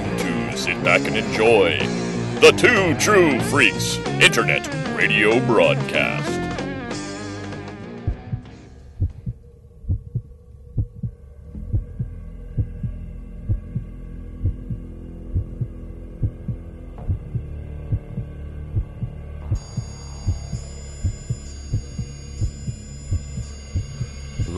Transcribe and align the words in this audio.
time 0.00 0.50
to 0.50 0.56
sit 0.56 0.82
back 0.82 1.00
and 1.02 1.16
enjoy 1.16 1.78
the 2.40 2.50
Two 2.56 2.94
True 2.96 3.38
Freaks 3.42 3.96
Internet 4.20 4.66
Radio 4.96 5.38
Broadcast. 5.46 6.43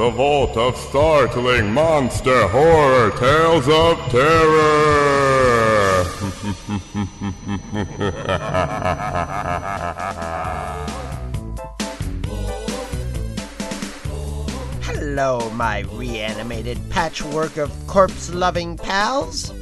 The 0.06 0.12
Vault 0.12 0.56
of 0.56 0.76
Startling 0.76 1.72
Monster 1.72 2.46
Horror 2.46 3.10
Tales 3.18 3.68
of 3.68 3.98
Terror. 4.08 6.04
Hello, 14.82 15.50
my 15.50 15.80
reanimated 15.90 16.78
patchwork 16.88 17.56
of 17.56 17.72
corpse 17.88 18.32
loving 18.32 18.76
pals. 18.76 19.52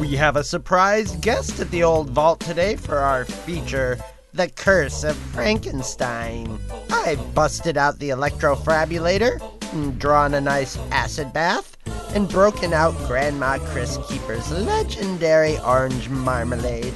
We 0.00 0.16
have 0.16 0.34
a 0.34 0.42
surprise 0.42 1.14
guest 1.18 1.60
at 1.60 1.70
the 1.70 1.84
old 1.84 2.10
vault 2.10 2.40
today 2.40 2.74
for 2.74 2.98
our 2.98 3.24
feature, 3.24 3.98
The 4.32 4.48
Curse 4.48 5.04
of 5.04 5.16
Frankenstein. 5.16 6.58
I 6.90 7.14
busted 7.36 7.76
out 7.76 8.00
the 8.00 8.08
electrofrabulator, 8.08 9.38
and 9.72 9.98
drawn 9.98 10.34
a 10.34 10.40
nice 10.40 10.76
acid 10.90 11.32
bath, 11.32 11.76
and 12.14 12.28
broken 12.28 12.72
out 12.72 12.96
Grandma 13.06 13.58
Chris 13.58 13.98
Keeper's 14.08 14.50
legendary 14.50 15.58
orange 15.60 16.08
marmalade. 16.08 16.94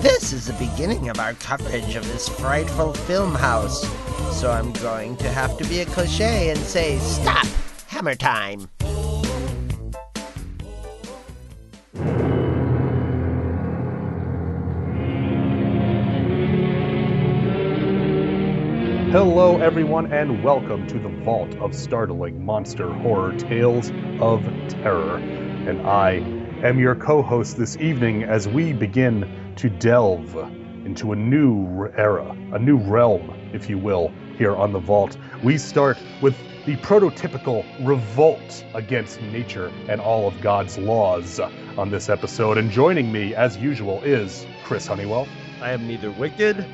This 0.00 0.32
is 0.32 0.46
the 0.46 0.52
beginning 0.54 1.08
of 1.08 1.18
our 1.18 1.34
coverage 1.34 1.96
of 1.96 2.06
this 2.12 2.28
frightful 2.28 2.92
film 2.92 3.34
house. 3.34 3.82
So 4.38 4.50
I'm 4.50 4.72
going 4.74 5.16
to 5.16 5.28
have 5.28 5.56
to 5.58 5.64
be 5.64 5.80
a 5.80 5.86
cliche 5.86 6.50
and 6.50 6.58
say, 6.60 6.98
stop! 6.98 7.46
Hammer 7.88 8.14
time! 8.14 8.68
Hello, 19.18 19.58
everyone, 19.58 20.12
and 20.12 20.44
welcome 20.44 20.86
to 20.86 20.96
the 20.96 21.08
Vault 21.08 21.52
of 21.56 21.74
Startling 21.74 22.46
Monster 22.46 22.92
Horror 22.92 23.32
Tales 23.36 23.90
of 24.20 24.44
Terror. 24.68 25.16
And 25.16 25.80
I 25.88 26.18
am 26.62 26.78
your 26.78 26.94
co 26.94 27.20
host 27.20 27.56
this 27.56 27.76
evening 27.78 28.22
as 28.22 28.46
we 28.46 28.72
begin 28.72 29.52
to 29.56 29.68
delve 29.68 30.36
into 30.86 31.10
a 31.10 31.16
new 31.16 31.88
era, 31.96 32.30
a 32.52 32.60
new 32.60 32.76
realm, 32.76 33.36
if 33.52 33.68
you 33.68 33.76
will, 33.76 34.12
here 34.36 34.54
on 34.54 34.72
the 34.72 34.78
Vault. 34.78 35.16
We 35.42 35.58
start 35.58 35.98
with 36.22 36.36
the 36.64 36.76
prototypical 36.76 37.64
revolt 37.84 38.64
against 38.74 39.20
nature 39.20 39.72
and 39.88 40.00
all 40.00 40.28
of 40.28 40.40
God's 40.40 40.78
laws 40.78 41.40
on 41.76 41.90
this 41.90 42.08
episode. 42.08 42.56
And 42.56 42.70
joining 42.70 43.10
me, 43.10 43.34
as 43.34 43.56
usual, 43.56 44.00
is 44.04 44.46
Chris 44.62 44.86
Honeywell. 44.86 45.26
I 45.60 45.72
am 45.72 45.88
neither 45.88 46.12
wicked 46.12 46.64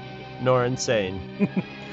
nor 0.42 0.66
insane. 0.66 1.48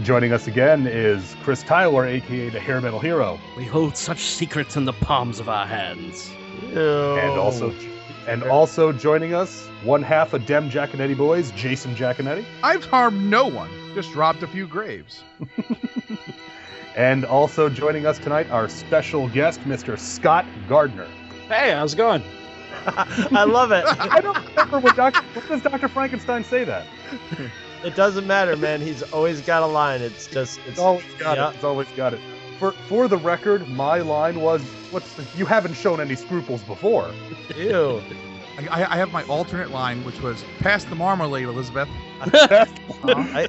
Joining 0.00 0.32
us 0.32 0.48
again 0.48 0.86
is 0.86 1.36
Chris 1.42 1.62
Tyler, 1.62 2.06
aka 2.06 2.48
the 2.48 2.58
Hair 2.58 2.80
Metal 2.80 2.98
Hero. 2.98 3.38
We 3.56 3.64
hold 3.64 3.96
such 3.96 4.20
secrets 4.20 4.76
in 4.76 4.84
the 4.84 4.92
palms 4.92 5.38
of 5.38 5.48
our 5.48 5.66
hands. 5.66 6.30
And 6.72 7.38
also 7.38 7.72
and 8.26 8.42
also 8.44 8.92
joining 8.92 9.34
us, 9.34 9.66
one 9.84 10.02
half 10.02 10.32
of 10.32 10.46
Dem 10.46 10.70
Jaconetti 10.70 11.16
Boys, 11.16 11.50
Jason 11.52 11.94
Jaconetti. 11.94 12.44
I've 12.62 12.84
harmed 12.84 13.30
no 13.30 13.46
one, 13.46 13.70
just 13.94 14.14
robbed 14.14 14.42
a 14.42 14.46
few 14.46 14.66
graves. 14.66 15.22
and 16.96 17.24
also 17.24 17.68
joining 17.68 18.06
us 18.06 18.18
tonight, 18.18 18.50
our 18.50 18.68
special 18.68 19.28
guest, 19.28 19.60
Mr. 19.60 19.98
Scott 19.98 20.46
Gardner. 20.68 21.06
Hey, 21.48 21.72
how's 21.72 21.94
it 21.94 21.98
going? 21.98 22.22
I 22.86 23.44
love 23.44 23.70
it. 23.70 23.84
I 23.86 24.20
don't 24.20 24.44
remember 24.48 24.80
what 24.80 24.96
Dr. 24.96 25.22
What 25.34 25.48
does 25.48 25.62
Dr. 25.62 25.88
Frankenstein 25.88 26.42
say 26.44 26.64
that? 26.64 26.86
It 27.84 27.94
doesn't 27.96 28.26
matter, 28.26 28.56
man. 28.56 28.80
He's 28.80 29.02
always 29.02 29.40
got 29.40 29.62
a 29.62 29.66
line. 29.66 30.02
It's 30.02 30.26
just 30.26 30.58
it's, 30.60 30.68
It's 30.70 30.78
always 30.78 31.04
got 31.18 31.36
yeah. 31.36 31.50
it. 31.50 31.54
It's 31.56 31.64
always 31.64 31.88
got 31.96 32.14
it. 32.14 32.20
For 32.58 32.72
for 32.88 33.08
the 33.08 33.16
record, 33.16 33.68
my 33.68 33.98
line 33.98 34.40
was, 34.40 34.62
"What's 34.90 35.12
the, 35.14 35.26
you 35.36 35.46
haven't 35.46 35.74
shown 35.74 36.00
any 36.00 36.14
scruples 36.14 36.62
before." 36.62 37.10
Ew. 37.56 38.02
I, 38.70 38.84
I 38.84 38.96
have 38.96 39.10
my 39.12 39.24
alternate 39.24 39.70
line, 39.70 40.04
which 40.04 40.20
was 40.20 40.44
"Pass 40.60 40.84
the 40.84 40.94
marmalade, 40.94 41.46
Elizabeth." 41.48 41.88
I, 42.22 43.48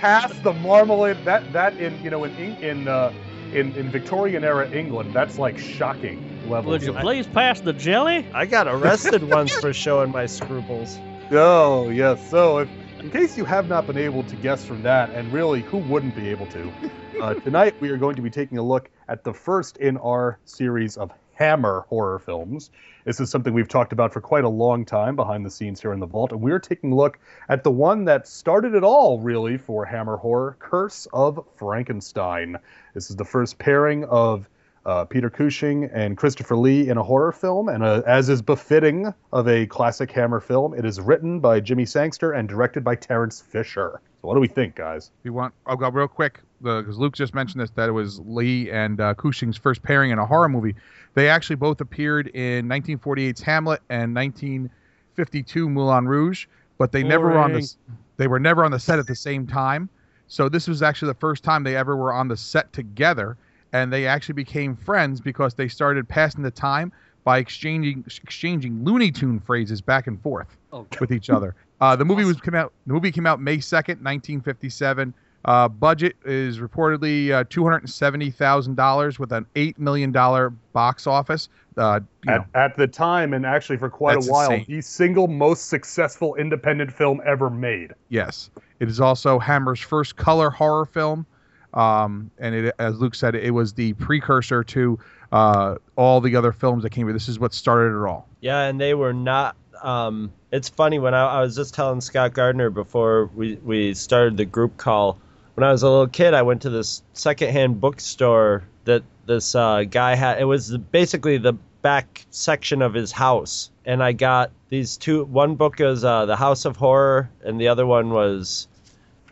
Pass 0.00 0.32
the 0.40 0.52
marmalade. 0.54 1.18
That 1.24 1.52
that 1.52 1.76
in 1.78 2.02
you 2.02 2.10
know 2.10 2.24
in 2.24 2.34
Eng- 2.36 2.62
in 2.62 2.88
uh, 2.88 3.12
in 3.52 3.74
in 3.74 3.90
Victorian 3.90 4.44
era 4.44 4.70
England, 4.70 5.12
that's 5.12 5.38
like 5.38 5.58
shocking 5.58 6.48
levels. 6.48 6.72
Would 6.72 6.82
you 6.82 6.94
of- 6.94 7.00
please 7.02 7.26
pass 7.26 7.60
the 7.60 7.72
jelly? 7.72 8.26
I 8.32 8.46
got 8.46 8.66
arrested 8.68 9.24
once 9.24 9.52
for 9.54 9.72
showing 9.72 10.10
my 10.10 10.26
scruples. 10.26 10.98
Oh, 11.30 11.88
yes. 11.88 12.28
So, 12.30 12.58
if, 12.58 12.68
in 13.02 13.10
case 13.10 13.36
you 13.36 13.44
have 13.44 13.68
not 13.68 13.86
been 13.88 13.98
able 13.98 14.22
to 14.22 14.36
guess 14.36 14.64
from 14.64 14.82
that, 14.82 15.10
and 15.10 15.32
really, 15.32 15.62
who 15.62 15.78
wouldn't 15.78 16.14
be 16.14 16.28
able 16.28 16.46
to, 16.46 16.72
uh, 17.20 17.34
tonight 17.34 17.74
we 17.80 17.90
are 17.90 17.96
going 17.96 18.14
to 18.14 18.22
be 18.22 18.30
taking 18.30 18.58
a 18.58 18.62
look 18.62 18.90
at 19.08 19.24
the 19.24 19.32
first 19.32 19.78
in 19.78 19.96
our 19.96 20.38
series 20.44 20.96
of 20.96 21.10
Hammer 21.34 21.84
horror 21.88 22.20
films. 22.20 22.70
This 23.04 23.18
is 23.18 23.28
something 23.28 23.52
we've 23.52 23.68
talked 23.68 23.92
about 23.92 24.12
for 24.12 24.20
quite 24.20 24.44
a 24.44 24.48
long 24.48 24.84
time 24.84 25.16
behind 25.16 25.44
the 25.44 25.50
scenes 25.50 25.80
here 25.80 25.92
in 25.92 25.98
the 25.98 26.06
vault, 26.06 26.30
and 26.30 26.40
we're 26.40 26.60
taking 26.60 26.92
a 26.92 26.94
look 26.94 27.18
at 27.48 27.64
the 27.64 27.72
one 27.72 28.04
that 28.04 28.28
started 28.28 28.74
it 28.74 28.84
all, 28.84 29.18
really, 29.18 29.58
for 29.58 29.84
Hammer 29.84 30.16
horror 30.16 30.56
Curse 30.60 31.08
of 31.12 31.44
Frankenstein. 31.56 32.56
This 32.94 33.10
is 33.10 33.16
the 33.16 33.24
first 33.24 33.58
pairing 33.58 34.04
of 34.04 34.48
uh, 34.84 35.04
Peter 35.04 35.30
Cushing 35.30 35.84
and 35.92 36.16
Christopher 36.16 36.56
Lee 36.56 36.88
in 36.88 36.98
a 36.98 37.02
horror 37.02 37.32
film, 37.32 37.68
and 37.68 37.84
uh, 37.84 38.02
as 38.06 38.28
is 38.28 38.42
befitting 38.42 39.12
of 39.32 39.48
a 39.48 39.66
classic 39.66 40.10
Hammer 40.12 40.40
film, 40.40 40.74
it 40.74 40.84
is 40.84 41.00
written 41.00 41.40
by 41.40 41.60
Jimmy 41.60 41.84
Sangster 41.84 42.32
and 42.32 42.48
directed 42.48 42.82
by 42.82 42.94
Terence 42.94 43.40
Fisher. 43.40 44.00
So, 44.20 44.28
what 44.28 44.34
do 44.34 44.40
we 44.40 44.48
think, 44.48 44.74
guys? 44.74 45.10
We 45.22 45.30
want. 45.30 45.54
I'll 45.66 45.76
go 45.76 45.88
real 45.88 46.08
quick 46.08 46.40
because 46.62 46.98
Luke 46.98 47.14
just 47.14 47.34
mentioned 47.34 47.60
this 47.60 47.70
that 47.70 47.88
it 47.88 47.92
was 47.92 48.20
Lee 48.20 48.70
and 48.70 49.00
uh, 49.00 49.14
Cushing's 49.14 49.56
first 49.56 49.82
pairing 49.82 50.10
in 50.10 50.18
a 50.18 50.26
horror 50.26 50.48
movie. 50.48 50.74
They 51.14 51.28
actually 51.28 51.56
both 51.56 51.80
appeared 51.80 52.28
in 52.28 52.66
1948's 52.66 53.42
Hamlet 53.42 53.82
and 53.88 54.14
1952 54.14 55.68
Moulin 55.68 56.06
Rouge, 56.06 56.46
but 56.78 56.92
they 56.92 57.02
never 57.02 57.26
were 57.26 57.38
on 57.38 57.52
the 57.52 57.68
they 58.16 58.28
were 58.28 58.40
never 58.40 58.64
on 58.64 58.70
the 58.70 58.78
set 58.78 58.98
at 58.98 59.06
the 59.06 59.14
same 59.14 59.46
time. 59.46 59.88
So 60.28 60.48
this 60.48 60.66
was 60.66 60.82
actually 60.82 61.08
the 61.08 61.18
first 61.18 61.44
time 61.44 61.62
they 61.62 61.76
ever 61.76 61.96
were 61.96 62.12
on 62.12 62.28
the 62.28 62.36
set 62.36 62.72
together, 62.72 63.36
and 63.72 63.92
they 63.92 64.06
actually 64.06 64.34
became 64.34 64.76
friends 64.76 65.20
because 65.20 65.54
they 65.54 65.68
started 65.68 66.08
passing 66.08 66.42
the 66.42 66.50
time 66.50 66.92
by 67.24 67.38
exchanging 67.38 68.04
exchanging 68.22 68.84
Looney 68.84 69.10
Tune 69.10 69.40
phrases 69.40 69.80
back 69.80 70.06
and 70.06 70.20
forth 70.22 70.56
Oh, 70.72 70.86
with 71.00 71.12
each 71.12 71.30
other. 71.30 71.54
Uh, 71.80 71.94
the 71.96 72.04
movie 72.04 72.24
was 72.24 72.40
came 72.40 72.54
out. 72.54 72.72
The 72.86 72.92
movie 72.94 73.12
came 73.12 73.26
out 73.26 73.40
May 73.40 73.60
second, 73.60 74.02
nineteen 74.02 74.40
fifty 74.40 74.68
seven. 74.68 75.14
Uh, 75.44 75.66
budget 75.68 76.14
is 76.24 76.58
reportedly 76.58 77.32
uh, 77.32 77.42
two 77.50 77.64
hundred 77.64 77.78
and 77.78 77.90
seventy 77.90 78.30
thousand 78.30 78.76
dollars 78.76 79.18
with 79.18 79.32
an 79.32 79.44
eight 79.56 79.78
million 79.78 80.12
dollar 80.12 80.50
box 80.72 81.06
office. 81.06 81.48
Uh, 81.76 82.00
you 82.24 82.30
know, 82.30 82.44
At, 82.54 82.70
at 82.72 82.76
the 82.76 82.86
time, 82.86 83.32
and 83.34 83.44
actually 83.46 83.78
for 83.78 83.90
quite 83.90 84.16
a 84.24 84.30
while, 84.30 84.50
insane. 84.52 84.66
the 84.68 84.80
single 84.82 85.26
most 85.26 85.68
successful 85.68 86.34
independent 86.36 86.92
film 86.92 87.20
ever 87.26 87.50
made. 87.50 87.92
yes, 88.08 88.50
it 88.78 88.88
is 88.88 89.00
also 89.00 89.38
Hammer's 89.38 89.80
first 89.80 90.16
color 90.16 90.50
horror 90.50 90.86
film, 90.86 91.26
um, 91.74 92.30
and 92.38 92.54
it, 92.54 92.74
as 92.78 92.98
Luke 92.98 93.14
said, 93.14 93.34
it 93.34 93.52
was 93.52 93.72
the 93.72 93.92
precursor 93.94 94.62
to 94.64 94.98
uh, 95.30 95.76
all 95.96 96.20
the 96.20 96.36
other 96.36 96.52
films 96.52 96.82
that 96.82 96.90
came. 96.90 97.10
This 97.12 97.28
is 97.28 97.38
what 97.38 97.54
started 97.54 97.96
it 97.96 98.06
all. 98.06 98.28
Yeah, 98.40 98.62
and 98.62 98.80
they 98.80 98.94
were 98.94 99.12
not. 99.12 99.56
Um, 99.82 100.32
it's 100.50 100.68
funny 100.68 100.98
when 100.98 101.14
I, 101.14 101.24
I 101.24 101.40
was 101.40 101.56
just 101.56 101.74
telling 101.74 102.00
Scott 102.00 102.34
Gardner 102.34 102.70
before 102.70 103.30
we, 103.34 103.56
we 103.56 103.94
started 103.94 104.36
the 104.36 104.44
group 104.44 104.76
call. 104.76 105.18
When 105.54 105.64
I 105.64 105.72
was 105.72 105.82
a 105.82 105.88
little 105.88 106.06
kid, 106.06 106.34
I 106.34 106.42
went 106.42 106.62
to 106.62 106.70
this 106.70 107.02
secondhand 107.14 107.80
bookstore 107.80 108.64
that 108.84 109.02
this 109.26 109.54
uh, 109.54 109.84
guy 109.84 110.14
had. 110.14 110.40
It 110.40 110.44
was 110.44 110.76
basically 110.76 111.38
the 111.38 111.52
back 111.52 112.24
section 112.30 112.80
of 112.80 112.94
his 112.94 113.12
house, 113.12 113.70
and 113.84 114.02
I 114.02 114.12
got 114.12 114.50
these 114.68 114.96
two. 114.96 115.24
One 115.24 115.56
book 115.56 115.78
was 115.78 116.04
uh, 116.04 116.26
The 116.26 116.36
House 116.36 116.64
of 116.64 116.76
Horror, 116.76 117.30
and 117.44 117.60
the 117.60 117.68
other 117.68 117.84
one 117.84 118.10
was, 118.10 118.68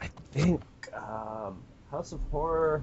I 0.00 0.08
think, 0.32 0.60
um, 0.94 1.59
House 2.00 2.12
of 2.12 2.20
Horror, 2.30 2.82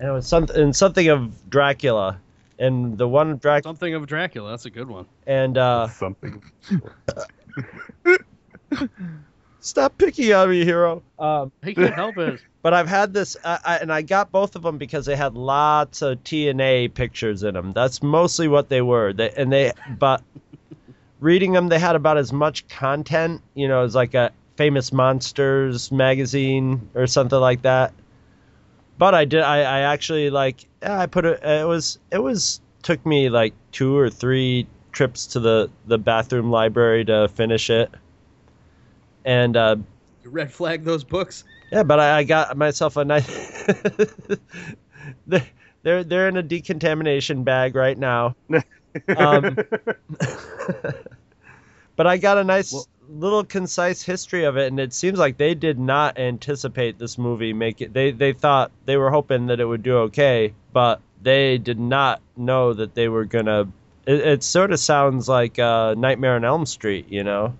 and 0.00 0.08
it 0.08 0.10
was 0.10 0.26
something 0.26 0.56
and 0.60 0.74
something 0.74 1.06
of 1.08 1.48
Dracula. 1.48 2.18
And 2.58 2.98
the 2.98 3.06
one 3.06 3.36
Dracula 3.36 3.70
something 3.70 3.94
of 3.94 4.08
Dracula. 4.08 4.50
That's 4.50 4.64
a 4.66 4.70
good 4.70 4.88
one. 4.88 5.06
and 5.28 5.56
uh, 5.56 5.86
Something. 5.86 6.42
Stop 9.60 9.96
picking 9.96 10.32
on 10.32 10.50
me, 10.50 10.64
hero. 10.64 11.04
Um, 11.20 11.52
He 11.62 11.72
can't 11.72 11.94
help 11.94 12.18
it. 12.18 12.40
but 12.62 12.74
I've 12.74 12.88
had 12.88 13.14
this, 13.14 13.36
I, 13.44 13.60
I, 13.64 13.76
and 13.76 13.92
I 13.92 14.02
got 14.02 14.32
both 14.32 14.56
of 14.56 14.62
them 14.62 14.76
because 14.76 15.06
they 15.06 15.14
had 15.14 15.34
lots 15.34 16.02
of 16.02 16.24
TNA 16.24 16.94
pictures 16.94 17.44
in 17.44 17.54
them. 17.54 17.72
That's 17.72 18.02
mostly 18.02 18.48
what 18.48 18.68
they 18.68 18.82
were. 18.82 19.12
They 19.12 19.30
and 19.30 19.52
they, 19.52 19.70
but 20.00 20.24
reading 21.20 21.52
them, 21.52 21.68
they 21.68 21.78
had 21.78 21.94
about 21.94 22.18
as 22.18 22.32
much 22.32 22.66
content, 22.66 23.40
you 23.54 23.68
know, 23.68 23.84
as 23.84 23.94
like 23.94 24.14
a 24.14 24.32
famous 24.56 24.92
monsters 24.92 25.92
magazine 25.92 26.90
or 26.96 27.06
something 27.06 27.38
like 27.38 27.62
that. 27.62 27.92
But 28.98 29.14
I 29.14 29.24
did, 29.24 29.42
I, 29.42 29.58
I 29.58 29.80
actually 29.80 30.30
like, 30.30 30.66
I 30.82 31.06
put 31.06 31.24
it, 31.24 31.42
it 31.42 31.66
was, 31.66 31.98
it 32.10 32.18
was, 32.18 32.60
took 32.82 33.04
me 33.06 33.28
like 33.28 33.54
two 33.72 33.96
or 33.96 34.10
three 34.10 34.66
trips 34.92 35.26
to 35.28 35.40
the, 35.40 35.70
the 35.86 35.98
bathroom 35.98 36.50
library 36.50 37.04
to 37.04 37.28
finish 37.28 37.70
it. 37.70 37.90
And, 39.24 39.56
uh, 39.56 39.76
You 40.24 40.30
red 40.30 40.52
flag 40.52 40.84
those 40.84 41.04
books. 41.04 41.44
yeah, 41.70 41.82
but 41.82 42.00
I, 42.00 42.18
I 42.18 42.24
got 42.24 42.56
myself 42.56 42.96
a 42.96 43.04
nice. 43.04 43.26
they're 45.26 45.46
they're 45.82 46.04
they're 46.04 46.28
in 46.28 46.36
a 46.36 46.42
decontamination 46.42 47.44
bag 47.44 47.74
right 47.74 47.98
now. 47.98 48.34
Um, 49.16 49.54
but 51.96 52.06
I 52.06 52.16
got 52.16 52.38
a 52.38 52.42
nice 52.42 52.88
little 53.08 53.44
concise 53.44 54.02
history 54.02 54.44
of 54.44 54.56
it, 54.56 54.66
and 54.66 54.78
it 54.78 54.92
seems 54.92 55.18
like 55.18 55.36
they 55.36 55.54
did 55.54 55.78
not 55.78 56.18
anticipate 56.18 56.98
this 56.98 57.18
movie 57.18 57.52
make 57.52 57.80
it. 57.80 57.92
They 57.92 58.10
they 58.10 58.32
thought 58.32 58.70
they 58.84 58.96
were 58.96 59.10
hoping 59.10 59.46
that 59.46 59.60
it 59.60 59.64
would 59.64 59.82
do 59.82 59.98
okay, 59.98 60.54
but 60.72 61.00
they 61.22 61.58
did 61.58 61.78
not 61.78 62.20
know 62.36 62.72
that 62.72 62.94
they 62.94 63.08
were 63.08 63.24
gonna. 63.24 63.68
It, 64.06 64.20
it 64.20 64.42
sort 64.42 64.72
of 64.72 64.78
sounds 64.78 65.28
like 65.28 65.58
uh, 65.58 65.94
Nightmare 65.96 66.36
on 66.36 66.44
Elm 66.44 66.66
Street, 66.66 67.06
you 67.08 67.24
know. 67.24 67.54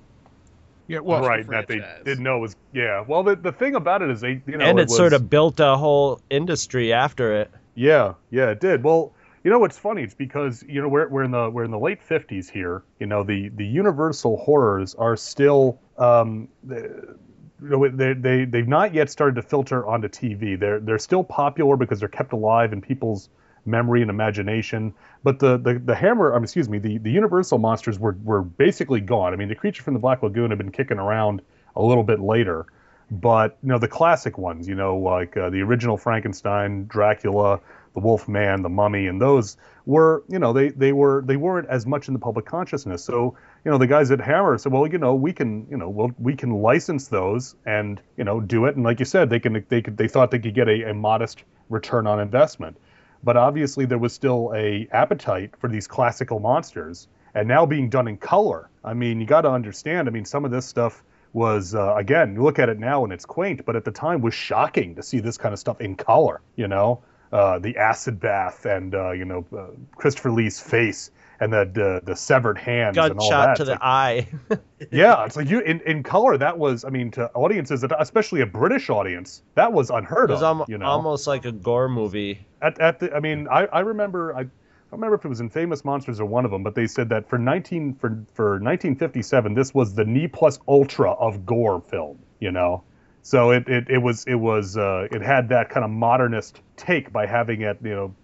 Yeah, 0.86 1.00
well, 1.00 1.20
right, 1.20 1.46
that 1.48 1.68
they 1.68 1.82
didn't 2.04 2.24
know 2.24 2.38
was 2.38 2.56
yeah. 2.72 3.04
Well, 3.06 3.22
the, 3.22 3.36
the 3.36 3.52
thing 3.52 3.74
about 3.74 4.00
it 4.00 4.10
is 4.10 4.20
they 4.20 4.40
you 4.46 4.56
know 4.56 4.64
and 4.64 4.78
it, 4.78 4.88
was, 4.88 4.96
sort 4.96 5.12
of 5.12 5.28
built 5.28 5.60
a 5.60 5.76
whole 5.76 6.20
industry 6.30 6.92
after 6.92 7.40
it. 7.40 7.50
Yeah, 7.74 8.14
yeah, 8.30 8.50
it 8.50 8.60
did. 8.60 8.82
Well, 8.82 9.12
you 9.44 9.50
know 9.50 9.58
what's 9.58 9.78
funny? 9.78 10.02
It's 10.02 10.14
because 10.14 10.64
you 10.68 10.80
know 10.82 10.88
we're 10.88 11.08
we're 11.08 11.24
in 11.24 11.30
the 11.30 11.50
we're 11.50 11.64
in 11.64 11.70
the 11.70 11.78
late 11.78 12.02
fifties 12.02 12.48
here. 12.50 12.82
You 12.98 13.06
know 13.06 13.22
the 13.22 13.48
the 13.50 13.64
Universal 13.66 14.38
horrors 14.38 14.94
are 14.94 15.16
still 15.16 15.78
um, 15.96 16.48
the- 16.64 17.16
you 17.60 17.68
know, 17.70 17.88
they 17.88 18.12
they 18.12 18.44
they've 18.44 18.68
not 18.68 18.94
yet 18.94 19.10
started 19.10 19.34
to 19.34 19.42
filter 19.42 19.84
onto 19.86 20.08
TV. 20.08 20.58
They're 20.58 20.80
they're 20.80 20.98
still 20.98 21.24
popular 21.24 21.76
because 21.76 21.98
they're 22.00 22.08
kept 22.08 22.32
alive 22.32 22.72
in 22.72 22.80
people's 22.80 23.28
memory 23.66 24.00
and 24.00 24.10
imagination. 24.10 24.94
But 25.24 25.40
the 25.40 25.56
the, 25.58 25.74
the 25.84 25.94
Hammer, 25.94 26.34
um, 26.34 26.44
excuse 26.44 26.68
me, 26.68 26.78
the, 26.78 26.98
the 26.98 27.10
Universal 27.10 27.58
monsters 27.58 27.98
were 27.98 28.16
were 28.22 28.42
basically 28.42 29.00
gone. 29.00 29.32
I 29.32 29.36
mean, 29.36 29.48
the 29.48 29.54
creature 29.56 29.82
from 29.82 29.94
the 29.94 30.00
Black 30.00 30.22
Lagoon 30.22 30.50
had 30.50 30.58
been 30.58 30.70
kicking 30.70 30.98
around 30.98 31.42
a 31.74 31.82
little 31.82 32.04
bit 32.04 32.20
later, 32.20 32.66
but 33.10 33.58
you 33.62 33.68
know 33.70 33.78
the 33.78 33.88
classic 33.88 34.38
ones, 34.38 34.68
you 34.68 34.74
know, 34.76 34.96
like 34.96 35.36
uh, 35.36 35.50
the 35.50 35.60
original 35.62 35.96
Frankenstein, 35.96 36.86
Dracula, 36.86 37.60
the 37.98 38.04
Wolf 38.06 38.28
Man, 38.28 38.62
the 38.62 38.68
Mummy, 38.68 39.08
and 39.08 39.20
those 39.20 39.56
were, 39.86 40.22
you 40.28 40.38
know, 40.38 40.52
they 40.52 40.68
they 40.68 40.92
were 40.92 41.22
they 41.26 41.36
weren't 41.36 41.68
as 41.68 41.84
much 41.86 42.08
in 42.08 42.14
the 42.14 42.20
public 42.20 42.46
consciousness. 42.46 43.02
So 43.02 43.36
you 43.64 43.70
know 43.70 43.78
the 43.78 43.86
guys 43.86 44.10
at 44.10 44.20
Hammer 44.20 44.56
said, 44.58 44.72
well, 44.72 44.86
you 44.86 44.98
know, 44.98 45.14
we 45.14 45.32
can, 45.32 45.66
you 45.70 45.76
know, 45.76 45.88
well, 45.88 46.12
we 46.18 46.36
can 46.36 46.50
license 46.62 47.08
those 47.08 47.56
and 47.66 48.00
you 48.16 48.24
know 48.24 48.40
do 48.40 48.66
it. 48.66 48.76
And 48.76 48.84
like 48.84 49.00
you 49.00 49.04
said, 49.04 49.30
they 49.30 49.40
can 49.40 49.64
they 49.68 49.82
could 49.82 49.96
they 49.96 50.08
thought 50.08 50.30
they 50.30 50.38
could 50.38 50.54
get 50.54 50.68
a, 50.68 50.90
a 50.90 50.94
modest 50.94 51.42
return 51.68 52.06
on 52.06 52.20
investment. 52.20 52.76
But 53.24 53.36
obviously 53.36 53.84
there 53.84 53.98
was 53.98 54.12
still 54.12 54.52
a 54.54 54.86
appetite 54.92 55.54
for 55.58 55.68
these 55.68 55.88
classical 55.88 56.38
monsters, 56.38 57.08
and 57.34 57.48
now 57.48 57.66
being 57.66 57.90
done 57.90 58.06
in 58.06 58.16
color. 58.16 58.70
I 58.84 58.94
mean, 58.94 59.20
you 59.20 59.26
got 59.26 59.42
to 59.42 59.50
understand. 59.50 60.06
I 60.06 60.12
mean, 60.12 60.24
some 60.24 60.44
of 60.44 60.52
this 60.52 60.66
stuff 60.66 61.02
was 61.32 61.74
uh, 61.74 61.94
again, 61.96 62.34
you 62.34 62.42
look 62.42 62.58
at 62.58 62.68
it 62.68 62.78
now 62.78 63.04
and 63.04 63.12
it's 63.12 63.24
quaint, 63.24 63.64
but 63.64 63.74
at 63.74 63.84
the 63.84 63.90
time 63.90 64.20
was 64.20 64.34
shocking 64.34 64.94
to 64.94 65.02
see 65.02 65.20
this 65.20 65.36
kind 65.36 65.52
of 65.52 65.58
stuff 65.58 65.80
in 65.80 65.96
color. 65.96 66.40
You 66.56 66.68
know, 66.68 67.02
uh, 67.32 67.58
the 67.58 67.76
acid 67.76 68.20
bath 68.20 68.64
and 68.66 68.94
uh, 68.94 69.10
you 69.12 69.24
know 69.24 69.44
uh, 69.56 69.66
Christopher 69.96 70.30
Lee's 70.30 70.60
face 70.60 71.10
and 71.40 71.52
the 71.52 71.70
the, 71.72 72.00
the 72.04 72.16
severed 72.16 72.58
hands 72.58 72.96
and 72.96 73.18
all 73.18 73.28
Gunshot 73.30 73.56
to 73.56 73.62
It's 73.62 73.66
the 73.68 73.72
like- 73.72 73.80
eye. 73.82 74.28
yeah, 74.90 75.24
it's 75.24 75.36
like 75.36 75.48
you 75.48 75.60
in, 75.60 75.80
in 75.82 76.02
color. 76.02 76.36
That 76.36 76.58
was, 76.58 76.84
I 76.84 76.90
mean, 76.90 77.10
to 77.12 77.30
audiences, 77.32 77.84
especially 77.98 78.40
a 78.40 78.46
British 78.46 78.90
audience, 78.90 79.42
that 79.54 79.72
was 79.72 79.90
unheard 79.90 80.30
It 80.30 80.34
was 80.34 80.42
of. 80.42 80.46
almo- 80.46 80.66
you 80.68 80.78
know, 80.78 80.86
almost 80.86 81.26
like 81.26 81.44
a 81.44 81.52
gore 81.52 81.88
movie. 81.88 82.44
at, 82.62 82.80
at 82.80 82.98
the, 83.00 83.14
I 83.14 83.20
mean, 83.20 83.46
I, 83.48 83.66
I 83.66 83.80
remember, 83.80 84.34
I, 84.34 84.40
I 84.40 84.42
don't 84.42 85.00
remember 85.00 85.14
if 85.16 85.24
it 85.24 85.28
was 85.28 85.40
in 85.40 85.48
Famous 85.50 85.84
Monsters 85.84 86.18
or 86.18 86.24
one 86.24 86.44
of 86.44 86.50
them, 86.50 86.62
but 86.64 86.74
they 86.74 86.86
said 86.88 87.08
that 87.10 87.28
for 87.28 87.38
19 87.38 87.94
for 87.96 88.08
for 88.34 88.52
1957, 88.54 89.54
this 89.54 89.72
was 89.74 89.94
the 89.94 90.04
ne 90.04 90.26
plus 90.26 90.58
ultra 90.66 91.12
of 91.12 91.44
gore 91.46 91.80
film. 91.88 92.18
You 92.40 92.50
know, 92.52 92.82
so 93.28 93.50
it 93.50 93.68
it, 93.68 93.90
it 93.90 93.98
was 93.98 94.24
it 94.24 94.36
was 94.36 94.78
uh, 94.78 95.06
it 95.10 95.20
had 95.20 95.50
that 95.50 95.68
kind 95.68 95.84
of 95.84 95.90
modernist 95.90 96.62
take 96.76 97.12
by 97.12 97.26
having 97.26 97.60
it, 97.60 97.76
you 97.82 97.94
know, 97.94 98.14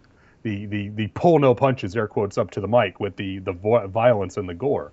the 0.44 0.64
the 0.64 0.88
the 0.88 1.08
pull 1.08 1.38
no 1.38 1.54
punches 1.54 1.94
air 1.94 2.08
quotes 2.08 2.38
up 2.38 2.50
to 2.52 2.60
the 2.62 2.66
mic 2.66 3.00
with 3.00 3.14
the 3.16 3.38
the 3.40 3.52
vo- 3.52 3.86
violence 3.86 4.38
and 4.38 4.48
the 4.48 4.54
gore. 4.54 4.92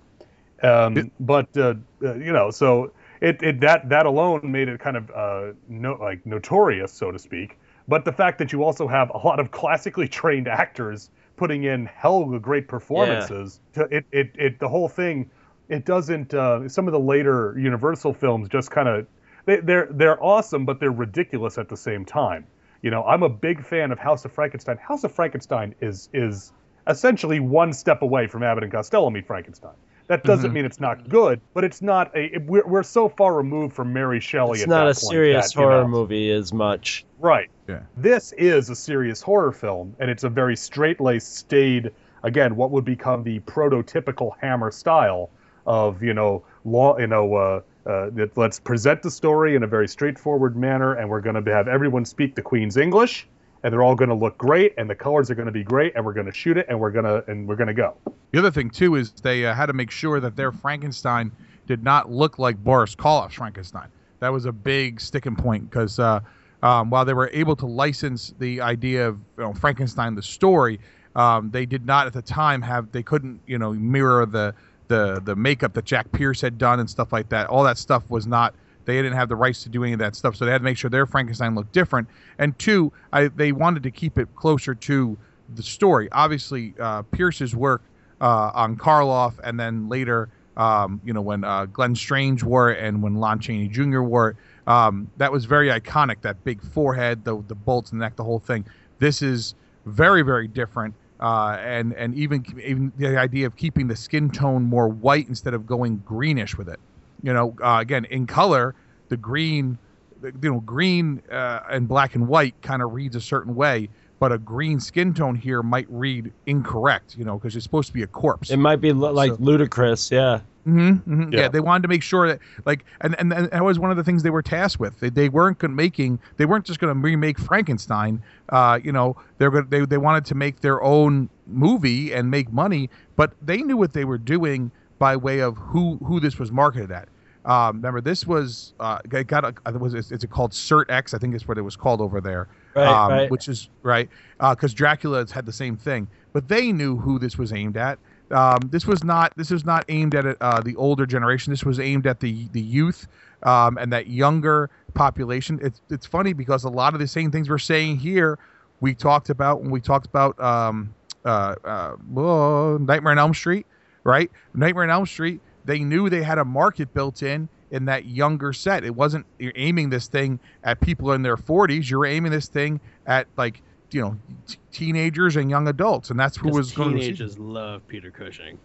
Um, 0.62 1.10
but 1.18 1.56
uh, 1.56 1.76
uh, 2.04 2.16
you 2.16 2.30
know, 2.30 2.50
so 2.50 2.92
it, 3.22 3.42
it 3.42 3.60
that 3.60 3.88
that 3.88 4.04
alone 4.04 4.52
made 4.52 4.68
it 4.68 4.78
kind 4.80 4.98
of 4.98 5.10
uh, 5.12 5.52
no, 5.66 5.94
like 5.94 6.26
notorious, 6.26 6.92
so 6.92 7.10
to 7.10 7.18
speak. 7.18 7.58
But 7.88 8.04
the 8.04 8.12
fact 8.12 8.38
that 8.40 8.52
you 8.52 8.62
also 8.64 8.86
have 8.86 9.08
a 9.14 9.18
lot 9.18 9.40
of 9.40 9.50
classically 9.50 10.08
trained 10.20 10.46
actors 10.46 11.08
putting 11.36 11.64
in 11.64 11.86
hell 11.86 12.34
of 12.34 12.42
great 12.42 12.68
performances, 12.68 13.60
to, 13.72 13.84
it, 13.84 14.04
it 14.12 14.32
it 14.34 14.58
the 14.58 14.68
whole 14.68 14.90
thing, 14.90 15.30
it 15.70 15.86
doesn't. 15.86 16.34
Uh, 16.34 16.68
some 16.68 16.86
of 16.86 16.92
the 16.92 17.00
later 17.00 17.56
Universal 17.58 18.12
films 18.12 18.50
just 18.50 18.70
kind 18.70 18.88
of 18.88 19.06
they, 19.44 19.56
they're 19.60 19.88
they're 19.90 20.22
awesome, 20.22 20.64
but 20.64 20.80
they're 20.80 20.90
ridiculous 20.92 21.58
at 21.58 21.68
the 21.68 21.76
same 21.76 22.04
time. 22.04 22.46
You 22.82 22.90
know, 22.90 23.04
I'm 23.04 23.22
a 23.22 23.28
big 23.28 23.64
fan 23.64 23.92
of 23.92 23.98
House 23.98 24.24
of 24.24 24.32
Frankenstein. 24.32 24.76
House 24.78 25.04
of 25.04 25.12
Frankenstein 25.12 25.74
is 25.80 26.08
is 26.12 26.52
essentially 26.86 27.40
one 27.40 27.72
step 27.72 28.02
away 28.02 28.26
from 28.26 28.42
Abbott 28.42 28.64
and 28.64 28.72
Costello 28.72 29.08
meet 29.10 29.26
Frankenstein. 29.26 29.74
That 30.08 30.24
doesn't 30.24 30.52
mean 30.52 30.64
it's 30.64 30.80
not 30.80 31.08
good, 31.08 31.40
but 31.54 31.62
it's 31.64 31.80
not 31.80 32.14
a. 32.16 32.34
it- 32.34 32.42
We're, 32.44 32.66
we're 32.66 32.82
so 32.82 33.08
far 33.08 33.34
removed 33.34 33.74
from 33.74 33.92
Mary 33.92 34.18
Shelley. 34.20 34.54
It's 34.58 34.62
at 34.64 34.68
not 34.68 34.84
that 34.86 34.98
a 34.98 35.00
point 35.00 35.10
serious 35.12 35.52
that, 35.52 35.60
you 35.60 35.64
horror 35.66 35.82
know- 35.82 35.88
movie 35.88 36.30
as 36.32 36.52
much. 36.52 37.04
Right. 37.20 37.48
Yeah. 37.68 37.82
This 37.96 38.32
is 38.32 38.68
a 38.68 38.74
serious 38.74 39.22
horror 39.22 39.52
film, 39.52 39.94
and 40.00 40.10
it's 40.10 40.24
a 40.24 40.28
very 40.28 40.56
straight-laced, 40.56 41.36
staid, 41.36 41.92
again, 42.24 42.56
what 42.56 42.72
would 42.72 42.84
become 42.84 43.22
the 43.22 43.38
prototypical 43.40 44.32
Hammer 44.40 44.72
style 44.72 45.30
of, 45.66 46.02
you 46.02 46.12
know, 46.14 46.42
law, 46.64 46.98
you 46.98 47.06
know, 47.06 47.34
uh, 47.36 47.60
uh, 47.86 48.10
let's 48.36 48.60
present 48.60 49.02
the 49.02 49.10
story 49.10 49.56
in 49.56 49.62
a 49.62 49.66
very 49.66 49.88
straightforward 49.88 50.56
manner, 50.56 50.94
and 50.94 51.08
we're 51.08 51.20
going 51.20 51.42
to 51.42 51.52
have 51.52 51.68
everyone 51.68 52.04
speak 52.04 52.34
the 52.34 52.42
Queen's 52.42 52.76
English, 52.76 53.26
and 53.62 53.72
they're 53.72 53.82
all 53.82 53.94
going 53.94 54.10
to 54.10 54.14
look 54.14 54.38
great, 54.38 54.74
and 54.78 54.88
the 54.88 54.94
colors 54.94 55.30
are 55.30 55.34
going 55.34 55.46
to 55.46 55.52
be 55.52 55.64
great, 55.64 55.92
and 55.96 56.04
we're 56.04 56.12
going 56.12 56.26
to 56.26 56.32
shoot 56.32 56.56
it, 56.56 56.66
and 56.68 56.78
we're 56.78 56.90
going 56.90 57.04
to 57.04 57.24
and 57.30 57.46
we're 57.48 57.56
going 57.56 57.68
to 57.68 57.74
go. 57.74 57.96
The 58.30 58.38
other 58.38 58.50
thing 58.50 58.70
too 58.70 58.94
is 58.96 59.12
they 59.12 59.46
uh, 59.46 59.54
had 59.54 59.66
to 59.66 59.72
make 59.72 59.90
sure 59.90 60.20
that 60.20 60.36
their 60.36 60.52
Frankenstein 60.52 61.32
did 61.66 61.82
not 61.82 62.10
look 62.10 62.38
like 62.38 62.56
Boris 62.62 62.94
Karloff's 62.94 63.34
Frankenstein. 63.34 63.88
That 64.20 64.32
was 64.32 64.46
a 64.46 64.52
big 64.52 65.00
sticking 65.00 65.36
point 65.36 65.68
because 65.68 65.98
uh, 65.98 66.20
um, 66.62 66.90
while 66.90 67.04
they 67.04 67.14
were 67.14 67.30
able 67.32 67.56
to 67.56 67.66
license 67.66 68.34
the 68.38 68.60
idea 68.60 69.08
of 69.08 69.18
you 69.36 69.44
know, 69.44 69.52
Frankenstein 69.52 70.14
the 70.14 70.22
story, 70.22 70.78
um, 71.16 71.50
they 71.50 71.66
did 71.66 71.84
not 71.84 72.06
at 72.06 72.12
the 72.12 72.22
time 72.22 72.62
have 72.62 72.90
they 72.92 73.02
couldn't 73.02 73.40
you 73.46 73.58
know 73.58 73.72
mirror 73.72 74.24
the 74.24 74.54
the 74.92 75.22
the 75.24 75.34
makeup 75.34 75.72
that 75.72 75.86
Jack 75.86 76.12
Pierce 76.12 76.42
had 76.42 76.58
done 76.58 76.78
and 76.78 76.88
stuff 76.88 77.12
like 77.12 77.30
that. 77.30 77.48
All 77.48 77.64
that 77.64 77.78
stuff 77.78 78.02
was 78.10 78.26
not. 78.26 78.54
They 78.84 78.96
didn't 78.96 79.14
have 79.14 79.30
the 79.30 79.36
rights 79.36 79.62
to 79.62 79.70
do 79.70 79.84
any 79.84 79.94
of 79.94 79.98
that 80.00 80.14
stuff, 80.14 80.36
so 80.36 80.44
they 80.44 80.50
had 80.50 80.58
to 80.58 80.64
make 80.64 80.76
sure 80.76 80.90
their 80.90 81.06
Frankenstein 81.06 81.54
looked 81.54 81.72
different. 81.72 82.08
And 82.38 82.58
two, 82.58 82.92
I, 83.12 83.28
they 83.28 83.52
wanted 83.52 83.84
to 83.84 83.90
keep 83.90 84.18
it 84.18 84.28
closer 84.34 84.74
to 84.74 85.16
the 85.54 85.62
story. 85.62 86.08
Obviously, 86.12 86.74
uh, 86.78 87.02
Pierce's 87.02 87.56
work 87.56 87.82
uh, 88.20 88.50
on 88.54 88.76
Karloff, 88.76 89.38
and 89.44 89.58
then 89.58 89.88
later, 89.88 90.28
um, 90.58 91.00
you 91.04 91.14
know, 91.14 91.22
when 91.22 91.42
uh, 91.44 91.66
Glenn 91.66 91.94
Strange 91.94 92.42
wore 92.42 92.70
it 92.70 92.84
and 92.84 93.02
when 93.02 93.14
Lon 93.14 93.38
Chaney 93.40 93.68
Jr. 93.68 94.02
wore 94.02 94.30
it, 94.30 94.36
um, 94.66 95.10
that 95.16 95.32
was 95.32 95.46
very 95.46 95.68
iconic. 95.68 96.20
That 96.20 96.44
big 96.44 96.60
forehead, 96.60 97.24
the 97.24 97.42
the 97.48 97.54
bolts 97.54 97.92
in 97.92 97.98
the 97.98 98.04
neck, 98.04 98.16
the 98.16 98.24
whole 98.24 98.40
thing. 98.40 98.66
This 98.98 99.22
is 99.22 99.54
very 99.86 100.22
very 100.22 100.48
different, 100.48 100.94
uh, 101.22 101.56
and 101.60 101.94
and 101.94 102.14
even 102.16 102.44
even 102.62 102.92
the 102.98 103.16
idea 103.16 103.46
of 103.46 103.54
keeping 103.56 103.86
the 103.86 103.94
skin 103.96 104.28
tone 104.28 104.62
more 104.64 104.88
white 104.88 105.28
instead 105.28 105.54
of 105.54 105.66
going 105.66 106.02
greenish 106.04 106.58
with 106.58 106.68
it. 106.68 106.80
You 107.22 107.32
know, 107.32 107.54
uh, 107.62 107.78
again 107.80 108.04
in 108.06 108.26
color, 108.26 108.74
the 109.08 109.16
green, 109.16 109.78
the- 110.20 110.32
you 110.42 110.52
know, 110.52 110.60
green 110.60 111.22
uh, 111.30 111.60
and 111.70 111.86
black 111.86 112.16
and 112.16 112.26
white 112.26 112.60
kind 112.62 112.82
of 112.82 112.92
reads 112.92 113.14
a 113.16 113.20
certain 113.20 113.54
way. 113.54 113.88
But 114.18 114.30
a 114.32 114.38
green 114.38 114.78
skin 114.78 115.14
tone 115.14 115.34
here 115.34 115.62
might 115.64 115.86
read 115.90 116.32
incorrect, 116.46 117.16
you 117.16 117.24
know, 117.24 117.38
because 117.38 117.56
it's 117.56 117.64
supposed 117.64 117.88
to 117.88 117.92
be 117.92 118.02
a 118.04 118.06
corpse. 118.06 118.50
It 118.50 118.56
might 118.58 118.80
be 118.80 118.92
lo- 118.92 119.12
like 119.12 119.30
So- 119.32 119.36
ludicrous, 119.40 120.10
yeah. 120.12 120.40
Mm-hmm, 120.66 121.32
Yeah. 121.32 121.40
Yeah. 121.40 121.48
they 121.48 121.60
wanted 121.60 121.82
to 121.82 121.88
make 121.88 122.02
sure 122.02 122.28
that, 122.28 122.38
like, 122.64 122.84
and, 123.00 123.16
and, 123.18 123.32
and 123.32 123.50
that 123.50 123.64
was 123.64 123.78
one 123.78 123.90
of 123.90 123.96
the 123.96 124.04
things 124.04 124.22
they 124.22 124.30
were 124.30 124.42
tasked 124.42 124.78
with. 124.80 124.98
They, 125.00 125.10
they 125.10 125.28
weren't 125.28 125.60
making, 125.70 126.20
they 126.36 126.46
weren't 126.46 126.64
just 126.64 126.78
going 126.78 126.94
to 126.94 127.00
remake 127.00 127.38
Frankenstein. 127.38 128.22
Uh, 128.50 128.78
you 128.82 128.92
know, 128.92 129.16
they're 129.38 129.50
going 129.50 129.66
they 129.68 129.84
they 129.84 129.98
wanted 129.98 130.24
to 130.26 130.34
make 130.34 130.60
their 130.60 130.82
own 130.82 131.28
movie 131.46 132.12
and 132.12 132.30
make 132.30 132.52
money, 132.52 132.88
but 133.16 133.32
they 133.42 133.62
knew 133.62 133.76
what 133.76 133.92
they 133.92 134.04
were 134.04 134.18
doing 134.18 134.70
by 134.98 135.16
way 135.16 135.40
of 135.40 135.56
who 135.56 135.96
who 136.04 136.20
this 136.20 136.38
was 136.38 136.52
marketed 136.52 136.92
at. 136.92 137.08
Um, 137.44 137.76
remember, 137.78 138.00
this 138.00 138.24
was 138.24 138.72
uh, 138.78 138.98
got 139.08 139.44
a, 139.44 139.52
it 139.66 139.80
was 139.80 139.94
it's, 139.94 140.12
it's 140.12 140.24
called 140.26 140.52
Cert 140.52 140.84
X, 140.88 141.12
I 141.12 141.18
think 141.18 141.34
is 141.34 141.48
what 141.48 141.58
it 141.58 141.62
was 141.62 141.74
called 141.74 142.00
over 142.00 142.20
there 142.20 142.46
Right, 142.74 142.86
um, 142.86 143.10
right. 143.10 143.30
which 143.30 143.48
is 143.48 143.68
right 143.82 144.08
because 144.38 144.72
Dracula 144.72 145.26
had 145.32 145.44
the 145.44 145.52
same 145.52 145.76
thing. 145.76 146.06
But 146.32 146.48
they 146.48 146.70
knew 146.72 146.96
who 146.96 147.18
this 147.18 147.36
was 147.36 147.52
aimed 147.52 147.76
at. 147.76 147.98
Um, 148.32 148.68
this 148.70 148.86
was 148.86 149.04
not 149.04 149.32
this 149.36 149.50
was 149.50 149.64
not 149.64 149.84
aimed 149.88 150.14
at 150.14 150.36
uh, 150.40 150.60
the 150.60 150.74
older 150.76 151.06
generation. 151.06 151.52
This 151.52 151.64
was 151.64 151.78
aimed 151.78 152.06
at 152.06 152.20
the 152.20 152.48
the 152.52 152.60
youth 152.60 153.06
um, 153.42 153.78
and 153.78 153.92
that 153.92 154.08
younger 154.08 154.70
population. 154.94 155.58
It's 155.62 155.80
it's 155.90 156.06
funny 156.06 156.32
because 156.32 156.64
a 156.64 156.70
lot 156.70 156.94
of 156.94 157.00
the 157.00 157.06
same 157.06 157.30
things 157.30 157.48
we're 157.48 157.58
saying 157.58 157.98
here 157.98 158.38
we 158.80 158.94
talked 158.94 159.30
about 159.30 159.62
when 159.62 159.70
we 159.70 159.80
talked 159.80 160.06
about 160.06 160.38
um, 160.40 160.92
uh, 161.24 161.54
uh, 161.64 161.96
oh, 162.16 162.78
Nightmare 162.78 163.12
on 163.12 163.18
Elm 163.18 163.34
Street, 163.34 163.66
right? 164.04 164.30
Nightmare 164.54 164.84
on 164.84 164.90
Elm 164.90 165.06
Street. 165.06 165.40
They 165.64 165.78
knew 165.80 166.10
they 166.10 166.22
had 166.22 166.38
a 166.38 166.44
market 166.44 166.92
built 166.92 167.22
in 167.22 167.48
in 167.70 167.84
that 167.86 168.06
younger 168.06 168.52
set. 168.52 168.84
It 168.84 168.94
wasn't 168.94 169.24
you're 169.38 169.52
aiming 169.54 169.90
this 169.90 170.08
thing 170.08 170.40
at 170.64 170.80
people 170.80 171.12
in 171.12 171.22
their 171.22 171.36
40s. 171.36 171.88
You're 171.88 172.06
aiming 172.06 172.32
this 172.32 172.48
thing 172.48 172.80
at 173.06 173.26
like 173.36 173.62
you 173.92 174.00
know 174.02 174.16
t- 174.46 174.56
teenagers 174.72 175.36
and 175.36 175.50
young 175.50 175.68
adults, 175.68 176.10
and 176.10 176.18
that's 176.18 176.36
who 176.36 176.50
was 176.50 176.72
going 176.72 176.96
to 176.96 176.98
see. 176.98 177.06
teenagers 177.06 177.38
love 177.38 177.86
Peter 177.88 178.10
Cushing. 178.10 178.58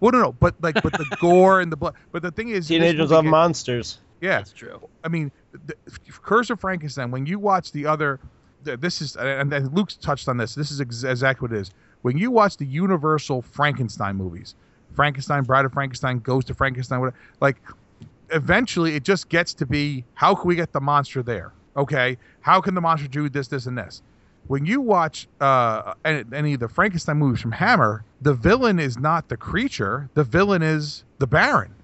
Well, 0.00 0.12
no, 0.12 0.20
no, 0.20 0.32
but 0.32 0.54
like, 0.60 0.82
but 0.82 0.92
the 0.92 1.16
gore 1.20 1.60
and 1.60 1.72
the 1.72 1.76
blood. 1.76 1.94
But 2.12 2.22
the 2.22 2.30
thing 2.30 2.50
is, 2.50 2.68
Teenagers 2.68 2.98
movie 2.98 3.14
love 3.14 3.24
monsters. 3.24 3.98
Yeah, 4.20 4.38
That's 4.38 4.52
true. 4.52 4.80
I 5.02 5.08
mean, 5.08 5.30
the, 5.66 5.74
Curse 6.22 6.50
of 6.50 6.60
Frankenstein. 6.60 7.10
When 7.10 7.26
you 7.26 7.38
watch 7.38 7.72
the 7.72 7.86
other, 7.86 8.20
th- 8.64 8.80
this 8.80 9.02
is, 9.02 9.16
and 9.16 9.52
and 9.52 9.72
Luke's 9.74 9.96
touched 9.96 10.28
on 10.28 10.36
this. 10.36 10.54
This 10.54 10.70
is 10.70 10.80
ex- 10.80 11.04
exactly 11.04 11.48
what 11.48 11.56
it 11.56 11.60
is. 11.60 11.70
When 12.02 12.18
you 12.18 12.30
watch 12.30 12.56
the 12.56 12.66
Universal 12.66 13.42
Frankenstein 13.42 14.16
movies, 14.16 14.54
Frankenstein, 14.94 15.42
Bride 15.44 15.64
of 15.64 15.72
Frankenstein, 15.72 16.18
Ghost 16.20 16.50
of 16.50 16.56
Frankenstein, 16.56 17.00
whatever, 17.00 17.16
like, 17.40 17.56
eventually 18.30 18.94
it 18.94 19.04
just 19.04 19.28
gets 19.28 19.54
to 19.54 19.66
be 19.66 20.04
how 20.14 20.34
can 20.34 20.48
we 20.48 20.54
get 20.54 20.72
the 20.72 20.80
monster 20.80 21.22
there? 21.22 21.52
Okay, 21.76 22.16
how 22.40 22.60
can 22.60 22.74
the 22.74 22.80
monster 22.80 23.08
do 23.08 23.28
this, 23.28 23.48
this, 23.48 23.66
and 23.66 23.76
this? 23.76 24.02
When 24.46 24.66
you 24.66 24.80
watch 24.80 25.26
uh, 25.40 25.94
any, 26.04 26.54
of 26.54 26.60
the 26.60 26.68
Frankenstein 26.68 27.16
movies 27.16 27.40
from 27.40 27.52
Hammer, 27.52 28.04
the 28.20 28.34
villain 28.34 28.78
is 28.78 28.98
not 28.98 29.28
the 29.28 29.36
creature. 29.36 30.08
The 30.14 30.24
villain 30.24 30.62
is 30.62 31.04
the 31.18 31.26
Baron 31.26 31.74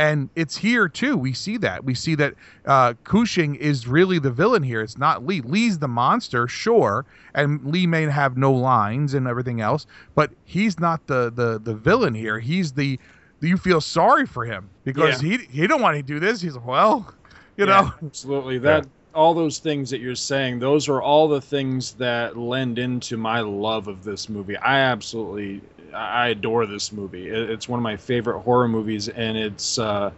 and 0.00 0.30
it's 0.34 0.56
here 0.56 0.88
too. 0.88 1.14
We 1.18 1.34
see 1.34 1.58
that. 1.58 1.84
We 1.84 1.92
see 1.94 2.14
that 2.14 2.32
uh, 2.64 2.94
Cushing 3.04 3.54
is 3.56 3.86
really 3.86 4.18
the 4.18 4.30
villain 4.30 4.62
here. 4.62 4.80
It's 4.80 4.96
not 4.96 5.26
Lee. 5.26 5.42
Lee's 5.42 5.78
the 5.78 5.88
monster, 5.88 6.48
sure, 6.48 7.04
and 7.34 7.62
Lee 7.66 7.86
may 7.86 8.04
have 8.04 8.38
no 8.38 8.50
lines 8.50 9.12
and 9.12 9.26
everything 9.26 9.60
else, 9.60 9.86
but 10.14 10.30
he's 10.46 10.80
not 10.80 11.06
the 11.06 11.30
the 11.30 11.60
the 11.62 11.74
villain 11.74 12.14
here. 12.14 12.38
He's 12.38 12.72
the 12.72 12.98
you 13.42 13.58
feel 13.58 13.82
sorry 13.82 14.26
for 14.26 14.46
him 14.46 14.70
because 14.84 15.20
he 15.20 15.36
he 15.36 15.66
don't 15.66 15.82
want 15.82 15.98
to 15.98 16.02
do 16.02 16.18
this. 16.18 16.40
He's 16.40 16.56
like, 16.56 16.66
well, 16.66 17.14
you 17.58 17.66
Yeah, 17.66 17.82
know, 17.82 17.92
absolutely. 18.02 18.56
That 18.58 18.86
all 19.14 19.34
those 19.34 19.58
things 19.58 19.90
that 19.90 20.00
you're 20.00 20.14
saying, 20.14 20.58
those 20.58 20.88
are 20.88 21.02
all 21.02 21.28
the 21.28 21.40
things 21.40 21.92
that 21.94 22.36
lend 22.36 22.78
into 22.78 23.16
my 23.16 23.40
love 23.40 23.88
of 23.88 24.04
this 24.04 24.28
movie. 24.28 24.56
I 24.56 24.80
absolutely, 24.80 25.60
I 25.92 26.28
adore 26.28 26.66
this 26.66 26.92
movie. 26.92 27.28
It's 27.28 27.68
one 27.68 27.78
of 27.78 27.82
my 27.82 27.96
favorite 27.96 28.40
horror 28.40 28.68
movies, 28.68 29.08
and 29.08 29.36
it's 29.36 29.78
uh, 29.78 30.12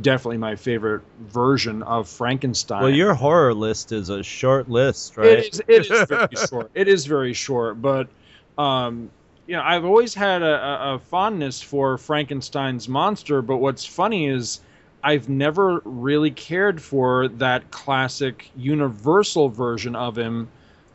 definitely 0.00 0.38
my 0.38 0.54
favorite 0.54 1.02
version 1.20 1.82
of 1.82 2.08
Frankenstein. 2.08 2.82
Well, 2.82 2.90
your 2.90 3.14
horror 3.14 3.54
list 3.54 3.92
is 3.92 4.08
a 4.08 4.22
short 4.22 4.68
list, 4.68 5.16
right? 5.16 5.26
It 5.26 5.54
is. 5.54 5.62
It 5.66 5.90
is 5.90 6.08
very 6.08 6.28
short. 6.48 6.70
It 6.74 6.88
is 6.88 7.06
very 7.06 7.32
short, 7.32 7.82
but 7.82 8.08
um, 8.56 9.10
you 9.46 9.56
know, 9.56 9.62
I've 9.62 9.84
always 9.84 10.14
had 10.14 10.42
a, 10.42 10.46
a, 10.46 10.94
a 10.94 10.98
fondness 10.98 11.60
for 11.60 11.98
Frankenstein's 11.98 12.88
monster. 12.88 13.42
But 13.42 13.56
what's 13.56 13.84
funny 13.84 14.26
is 14.26 14.60
I've 15.02 15.28
never 15.28 15.80
really 15.84 16.30
cared 16.30 16.82
for 16.82 17.28
that 17.28 17.70
classic 17.70 18.50
Universal 18.56 19.50
version 19.50 19.94
of 19.94 20.16
him. 20.16 20.48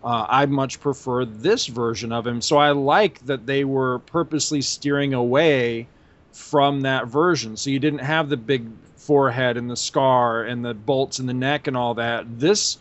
Uh, 0.03 0.25
I 0.27 0.45
much 0.45 0.81
prefer 0.81 1.24
this 1.24 1.67
version 1.67 2.12
of 2.12 2.27
him. 2.27 2.41
So 2.41 2.57
I 2.57 2.72
like 2.72 3.19
that 3.25 3.45
they 3.45 3.63
were 3.63 4.00
purposely 4.00 4.62
steering 4.62 5.13
away 5.13 5.88
from 6.33 6.81
that 6.81 7.07
version. 7.07 7.55
So 7.55 7.69
you 7.69 7.79
didn't 7.79 8.00
have 8.00 8.27
the 8.27 8.38
big 8.38 8.67
forehead 8.98 9.55
and 9.57 9.69
the 9.69 9.75
scar 9.75 10.43
and 10.43 10.63
the 10.63 10.74
bolts 10.74 11.19
in 11.19 11.25
the 11.25 11.33
neck 11.33 11.67
and 11.67 11.77
all 11.77 11.93
that. 11.93 12.39
This 12.39 12.77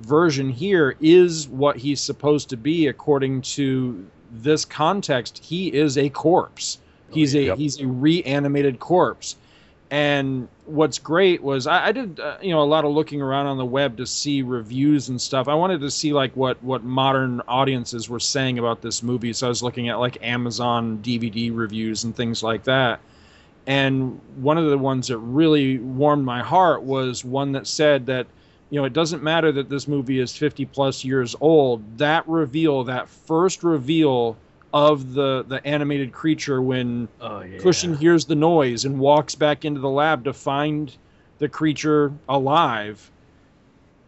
version 0.00 0.50
here 0.50 0.96
is 1.00 1.48
what 1.48 1.76
he's 1.76 2.00
supposed 2.00 2.48
to 2.48 2.56
be 2.56 2.88
according 2.88 3.42
to 3.42 4.04
this 4.32 4.64
context. 4.64 5.38
He 5.38 5.68
is 5.68 5.96
a 5.96 6.08
corpse. 6.08 6.78
He's 7.10 7.36
a 7.36 7.42
Yep. 7.44 7.58
he's 7.58 7.80
a 7.80 7.86
reanimated 7.86 8.80
corpse. 8.80 9.36
And 9.90 10.48
what's 10.64 10.98
great 10.98 11.42
was 11.42 11.66
I, 11.66 11.86
I 11.86 11.92
did 11.92 12.18
uh, 12.18 12.38
you 12.40 12.50
know 12.50 12.62
a 12.62 12.64
lot 12.64 12.84
of 12.84 12.92
looking 12.92 13.20
around 13.20 13.46
on 13.46 13.58
the 13.58 13.64
web 13.64 13.98
to 13.98 14.06
see 14.06 14.42
reviews 14.42 15.08
and 15.08 15.20
stuff. 15.20 15.46
I 15.46 15.54
wanted 15.54 15.80
to 15.82 15.90
see 15.90 16.12
like 16.12 16.34
what 16.36 16.62
what 16.62 16.82
modern 16.82 17.42
audiences 17.46 18.08
were 18.08 18.20
saying 18.20 18.58
about 18.58 18.80
this 18.80 19.02
movie. 19.02 19.32
So 19.32 19.46
I 19.46 19.48
was 19.50 19.62
looking 19.62 19.88
at 19.88 19.98
like 19.98 20.18
Amazon 20.22 20.98
DVD 21.02 21.54
reviews 21.54 22.04
and 22.04 22.16
things 22.16 22.42
like 22.42 22.64
that. 22.64 23.00
And 23.66 24.20
one 24.36 24.58
of 24.58 24.68
the 24.68 24.78
ones 24.78 25.08
that 25.08 25.18
really 25.18 25.78
warmed 25.78 26.24
my 26.24 26.42
heart 26.42 26.82
was 26.82 27.24
one 27.24 27.52
that 27.52 27.66
said 27.66 28.06
that 28.06 28.26
you 28.70 28.80
know 28.80 28.86
it 28.86 28.92
doesn't 28.92 29.22
matter 29.22 29.52
that 29.52 29.68
this 29.68 29.86
movie 29.86 30.18
is 30.18 30.36
50 30.36 30.64
plus 30.66 31.04
years 31.04 31.36
old. 31.40 31.98
That 31.98 32.26
reveal, 32.26 32.84
that 32.84 33.08
first 33.08 33.62
reveal 33.62 34.36
of 34.74 35.14
the 35.14 35.44
the 35.46 35.64
animated 35.64 36.12
creature 36.12 36.60
when 36.60 37.08
Oh 37.20 37.42
yeah. 37.42 37.58
Cushing 37.58 37.94
hears 37.94 38.26
the 38.26 38.34
noise 38.34 38.84
and 38.84 38.98
walks 38.98 39.36
back 39.36 39.64
into 39.64 39.80
the 39.80 39.88
lab 39.88 40.24
to 40.24 40.32
find 40.32 40.94
the 41.38 41.48
creature 41.48 42.12
alive. 42.28 43.10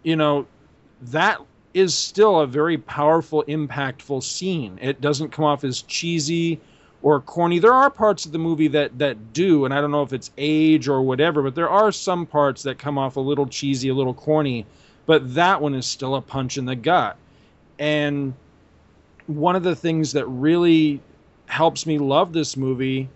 You 0.03 0.17
know, 0.17 0.47
that 1.03 1.41
is 1.73 1.95
still 1.95 2.41
a 2.41 2.47
very 2.47 2.79
powerful, 2.79 3.45
impactful 3.45 4.23
scene. 4.25 4.79
It 4.83 5.01
doesn't 5.01 5.31
come 5.31 5.45
off 5.45 5.63
as 5.63 5.83
cheesy 5.83 6.61
or 7.01 7.21
corny. 7.21 7.61
There 7.61 7.73
are 7.73 7.89
parts 7.89 8.27
of 8.27 8.33
the 8.33 8.39
movie 8.39 8.69
that 8.69 8.99
that 8.99 9.33
do, 9.33 9.67
and 9.67 9.73
I 9.73 9.81
don't 9.81 9.93
know 9.93 10.03
if 10.03 10.13
it's 10.13 10.33
age 10.37 10.89
or 10.89 11.01
whatever, 11.01 11.43
but 11.43 11.55
there 11.55 11.71
are 11.71 11.93
some 11.93 12.27
parts 12.27 12.65
that 12.65 12.77
come 12.77 12.99
off 12.99 13.15
a 13.15 13.21
little 13.21 13.47
cheesy, 13.47 13.91
a 13.91 13.95
little 13.95 14.15
corny. 14.15 14.67
But 15.07 15.35
that 15.37 15.63
one 15.63 15.75
is 15.75 15.87
still 15.87 16.17
a 16.17 16.21
punch 16.21 16.59
in 16.59 16.65
the 16.65 16.75
gut. 16.75 17.17
And 17.79 18.35
one 19.27 19.57
of 19.57 19.63
the 19.63 19.77
things 19.77 20.13
that 20.13 20.27
really 20.27 21.01
helps 21.47 21.87
me 21.87 21.99
love 21.99 22.33
this 22.33 22.57
movie 22.57 23.09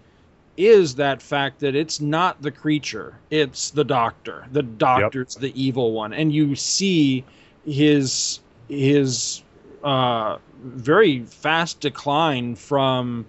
is 0.56 0.96
that 0.96 1.22
fact 1.22 1.60
that 1.60 1.74
it's 1.74 2.00
not 2.00 2.42
the 2.42 2.50
creature 2.50 3.14
it's 3.30 3.70
the 3.70 3.84
doctor. 3.84 4.46
The 4.52 4.62
doctor's 4.62 5.36
the 5.36 5.52
evil 5.60 5.92
one. 5.92 6.12
And 6.12 6.32
you 6.32 6.54
see 6.54 7.24
his 7.64 8.40
his 8.68 9.42
uh 9.82 10.38
very 10.62 11.24
fast 11.24 11.80
decline 11.80 12.54
from 12.54 13.24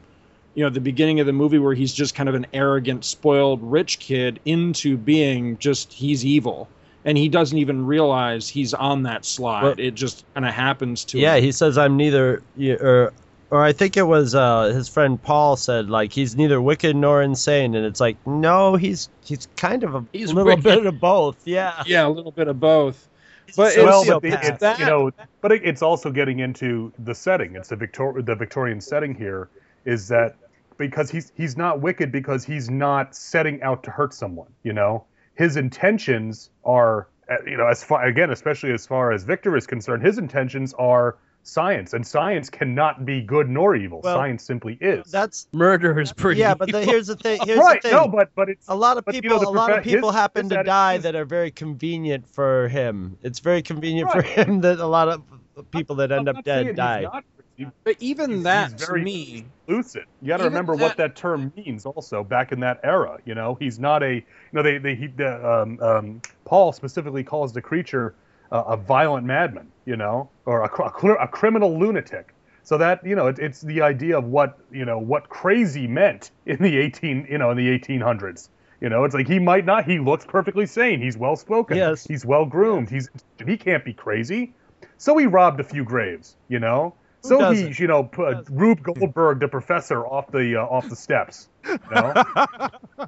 you 0.56 0.64
know 0.64 0.70
the 0.70 0.82
beginning 0.82 1.20
of 1.20 1.26
the 1.26 1.34
movie 1.34 1.60
where 1.60 1.74
he's 1.74 1.94
just 1.94 2.16
kind 2.16 2.28
of 2.28 2.36
an 2.36 2.46
arrogant 2.54 3.06
spoiled 3.06 3.62
rich 3.64 4.00
kid 4.00 4.40
into 4.46 4.98
being 4.98 5.58
just 5.58 5.94
he's 5.94 6.26
evil 6.26 6.68
and 7.06 7.18
he 7.18 7.30
doesn't 7.30 7.58
even 7.58 7.86
realize 7.86 8.48
he's 8.50 8.74
on 8.74 9.04
that 9.04 9.26
slide 9.26 9.64
Well- 9.64 9.76
it 9.78 9.92
just 9.96 10.26
kind 10.34 10.46
of 10.46 10.54
happens 10.54 11.06
to 11.06 11.20
yeah, 11.20 11.36
him 11.36 11.44
he 11.44 11.52
says 11.52 11.78
I'm 11.78 11.98
neither, 11.98 12.44
or 12.60 13.14
or 13.50 13.62
I 13.64 13.74
think 13.74 13.98
it 13.98 14.04
was 14.04 14.34
uh, 14.34 14.66
his 14.74 14.88
friend 14.88 15.22
Paul 15.22 15.58
said 15.58 15.90
like 15.90 16.14
he's 16.14 16.36
neither 16.38 16.62
wicked 16.62 16.96
nor 16.96 17.22
insane, 17.22 17.76
and 17.76 17.86
it's 17.86 18.00
like 18.00 18.16
no, 18.26 18.76
he's 18.76 19.10
he's 19.26 19.48
kind 19.58 19.84
of 19.84 19.96
a 19.96 20.06
He's 20.14 20.32
little 20.34 20.52
wicked. 20.56 20.64
bit 20.64 20.86
of 20.86 21.00
both. 21.00 21.46
Yeah, 21.46 21.84
yeah 21.86 22.08
a 22.08 22.10
little 22.10 22.32
bit 22.32 22.48
of 22.48 22.60
both 22.60 23.10
But 23.58 23.76
a 23.76 23.82
it's- 23.82 23.86
well, 23.86 24.06
sociopath. 24.06 24.22
but 24.32 24.44
it's 24.46 24.60
that- 24.60 24.80
you 24.80 24.86
know, 24.86 25.12
but 25.42 25.52
it, 25.52 25.62
it's 25.66 25.82
also 25.82 26.12
getting 26.12 26.40
into 26.40 26.94
the 27.00 27.14
setting. 27.14 27.56
It's 27.58 27.68
the 27.70 27.76
Victor 27.76 28.22
the 28.22 28.36
Victorian 28.36 28.80
setting 28.80 29.14
here 29.14 29.50
is 29.84 30.08
that 30.08 30.36
because 30.78 31.12
he's 31.12 31.34
he's 31.36 31.58
not 31.58 31.82
wicked 31.82 32.10
because 32.12 32.46
he's 32.46 32.70
not 32.70 33.14
setting 33.16 33.62
out 33.64 33.84
to 33.84 33.92
hurt 33.92 34.14
someone. 34.14 34.48
You 34.64 34.72
know, 34.74 35.04
his 35.42 35.58
intentions 35.58 36.52
are 36.64 37.08
uh, 37.30 37.36
you 37.48 37.58
know 37.58 37.68
as 37.68 37.84
far 37.84 38.06
again, 38.06 38.30
especially 38.30 38.72
as 38.74 38.86
far 38.86 39.12
as 39.12 39.24
Victor 39.24 39.58
is 39.58 39.66
concerned, 39.66 40.04
his 40.04 40.18
intentions 40.20 40.74
are 40.76 41.18
science, 41.44 41.94
and 41.94 42.06
science 42.06 42.52
cannot 42.52 43.04
be 43.04 43.22
good 43.22 43.50
nor 43.50 43.76
evil. 43.76 44.02
Well, 44.04 44.16
science 44.16 44.44
simply 44.44 44.78
is. 44.80 45.10
that's 45.10 45.48
Murder 45.52 46.00
is 46.00 46.14
pretty. 46.14 46.40
yeah, 46.40 46.54
but 46.54 46.72
the, 46.72 46.86
here's 46.86 47.08
the 47.08 47.16
thing. 47.16 47.40
Here's 47.44 47.58
right. 47.58 47.82
the 47.82 47.90
thing. 47.90 47.98
No, 47.98 48.08
but 48.08 48.30
but 48.36 48.50
it's 48.50 48.68
a 48.68 48.76
lot 48.76 48.98
of 49.00 49.06
but, 49.06 49.16
you 49.16 49.22
people, 49.24 49.38
know, 49.40 49.46
the 49.46 49.50
a 49.50 49.62
lot 49.62 49.76
of 49.76 49.84
people 49.84 50.12
his- 50.12 50.20
happen 50.20 50.44
his 50.46 50.58
to 50.58 50.64
die 50.64 50.94
his- 50.94 51.04
that 51.04 51.16
are 51.16 51.26
very 51.26 51.50
convenient 51.50 52.28
for 52.28 52.68
him. 52.68 53.18
It's 53.24 53.40
very 53.40 53.64
convenient 53.64 54.12
for 54.12 54.22
him 54.22 54.62
that 54.62 54.80
a 54.80 54.86
lot 54.86 55.08
of 55.10 55.24
people 55.72 55.96
that 55.98 56.12
end 56.12 56.30
I'm 56.30 56.36
up 56.36 56.36
not 56.36 56.46
saying 56.46 56.76
dead 56.76 57.02
he's 57.02 57.10
die. 57.10 57.22
Not- 57.66 57.74
But 57.84 57.96
even 58.00 58.30
He's- 58.32 58.44
that 58.44 58.72
he's 58.72 58.88
to 58.88 58.94
me, 58.96 59.46
lucid. 59.68 60.06
You 60.22 60.28
got 60.30 60.38
to 60.38 60.44
remember 60.46 60.76
that- 60.76 60.84
what 60.84 60.98
that 60.98 61.16
term 61.16 61.52
means. 61.56 61.86
Also, 61.86 62.24
back 62.24 62.52
in 62.52 62.60
that 62.62 62.80
era, 62.84 63.20
you 63.26 63.36
know, 63.36 63.56
he's 63.60 63.80
not 63.80 64.04
a. 64.04 64.16
You 64.16 64.24
know, 64.54 64.64
they 64.64 64.78
they 64.78 64.96
he, 64.96 65.08
the, 65.08 65.48
um, 65.50 65.80
um, 65.82 66.22
Paul 66.46 66.72
specifically 66.74 67.24
calls 67.24 67.54
the 67.54 67.62
creature 67.62 68.14
uh, 68.52 68.64
a 68.68 68.78
violent 68.78 69.26
madman. 69.26 69.68
You 69.86 69.98
know, 69.98 70.30
or 70.46 70.62
a, 70.62 70.82
a, 70.82 71.14
a 71.24 71.28
criminal 71.28 71.78
lunatic. 71.78 72.34
So 72.64 72.78
that 72.78 73.04
you 73.06 73.16
know, 73.16 73.28
it, 73.28 73.40
it's 73.40 73.62
the 73.62 73.82
idea 73.82 74.18
of 74.18 74.26
what 74.26 74.60
you 74.72 74.86
know 74.86 75.00
what 75.00 75.30
crazy 75.30 75.88
meant 75.88 76.32
in 76.46 76.58
the 76.62 76.78
eighteen 76.78 77.28
you 77.30 77.38
know 77.40 77.50
in 77.52 77.58
the 77.58 77.68
eighteen 77.68 78.00
hundreds. 78.02 78.50
You 78.80 78.90
know, 78.90 79.04
it's 79.04 79.14
like 79.14 79.28
he 79.28 79.38
might 79.40 79.66
not. 79.66 79.86
He 79.86 80.00
looks 80.00 80.26
perfectly 80.26 80.66
sane. 80.66 81.02
He's 81.02 81.18
well 81.18 81.36
spoken. 81.36 81.78
Yes. 81.78 82.04
He's 82.06 82.26
well 82.26 82.46
groomed. 82.46 82.90
He's 82.90 83.10
he 83.46 83.58
can't 83.58 83.84
be 83.86 83.94
crazy. 83.94 84.54
So 84.98 85.18
he 85.18 85.26
robbed 85.28 85.60
a 85.60 85.64
few 85.64 85.84
graves. 85.84 86.36
You 86.50 86.60
know. 86.60 86.94
So 87.22 87.40
doesn't? 87.40 87.74
he, 87.74 87.82
you 87.82 87.88
know, 87.88 88.04
put 88.04 88.50
Rube 88.50 88.82
Goldberg, 88.82 89.40
the 89.40 89.48
professor, 89.48 90.06
off 90.06 90.32
the 90.32 90.58
uh, 90.60 90.66
off 90.66 90.90
the 90.90 90.96
steps. 90.96 91.50
You 91.68 91.78
know? 91.92 92.24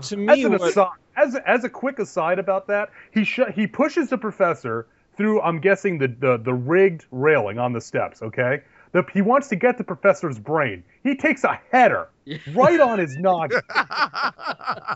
To 0.00 0.16
me, 0.16 0.44
an 0.44 0.52
what, 0.52 0.70
aside, 0.70 0.92
as 1.16 1.34
a, 1.34 1.48
as 1.48 1.64
a 1.64 1.68
quick 1.68 1.98
aside 1.98 2.38
about 2.38 2.66
that, 2.68 2.90
he 3.12 3.24
sh- 3.24 3.40
he 3.54 3.66
pushes 3.66 4.08
the 4.08 4.16
professor 4.16 4.86
through. 5.16 5.40
I'm 5.42 5.60
guessing 5.60 5.98
the, 5.98 6.08
the 6.08 6.38
the 6.38 6.54
rigged 6.54 7.04
railing 7.10 7.58
on 7.58 7.72
the 7.72 7.80
steps. 7.80 8.22
Okay, 8.22 8.62
the, 8.92 9.04
he 9.12 9.22
wants 9.22 9.48
to 9.48 9.56
get 9.56 9.78
the 9.78 9.84
professor's 9.84 10.38
brain. 10.38 10.84
He 11.02 11.16
takes 11.16 11.44
a 11.44 11.58
header 11.70 12.08
right 12.54 12.78
on 12.80 12.98
his 12.98 13.16
noggin. 13.16 13.60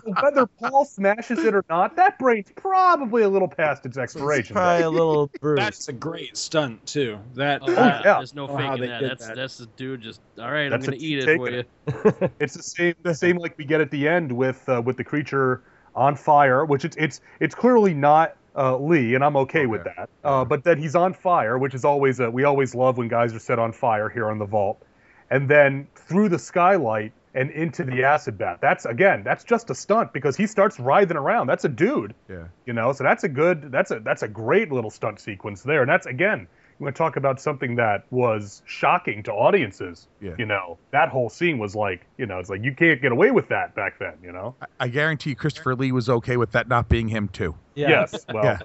So 0.04 0.12
whether 0.22 0.46
Paul 0.46 0.84
smashes 0.84 1.38
it 1.44 1.54
or 1.54 1.64
not, 1.68 1.96
that 1.96 2.18
brain's 2.18 2.50
probably 2.54 3.22
a 3.22 3.28
little 3.28 3.48
past 3.48 3.84
its 3.86 3.96
It's 3.96 4.14
expiration. 4.14 4.54
probably 4.54 4.78
date. 4.82 4.84
a 4.86 4.90
little 4.90 5.30
bruised. 5.40 5.62
that's 5.62 5.88
a 5.88 5.92
great 5.92 6.36
stunt 6.36 6.84
too. 6.86 7.18
That 7.34 7.62
Oh, 7.62 7.72
that- 7.74 8.04
yeah. 8.04 8.14
There's 8.18 8.34
no 8.34 8.46
faking 8.46 8.88
that. 8.88 9.02
That's 9.02 9.26
that. 9.26 9.36
that's 9.36 9.58
the 9.58 9.66
dude 9.76 10.02
just 10.02 10.20
all 10.38 10.50
right. 10.50 10.68
That's 10.68 10.86
I'm 10.86 10.92
gonna 10.92 11.02
eat 11.02 11.18
it 11.20 11.36
for 11.36 11.48
it. 11.48 11.68
you. 11.86 12.28
It's 12.40 12.54
the 12.54 12.62
same 12.62 12.94
the 13.02 13.14
same 13.14 13.36
like 13.38 13.56
we 13.58 13.64
get 13.64 13.80
at 13.80 13.90
the 13.90 14.06
end 14.08 14.30
with 14.32 14.66
uh, 14.68 14.80
with 14.84 14.96
the 14.96 15.04
creature 15.04 15.62
on 15.94 16.14
fire, 16.16 16.64
which 16.64 16.84
it's 16.84 16.96
it's 16.96 17.20
it's 17.40 17.54
clearly 17.54 17.94
not 17.94 18.36
uh, 18.56 18.76
Lee, 18.78 19.14
and 19.14 19.24
I'm 19.24 19.36
okay, 19.36 19.66
with 19.66 19.84
that. 19.84 20.08
Uh, 20.24 20.44
but 20.44 20.64
then 20.64 20.78
he's 20.78 20.94
on 20.94 21.12
fire, 21.14 21.58
which 21.58 21.74
is 21.74 21.84
always 21.84 22.20
a, 22.20 22.30
we 22.30 22.44
always 22.44 22.74
love 22.74 22.96
when 22.98 23.08
guys 23.08 23.34
are 23.34 23.38
set 23.38 23.58
on 23.58 23.72
fire 23.72 24.08
here 24.08 24.30
on 24.30 24.38
the 24.38 24.46
vault, 24.46 24.82
and 25.30 25.48
then 25.48 25.86
through 25.94 26.28
the 26.28 26.38
skylight 26.38 27.12
and 27.34 27.50
into 27.50 27.84
the 27.84 28.02
acid 28.02 28.38
bath. 28.38 28.58
That's 28.62 28.86
again, 28.86 29.22
that's 29.22 29.44
just 29.44 29.68
a 29.68 29.74
stunt 29.74 30.14
because 30.14 30.36
he 30.36 30.46
starts 30.46 30.80
writhing 30.80 31.18
around. 31.18 31.48
That's 31.48 31.66
a 31.66 31.68
dude, 31.68 32.14
Yeah. 32.30 32.44
you 32.64 32.72
know. 32.72 32.92
So 32.92 33.04
that's 33.04 33.24
a 33.24 33.28
good, 33.28 33.70
that's 33.70 33.90
a 33.90 34.00
that's 34.00 34.22
a 34.22 34.28
great 34.28 34.72
little 34.72 34.90
stunt 34.90 35.20
sequence 35.20 35.62
there, 35.62 35.82
and 35.82 35.90
that's 35.90 36.06
again. 36.06 36.48
You 36.78 36.84
want 36.84 36.94
to 36.94 36.98
talk 36.98 37.16
about 37.16 37.40
something 37.40 37.76
that 37.76 38.04
was 38.10 38.60
shocking 38.66 39.22
to 39.22 39.32
audiences? 39.32 40.08
Yeah. 40.20 40.34
You 40.38 40.44
know, 40.44 40.76
that 40.90 41.08
whole 41.08 41.30
scene 41.30 41.58
was 41.58 41.74
like, 41.74 42.04
you 42.18 42.26
know, 42.26 42.38
it's 42.38 42.50
like 42.50 42.62
you 42.62 42.74
can't 42.74 43.00
get 43.00 43.12
away 43.12 43.30
with 43.30 43.48
that 43.48 43.74
back 43.74 43.98
then. 43.98 44.12
You 44.22 44.32
know. 44.32 44.54
I- 44.60 44.66
I 44.78 44.88
guarantee 44.88 45.34
Christopher 45.34 45.74
Lee 45.74 45.90
was 45.92 46.10
okay 46.10 46.36
with 46.36 46.52
that 46.52 46.68
not 46.68 46.88
being 46.90 47.08
him 47.08 47.28
too. 47.28 47.54
yeah. 47.74 47.88
Yes. 47.88 48.26
Well, 48.32 48.58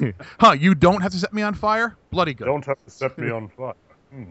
Yeah. 0.00 0.12
huh? 0.40 0.52
You 0.52 0.74
don't 0.74 1.02
have 1.02 1.12
to 1.12 1.18
set 1.18 1.34
me 1.34 1.42
on 1.42 1.52
fire. 1.54 1.94
Bloody 2.10 2.32
good. 2.32 2.46
don't 2.46 2.64
have 2.64 2.82
to 2.86 2.90
set 2.90 3.18
me 3.18 3.30
on 3.30 3.48
fire. 3.48 3.74
Hmm. 4.12 4.24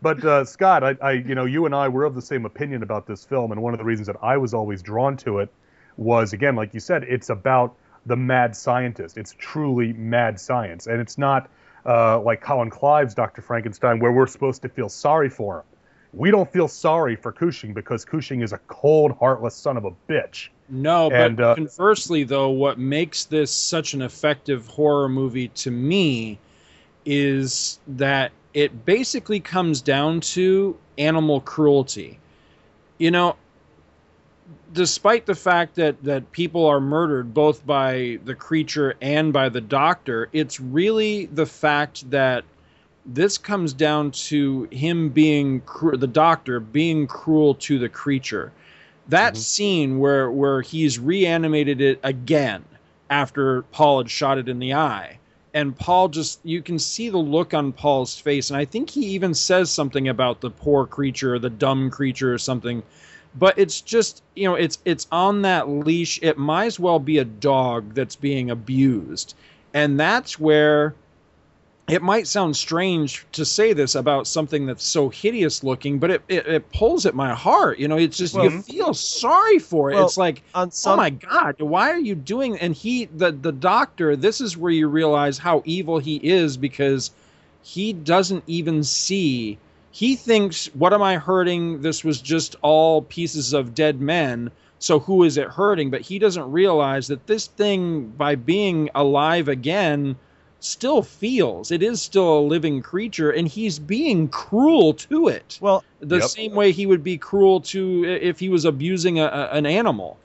But 0.00 0.24
uh, 0.24 0.44
Scott, 0.44 0.82
I, 0.82 0.96
I, 1.00 1.12
you 1.12 1.36
know, 1.36 1.44
you 1.44 1.66
and 1.66 1.74
I 1.76 1.86
were 1.88 2.02
of 2.04 2.16
the 2.16 2.22
same 2.22 2.44
opinion 2.44 2.82
about 2.82 3.06
this 3.06 3.24
film, 3.24 3.52
and 3.52 3.62
one 3.62 3.72
of 3.74 3.78
the 3.78 3.84
reasons 3.84 4.08
that 4.08 4.16
I 4.20 4.36
was 4.38 4.52
always 4.54 4.82
drawn 4.82 5.16
to 5.18 5.38
it 5.38 5.52
was, 5.96 6.32
again, 6.32 6.56
like 6.56 6.74
you 6.74 6.80
said, 6.80 7.04
it's 7.04 7.30
about 7.30 7.76
the 8.06 8.16
mad 8.16 8.56
scientist. 8.56 9.16
It's 9.16 9.32
truly 9.38 9.92
mad 9.92 10.40
science, 10.40 10.88
and 10.88 11.00
it's 11.00 11.16
not 11.16 11.48
uh, 11.86 12.20
like 12.20 12.40
Colin 12.40 12.70
Clive's 12.70 13.14
Dr. 13.14 13.42
Frankenstein, 13.42 13.98
where 13.98 14.12
we're 14.12 14.26
supposed 14.26 14.62
to 14.62 14.68
feel 14.68 14.88
sorry 14.88 15.28
for 15.28 15.58
him. 15.58 15.64
We 16.14 16.30
don't 16.30 16.50
feel 16.52 16.68
sorry 16.68 17.16
for 17.16 17.32
Cushing 17.32 17.72
because 17.72 18.04
Cushing 18.04 18.42
is 18.42 18.52
a 18.52 18.58
cold, 18.68 19.16
heartless 19.18 19.54
son 19.54 19.76
of 19.76 19.84
a 19.84 19.92
bitch. 20.08 20.48
No, 20.68 21.08
but 21.10 21.40
uh, 21.40 21.54
conversely, 21.54 22.24
though, 22.24 22.50
what 22.50 22.78
makes 22.78 23.24
this 23.24 23.50
such 23.50 23.94
an 23.94 24.02
effective 24.02 24.66
horror 24.66 25.08
movie 25.08 25.48
to 25.48 25.70
me 25.70 26.38
is 27.04 27.80
that 27.88 28.32
it 28.54 28.84
basically 28.84 29.40
comes 29.40 29.80
down 29.80 30.20
to 30.20 30.76
animal 30.98 31.40
cruelty. 31.40 32.18
You 32.98 33.10
know, 33.10 33.36
despite 34.72 35.26
the 35.26 35.34
fact 35.34 35.74
that, 35.76 36.02
that 36.02 36.32
people 36.32 36.66
are 36.66 36.80
murdered 36.80 37.34
both 37.34 37.64
by 37.66 38.18
the 38.24 38.34
creature 38.34 38.94
and 39.00 39.32
by 39.32 39.48
the 39.48 39.60
doctor, 39.60 40.28
it's 40.32 40.60
really 40.60 41.26
the 41.26 41.46
fact 41.46 42.10
that 42.10 42.44
this 43.04 43.36
comes 43.36 43.72
down 43.72 44.12
to 44.12 44.68
him 44.70 45.08
being 45.08 45.60
cru- 45.62 45.96
the 45.96 46.06
doctor 46.06 46.60
being 46.60 47.06
cruel 47.06 47.54
to 47.56 47.78
the 47.78 47.88
creature. 47.88 48.52
That 49.08 49.34
mm-hmm. 49.34 49.40
scene 49.40 49.98
where 49.98 50.30
where 50.30 50.62
he's 50.62 50.98
reanimated 50.98 51.80
it 51.80 51.98
again 52.02 52.64
after 53.10 53.62
Paul 53.62 53.98
had 53.98 54.10
shot 54.10 54.38
it 54.38 54.48
in 54.48 54.58
the 54.58 54.74
eye 54.74 55.18
and 55.54 55.76
Paul 55.76 56.08
just 56.08 56.40
you 56.44 56.62
can 56.62 56.78
see 56.78 57.08
the 57.08 57.18
look 57.18 57.54
on 57.54 57.72
Paul's 57.72 58.18
face 58.18 58.50
and 58.50 58.56
I 58.56 58.64
think 58.64 58.90
he 58.90 59.06
even 59.08 59.34
says 59.34 59.70
something 59.70 60.08
about 60.08 60.40
the 60.40 60.50
poor 60.50 60.86
creature 60.86 61.34
or 61.34 61.38
the 61.38 61.50
dumb 61.50 61.90
creature 61.90 62.32
or 62.32 62.38
something 62.38 62.82
but 63.34 63.58
it's 63.58 63.80
just 63.80 64.22
you 64.34 64.48
know 64.48 64.54
it's 64.54 64.78
it's 64.84 65.06
on 65.12 65.42
that 65.42 65.68
leash 65.68 66.18
it 66.22 66.38
might 66.38 66.66
as 66.66 66.78
well 66.80 66.98
be 66.98 67.18
a 67.18 67.24
dog 67.24 67.94
that's 67.94 68.16
being 68.16 68.50
abused 68.50 69.34
and 69.74 69.98
that's 69.98 70.38
where 70.38 70.94
it 71.88 72.00
might 72.00 72.26
sound 72.26 72.56
strange 72.56 73.26
to 73.32 73.44
say 73.44 73.72
this 73.72 73.94
about 73.94 74.26
something 74.26 74.66
that's 74.66 74.84
so 74.84 75.08
hideous 75.08 75.64
looking, 75.64 75.98
but 75.98 76.10
it, 76.12 76.22
it, 76.28 76.46
it 76.46 76.72
pulls 76.72 77.06
at 77.06 77.14
my 77.14 77.34
heart. 77.34 77.78
You 77.78 77.88
know, 77.88 77.98
it's 77.98 78.16
just 78.16 78.34
Well- 78.34 78.44
you 78.44 78.62
feel 78.62 78.94
sorry 78.94 79.58
for 79.58 79.90
it. 79.90 79.96
Well, 79.96 80.06
it's 80.06 80.16
like, 80.16 80.42
On 80.54 80.70
oh 80.86 80.96
my 80.96 81.10
god, 81.10 81.60
why 81.60 81.90
are 81.90 81.98
you 81.98 82.14
doing? 82.14 82.56
And 82.58 82.74
he, 82.74 83.06
the 83.06 83.32
the 83.32 83.52
doctor, 83.52 84.14
this 84.14 84.40
is 84.40 84.56
where 84.56 84.72
you 84.72 84.86
realize 84.88 85.38
how 85.38 85.62
evil 85.64 85.98
he 85.98 86.16
is 86.16 86.56
because 86.56 87.10
he 87.62 87.92
doesn't 87.92 88.44
even 88.46 88.84
see. 88.84 89.58
He 89.92 90.16
thinks, 90.16 90.66
what 90.74 90.92
am 90.94 91.02
I 91.02 91.16
hurting? 91.16 91.82
This 91.82 92.02
was 92.02 92.20
just 92.20 92.56
all 92.62 93.02
pieces 93.02 93.52
of 93.52 93.74
dead 93.74 94.00
men. 94.00 94.50
So 94.78 94.98
who 94.98 95.22
is 95.22 95.36
it 95.36 95.48
hurting? 95.48 95.90
But 95.90 96.00
he 96.00 96.18
doesn't 96.18 96.50
realize 96.50 97.06
that 97.08 97.26
this 97.26 97.46
thing, 97.46 98.08
by 98.08 98.34
being 98.34 98.88
alive 98.94 99.48
again, 99.48 100.16
still 100.60 101.02
feels. 101.02 101.70
It 101.70 101.82
is 101.82 102.00
still 102.00 102.38
a 102.38 102.40
living 102.40 102.80
creature, 102.82 103.30
and 103.30 103.46
he's 103.46 103.78
being 103.78 104.28
cruel 104.28 104.94
to 104.94 105.28
it. 105.28 105.58
well, 105.60 105.84
The 106.00 106.18
Yep. 106.18 106.24
same 106.30 106.54
way 106.54 106.72
he 106.72 106.86
would 106.86 107.04
be 107.04 107.18
cruel 107.18 107.60
to 107.60 108.04
if 108.04 108.40
he 108.40 108.48
was 108.48 108.64
abusing 108.64 109.20
a, 109.20 109.26
a- 109.26 109.48
an 109.56 109.66
animal. 109.66 110.18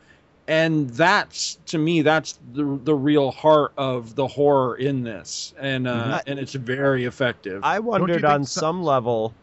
And 0.47 0.89
that's 0.91 1.57
to 1.67 1.77
me, 1.77 2.01
that's 2.03 2.39
the 2.53 2.79
the 2.83 2.95
real 2.95 3.31
heart 3.31 3.73
of 3.77 4.15
the 4.15 4.27
horror 4.27 4.75
in 4.77 5.03
this, 5.03 5.53
and 5.59 5.85
uh, 5.87 6.19
Mhm. 6.19 6.21
and 6.25 6.39
it's 6.39 6.53
very 6.53 7.03
effective. 7.03 7.63
I 7.65 7.79
wondered 7.79 8.23
on 8.23 8.45
so- 8.45 8.61
some 8.61 8.81
level 8.81 9.33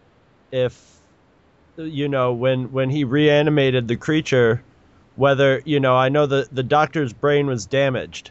if 0.54 1.00
you 1.76 2.08
know 2.08 2.32
when 2.32 2.70
when 2.70 2.88
he 2.88 3.02
reanimated 3.02 3.88
the 3.88 3.96
creature 3.96 4.62
whether 5.16 5.60
you 5.64 5.80
know 5.80 5.96
I 5.96 6.08
know 6.08 6.26
the 6.26 6.48
the 6.50 6.62
doctor's 6.62 7.12
brain 7.12 7.46
was 7.46 7.66
damaged. 7.66 8.30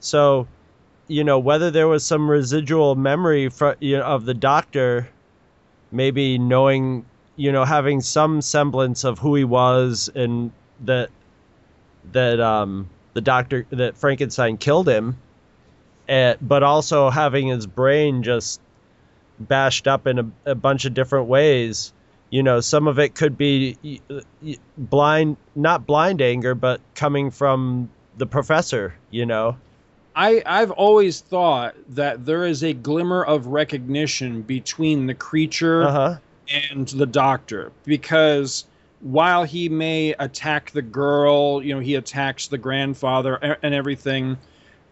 So 0.00 0.46
you 1.08 1.24
know 1.24 1.38
whether 1.38 1.70
there 1.70 1.88
was 1.88 2.04
some 2.04 2.30
residual 2.30 2.94
memory 2.94 3.48
for, 3.48 3.76
you 3.80 3.98
know, 3.98 4.04
of 4.04 4.26
the 4.26 4.34
doctor 4.34 5.08
maybe 5.90 6.38
knowing 6.38 7.06
you 7.36 7.50
know 7.50 7.64
having 7.64 8.00
some 8.02 8.42
semblance 8.42 9.04
of 9.04 9.18
who 9.18 9.34
he 9.34 9.44
was 9.44 10.10
and 10.14 10.52
that 10.80 11.08
that 12.12 12.40
um 12.40 12.90
the 13.14 13.22
doctor 13.22 13.66
that 13.70 13.96
Frankenstein 13.96 14.58
killed 14.58 14.88
him 14.88 15.16
eh, 16.08 16.34
but 16.42 16.62
also 16.62 17.08
having 17.08 17.48
his 17.48 17.66
brain 17.66 18.22
just 18.22 18.60
bashed 19.38 19.88
up 19.88 20.06
in 20.06 20.18
a, 20.18 20.30
a 20.46 20.54
bunch 20.54 20.84
of 20.84 20.94
different 20.94 21.26
ways. 21.26 21.92
You 22.30 22.42
know, 22.42 22.60
some 22.60 22.88
of 22.88 22.98
it 22.98 23.14
could 23.14 23.38
be 23.38 24.00
blind, 24.76 25.36
not 25.54 25.86
blind 25.86 26.20
anger, 26.20 26.54
but 26.54 26.80
coming 26.94 27.30
from 27.30 27.90
the 28.16 28.26
professor. 28.26 28.94
You 29.10 29.26
know, 29.26 29.56
I, 30.16 30.42
I've 30.46 30.70
always 30.70 31.20
thought 31.20 31.74
that 31.90 32.24
there 32.24 32.44
is 32.44 32.62
a 32.62 32.72
glimmer 32.72 33.24
of 33.24 33.46
recognition 33.46 34.42
between 34.42 35.06
the 35.06 35.14
creature 35.14 35.84
uh 35.84 35.92
huh, 35.92 36.16
and 36.72 36.88
the 36.88 37.06
doctor 37.06 37.72
because 37.84 38.64
while 39.00 39.44
he 39.44 39.68
may 39.68 40.14
attack 40.18 40.70
the 40.70 40.82
girl, 40.82 41.62
you 41.62 41.74
know, 41.74 41.80
he 41.80 41.94
attacks 41.94 42.48
the 42.48 42.58
grandfather 42.58 43.36
and 43.36 43.74
everything. 43.74 44.38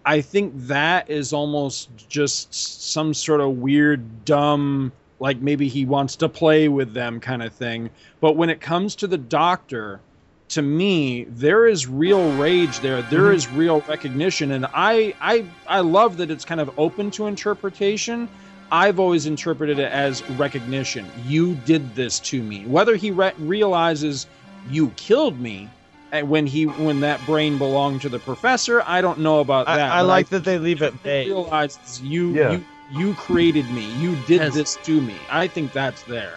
I 0.04 0.20
think 0.20 0.52
that 0.66 1.08
is 1.08 1.32
almost 1.32 1.90
just 2.08 2.52
some 2.54 3.14
sort 3.14 3.40
of 3.40 3.58
weird, 3.58 4.24
dumb, 4.24 4.92
like 5.20 5.40
maybe 5.40 5.68
he 5.68 5.84
wants 5.84 6.16
to 6.16 6.28
play 6.28 6.68
with 6.68 6.92
them 6.94 7.20
kind 7.20 7.42
of 7.42 7.52
thing. 7.52 7.90
But 8.20 8.36
when 8.36 8.50
it 8.50 8.60
comes 8.60 8.96
to 8.96 9.06
the 9.06 9.18
doctor, 9.18 10.00
to 10.48 10.62
me, 10.62 11.24
there 11.24 11.66
is 11.66 11.86
real 11.86 12.36
rage 12.36 12.80
there. 12.80 13.02
There 13.02 13.20
mm-hmm. 13.20 13.34
is 13.34 13.48
real 13.48 13.80
recognition, 13.82 14.50
and 14.50 14.66
I, 14.74 15.14
I, 15.20 15.46
I 15.66 15.80
love 15.80 16.16
that 16.18 16.30
it's 16.30 16.44
kind 16.44 16.60
of 16.60 16.78
open 16.78 17.10
to 17.12 17.26
interpretation. 17.26 18.28
I've 18.70 18.98
always 18.98 19.26
interpreted 19.26 19.78
it 19.78 19.90
as 19.92 20.28
recognition. 20.30 21.06
You 21.26 21.54
did 21.54 21.94
this 21.94 22.18
to 22.20 22.42
me. 22.42 22.66
Whether 22.66 22.96
he 22.96 23.10
re- 23.10 23.32
realizes 23.38 24.26
you 24.70 24.88
killed 24.96 25.38
me, 25.38 25.68
Uh, 26.12 26.20
when 26.20 26.46
he 26.46 26.66
when 26.66 27.00
that 27.00 27.24
brain 27.24 27.56
belonged 27.58 28.02
to 28.02 28.08
the 28.08 28.18
professor, 28.18 28.82
I 28.86 29.00
don't 29.00 29.20
know 29.20 29.40
about 29.40 29.66
that. 29.66 29.80
I 29.80 30.02
but 30.02 30.06
like 30.08 30.28
that 30.28 30.44
they 30.44 30.58
leave 30.58 30.82
it 30.82 30.92
he 30.92 30.98
vague. 30.98 31.28
realizes 31.28 32.02
you 32.02 32.30
Yeah. 32.34 32.52
you 32.52 32.64
you 32.92 33.14
created 33.14 33.68
me. 33.70 33.90
You 33.98 34.16
did 34.26 34.40
Has- 34.42 34.54
this 34.54 34.78
to 34.82 35.00
me. 35.00 35.16
I 35.30 35.46
think 35.46 35.72
that's 35.72 36.02
there. 36.02 36.34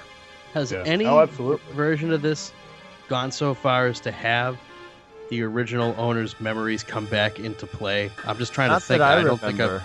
Has 0.53 0.71
Yeah. 0.71 0.83
any 0.85 1.05
Oh, 1.05 1.25
version 1.73 2.13
of 2.13 2.21
this 2.21 2.53
gone 3.09 3.31
so 3.31 3.53
far 3.53 3.87
as 3.87 3.99
to 4.01 4.11
have 4.11 4.57
the 5.29 5.41
original 5.43 5.93
owner's 5.97 6.39
memories 6.39 6.81
come 6.81 7.05
back 7.07 7.39
into 7.39 7.65
play? 7.67 8.09
I'm 8.25 8.37
just 8.37 8.53
trying 8.53 8.69
Not 8.69 8.81
to 8.81 8.87
think. 8.87 8.99
that 8.99 9.17
I, 9.17 9.23
don't 9.23 9.41
think. 9.41 9.59
I've 9.59 9.81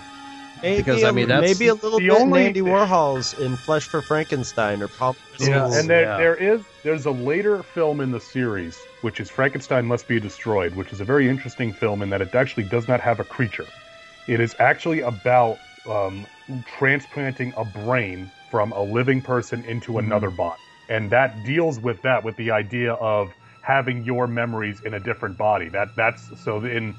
Maybe, 0.61 0.77
Because, 0.77 1.03
I 1.03 1.09
a- 1.09 1.13
mean, 1.13 1.27
that's- 1.27 1.57
maybe 1.59 1.67
a 1.69 1.73
little 1.73 1.99
The 1.99 2.09
bit 2.09 2.19
only- 2.19 2.45
Andy 2.45 2.61
Warhol's 2.61 3.33
in 3.39 3.55
Flesh 3.57 3.83
for 3.87 4.01
Frankenstein 4.01 4.81
or 4.81 4.87
Paul. 4.87 5.15
Yeah, 5.39 5.65
and 5.73 5.89
there 5.89 6.01
yeah. 6.03 6.17
there 6.17 6.35
is 6.35 6.61
there's 6.83 7.05
a 7.05 7.11
later 7.11 7.63
film 7.63 7.99
in 8.01 8.11
the 8.11 8.19
series 8.19 8.77
which 9.01 9.19
is 9.19 9.29
Frankenstein 9.29 9.85
Must 9.87 10.07
Be 10.07 10.19
Destroyed, 10.19 10.75
which 10.75 10.93
is 10.93 11.01
a 11.01 11.05
very 11.05 11.27
interesting 11.27 11.73
film 11.73 12.01
in 12.03 12.09
that 12.11 12.21
it 12.21 12.35
actually 12.35 12.63
does 12.63 12.87
not 12.87 13.01
have 13.01 13.19
a 13.19 13.23
creature. 13.23 13.65
It 14.27 14.39
is 14.39 14.55
actually 14.59 15.01
about 15.01 15.57
um, 15.89 16.27
transplanting 16.77 17.53
a 17.57 17.65
brain 17.65 18.29
from 18.51 18.71
a 18.73 18.81
living 18.83 19.21
person 19.21 19.63
into 19.65 19.97
another 19.97 20.29
body, 20.29 20.59
and 20.89 21.09
that 21.09 21.43
deals 21.43 21.79
with 21.79 22.01
that 22.03 22.23
with 22.23 22.35
the 22.35 22.51
idea 22.51 22.93
of 22.93 23.31
having 23.61 24.03
your 24.03 24.27
memories 24.27 24.81
in 24.85 24.93
a 24.93 24.99
different 24.99 25.37
body. 25.37 25.69
That 25.69 25.95
that's 25.95 26.29
so 26.43 26.63
in. 26.63 26.93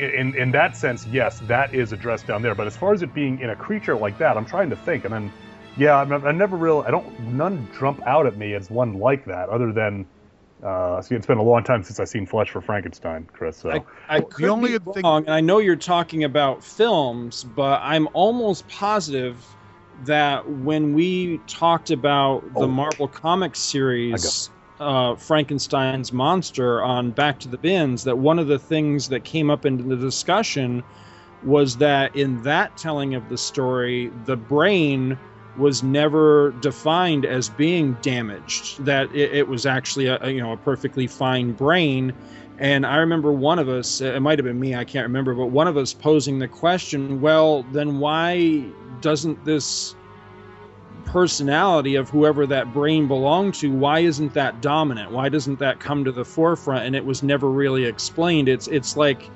In, 0.00 0.34
in 0.34 0.50
that 0.52 0.76
sense, 0.76 1.06
yes, 1.06 1.40
that 1.46 1.72
is 1.74 1.92
addressed 1.92 2.26
down 2.26 2.42
there. 2.42 2.54
But 2.54 2.66
as 2.66 2.76
far 2.76 2.92
as 2.92 3.02
it 3.02 3.14
being 3.14 3.38
in 3.40 3.50
a 3.50 3.56
creature 3.56 3.94
like 3.96 4.18
that, 4.18 4.36
I'm 4.36 4.44
trying 4.44 4.70
to 4.70 4.76
think, 4.76 5.04
and 5.04 5.14
then 5.14 5.32
yeah, 5.76 5.96
I'm, 5.96 6.12
I 6.12 6.32
never 6.32 6.56
real. 6.56 6.84
I 6.86 6.90
don't. 6.90 7.18
None 7.20 7.68
jump 7.78 8.00
out 8.06 8.26
at 8.26 8.36
me 8.36 8.54
as 8.54 8.70
one 8.70 8.94
like 8.94 9.24
that, 9.26 9.48
other 9.48 9.72
than. 9.72 10.06
Uh, 10.62 11.02
see, 11.02 11.14
it's 11.14 11.26
been 11.26 11.36
a 11.38 11.42
long 11.42 11.62
time 11.62 11.82
since 11.82 12.00
I've 12.00 12.08
seen 12.08 12.24
Flesh 12.26 12.50
for 12.50 12.60
Frankenstein, 12.62 13.28
Chris. 13.32 13.58
So 13.58 13.70
I, 13.70 13.84
I 14.08 14.20
The 14.20 14.26
could 14.26 14.48
only 14.48 14.78
be 14.78 14.92
thing- 14.92 15.02
wrong, 15.04 15.24
and 15.26 15.34
I 15.34 15.40
know 15.40 15.58
you're 15.58 15.76
talking 15.76 16.24
about 16.24 16.64
films, 16.64 17.44
but 17.44 17.80
I'm 17.82 18.08
almost 18.14 18.66
positive 18.68 19.44
that 20.06 20.48
when 20.48 20.94
we 20.94 21.38
talked 21.46 21.90
about 21.90 22.42
the 22.54 22.60
Oh. 22.60 22.66
Marvel 22.68 23.06
Comics 23.08 23.58
series, 23.60 24.50
uh, 24.80 25.16
Frankenstein's 25.16 26.12
monster 26.12 26.82
on 26.82 27.12
Back 27.12 27.40
to 27.40 27.48
the 27.48 27.58
Bins, 27.58 28.04
that 28.04 28.18
one 28.18 28.38
of 28.38 28.48
the 28.48 28.58
things 28.58 29.08
that 29.08 29.24
came 29.24 29.50
up 29.50 29.64
in 29.64 29.88
the 29.88 29.96
discussion 29.96 30.82
was 31.42 31.76
that 31.78 32.14
in 32.16 32.42
that 32.42 32.76
telling 32.76 33.14
of 33.14 33.28
the 33.28 33.38
story, 33.38 34.10
the 34.24 34.36
brain 34.36 35.18
was 35.56 35.82
never 35.82 36.52
defined 36.52 37.24
as 37.24 37.48
being 37.48 37.94
damaged. 37.96 38.84
That 38.84 39.14
it, 39.14 39.32
it 39.34 39.48
was 39.48 39.66
actually 39.66 40.06
a, 40.06 40.18
a, 40.22 40.30
you 40.30 40.40
know 40.40 40.52
a 40.52 40.56
perfectly 40.56 41.06
fine 41.06 41.52
brain. 41.52 42.14
And 42.58 42.86
I 42.86 42.96
remember 42.98 43.32
one 43.32 43.58
of 43.58 43.68
us, 43.68 44.00
it 44.00 44.20
might 44.20 44.38
have 44.38 44.44
been 44.46 44.60
me, 44.60 44.76
I 44.76 44.84
can't 44.84 45.06
remember, 45.06 45.34
but 45.34 45.48
one 45.48 45.66
of 45.68 45.76
us 45.76 45.92
posing 45.92 46.38
the 46.38 46.48
question, 46.48 47.20
well, 47.20 47.64
then 47.64 47.98
why 47.98 48.74
doesn't 49.00 49.44
this 49.44 49.96
personality 51.06 51.94
of 51.96 52.10
whoever 52.10 52.46
that 52.46 52.72
brain 52.72 53.06
belonged 53.08 53.54
to, 53.54 53.70
why 53.70 54.00
isn't 54.00 54.34
that 54.34 54.60
dominant? 54.60 55.10
Why 55.10 55.28
doesn't 55.28 55.58
that 55.58 55.80
come 55.80 56.04
to 56.04 56.12
the 56.12 56.24
forefront? 56.24 56.86
And 56.86 56.96
it 56.96 57.04
was 57.04 57.22
never 57.22 57.50
really 57.50 57.84
explained. 57.84 58.48
It's 58.48 58.68
it's 58.68 58.96
like 58.96 59.30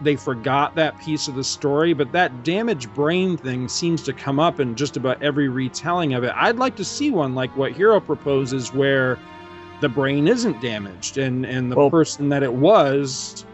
they 0.00 0.16
forgot 0.16 0.74
that 0.74 0.98
piece 1.00 1.28
of 1.28 1.34
the 1.36 1.44
story, 1.44 1.92
but 1.92 2.10
that 2.12 2.42
damaged 2.44 2.92
brain 2.94 3.36
thing 3.36 3.68
seems 3.68 4.02
to 4.02 4.12
come 4.12 4.40
up 4.40 4.58
in 4.58 4.74
just 4.74 4.96
about 4.96 5.22
every 5.22 5.48
retelling 5.48 6.14
of 6.14 6.24
it. 6.24 6.32
I'd 6.34 6.56
like 6.56 6.76
to 6.76 6.84
see 6.84 7.10
one 7.10 7.34
like 7.34 7.56
what 7.56 7.72
Hero 7.72 8.00
proposes 8.00 8.72
where 8.72 9.18
the 9.80 9.88
brain 9.88 10.28
isn't 10.28 10.60
damaged 10.60 11.18
and 11.18 11.44
and 11.46 11.70
the 11.70 11.76
Well- 11.76 11.90
person 11.90 12.28
that 12.30 12.42
it 12.42 12.52
was 12.52 13.44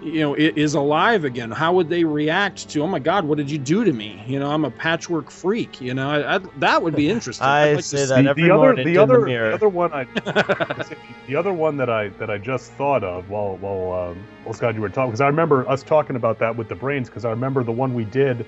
you 0.00 0.20
know 0.20 0.34
i- 0.36 0.52
is 0.56 0.74
alive 0.74 1.24
again. 1.24 1.50
How 1.50 1.72
would 1.74 1.88
they 1.88 2.04
react 2.04 2.68
to 2.70 2.82
oh 2.82 2.86
my 2.86 2.98
god 2.98 3.24
what 3.24 3.38
did 3.38 3.50
you 3.50 3.58
do 3.58 3.84
to 3.84 3.92
me? 3.92 4.24
You 4.26 4.38
know 4.38 4.50
i'm 4.50 4.64
a 4.64 4.70
patchwork 4.70 5.30
freak 5.30 5.80
you 5.80 5.94
know? 5.94 6.10
I, 6.10 6.36
I, 6.36 6.40
that 6.56 6.82
would 6.82 6.94
be 6.94 7.08
interesting. 7.10 7.46
I 7.46 7.74
like 7.74 7.84
say 7.84 7.98
see- 7.98 8.06
that 8.06 8.24
the, 8.24 8.30
every 8.30 8.44
the 8.44 8.54
other, 8.54 8.74
the 8.84 8.98
other, 8.98 9.20
the 9.20 9.26
the 9.26 9.54
other 9.54 9.68
one 9.68 9.92
I, 9.92 10.06
the 11.26 11.36
other 11.36 11.52
one 11.52 11.76
that 11.78 11.90
I 11.90 12.08
that 12.18 12.30
I 12.30 12.38
just 12.38 12.72
thought 12.72 13.04
of 13.04 13.28
while 13.28 13.56
while 13.58 14.10
um, 14.10 14.28
while 14.44 14.54
Scott 14.54 14.74
you 14.74 14.80
were 14.80 14.88
talking 14.88 15.10
because 15.10 15.20
I 15.20 15.26
remember 15.28 15.68
us 15.68 15.82
talking 15.82 16.16
about 16.16 16.38
that 16.40 16.56
with 16.56 16.68
the 16.68 16.76
brains 16.76 17.08
because 17.08 17.24
I 17.24 17.30
remember 17.30 17.64
the 17.64 17.72
one 17.72 17.94
we 17.94 18.04
did 18.04 18.46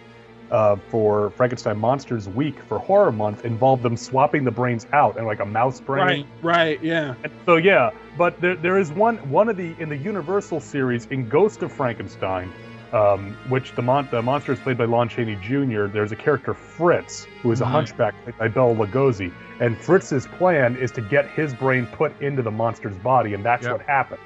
uh, 0.51 0.77
for 0.89 1.31
Frankenstein 1.31 1.79
Monsters 1.79 2.29
Week 2.29 2.57
for 2.69 2.79
Horror 2.79 3.13
Month 3.13 3.45
involved 3.45 3.83
them 3.83 3.97
swapping 3.97 4.45
the 4.45 4.51
brains 4.51 4.87
out 4.93 5.17
and 5.17 5.27
like 5.27 5.41
a 5.41 5.45
mouse 5.47 5.81
brain. 5.81 6.05
right 6.07 6.27
right 6.43 6.83
yeah 6.83 7.15
And 7.23 7.33
so 7.47 7.57
yeah, 7.57 7.91
but 8.19 8.41
there, 8.41 8.57
there 8.57 8.79
is 8.79 8.91
one 8.93 9.17
one 9.31 9.49
of 9.49 9.57
the 9.57 9.75
in 9.79 9.89
the 9.89 9.97
Universal 9.97 10.61
series 10.61 11.07
in 11.07 11.29
Ghost 11.29 11.63
of 11.63 11.73
Frankenstein, 11.73 12.53
um, 12.93 13.37
which 13.49 13.75
the, 13.77 13.83
mon- 13.83 14.09
the 14.11 14.21
monster 14.23 14.53
is 14.53 14.59
played 14.59 14.77
by 14.77 14.87
Lon 14.87 15.09
Chaney 15.09 15.37
Jr. 15.37 15.87
There's 15.87 16.11
a 16.13 16.17
character 16.17 16.55
Fritz 16.55 17.27
who 17.43 17.53
is 17.53 17.61
a 17.61 17.65
Mhm. 17.65 17.69
hunchback 17.71 18.15
played 18.25 18.37
by 18.39 18.49
Bela 18.49 18.75
Lugosi, 18.75 19.33
and 19.61 19.79
Fritz's 19.79 20.27
plan 20.27 20.77
is 20.77 20.91
to 20.93 21.01
get 21.01 21.29
his 21.29 21.55
brain 21.55 21.87
put 21.87 22.21
into 22.21 22.43
the 22.43 22.51
monster's 22.51 22.97
body, 22.99 23.35
and 23.35 23.45
that's 23.45 23.63
Yep. 23.65 23.73
what 23.79 23.83
happens. 23.87 24.21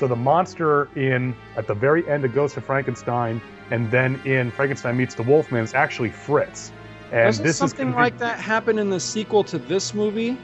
So 0.00 0.08
the 0.08 0.16
monster 0.16 0.88
in 0.96 1.36
at 1.58 1.66
the 1.66 1.74
very 1.74 2.08
end 2.08 2.24
of 2.24 2.34
Ghost 2.34 2.56
of 2.56 2.64
Frankenstein, 2.64 3.38
and 3.70 3.90
then 3.90 4.18
in 4.24 4.50
Frankenstein 4.50 4.96
meets 4.96 5.14
the 5.14 5.22
Wolfman 5.22 5.62
is 5.62 5.74
actually 5.74 6.08
Fritz. 6.08 6.72
And 7.12 7.26
doesn't 7.26 7.44
this 7.44 7.58
something 7.58 7.88
is 7.88 7.94
conven- 7.94 7.98
like 7.98 8.18
that 8.18 8.40
happen 8.40 8.78
in 8.78 8.88
the 8.88 8.98
sequel 8.98 9.44
to 9.44 9.58
this 9.58 9.92
movie 9.92 10.38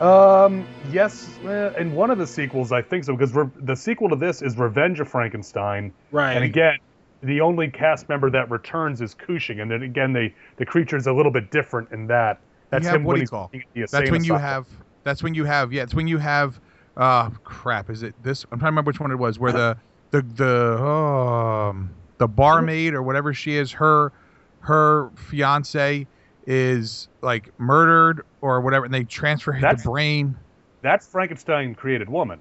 Um, 0.00 0.66
yes, 0.90 1.38
in 1.78 1.94
one 1.94 2.10
of 2.10 2.18
the 2.18 2.26
sequels, 2.26 2.72
I 2.72 2.82
think 2.82 3.04
so, 3.04 3.14
because 3.14 3.32
re- 3.32 3.46
the 3.62 3.76
sequel 3.76 4.08
to 4.08 4.16
this 4.16 4.42
is 4.42 4.58
Revenge 4.58 4.98
of 4.98 5.06
Frankenstein, 5.06 5.92
right 6.10 6.34
and 6.34 6.42
again, 6.42 6.78
the 7.22 7.42
only 7.42 7.68
cast 7.68 8.08
member 8.08 8.28
that 8.30 8.50
returns 8.50 9.00
is 9.00 9.14
Cushing, 9.14 9.60
and 9.60 9.70
then 9.70 9.84
again, 9.84 10.12
they 10.12 10.34
the 10.56 10.66
creature 10.66 10.96
is 10.96 11.06
a 11.06 11.12
little 11.12 11.30
bit 11.30 11.52
different 11.52 11.92
in 11.92 12.08
that. 12.08 12.40
That's 12.70 12.86
have 12.86 12.96
him 12.96 13.04
what 13.04 13.10
when 13.10 13.16
do 13.18 13.20
you 13.20 13.22
he's 13.22 13.30
call? 13.30 13.50
the 13.52 13.86
That's 13.92 14.10
when 14.10 14.24
you 14.24 14.34
have. 14.34 14.66
That's 15.04 15.22
when 15.22 15.34
you 15.34 15.44
have. 15.44 15.72
Yeah, 15.72 15.84
it's 15.84 15.94
when 15.94 16.08
you 16.08 16.18
have. 16.18 16.58
Uh, 16.96 17.30
crap. 17.44 17.90
Is 17.90 18.02
it 18.02 18.14
this? 18.22 18.44
I'm 18.44 18.58
trying 18.58 18.60
to 18.60 18.66
remember 18.66 18.88
which 18.90 19.00
one 19.00 19.10
it 19.10 19.16
was. 19.16 19.38
Where 19.38 19.52
the 19.52 19.76
the 20.10 20.22
the 20.22 20.82
um 20.82 21.90
the 22.18 22.28
barmaid 22.28 22.94
or 22.94 23.02
whatever 23.02 23.32
she 23.32 23.56
is, 23.56 23.72
her 23.72 24.12
her 24.60 25.10
fiance 25.14 26.06
is 26.46 27.08
like 27.22 27.52
murdered 27.58 28.24
or 28.40 28.60
whatever, 28.60 28.84
and 28.84 28.92
they 28.92 29.04
transfer 29.04 29.52
his 29.52 29.62
That's- 29.62 29.84
brain. 29.84 30.36
That's 30.82 31.06
Frankenstein 31.06 31.74
created 31.74 32.08
woman. 32.08 32.40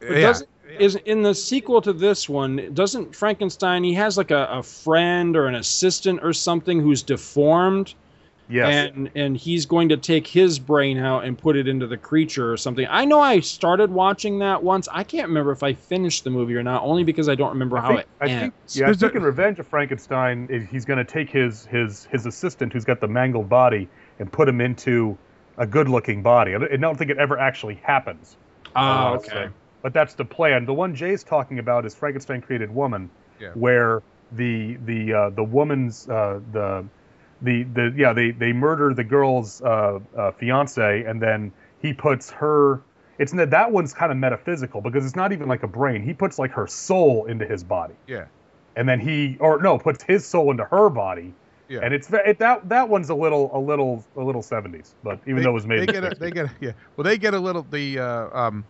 But 0.00 0.10
yeah, 0.10 0.20
doesn't- 0.20 0.48
is 0.78 0.94
in 0.96 1.22
the 1.22 1.34
sequel 1.34 1.82
to 1.82 1.92
this 1.92 2.28
one 2.28 2.70
doesn't 2.72 3.14
frankenstein 3.14 3.84
he 3.84 3.92
has 3.92 4.16
like 4.16 4.30
a, 4.30 4.46
a 4.46 4.62
friend 4.62 5.36
or 5.36 5.46
an 5.46 5.54
assistant 5.54 6.20
or 6.22 6.32
something 6.32 6.80
who's 6.80 7.02
deformed 7.02 7.94
Yes. 8.48 8.90
and 8.94 9.10
and 9.14 9.36
he's 9.36 9.66
going 9.66 9.88
to 9.90 9.96
take 9.96 10.26
his 10.26 10.58
brain 10.58 10.98
out 10.98 11.24
and 11.24 11.38
put 11.38 11.56
it 11.56 11.68
into 11.68 11.86
the 11.86 11.96
creature 11.96 12.52
or 12.52 12.56
something 12.56 12.86
i 12.90 13.04
know 13.04 13.20
i 13.20 13.40
started 13.40 13.90
watching 13.90 14.40
that 14.40 14.62
once 14.62 14.88
i 14.92 15.02
can't 15.04 15.28
remember 15.28 15.52
if 15.52 15.62
i 15.62 15.72
finished 15.72 16.24
the 16.24 16.30
movie 16.30 16.54
or 16.56 16.62
not 16.62 16.82
only 16.82 17.04
because 17.04 17.28
i 17.28 17.34
don't 17.34 17.50
remember 17.50 17.78
I 17.78 17.80
how 17.80 17.88
think, 17.88 18.00
it 18.00 18.06
I 18.20 18.28
ends 18.28 18.42
think, 18.42 18.54
yeah, 18.82 18.90
I 18.90 18.92
think 18.94 19.14
in 19.14 19.22
Revenge 19.22 19.58
of 19.58 19.66
Frankenstein, 19.68 20.48
eh, 20.50 20.66
he's 20.70 20.84
going 20.84 20.98
to 20.98 21.04
take 21.04 21.30
his 21.30 21.66
his 21.66 22.04
his 22.06 22.26
assistant, 22.26 22.72
who's 22.72 22.84
got 22.84 23.00
the 23.00 23.08
mangled 23.08 23.48
body, 23.48 23.88
and 24.18 24.30
put 24.30 24.48
him 24.48 24.60
into 24.60 25.16
a 25.56 25.66
good-looking 25.66 26.22
body. 26.22 26.54
I 26.54 26.58
don't 26.58 26.72
I 26.72 26.76
don't 26.76 26.98
think 26.98 27.10
it 27.10 27.18
ever 27.18 27.38
actually 27.38 27.76
happens. 27.76 28.36
Uh, 28.76 29.12
okay 29.18 29.28
so- 29.46 29.50
but 29.82 29.92
that's 29.94 30.14
the 30.14 30.24
plan. 30.24 30.64
The 30.64 30.74
one 30.74 30.94
Jay's 30.94 31.24
talking 31.24 31.58
about 31.58 31.84
is 31.86 31.94
Frankenstein 31.94 32.40
created 32.40 32.72
woman, 32.74 33.08
Yeah. 33.40 33.50
where 33.54 34.02
the 34.32 34.76
the 34.84 35.12
uh, 35.12 35.30
the 35.30 35.44
woman's 35.44 36.08
uh, 36.08 36.40
the 36.52 36.84
the 37.42 37.64
the 37.64 37.94
yeah 37.96 38.12
they 38.12 38.30
they 38.30 38.52
murder 38.52 38.94
the 38.94 39.04
girl's 39.04 39.60
uh, 39.62 39.98
uh, 40.16 40.32
fiance 40.32 41.04
and 41.04 41.20
then 41.20 41.52
he 41.82 41.92
puts 41.92 42.30
her. 42.30 42.80
It's 43.18 43.32
that 43.32 43.70
one's 43.70 43.92
kind 43.92 44.10
of 44.10 44.18
metaphysical 44.18 44.80
because 44.80 45.04
it's 45.04 45.16
not 45.16 45.32
even 45.32 45.48
like 45.48 45.62
a 45.62 45.68
brain. 45.68 46.02
He 46.02 46.14
puts 46.14 46.38
like 46.38 46.52
her 46.52 46.66
soul 46.66 47.26
into 47.26 47.44
his 47.44 47.62
body, 47.62 47.94
yeah. 48.06 48.24
and 48.74 48.88
then 48.88 48.98
he 48.98 49.36
or 49.38 49.60
no 49.60 49.78
puts 49.78 50.02
his 50.02 50.24
soul 50.24 50.50
into 50.50 50.64
her 50.64 50.88
body. 50.88 51.34
Yeah. 51.68 51.80
And 51.82 51.94
it's 51.94 52.10
it, 52.12 52.38
that 52.38 52.68
that 52.68 52.88
one's 52.88 53.10
a 53.10 53.14
little 53.14 53.50
a 53.56 53.58
little 53.58 54.04
a 54.16 54.22
little 54.22 54.42
70s, 54.42 54.90
but 55.02 55.20
even 55.22 55.36
they, 55.36 55.42
though 55.42 55.50
it 55.50 55.54
was 55.54 55.66
made 55.66 55.80
they 55.80 55.92
get 55.92 56.04
a, 56.04 56.14
they 56.18 56.30
get 56.30 56.46
a, 56.46 56.50
yeah 56.60 56.72
well 56.96 57.04
they 57.04 57.18
get 57.18 57.34
a 57.34 57.38
little 57.38 57.66
the 57.70 57.98
uh, 57.98 58.38
um 58.38 58.64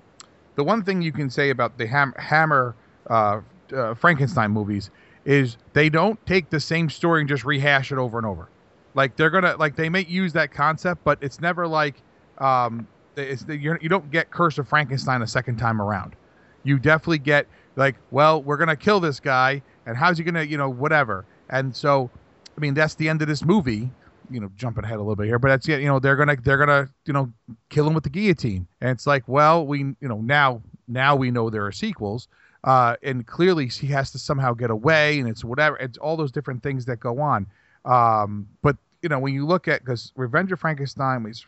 the 0.54 0.64
one 0.64 0.82
thing 0.82 1.00
you 1.00 1.12
can 1.12 1.30
say 1.30 1.50
about 1.50 1.78
the 1.78 1.86
ham, 1.86 2.12
hammer 2.16 2.74
uh, 3.08 3.40
uh, 3.74 3.94
frankenstein 3.94 4.50
movies 4.50 4.90
is 5.24 5.56
they 5.72 5.88
don't 5.88 6.24
take 6.26 6.50
the 6.50 6.60
same 6.60 6.90
story 6.90 7.20
and 7.20 7.28
just 7.28 7.44
rehash 7.44 7.90
it 7.90 7.98
over 7.98 8.18
and 8.18 8.26
over 8.26 8.48
like 8.94 9.16
they're 9.16 9.30
gonna 9.30 9.56
like 9.56 9.76
they 9.76 9.88
may 9.88 10.04
use 10.04 10.32
that 10.32 10.52
concept 10.52 11.02
but 11.04 11.18
it's 11.20 11.40
never 11.40 11.66
like 11.66 12.02
um 12.38 12.86
it's 13.16 13.44
you're, 13.48 13.78
you 13.80 13.88
don't 13.88 14.10
get 14.10 14.30
curse 14.30 14.58
of 14.58 14.68
frankenstein 14.68 15.22
a 15.22 15.26
second 15.26 15.56
time 15.56 15.80
around. 15.80 16.16
You 16.64 16.78
definitely 16.78 17.18
get 17.18 17.46
like 17.76 17.96
well 18.10 18.42
we're 18.42 18.56
gonna 18.56 18.76
kill 18.76 19.00
this 19.00 19.20
guy 19.20 19.62
and 19.86 19.96
how's 19.96 20.18
he 20.18 20.24
gonna 20.24 20.42
you 20.42 20.56
know 20.56 20.70
whatever. 20.70 21.24
And 21.50 21.74
so 21.74 22.10
i 22.56 22.60
mean 22.60 22.74
that's 22.74 22.94
the 22.94 23.08
end 23.08 23.22
of 23.22 23.28
this 23.28 23.44
movie. 23.44 23.90
You 24.30 24.40
know 24.40 24.50
jumping 24.56 24.84
ahead 24.84 24.96
a 24.96 25.02
little 25.02 25.16
bit 25.16 25.26
here 25.26 25.38
but 25.38 25.48
that's 25.48 25.68
it 25.68 25.80
you 25.80 25.88
know 25.88 25.98
they're 25.98 26.16
gonna 26.16 26.36
they're 26.36 26.58
gonna 26.58 26.88
you 27.04 27.12
know 27.12 27.30
kill 27.68 27.86
him 27.86 27.94
with 27.94 28.04
the 28.04 28.10
guillotine. 28.10 28.66
And 28.80 28.90
it's 28.90 29.06
like 29.06 29.26
well 29.28 29.66
we 29.66 29.80
you 29.80 30.08
know 30.08 30.20
now 30.20 30.62
now 30.88 31.16
we 31.16 31.30
know 31.30 31.50
there 31.50 31.66
are 31.66 31.72
sequels 31.72 32.28
uh 32.64 32.96
and 33.02 33.26
clearly 33.26 33.66
he 33.66 33.88
has 33.88 34.10
to 34.12 34.18
somehow 34.18 34.54
get 34.54 34.70
away 34.70 35.18
and 35.18 35.28
it's 35.28 35.44
whatever 35.44 35.76
it's 35.78 35.98
all 35.98 36.16
those 36.16 36.32
different 36.32 36.62
things 36.62 36.84
that 36.86 37.00
go 37.00 37.20
on 37.20 37.46
um 37.84 38.48
but 38.62 38.76
you 39.02 39.08
know 39.08 39.18
when 39.18 39.34
you 39.34 39.44
look 39.46 39.66
at 39.68 39.80
because 39.80 40.12
revenge 40.16 40.52
of 40.52 40.60
frankenstein 40.60 41.22
was 41.22 41.44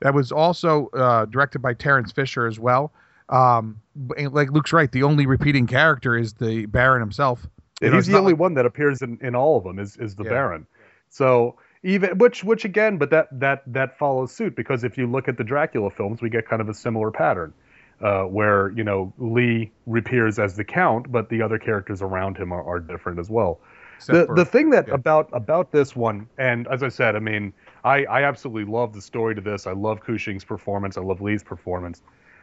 that 0.00 0.14
was 0.14 0.32
also 0.32 0.88
uh 0.94 1.24
directed 1.26 1.58
by 1.60 1.74
terence 1.74 2.10
fisher 2.12 2.46
as 2.46 2.58
well 2.58 2.92
um 3.28 3.80
like 4.30 4.50
luke's 4.50 4.72
right 4.72 4.92
the 4.92 5.02
only 5.02 5.26
repeating 5.26 5.66
character 5.66 6.16
is 6.16 6.34
the 6.34 6.66
baron 6.66 7.00
himself 7.00 7.46
You 7.82 7.90
know, 7.90 7.96
he's 7.96 8.06
the 8.06 8.18
only 8.18 8.32
like- 8.32 8.40
one 8.40 8.54
that 8.54 8.66
appears 8.66 9.02
in, 9.02 9.18
in 9.22 9.34
all 9.34 9.56
of 9.58 9.64
them 9.64 9.78
is, 9.78 9.96
is 9.96 10.14
the 10.16 10.24
Yeah. 10.24 10.30
Baron. 10.30 10.66
So 11.08 11.56
even 11.82 12.18
which 12.18 12.44
which 12.44 12.64
again, 12.66 12.98
but 12.98 13.08
that 13.10 13.28
that 13.40 13.62
that 13.72 13.96
follows 13.98 14.32
suit 14.32 14.54
because 14.54 14.84
if 14.84 14.98
you 14.98 15.06
look 15.06 15.28
at 15.28 15.38
the 15.38 15.44
Dracula 15.44 15.90
films, 15.90 16.20
we 16.20 16.28
get 16.28 16.46
kind 16.46 16.60
of 16.60 16.68
a 16.68 16.74
similar 16.74 17.10
pattern. 17.10 17.52
Uh, 18.02 18.24
where 18.24 18.70
you 18.72 18.84
know 18.84 19.12
Lee 19.18 19.70
reappears 19.86 20.38
as 20.38 20.56
the 20.56 20.64
Count, 20.64 21.10
but 21.12 21.28
the 21.30 21.40
other 21.42 21.58
characters 21.58 22.00
around 22.02 22.36
him 22.36 22.50
are, 22.52 22.62
are 22.62 22.80
different 22.80 23.18
as 23.18 23.28
well. 23.30 23.60
The 24.06 24.26
for- 24.26 24.34
the 24.34 24.44
thing 24.44 24.70
that 24.70 24.88
yeah. 24.88 24.94
about 24.94 25.28
about 25.32 25.72
this 25.72 25.94
one, 25.94 26.28
and 26.38 26.66
as 26.68 26.82
I 26.82 26.88
said, 26.88 27.16
I 27.16 27.20
mean, 27.20 27.52
I 27.84 28.04
I 28.04 28.22
absolutely 28.24 28.70
love 28.70 28.92
the 28.92 29.02
story 29.02 29.34
to 29.34 29.40
this. 29.40 29.66
I 29.66 29.72
love 29.72 30.00
Cushing's 30.00 30.44
performance. 30.44 30.96
I 30.96 31.02
love 31.02 31.20
Lee's 31.20 31.42
performance. 31.42 32.02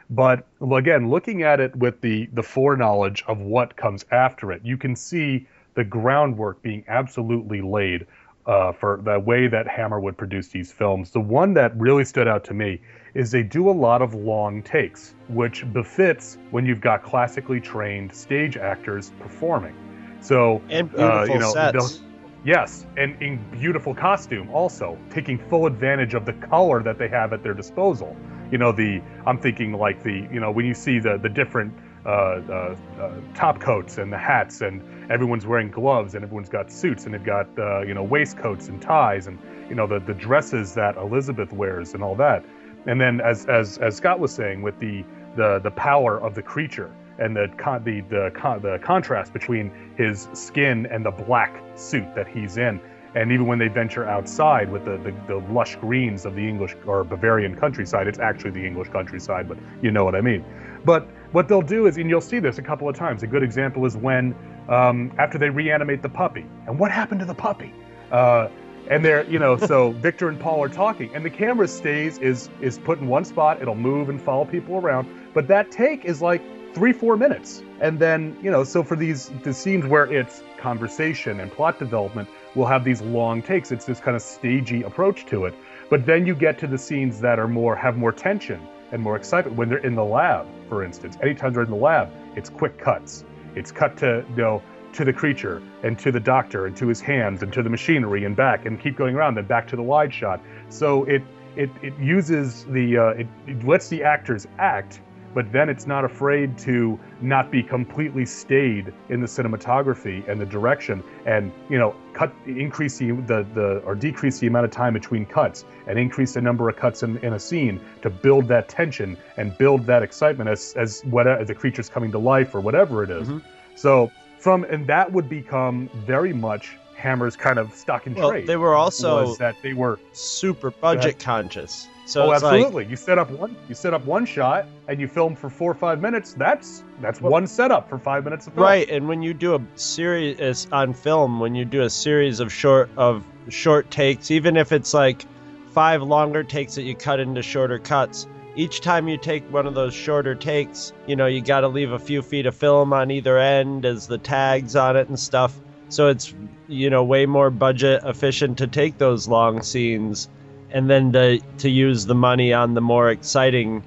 But 0.10 0.46
again, 0.72 1.10
looking 1.10 1.43
at 1.43 1.60
it 1.60 1.76
with 1.76 2.02
the 2.02 2.30
the 2.34 2.43
foreknowledge 2.43 3.24
of 3.28 3.39
what 3.39 3.76
comes 3.76 4.06
after 4.12 4.52
it, 4.52 4.62
you 4.63 4.78
can 4.78 4.96
see 4.96 5.48
the 5.74 5.84
groundwork 5.84 6.62
being 6.62 6.84
absolutely 6.88 7.62
laid 7.62 8.08
uh, 8.48 8.72
for 8.72 9.02
the 9.04 9.20
way 9.20 9.48
that 9.48 9.67
Hammer 9.67 10.00
would 10.00 10.17
produce 10.17 10.48
these 10.48 10.72
films. 10.72 11.12
The 11.12 11.20
one 11.20 11.54
that 11.56 11.78
really 11.78 12.06
stood 12.06 12.28
out 12.28 12.46
to 12.46 12.54
me 12.54 12.80
is 13.13 13.32
they 13.32 13.43
do 13.43 13.70
a 13.70 13.72
lot 13.72 14.02
of 14.02 14.13
long 14.13 14.63
takes, 14.63 15.13
which 15.28 15.72
befits 15.74 16.38
when 16.52 16.65
you've 16.65 16.82
got 16.82 17.04
classically 17.04 17.60
trained 17.60 18.13
stage 18.13 18.56
actors 18.58 19.12
performing. 19.20 19.76
So 20.22 20.62
And 20.70 20.94
uh, 20.96 21.26
you 21.28 21.40
know, 21.40 21.54
sets. 21.54 22.02
Yes, 22.44 22.86
and 22.96 23.22
in 23.22 23.44
beautiful 23.52 23.94
costume 23.94 24.50
also, 24.52 24.98
taking 25.10 25.38
full 25.38 25.66
advantage 25.66 26.14
of 26.14 26.26
the 26.26 26.34
color 26.34 26.82
that 26.84 26.98
they 26.98 27.10
have 27.10 27.34
at 27.34 27.44
their 27.44 27.54
disposal. 27.54 28.16
You 28.52 28.58
know, 28.58 28.72
the 28.72 29.02
I'm 29.26 29.38
thinking 29.38 29.74
like 29.74 30.04
the 30.04 30.28
you 30.32 30.40
know 30.40 30.52
when 30.52 30.66
you 30.66 30.74
see 30.74 31.00
the 31.00 31.18
the 31.18 31.30
different 31.30 31.74
uh, 32.06 32.10
uh, 32.10 32.76
uh, 33.02 33.12
top 33.34 33.60
coats 33.60 33.98
and 33.98 34.14
the 34.14 34.18
hats 34.18 34.62
and 34.62 34.82
everyone's 35.12 35.46
wearing 35.46 35.70
gloves 35.70 36.16
and 36.16 36.24
everyone's 36.24 36.48
got 36.48 36.72
suits 36.72 37.04
and 37.04 37.14
they've 37.14 37.26
got 37.26 37.48
uh, 37.60 37.82
you 37.82 37.94
know 37.94 38.04
waistcoats 38.04 38.70
and 38.70 38.82
ties 38.82 39.28
and 39.28 39.38
you 39.68 39.76
know 39.76 39.88
the 39.88 40.00
the 40.00 40.14
dresses 40.14 40.74
that 40.74 40.96
Elizabeth 40.96 41.52
wears 41.52 41.94
and 41.94 42.02
all 42.02 42.16
that. 42.16 42.46
And 42.86 43.02
then 43.02 43.20
as 43.20 43.46
as 43.48 43.78
as 43.80 43.98
Scott 43.98 44.20
was 44.20 44.34
saying 44.34 44.62
with 44.62 44.80
the 44.80 45.04
the 45.36 45.60
the 45.60 45.72
power 45.72 46.18
of 46.18 46.34
the 46.34 46.42
creature 46.42 46.92
and 47.20 47.36
the 47.36 47.50
con- 47.58 47.84
the 47.84 48.02
the, 48.02 48.32
con- 48.36 48.62
the 48.62 48.80
contrast 48.84 49.34
between 49.34 49.72
his 49.98 50.28
skin 50.34 50.86
and 50.88 51.06
the 51.06 51.12
black 51.12 51.62
suit 51.76 52.14
that 52.16 52.28
he's 52.28 52.58
in. 52.58 52.80
And 53.16 53.32
even 53.32 53.48
when 53.48 53.58
they 53.58 53.68
venture 53.68 54.06
outside 54.06 54.72
with 54.72 54.86
the, 54.86 54.98
the, 54.98 55.12
the 55.28 55.38
lush 55.52 55.76
greens 55.78 56.26
of 56.26 56.36
the 56.36 56.48
English 56.48 56.76
or 56.86 57.04
Bavarian 57.04 57.56
countryside, 57.56 58.08
it's 58.08 58.20
actually 58.20 58.52
the 58.52 58.66
English 58.66 58.90
countryside, 58.90 59.48
but 59.48 59.58
you 59.82 59.90
know 59.90 60.06
what 60.06 60.14
I 60.14 60.22
mean. 60.22 60.46
But 60.86 61.08
what 61.32 61.48
they'll 61.48 61.62
do 61.62 61.88
is, 61.88 61.98
and 61.98 62.10
you'll 62.10 62.22
see 62.22 62.40
this 62.40 62.58
a 62.58 62.62
couple 62.62 62.88
of 62.88 62.96
times. 62.96 63.24
A 63.24 63.28
good 63.28 63.44
example 63.44 63.86
is 63.86 63.98
when 63.98 64.36
um, 64.70 65.12
after 65.18 65.38
they 65.38 65.50
reanimate 65.50 66.02
the 66.02 66.10
puppy, 66.10 66.46
and 66.68 66.78
what 66.78 66.92
happened 66.92 67.20
to 67.22 67.26
the 67.26 67.34
puppy? 67.34 67.74
Uh, 68.12 68.50
and 68.90 69.04
they're, 69.04 69.26
you 69.26 69.40
know, 69.40 69.58
so 69.58 69.92
Victor 70.04 70.30
and 70.30 70.40
Paul 70.40 70.64
are 70.64 70.70
talking, 70.70 71.14
and 71.16 71.26
the 71.26 71.30
camera 71.30 71.68
stays 71.68 72.18
is 72.20 72.50
is 72.62 72.78
put 72.78 73.00
in 73.00 73.08
one 73.08 73.26
spot. 73.26 73.62
It'll 73.62 73.76
move 73.76 74.10
and 74.10 74.22
follow 74.22 74.46
people 74.46 74.76
around, 74.76 75.08
but 75.34 75.48
that 75.48 75.72
take 75.72 76.06
is 76.06 76.22
like 76.22 76.42
three 76.78 76.94
four 76.94 77.18
minutes, 77.18 77.63
and 77.82 77.98
then 77.98 78.38
you 78.44 78.52
know, 78.52 78.63
so 78.63 78.84
for 78.84 78.96
these 78.96 79.32
the 79.44 79.52
scenes 79.52 79.84
where 79.88 80.06
it's 80.13 80.44
conversation 80.60 81.40
and 81.40 81.52
plot 81.52 81.80
development, 81.80 82.30
we'll 82.54 82.68
have 82.68 82.84
these 82.84 83.02
long 83.02 83.42
takes. 83.42 83.72
It's 83.72 83.86
this 83.86 84.00
kind 84.00 84.16
of 84.16 84.22
stagey 84.22 84.84
approach 84.84 85.26
to 85.28 85.46
it. 85.46 85.56
But 85.90 86.06
then 86.06 86.28
you 86.28 86.36
get 86.36 86.60
to 86.60 86.68
the 86.68 86.78
scenes 86.78 87.20
that 87.22 87.40
are 87.40 87.48
more 87.48 87.76
have 87.76 87.98
more 87.98 88.12
tension 88.12 88.62
and 88.92 89.02
more 89.02 89.16
excitement 89.16 89.58
when 89.58 89.70
they're 89.70 89.80
in 89.80 89.96
the 89.96 90.06
lab, 90.06 90.46
for 90.70 90.84
instance. 90.84 91.18
Anytime 91.24 91.52
they're 91.52 91.63
in 91.63 91.72
the 91.72 91.76
lab, 91.76 92.12
it's 92.36 92.50
quick 92.50 92.78
cuts. 92.78 93.26
It's 93.56 93.72
cut 93.72 93.98
to 93.98 94.24
you 94.30 94.36
know 94.36 94.62
to 94.94 95.04
the 95.04 95.13
creature 95.13 95.63
and 95.82 95.98
to 95.98 96.12
the 96.12 96.20
doctor 96.20 96.68
and 96.68 96.78
to 96.78 96.88
his 96.88 97.02
hands 97.02 97.42
and 97.42 97.52
to 97.54 97.63
the 97.63 97.72
machinery 97.72 98.24
and 98.26 98.36
back 98.36 98.68
and 98.68 98.80
keep 98.80 98.96
going 98.96 99.16
around, 99.16 99.34
then 99.34 99.46
back 99.46 99.68
to 99.70 99.76
the 99.76 99.82
wide 99.82 100.13
shot. 100.13 100.42
So 100.70 101.06
it 101.06 101.24
it, 101.56 101.72
it 101.82 101.98
uses 101.98 102.66
the 102.66 102.98
uh, 102.98 103.08
it, 103.22 103.28
it 103.48 103.66
lets 103.66 103.88
the 103.88 104.04
actors 104.04 104.46
act, 104.60 105.02
but 105.38 105.52
then 105.52 105.69
it's 105.69 105.86
not 105.86 106.04
afraid 106.04 106.58
to 106.58 107.00
not 107.21 107.52
be 107.52 107.62
completely 107.62 108.26
stayed 108.26 108.91
in 109.10 109.21
the 109.21 109.28
cinematography 109.28 110.28
and 110.28 110.41
the 110.41 110.45
direction 110.47 111.04
and 111.28 111.52
you 111.69 111.78
know 111.78 111.95
cut 112.13 112.34
increase 112.47 112.97
the, 112.97 113.12
the, 113.28 113.45
the 113.54 113.78
or 113.86 113.93
decrease 113.93 114.39
the 114.39 114.47
amount 114.47 114.65
of 114.65 114.71
time 114.71 114.93
between 114.95 115.28
cuts 115.28 115.63
and 115.86 116.00
increase 116.00 116.34
the 116.34 116.41
number 116.41 116.67
of 116.67 116.76
cuts 116.76 117.04
in, 117.04 117.17
in 117.19 117.34
a 117.34 117.39
scene 117.39 117.80
to 118.02 118.10
build 118.10 118.47
that 118.47 118.67
tension 118.67 119.15
and 119.38 119.56
build 119.60 119.86
that 119.86 120.02
excitement 120.02 120.50
as 120.50 120.73
as 120.76 121.02
whatever 121.02 121.39
as 121.39 121.47
the 121.50 121.54
creature's 121.54 121.88
coming 121.88 122.12
to 122.12 122.17
life 122.17 122.56
or 122.56 122.60
whatever 122.60 123.04
it 123.04 123.12
is. 123.12 123.28
Mhm. 123.28 123.43
so 123.76 124.10
from 124.39 124.63
and 124.63 124.88
that 124.88 125.12
would 125.12 125.30
become 125.30 125.88
very 126.08 126.34
much 126.34 126.80
Hammer's 126.95 127.36
kind 127.36 127.60
of 127.60 127.71
stock 127.76 128.08
and 128.08 128.15
Well, 128.15 128.32
trade. 128.32 128.47
they 128.47 128.58
were 128.58 128.73
also 128.73 129.36
that 129.36 129.54
they 129.62 129.73
were 129.73 130.00
super 130.13 130.71
budget 130.71 131.19
conscious. 131.19 131.88
So 132.08 132.24
oh, 132.24 132.32
it's 132.32 132.41
like 132.41 132.54
absolutely. 132.54 132.86
you 132.86 132.96
set 132.96 133.17
up 133.20 133.30
one. 133.32 133.56
You 133.67 133.76
set 133.76 133.93
up 133.93 134.06
one 134.06 134.26
shot, 134.26 134.65
and 134.88 134.98
you 135.00 135.10
film 135.10 135.36
for 135.36 135.50
four 135.50 135.70
or 135.70 135.76
five 135.76 136.02
minutes. 136.02 136.34
That's 136.34 136.84
that's 137.02 137.22
Well- 137.22 137.34
one 137.34 137.48
setup 137.48 137.89
for 137.89 137.98
five 137.98 138.24
minutes 138.24 138.48
of 138.48 138.54
film. 138.54 138.63
Right, 138.63 138.89
and 138.89 139.10
when 139.10 139.22
you 139.22 139.34
do 139.34 139.56
a 139.56 139.62
series 139.76 140.67
on 140.72 140.93
film, 140.93 141.41
when 141.41 141.54
you 141.54 141.65
do 141.65 141.82
a 141.82 141.89
series 141.89 142.39
of 142.39 142.52
short 142.52 142.89
of 142.96 143.26
short 143.50 143.91
takes, 143.91 144.32
even 144.32 144.56
if 144.56 144.72
it's 144.72 144.93
like 144.93 145.26
five 145.74 146.02
longer 146.02 146.43
takes 146.43 146.76
that 146.76 146.84
you 146.84 146.96
cut 146.96 147.20
into 147.20 147.41
shorter 147.41 147.78
cuts, 147.78 148.26
each 148.56 148.80
time 148.80 149.10
you 149.10 149.17
take 149.17 149.43
one 149.52 149.67
of 149.67 149.76
those 149.76 149.93
shorter 149.93 150.34
takes, 150.34 150.93
you 151.08 151.15
know, 151.17 151.26
you 151.26 151.41
got 151.41 151.60
to 151.62 151.67
leave 151.67 151.91
a 151.91 152.00
few 152.00 152.22
feet 152.22 152.46
of 152.46 152.56
film 152.56 152.93
on 152.93 153.12
either 153.12 153.38
end 153.38 153.86
as 153.86 154.08
the 154.08 154.17
tags 154.17 154.78
on 154.78 154.96
it 154.96 155.10
and 155.10 155.20
stuff. 155.20 155.60
So 155.89 156.08
it's 156.08 156.34
you 156.70 156.89
know 156.89 157.04
way 157.04 157.26
more 157.26 157.50
budget 157.50 158.02
efficient 158.06 158.60
to 158.60 158.67
take 158.67 158.98
those 158.98 159.28
long 159.28 159.62
scenes 159.62 160.30
and 160.78 160.88
then 160.88 161.12
to 161.12 161.42
to 161.58 161.70
use 161.70 162.06
the 162.06 162.13
money 162.16 162.54
on 162.54 162.76
the 162.76 162.82
more 162.82 163.10
exciting 163.10 163.84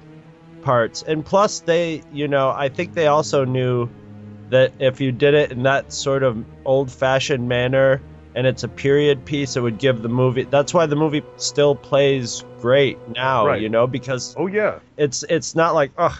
parts. 0.61 1.01
And 1.03 1.25
plus 1.25 1.61
they, 1.61 2.03
you 2.11 2.27
know, 2.27 2.49
I 2.49 2.67
think 2.67 2.93
they 2.93 3.07
also 3.07 3.45
knew 3.45 3.89
that 4.49 4.73
if 4.77 4.99
you 4.99 5.13
did 5.13 5.33
it 5.33 5.51
in 5.53 5.63
that 5.63 5.93
sort 5.93 6.23
of 6.23 6.45
old-fashioned 6.65 7.47
manner 7.47 8.01
and 8.35 8.45
it's 8.45 8.63
a 8.63 8.67
period 8.67 9.23
piece 9.25 9.55
it 9.55 9.61
would 9.61 9.77
give 9.77 10.01
the 10.01 10.09
movie 10.09 10.43
that's 10.43 10.73
why 10.73 10.85
the 10.85 10.95
movie 10.95 11.23
still 11.37 11.75
plays 11.75 12.43
great 12.59 12.97
now 13.07 13.47
Right. 13.47 13.61
you 13.61 13.69
know 13.69 13.87
because 13.87 14.35
Oh 14.37 14.47
yeah. 14.47 14.79
it's 14.97 15.23
it's 15.23 15.55
not 15.55 15.73
like 15.73 15.91
ugh 15.97 16.17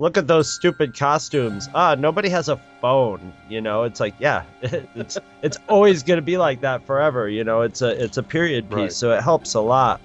look 0.00 0.16
at 0.16 0.26
those 0.26 0.50
stupid 0.52 0.96
costumes 0.98 1.68
ah 1.74 1.94
nobody 1.94 2.28
has 2.28 2.48
a 2.48 2.56
phone 2.80 3.32
you 3.48 3.60
know 3.60 3.84
it's 3.84 4.00
like 4.00 4.14
yeah 4.18 4.42
it's 4.96 5.16
it's 5.42 5.58
always 5.68 6.02
going 6.02 6.16
to 6.16 6.22
be 6.22 6.36
like 6.38 6.60
that 6.62 6.84
forever 6.86 7.28
you 7.28 7.44
know 7.44 7.60
it's 7.60 7.82
a 7.82 8.02
it's 8.02 8.16
a 8.16 8.22
period 8.22 8.64
piece 8.68 8.76
Right. 8.76 8.92
so 8.92 9.12
it 9.12 9.22
helps 9.22 9.54
a 9.54 9.60
lot 9.60 10.00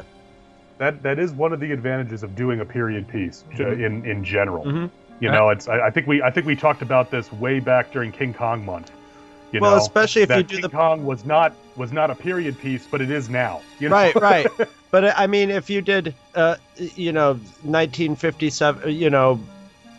That 0.77 1.01
that 1.03 1.17
is 1.17 1.31
one 1.31 1.53
of 1.53 1.59
the 1.61 1.71
advantages 1.71 2.21
of 2.23 2.35
doing 2.35 2.59
a 2.59 2.65
period 2.65 3.07
piece 3.07 3.45
uh, 3.59 3.71
in 3.71 4.05
in 4.05 4.23
general. 4.23 4.65
Mhm. 4.65 4.91
You 5.21 5.31
know, 5.31 5.47
it's 5.49 5.69
I, 5.69 5.87
I 5.87 5.89
think 5.91 6.05
we 6.07 6.21
I 6.21 6.29
think 6.29 6.45
we 6.45 6.57
talked 6.57 6.81
about 6.81 7.09
this 7.09 7.31
way 7.31 7.61
back 7.61 7.93
during 7.93 8.11
King 8.11 8.33
Kong 8.33 8.65
month. 8.65 8.91
You 9.53 9.61
well 9.61 9.71
know, 9.71 9.77
especially 9.77 10.23
if 10.23 10.29
you 10.29 10.43
do 10.43 10.55
King 10.55 10.61
the 10.63 10.69
Kong 10.69 11.05
was 11.05 11.23
not 11.23 11.55
was 11.77 11.93
not 11.93 12.11
a 12.11 12.15
period 12.15 12.59
piece, 12.59 12.85
but 12.91 12.99
it 13.01 13.09
is 13.09 13.29
now. 13.29 13.61
You 13.79 13.87
know? 13.87 13.95
right 13.95 14.15
right 14.15 14.47
but 14.91 15.17
i 15.17 15.25
mean 15.25 15.49
if 15.49 15.69
you 15.69 15.81
did 15.81 16.13
uh 16.35 16.55
you 16.75 17.13
know 17.13 17.39
1957 17.63 18.91
you 18.91 19.09
know 19.09 19.39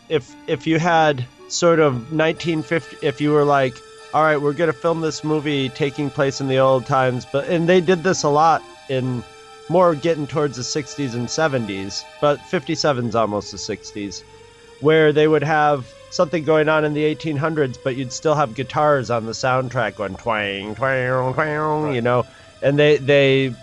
if 0.09 0.35
if 0.47 0.67
you 0.67 0.79
had 0.79 1.25
sort 1.49 1.79
of 1.79 1.95
1950 2.13 3.07
if 3.07 3.21
you 3.21 3.33
were 3.33 3.45
like 3.45 3.75
all 4.13 4.23
right 4.23 4.41
we're 4.41 4.53
going 4.53 4.71
to 4.71 4.79
film 4.79 5.01
this 5.01 5.23
movie 5.23 5.69
taking 5.71 6.11
place 6.11 6.41
in 6.41 6.49
the 6.49 6.59
old 6.59 6.87
times 6.87 7.27
but 7.33 7.49
and 7.49 7.69
they 7.69 7.81
did 7.81 8.03
this 8.03 8.23
a 8.23 8.29
lot 8.29 8.63
in 8.89 9.23
more 9.69 9.95
getting 9.95 10.27
towards 10.27 10.57
the 10.57 10.63
60s 10.63 11.15
and 11.15 11.29
70s 11.29 12.03
but 12.21 12.39
57's 12.39 13.15
almost 13.15 13.51
the 13.51 13.59
60s 13.59 14.23
where 14.81 15.13
they 15.13 15.27
would 15.27 15.43
have 15.43 15.87
something 16.11 16.45
going 16.45 16.69
on 16.69 16.85
in 16.85 16.95
the 16.95 17.15
1800s 17.15 17.77
but 17.83 17.97
you'd 17.97 18.13
still 18.13 18.35
have 18.35 18.55
guitars 18.55 19.11
on 19.11 19.27
the 19.27 19.33
soundtrack 19.33 19.97
going 19.97 20.15
twang 20.17 20.75
twang 20.75 21.35
twang 21.35 21.95
you 21.95 22.01
know 22.01 22.25
and 22.63 22.79
they 22.79 22.97
they 22.97 23.55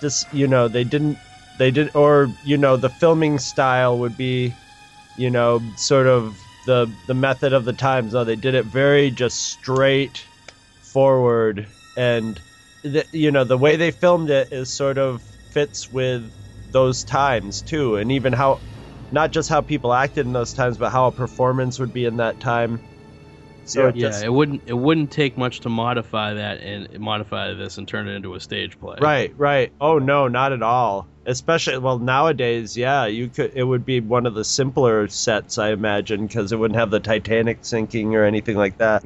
just 0.00 0.32
you 0.32 0.46
know 0.46 0.68
they 0.68 0.84
didn't 0.84 1.18
they 1.58 1.70
did 1.70 1.94
or 1.94 2.28
you 2.44 2.56
know 2.56 2.76
the 2.76 2.88
filming 2.88 3.38
style 3.38 3.98
would 3.98 4.16
be 4.16 4.52
you 5.16 5.30
know 5.30 5.72
sort 5.76 6.06
of 6.06 6.42
the 6.64 6.94
the 7.06 7.14
method 7.14 7.52
of 7.52 7.64
the 7.64 7.72
times 7.72 8.12
no 8.12 8.24
they 8.24 8.36
did 8.36 8.54
it 8.54 8.66
very 8.66 9.10
just 9.10 9.38
straight 9.38 10.28
forward 10.80 11.68
and 11.96 12.40
the, 12.82 13.04
you 13.12 13.30
know 13.30 13.44
the 13.44 13.58
way 13.58 13.76
they 13.76 13.90
filmed 13.90 14.30
it 14.30 14.48
is 14.52 14.72
sort 14.72 14.98
of 14.98 15.22
fits 15.50 15.90
with 15.90 16.30
those 16.70 17.04
times 17.04 17.62
too 17.62 17.96
and 17.96 18.12
even 18.12 18.32
how 18.32 18.60
not 19.10 19.30
just 19.32 19.48
how 19.48 19.60
people 19.60 19.92
acted 19.92 20.26
in 20.26 20.32
those 20.32 20.52
times 20.52 20.76
but 20.78 20.90
how 20.90 21.06
a 21.06 21.12
performance 21.12 21.78
would 21.78 21.92
be 21.92 22.04
in 22.04 22.16
that 22.18 22.38
time 22.40 22.80
so 23.64 23.86
Yeah. 23.86 23.88
it 23.88 23.96
Yeah, 23.96 24.24
it 24.26 24.32
wouldn't 24.32 24.62
it 24.66 24.74
wouldn't 24.74 25.10
take 25.10 25.36
much 25.36 25.60
to 25.60 25.68
modify 25.68 26.34
that 26.34 26.60
and 26.60 27.00
modify 27.00 27.52
this 27.54 27.78
and 27.78 27.86
turn 27.86 28.08
it 28.08 28.12
into 28.14 28.34
a 28.34 28.40
stage 28.40 28.78
play. 28.78 28.96
Right, 29.00 29.36
right. 29.36 29.72
Oh 29.80 29.98
no, 29.98 30.28
not 30.28 30.52
at 30.52 30.62
all. 30.62 31.08
Especially 31.28 31.76
well 31.78 31.98
nowadays, 31.98 32.76
yeah, 32.76 33.06
you 33.06 33.28
could. 33.28 33.52
It 33.54 33.64
would 33.64 33.84
be 33.84 33.98
one 34.00 34.26
of 34.26 34.34
the 34.34 34.44
simpler 34.44 35.08
sets, 35.08 35.58
I 35.58 35.70
imagine, 35.72 36.26
because 36.26 36.52
it 36.52 36.58
wouldn't 36.58 36.78
have 36.78 36.90
the 36.90 37.00
Titanic 37.00 37.64
sinking 37.64 38.14
or 38.14 38.24
anything 38.24 38.56
like 38.56 38.78
that. 38.78 39.02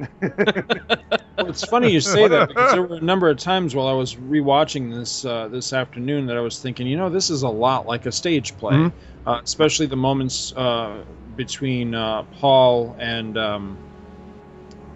Well, 1.37 1.49
it's 1.49 1.63
funny 1.65 1.91
you 1.91 2.01
say 2.01 2.27
that 2.27 2.49
because 2.49 2.73
there 2.73 2.83
were 2.83 2.97
a 2.97 3.01
number 3.01 3.27
of 3.27 3.37
times 3.37 3.73
while 3.73 3.87
I 3.87 3.93
was 3.93 4.13
rewatching 4.15 4.93
this 4.93 5.25
uh, 5.25 5.47
this 5.47 5.73
afternoon 5.73 6.27
that 6.27 6.37
I 6.37 6.41
was 6.41 6.59
thinking, 6.59 6.85
you 6.85 6.95
know, 6.97 7.09
this 7.09 7.31
is 7.31 7.41
a 7.41 7.49
lot 7.49 7.87
like 7.87 8.05
a 8.05 8.11
stage 8.11 8.55
play, 8.57 8.75
Mhm. 8.75 8.93
uh, 9.25 9.39
especially 9.43 9.87
the 9.87 9.95
moments 9.95 10.53
uh, 10.55 11.03
between 11.35 11.95
uh, 11.95 12.23
Paul 12.39 12.95
and 12.99 13.35
um, 13.37 13.79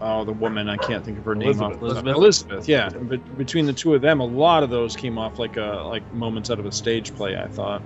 oh, 0.02 0.24
the 0.26 0.34
woman 0.34 0.70
I 0.70 0.78
can't 0.78 1.04
think 1.04 1.18
of 1.18 1.26
her 1.26 1.36
name. 1.36 1.50
Elizabeth. 1.50 1.76
off- 1.78 1.82
Elizabeth? 1.82 2.16
Elizabeth, 2.16 2.68
yeah. 2.68 2.90
But 2.90 3.38
between 3.38 3.66
the 3.66 3.74
two 3.74 3.94
of 3.94 4.02
them, 4.02 4.20
a 4.20 4.26
lot 4.26 4.64
of 4.64 4.70
those 4.70 4.96
came 4.96 5.18
off 5.18 5.40
like 5.40 5.58
a 5.58 5.84
like 5.86 6.14
moments 6.14 6.50
out 6.50 6.60
of 6.60 6.66
a 6.66 6.72
stage 6.72 7.16
play. 7.16 7.36
I 7.36 7.48
thought. 7.48 7.82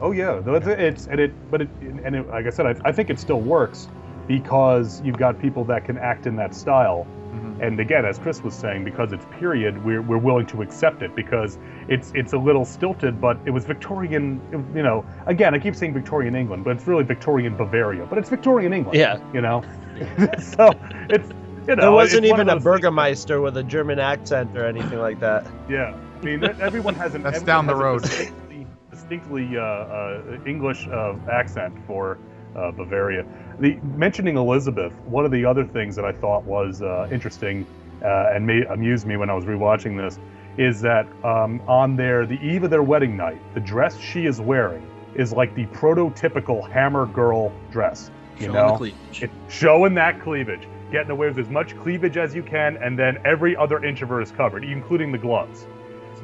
Oh 0.00 0.12
yeah, 0.12 0.40
though 0.44 0.54
it's, 0.54 0.66
it's 0.66 1.06
and 1.06 1.20
it, 1.20 1.50
but 1.50 1.62
it, 1.62 1.68
and 1.80 2.14
it, 2.14 2.28
like 2.28 2.46
I 2.46 2.50
said, 2.50 2.66
I, 2.66 2.74
I 2.84 2.92
think 2.92 3.08
it 3.10 3.18
still 3.18 3.40
works 3.40 3.88
because 4.26 5.00
you've 5.02 5.18
got 5.18 5.40
people 5.40 5.64
that 5.64 5.84
can 5.84 5.98
act 5.98 6.26
in 6.26 6.36
that 6.36 6.54
style. 6.54 7.06
Mm-hmm. 7.06 7.62
And 7.62 7.80
again, 7.80 8.04
as 8.04 8.18
Chris 8.18 8.42
was 8.42 8.54
saying, 8.54 8.84
because 8.84 9.12
it's 9.12 9.24
period, 9.38 9.82
we're, 9.84 10.02
we're 10.02 10.18
willing 10.18 10.46
to 10.46 10.62
accept 10.62 11.02
it 11.02 11.14
because 11.14 11.58
it's 11.88 12.12
it's 12.14 12.34
a 12.34 12.38
little 12.38 12.64
stilted, 12.64 13.20
but 13.20 13.38
it 13.46 13.50
was 13.50 13.64
Victorian. 13.64 14.40
You 14.74 14.82
know, 14.82 15.04
again, 15.26 15.54
I 15.54 15.58
keep 15.58 15.74
saying 15.74 15.94
Victorian 15.94 16.34
England, 16.34 16.64
but 16.64 16.76
it's 16.76 16.86
really 16.86 17.04
Victorian 17.04 17.56
Bavaria. 17.56 18.06
But 18.06 18.18
it's 18.18 18.28
Victorian 18.28 18.72
England. 18.72 18.98
Yeah. 18.98 19.18
You 19.32 19.40
know, 19.40 19.62
so 20.40 20.70
it's 21.08 21.28
you 21.68 21.74
know 21.76 21.82
There 21.82 21.92
wasn't 21.92 22.24
it's 22.24 22.32
even 22.32 22.48
a 22.48 22.54
those 22.54 22.64
things- 22.64 23.26
with 23.42 23.56
a 23.56 23.62
German 23.62 23.98
accent 23.98 24.56
or 24.56 24.66
anything 24.66 24.98
like 24.98 25.20
that. 25.20 25.46
Yeah, 25.68 25.96
I 26.20 26.24
mean 26.24 26.44
everyone 26.60 26.94
has 26.94 27.14
an 27.14 27.22
That's 27.22 27.42
down 27.42 27.66
the 27.66 27.74
road. 27.74 28.02
distinctly, 28.02 28.66
distinctly 28.90 29.56
uh, 29.56 29.60
uh, 29.62 30.38
English 30.46 30.86
uh, 30.88 31.14
accent 31.30 31.74
for 31.86 32.18
uh, 32.54 32.70
Bavaria. 32.72 33.24
The 33.58 33.76
mentioning 33.96 34.36
Elizabeth, 34.36 34.92
one 35.06 35.24
of 35.24 35.30
the 35.30 35.44
other 35.44 35.64
things 35.64 35.96
that 35.96 36.04
I 36.04 36.12
thought 36.12 36.44
was 36.44 36.82
uh, 36.82 37.08
interesting 37.10 37.66
uh, 38.02 38.32
and 38.34 38.46
may, 38.46 38.62
amused 38.64 39.06
me 39.06 39.16
when 39.16 39.30
I 39.30 39.34
was 39.34 39.44
rewatching 39.44 39.96
this 39.96 40.18
is 40.58 40.80
that 40.80 41.06
um, 41.24 41.60
on 41.68 41.96
their 41.96 42.24
the 42.26 42.38
eve 42.40 42.64
of 42.64 42.70
their 42.70 42.82
wedding 42.82 43.16
night, 43.16 43.40
the 43.54 43.60
dress 43.60 43.98
she 43.98 44.26
is 44.26 44.40
wearing 44.40 44.86
is 45.14 45.32
like 45.32 45.54
the 45.54 45.66
prototypical 45.66 46.68
Hammer 46.70 47.06
girl 47.06 47.52
dress. 47.70 48.10
You 48.38 48.46
Showing 48.46 48.54
know, 48.54 48.68
the 48.72 48.76
cleavage. 48.76 49.22
it, 49.22 49.30
showing 49.48 49.94
that 49.94 50.20
cleavage, 50.20 50.66
getting 50.92 51.10
away 51.10 51.28
with 51.28 51.38
as 51.38 51.48
much 51.48 51.76
cleavage 51.80 52.16
as 52.16 52.34
you 52.34 52.42
can, 52.42 52.76
and 52.78 52.98
then 52.98 53.18
every 53.24 53.56
other 53.56 53.82
inch 53.84 54.02
of 54.02 54.08
her 54.10 54.20
is 54.20 54.30
covered, 54.30 54.64
including 54.64 55.12
the 55.12 55.18
gloves. 55.18 55.66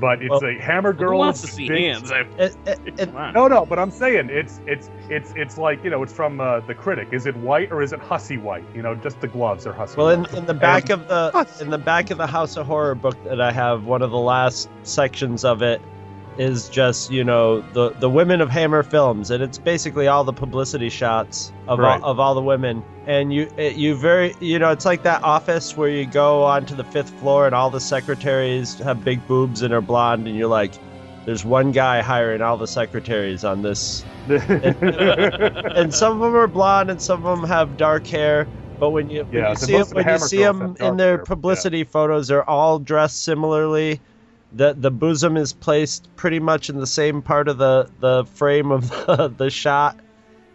But 0.01 0.21
it's 0.21 0.31
Well, 0.31 0.45
a 0.45 0.55
hammer 0.59 0.93
girl. 0.93 1.19
wants 1.19 1.43
to 1.43 1.47
see 1.47 1.69
big- 1.69 1.93
hands? 1.95 2.11
It, 2.11 2.57
it, 2.67 2.79
it. 2.99 3.15
No, 3.15 3.47
no, 3.47 3.65
but 3.65 3.79
I'm 3.79 3.91
saying 3.91 4.31
it's 4.31 4.61
it's 4.67 4.91
it's 5.09 5.33
it's 5.37 5.59
like 5.59 5.85
you 5.85 5.91
know 5.91 6.03
it's 6.03 6.13
from 6.13 6.41
uh, 6.41 6.61
the 6.61 6.75
critic. 6.75 7.09
Is 7.13 7.27
it 7.27 7.37
white 7.37 7.71
or 7.71 7.83
is 7.83 7.93
it 7.93 8.01
hussy 8.01 8.37
white? 8.37 8.65
You 8.75 8.83
know, 8.83 8.95
just 8.97 9.21
the 9.21 9.29
gloves 9.29 9.65
are 9.67 9.73
hussy. 9.73 9.97
well, 9.97 10.09
in, 10.09 10.21
white. 10.23 10.35
in 10.35 10.47
the 10.47 10.55
back 10.55 10.91
And- 10.91 11.03
of 11.03 11.09
the 11.09 11.63
in 11.63 11.71
the 11.71 11.79
back 11.79 12.11
of 12.11 12.19
the 12.19 12.27
House 12.27 12.57
of 12.57 12.67
Horror 12.67 12.95
book 12.97 13.23
that 13.25 13.41
I 13.41 13.53
have, 13.53 13.85
one 13.85 14.03
of 14.03 14.11
the 14.11 14.19
last 14.19 14.69
sections 14.83 15.45
of 15.45 15.63
it 15.63 15.81
is 16.39 16.69
just 16.69 17.11
you 17.11 17.25
know 17.25 17.61
the 17.73 17.91
the 18.01 18.09
women 18.11 18.41
of 18.41 18.51
Hammer 18.51 18.83
Films, 18.83 19.31
and 19.31 19.43
it's 19.43 19.59
basically 19.59 20.09
all 20.09 20.25
the 20.25 20.33
publicity 20.33 20.89
shots 20.89 21.53
of 21.69 21.79
Right. 21.79 22.01
all, 22.03 22.11
of 22.11 22.19
all 22.21 22.35
the 22.35 22.43
women. 22.43 22.85
And 23.07 23.33
you 23.33 23.49
it, 23.57 23.77
you 23.77 23.95
very 23.95 24.35
you 24.41 24.59
know 24.59 24.71
it's 24.71 24.85
like 24.85 25.03
that 25.05 25.23
office 25.25 25.77
where 25.77 25.89
you 25.89 26.07
go 26.07 26.43
onto 26.45 26.75
the 26.75 26.85
fifth 26.85 27.11
floor 27.19 27.47
and 27.47 27.55
all 27.55 27.71
the 27.71 27.81
secretaries 27.81 28.75
have 28.79 29.05
big 29.05 29.27
boobs 29.27 29.63
and 29.63 29.73
are 29.75 29.81
blonde, 29.81 30.27
and 30.29 30.37
you're 30.37 30.49
like, 30.49 30.73
there's 31.27 31.45
one 31.45 31.73
guy 31.73 32.01
hiring 32.01 32.43
all 32.43 32.57
the 32.57 32.67
secretaries 32.67 33.45
on 33.45 33.63
this 33.63 34.05
and 34.29 35.93
some 35.95 36.15
of 36.15 36.21
them 36.21 36.35
are 36.37 36.47
blonde 36.47 36.91
and 36.91 37.01
some 37.01 37.25
of 37.25 37.41
them 37.41 37.49
have 37.49 37.77
dark 37.77 38.07
hair. 38.07 38.47
But 38.79 38.91
when 38.91 39.09
you 39.11 39.25
when 39.31 39.45
Yeah, 39.45 39.51
you 39.51 39.57
see 39.57 39.77
them, 39.77 39.89
when 39.93 40.09
you 40.09 40.19
see 40.19 40.39
girls 40.39 40.61
'em 40.61 40.61
have 40.61 40.79
dark 40.79 40.91
in 40.91 40.97
their 40.97 41.17
hair, 41.17 41.27
yeah. 41.27 41.27
publicity 41.27 41.85
photos, 41.85 42.29
they're 42.29 42.49
all 42.49 42.79
dressed 42.79 43.23
similarly. 43.25 44.01
The 44.55 44.75
the 44.75 44.91
bosom 44.91 45.37
is 45.37 45.53
placed 45.53 46.15
pretty 46.17 46.39
much 46.39 46.69
in 46.69 46.77
the 46.77 46.87
same 46.87 47.23
part 47.23 47.49
of 47.49 47.59
the 47.59 47.91
the 48.01 48.25
frame 48.25 48.71
of 48.71 48.89
the, 49.07 49.33
the 49.37 49.51
shot, 49.51 49.99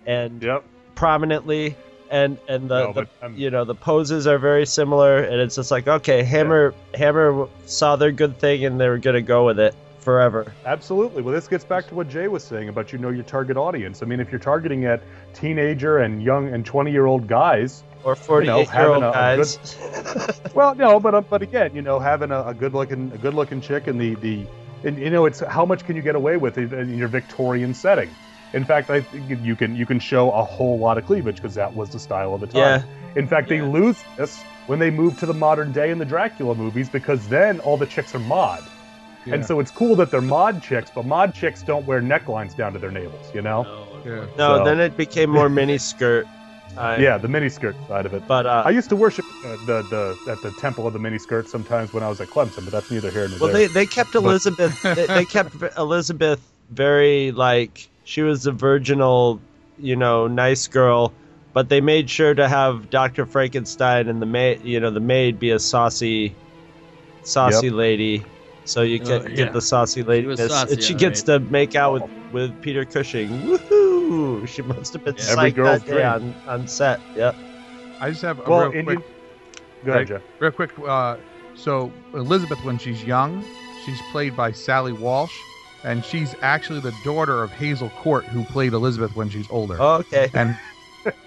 and 0.05 0.41
yep. 0.41 0.63
prominently. 0.95 1.75
And 2.09 2.37
and 2.47 2.69
the, 2.69 2.85
No, 2.85 2.93
the 2.93 3.07
um, 3.21 3.35
you 3.35 3.49
know 3.49 3.65
the 3.65 3.75
poses 3.75 4.27
are 4.27 4.37
very 4.37 4.65
similar, 4.65 5.17
and 5.17 5.41
it's 5.41 5.55
just 5.55 5.71
like 5.71 5.87
okay, 5.87 6.23
Hammer 6.23 6.73
Hammer 6.93 7.49
saw 7.65 7.97
their 7.97 8.13
good 8.13 8.39
thing 8.39 8.63
and 8.63 8.79
they 8.79 8.87
were 8.87 8.97
gonna 8.97 9.21
go 9.21 9.45
with 9.45 9.59
it 9.59 9.75
forever. 10.07 10.53
Absolutely. 10.65 11.21
Well, 11.21 11.33
this 11.33 11.49
gets 11.49 11.65
back 11.65 11.85
to 11.89 11.95
what 11.95 12.07
Jay 12.07 12.29
was 12.29 12.41
saying 12.41 12.69
about 12.69 12.93
you 12.93 12.97
know 12.97 13.09
your 13.09 13.25
target 13.25 13.57
audience. 13.57 14.01
I 14.01 14.05
mean, 14.05 14.21
if 14.21 14.31
you're 14.31 14.39
targeting 14.39 14.85
at 14.85 15.03
teenager 15.33 15.97
and 15.97 16.23
young 16.23 16.53
and 16.53 16.65
20 16.65 16.93
year 16.93 17.07
old 17.07 17.27
guys, 17.27 17.83
Or 18.07 18.15
forty 18.15 18.47
eight 18.47 18.55
year 18.55 18.65
having 18.67 18.93
old 18.95 19.03
a- 19.03 19.09
a 19.09 19.11
guys. 19.11 19.77
Well, 20.55 20.73
no, 20.75 20.99
but 20.99 21.13
uh, 21.13 21.21
but 21.21 21.41
again, 21.41 21.75
you 21.75 21.81
know, 21.81 21.99
having 21.99 22.31
a, 22.31 22.41
a 22.47 22.53
good 22.53 22.73
looking 22.73 23.11
a 23.13 23.17
good 23.17 23.33
looking 23.33 23.59
chick 23.61 23.87
and 23.87 23.99
the 23.99 24.15
the 24.15 24.45
and 24.85 24.97
you 24.97 25.09
know 25.09 25.25
it's 25.25 25.41
how 25.41 25.65
much 25.65 25.85
can 25.85 25.95
you 25.95 26.01
get 26.01 26.15
away 26.15 26.37
with 26.37 26.57
in, 26.57 26.73
in 26.73 26.97
your 26.97 27.09
Victorian 27.09 27.73
setting. 27.73 28.09
In 28.53 28.63
fact, 28.63 28.89
I 28.89 29.01
think 29.01 29.43
you 29.43 29.55
can 29.57 29.75
you 29.75 29.85
can 29.85 29.99
show 29.99 30.31
a 30.31 30.43
whole 30.43 30.79
lot 30.79 30.97
of 30.97 31.05
cleavage 31.05 31.35
because 31.35 31.55
that 31.55 31.75
was 31.75 31.89
the 31.89 31.99
style 31.99 32.33
of 32.33 32.39
the 32.41 32.47
time. 32.47 32.61
Yeah. 32.61 32.83
In 33.19 33.27
fact, 33.27 33.49
they 33.49 33.61
lose 33.61 34.01
this 34.15 34.41
when 34.67 34.79
they 34.79 34.89
move 34.89 35.19
to 35.19 35.25
the 35.25 35.33
modern 35.33 35.73
day 35.73 35.91
in 35.91 35.97
the 35.97 36.05
Dracula 36.05 36.55
movies 36.55 36.87
because 36.89 37.27
then 37.27 37.59
all 37.59 37.75
the 37.77 37.85
chicks 37.85 38.15
are 38.15 38.19
mod. 38.19 38.63
Yeah. 39.25 39.33
And 39.35 39.45
so 39.45 39.59
it's 39.59 39.71
cool 39.71 39.95
that 39.97 40.11
they're 40.11 40.21
mod 40.21 40.63
chicks, 40.63 40.89
but 40.95 41.05
mod 41.05 41.33
chicks 41.33 41.61
don't 41.61 41.85
wear 41.85 42.01
necklines 42.01 42.55
down 42.55 42.71
to 42.73 42.79
their 42.79 42.91
navels, 42.91 43.33
you 43.35 43.41
know? 43.41 43.85
Yeah. 44.05 44.25
No, 44.37 44.57
So- 44.59 44.63
then 44.63 44.79
it 44.79 44.95
became 44.95 45.29
more 45.29 45.49
mini 45.49 45.77
skirt. 45.77 46.25
I- 46.77 46.97
Yeah, 46.97 47.17
the 47.17 47.27
miniskirt 47.27 47.75
side 47.87 48.05
of 48.05 48.13
it. 48.13 48.27
But 48.27 48.45
uh, 48.45 48.63
I 48.65 48.69
used 48.71 48.89
to 48.89 48.95
worship 48.95 49.25
uh, 49.45 49.57
the 49.65 49.81
the 50.25 50.31
at 50.31 50.41
the 50.41 50.51
temple 50.51 50.87
of 50.87 50.93
the 50.93 50.99
miniskirt 50.99 51.47
sometimes 51.47 51.93
when 51.93 52.03
I 52.03 52.09
was 52.09 52.21
at 52.21 52.29
Clemson, 52.29 52.63
but 52.65 52.71
that's 52.71 52.91
neither 52.91 53.11
here 53.11 53.27
nor 53.27 53.39
well, 53.39 53.49
there. 53.49 53.67
they 53.67 53.73
they 53.73 53.85
kept 53.85 54.15
Elizabeth. 54.15 54.81
they, 54.83 55.05
they 55.07 55.25
kept 55.25 55.55
Elizabeth 55.77 56.41
very 56.71 57.31
like 57.31 57.87
she 58.03 58.21
was 58.21 58.45
a 58.45 58.51
virginal, 58.51 59.39
you 59.79 59.95
know, 59.95 60.27
nice 60.27 60.67
girl. 60.67 61.13
But 61.53 61.69
they 61.69 61.81
made 61.81 62.07
sure 62.07 62.35
to 62.35 62.47
have 62.47 62.91
Doctor 62.91 63.25
Frankenstein 63.25 64.09
and 64.09 64.21
the 64.21 64.27
maid, 64.27 64.61
you 64.63 64.79
know, 64.79 64.91
the 64.91 64.99
maid 64.99 65.39
be 65.39 65.49
a 65.49 65.57
saucy, 65.59 66.35
saucy 67.23 67.71
lady. 67.71 68.23
So 68.65 68.81
you 68.83 68.99
Oh, 69.01 69.05
get 69.05 69.29
yeah. 69.31 69.35
get 69.37 69.53
the 69.53 69.61
saucy 69.61 70.03
lady, 70.03 70.27
was 70.27 70.39
and 70.39 70.83
she 70.83 70.93
all 70.93 70.99
gets 70.99 71.27
right. 71.27 71.39
to 71.41 71.51
make 71.51 71.75
out 71.75 71.93
with 71.93 72.03
with 72.31 72.61
Peter 72.61 72.85
Cushing. 72.85 73.29
Woohoo! 73.29 73.86
She 74.45 74.61
must 74.61 74.93
have 74.93 75.03
been 75.03 75.15
Yeah. 75.15 75.31
Every 75.31 75.51
psyched 75.51 75.55
girl's 75.55 75.83
that 75.83 75.87
day 75.87 76.03
on, 76.03 76.33
on 76.47 76.67
set. 76.67 76.99
Yep. 77.15 77.35
I 77.99 78.09
just 78.09 78.21
have 78.21 78.39
a 78.39 78.49
well, 78.49 78.69
real 78.69 78.83
quick, 78.83 78.99
you, 78.99 79.05
go 79.85 79.91
ahead, 79.93 80.07
Jeff. 80.07 80.21
real 80.39 80.51
quick. 80.51 80.71
Uh, 80.79 81.17
so 81.55 81.91
Elizabeth, 82.13 82.63
when 82.63 82.77
she's 82.77 83.03
young, 83.03 83.43
she's 83.85 83.99
played 84.11 84.35
by 84.37 84.51
Sally 84.51 84.93
Walsh, 84.93 85.33
and 85.83 86.05
she's 86.05 86.35
actually 86.41 86.79
the 86.79 86.93
daughter 87.03 87.43
of 87.43 87.51
Hazel 87.51 87.89
Court, 87.89 88.23
who 88.25 88.43
played 88.45 88.73
Elizabeth 88.73 89.15
when 89.15 89.29
she's 89.29 89.49
older. 89.49 89.77
Oh, 89.79 89.95
okay. 89.95 90.29
And 90.33 90.55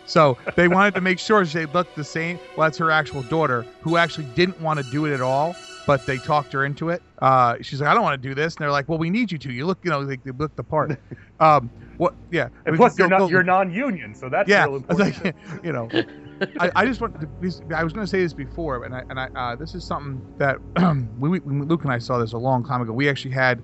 so 0.07 0.39
they 0.57 0.69
wanted 0.69 0.95
to 0.95 1.01
make 1.01 1.19
sure 1.19 1.45
they 1.45 1.67
looked 1.67 1.97
the 1.97 2.05
same. 2.05 2.39
Well, 2.57 2.67
that's 2.67 2.79
her 2.79 2.91
actual 2.91 3.23
daughter, 3.25 3.67
who 3.81 3.97
actually 3.97 4.27
didn't 4.35 4.61
want 4.61 4.79
to 4.79 4.91
do 4.91 5.07
it 5.07 5.13
at 5.13 5.21
all, 5.21 5.57
but 5.87 6.07
they 6.07 6.19
talked 6.19 6.53
her 6.53 6.65
into 6.65 6.91
it. 6.91 7.03
Uh, 7.19 7.57
she's 7.63 7.81
like, 7.81 7.91
I 7.91 7.95
don't 7.95 8.03
want 8.03 8.21
to 8.21 8.29
do 8.29 8.35
this, 8.35 8.55
and 8.55 8.63
they're 8.63 8.71
like, 8.73 8.89
Well, 8.89 8.99
we 8.99 9.11
need 9.11 9.33
you 9.33 9.39
to. 9.39 9.53
You 9.53 9.67
look, 9.67 9.79
you 9.83 9.91
know, 9.91 10.01
like 10.01 10.23
they 10.23 10.31
look 10.31 10.55
the 10.57 10.65
part. 10.65 10.99
Um, 11.41 11.71
what? 12.01 12.15
Yeah. 12.31 12.49
And 12.65 12.77
plus, 12.77 12.99
you're 12.99 13.09
not 13.09 13.31
you're 13.31 13.43
non-union, 13.43 14.15
so 14.15 14.31
that's 14.31 14.49
yeah, 14.49 14.65
real 14.65 14.77
important. 14.77 15.23
like, 15.23 15.35
you 15.63 15.71
know, 15.73 15.87
I, 16.59 16.71
I 16.75 16.87
just 16.87 16.99
want. 17.03 17.21
To, 17.21 17.29
I 17.77 17.85
was 17.85 17.93
going 17.93 18.05
to 18.07 18.11
say 18.11 18.23
this 18.23 18.33
before, 18.33 18.85
and 18.85 18.95
I 18.95 19.03
and 19.11 19.21
I 19.21 19.27
uh, 19.37 19.55
this 19.55 19.75
is 19.75 19.85
something 19.85 20.21
that 20.39 20.57
we, 21.19 21.29
we 21.29 21.39
Luke 21.41 21.83
and 21.85 21.93
I 21.93 21.99
saw 21.99 22.19
this 22.19 22.33
a 22.33 22.39
long 22.39 22.65
time 22.65 22.81
ago. 22.81 22.93
We 22.95 23.09
actually 23.09 23.33
had. 23.33 23.63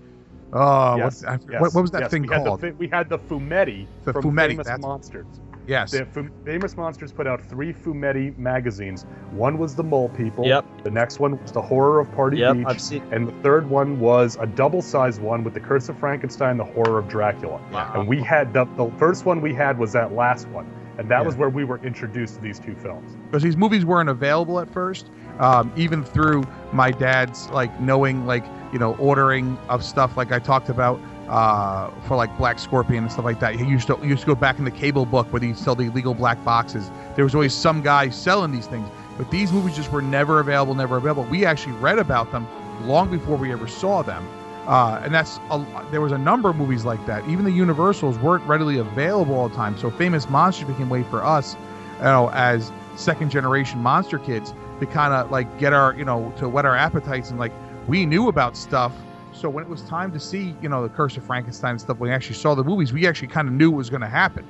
Oh, 0.52 0.96
Yes, 0.96 1.24
I, 1.24 1.38
yes, 1.50 1.60
what, 1.60 1.74
what 1.74 1.82
was 1.82 1.90
that 1.90 2.02
yes. 2.02 2.10
thing 2.10 2.22
we 2.22 2.28
Had 2.28 2.44
called? 2.44 2.60
the, 2.60 2.70
we 2.72 2.86
had 2.88 3.08
the 3.08 3.18
Fumetti 3.18 3.86
The 4.04 4.12
from 4.12 4.22
Fumetti, 4.22 4.50
Famous 4.50 4.66
that's- 4.66 4.80
Monsters. 4.80 5.26
Yes. 5.66 5.90
The 5.92 6.06
Fu- 6.06 6.30
Famous 6.44 6.76
Monsters 6.76 7.12
put 7.12 7.26
out 7.26 7.40
three 7.42 7.72
Fumetti 7.72 8.36
magazines. 8.38 9.04
One 9.32 9.58
was 9.58 9.74
the 9.74 9.82
Mole 9.84 10.08
People. 10.10 10.44
Yep. 10.46 10.64
The 10.84 10.90
next 10.90 11.18
one 11.20 11.40
was 11.40 11.52
the 11.52 11.62
Horror 11.62 12.00
of 12.00 12.10
Party 12.12 12.38
Yep. 12.38 12.56
Beach. 12.56 12.66
I've 12.68 12.80
seen. 12.80 13.02
And 13.12 13.28
the 13.28 13.32
third 13.42 13.68
one 13.68 13.98
was 14.00 14.36
a 14.40 14.46
double-sized 14.46 15.20
one 15.20 15.44
with 15.44 15.54
the 15.54 15.60
Curse 15.60 15.88
of 15.88 15.98
Frankenstein, 15.98 16.56
the 16.56 16.64
Horror 16.64 16.98
of 16.98 17.08
Dracula. 17.08 17.60
Wow. 17.72 17.92
And 17.94 18.08
we 18.08 18.20
had 18.22 18.52
the, 18.52 18.64
the 18.76 18.90
first 18.98 19.24
one 19.24 19.40
we 19.40 19.54
had 19.54 19.78
was 19.78 19.92
that 19.92 20.12
last 20.14 20.48
one, 20.48 20.66
and 20.98 21.08
that 21.10 21.20
Yeah. 21.20 21.26
was 21.26 21.36
where 21.36 21.48
we 21.50 21.64
were 21.64 21.78
introduced 21.84 22.36
to 22.36 22.40
these 22.40 22.58
two 22.58 22.74
films. 22.76 23.16
because 23.26 23.42
these 23.42 23.56
movies 23.56 23.84
weren't 23.84 24.08
available 24.08 24.60
at 24.60 24.70
first 24.72 25.10
um, 25.40 25.70
even 25.76 26.02
through 26.02 26.42
my 26.72 26.90
dad's 26.90 27.50
like 27.50 27.78
knowing 27.80 28.24
like 28.26 28.44
you 28.72 28.78
know 28.78 28.94
ordering 28.96 29.58
of 29.68 29.84
stuff 29.84 30.16
like 30.16 30.32
i 30.32 30.38
talked 30.38 30.68
about 30.70 30.98
uh, 31.28 31.90
for 32.06 32.16
like 32.16 32.36
black 32.38 32.58
scorpion 32.58 33.04
and 33.04 33.12
stuff 33.12 33.24
like 33.24 33.40
that. 33.40 33.54
He 33.56 33.64
used 33.64 33.86
to 33.88 33.96
he 33.96 34.08
used 34.08 34.22
to 34.22 34.26
go 34.26 34.34
back 34.34 34.58
in 34.58 34.64
the 34.64 34.70
cable 34.70 35.06
book 35.06 35.32
where 35.32 35.40
they 35.40 35.52
sell 35.54 35.74
the 35.74 35.84
illegal 35.84 36.14
black 36.14 36.42
boxes. 36.44 36.90
There 37.14 37.24
was 37.24 37.34
always 37.34 37.54
some 37.54 37.82
guy 37.82 38.10
selling 38.10 38.52
these 38.52 38.66
things. 38.66 38.88
But 39.16 39.30
these 39.30 39.50
movies 39.50 39.76
just 39.76 39.90
were 39.90 40.02
never 40.02 40.40
available 40.40 40.74
never 40.74 40.96
available. 40.96 41.24
We 41.24 41.44
actually 41.46 41.72
read 41.74 41.98
about 41.98 42.32
them 42.32 42.46
long 42.82 43.10
before 43.10 43.36
we 43.36 43.52
ever 43.52 43.66
saw 43.66 44.02
them. 44.02 44.28
Uh, 44.66 45.00
and 45.04 45.14
that's 45.14 45.38
a, 45.50 45.64
there 45.90 46.00
was 46.00 46.12
a 46.12 46.18
number 46.18 46.50
of 46.50 46.56
movies 46.56 46.84
like 46.84 47.04
that. 47.06 47.26
Even 47.28 47.44
the 47.44 47.52
universals 47.52 48.18
weren't 48.18 48.44
readily 48.44 48.78
available 48.78 49.34
all 49.34 49.48
the 49.48 49.54
time. 49.54 49.78
So 49.78 49.90
famous 49.90 50.28
monsters 50.28 50.66
became 50.66 50.88
a 50.88 50.92
way 50.92 51.02
for 51.04 51.24
us 51.24 51.56
you 51.98 52.04
know, 52.04 52.30
as 52.32 52.72
second 52.96 53.30
generation 53.30 53.80
monster 53.80 54.18
kids 54.18 54.54
to 54.80 54.86
kind 54.86 55.12
of 55.14 55.30
like 55.30 55.58
get 55.58 55.72
our, 55.72 55.94
you 55.94 56.04
know, 56.04 56.32
to 56.36 56.48
whet 56.48 56.64
our 56.64 56.76
appetites 56.76 57.30
and 57.30 57.38
like 57.38 57.52
we 57.86 58.04
knew 58.06 58.28
about 58.28 58.56
stuff. 58.56 58.92
So 59.36 59.50
when 59.50 59.64
it 59.64 59.68
was 59.68 59.82
time 59.82 60.12
to 60.12 60.20
see, 60.20 60.54
you 60.62 60.68
know, 60.68 60.82
the 60.82 60.88
Curse 60.88 61.16
of 61.18 61.24
Frankenstein 61.24 61.72
and 61.72 61.80
stuff, 61.80 61.98
we 61.98 62.10
actually 62.10 62.36
saw 62.36 62.54
the 62.54 62.64
movies, 62.64 62.92
we 62.92 63.06
actually 63.06 63.28
kind 63.28 63.46
of 63.46 63.54
knew 63.54 63.70
what 63.70 63.78
was 63.78 63.90
going 63.90 64.00
to 64.00 64.08
happen. 64.08 64.46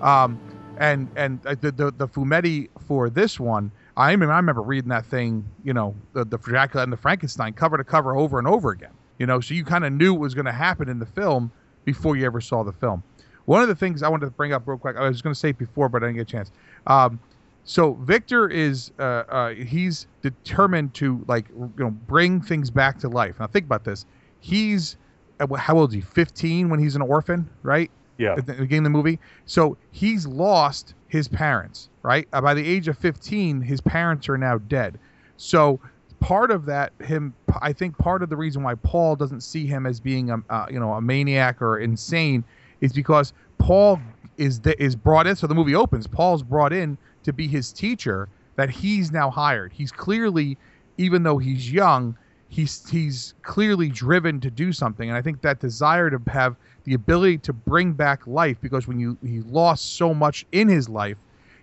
Um, 0.00 0.40
and 0.78 1.08
and 1.14 1.46
uh, 1.46 1.54
the, 1.60 1.70
the 1.70 1.90
the 1.92 2.08
Fumetti 2.08 2.68
for 2.80 3.08
this 3.10 3.38
one, 3.38 3.70
I 3.96 4.16
mean, 4.16 4.30
I 4.30 4.36
remember 4.36 4.62
reading 4.62 4.88
that 4.88 5.06
thing, 5.06 5.44
you 5.62 5.72
know, 5.72 5.94
the, 6.14 6.24
the 6.24 6.38
Dracula 6.38 6.82
and 6.82 6.92
the 6.92 6.96
Frankenstein 6.96 7.52
cover 7.52 7.76
to 7.76 7.84
cover 7.84 8.16
over 8.16 8.38
and 8.38 8.48
over 8.48 8.70
again. 8.70 8.90
You 9.18 9.26
know, 9.26 9.40
so 9.40 9.54
you 9.54 9.64
kind 9.64 9.84
of 9.84 9.92
knew 9.92 10.14
what 10.14 10.22
was 10.22 10.34
going 10.34 10.46
to 10.46 10.52
happen 10.52 10.88
in 10.88 10.98
the 10.98 11.06
film 11.06 11.52
before 11.84 12.16
you 12.16 12.24
ever 12.26 12.40
saw 12.40 12.64
the 12.64 12.72
film. 12.72 13.04
One 13.44 13.62
of 13.62 13.68
the 13.68 13.74
things 13.74 14.02
I 14.02 14.08
wanted 14.08 14.26
to 14.26 14.32
bring 14.32 14.52
up 14.52 14.66
real 14.66 14.78
quick, 14.78 14.96
I 14.96 15.06
was 15.06 15.22
going 15.22 15.34
to 15.34 15.38
say 15.38 15.50
it 15.50 15.58
before, 15.58 15.88
but 15.88 16.02
I 16.02 16.06
didn't 16.06 16.16
get 16.16 16.22
a 16.22 16.32
chance. 16.32 16.50
Um, 16.86 17.20
so 17.64 17.94
Victor 17.94 18.48
is 18.48 18.92
uh, 18.98 19.24
uh, 19.28 19.54
he's 19.54 20.06
determined 20.22 20.94
to 20.94 21.24
like 21.26 21.48
you 21.48 21.72
know 21.78 21.90
bring 21.90 22.40
things 22.40 22.70
back 22.70 22.98
to 23.00 23.08
life. 23.08 23.36
Now 23.40 23.46
think 23.46 23.64
about 23.64 23.84
this. 23.84 24.04
He's 24.40 24.96
uh, 25.40 25.52
how 25.54 25.78
old 25.78 25.90
is 25.90 25.94
he? 25.94 26.00
15 26.02 26.68
when 26.68 26.78
he's 26.78 26.94
an 26.94 27.02
orphan, 27.02 27.48
right? 27.62 27.90
Yeah. 28.18 28.34
At 28.36 28.46
the 28.46 28.52
beginning 28.52 28.86
of 28.86 28.92
the 28.92 28.98
movie. 28.98 29.18
So 29.46 29.76
he's 29.90 30.26
lost 30.26 30.94
his 31.08 31.26
parents, 31.26 31.88
right? 32.02 32.28
Uh, 32.32 32.40
by 32.40 32.54
the 32.54 32.66
age 32.66 32.86
of 32.86 32.96
15, 32.98 33.60
his 33.60 33.80
parents 33.80 34.28
are 34.28 34.38
now 34.38 34.58
dead. 34.58 35.00
So 35.36 35.80
part 36.20 36.50
of 36.50 36.66
that, 36.66 36.92
him, 37.02 37.34
I 37.60 37.72
think 37.72 37.98
part 37.98 38.22
of 38.22 38.28
the 38.28 38.36
reason 38.36 38.62
why 38.62 38.76
Paul 38.76 39.16
doesn't 39.16 39.40
see 39.40 39.66
him 39.66 39.84
as 39.84 39.98
being 39.98 40.30
a, 40.30 40.36
uh, 40.48 40.66
you 40.70 40.78
know, 40.78 40.92
a 40.92 41.00
maniac 41.00 41.60
or 41.60 41.78
insane 41.78 42.44
is 42.80 42.92
because 42.92 43.32
Paul 43.58 44.00
is 44.36 44.60
the, 44.60 44.80
is 44.80 44.94
brought 44.94 45.26
in. 45.26 45.34
So 45.34 45.46
the 45.46 45.54
movie 45.54 45.74
opens. 45.74 46.06
Paul's 46.06 46.42
brought 46.42 46.72
in 46.72 46.96
to 47.24 47.32
be 47.32 47.48
his 47.48 47.72
teacher 47.72 48.28
that 48.56 48.70
he's 48.70 49.10
now 49.10 49.30
hired. 49.30 49.72
He's 49.72 49.92
clearly, 49.92 50.56
even 50.96 51.24
though 51.24 51.38
he's 51.38 51.72
young, 51.72 52.16
he's 52.48 52.88
he's 52.88 53.34
clearly 53.42 53.88
driven 53.88 54.40
to 54.40 54.50
do 54.50 54.72
something. 54.72 55.08
And 55.08 55.18
I 55.18 55.22
think 55.22 55.42
that 55.42 55.60
desire 55.60 56.08
to 56.10 56.20
have 56.30 56.56
the 56.84 56.94
ability 56.94 57.38
to 57.38 57.52
bring 57.52 57.92
back 57.92 58.26
life, 58.26 58.58
because 58.60 58.86
when 58.86 59.00
you 59.00 59.18
he 59.22 59.40
lost 59.40 59.96
so 59.96 60.14
much 60.14 60.46
in 60.52 60.68
his 60.68 60.88
life, 60.88 61.16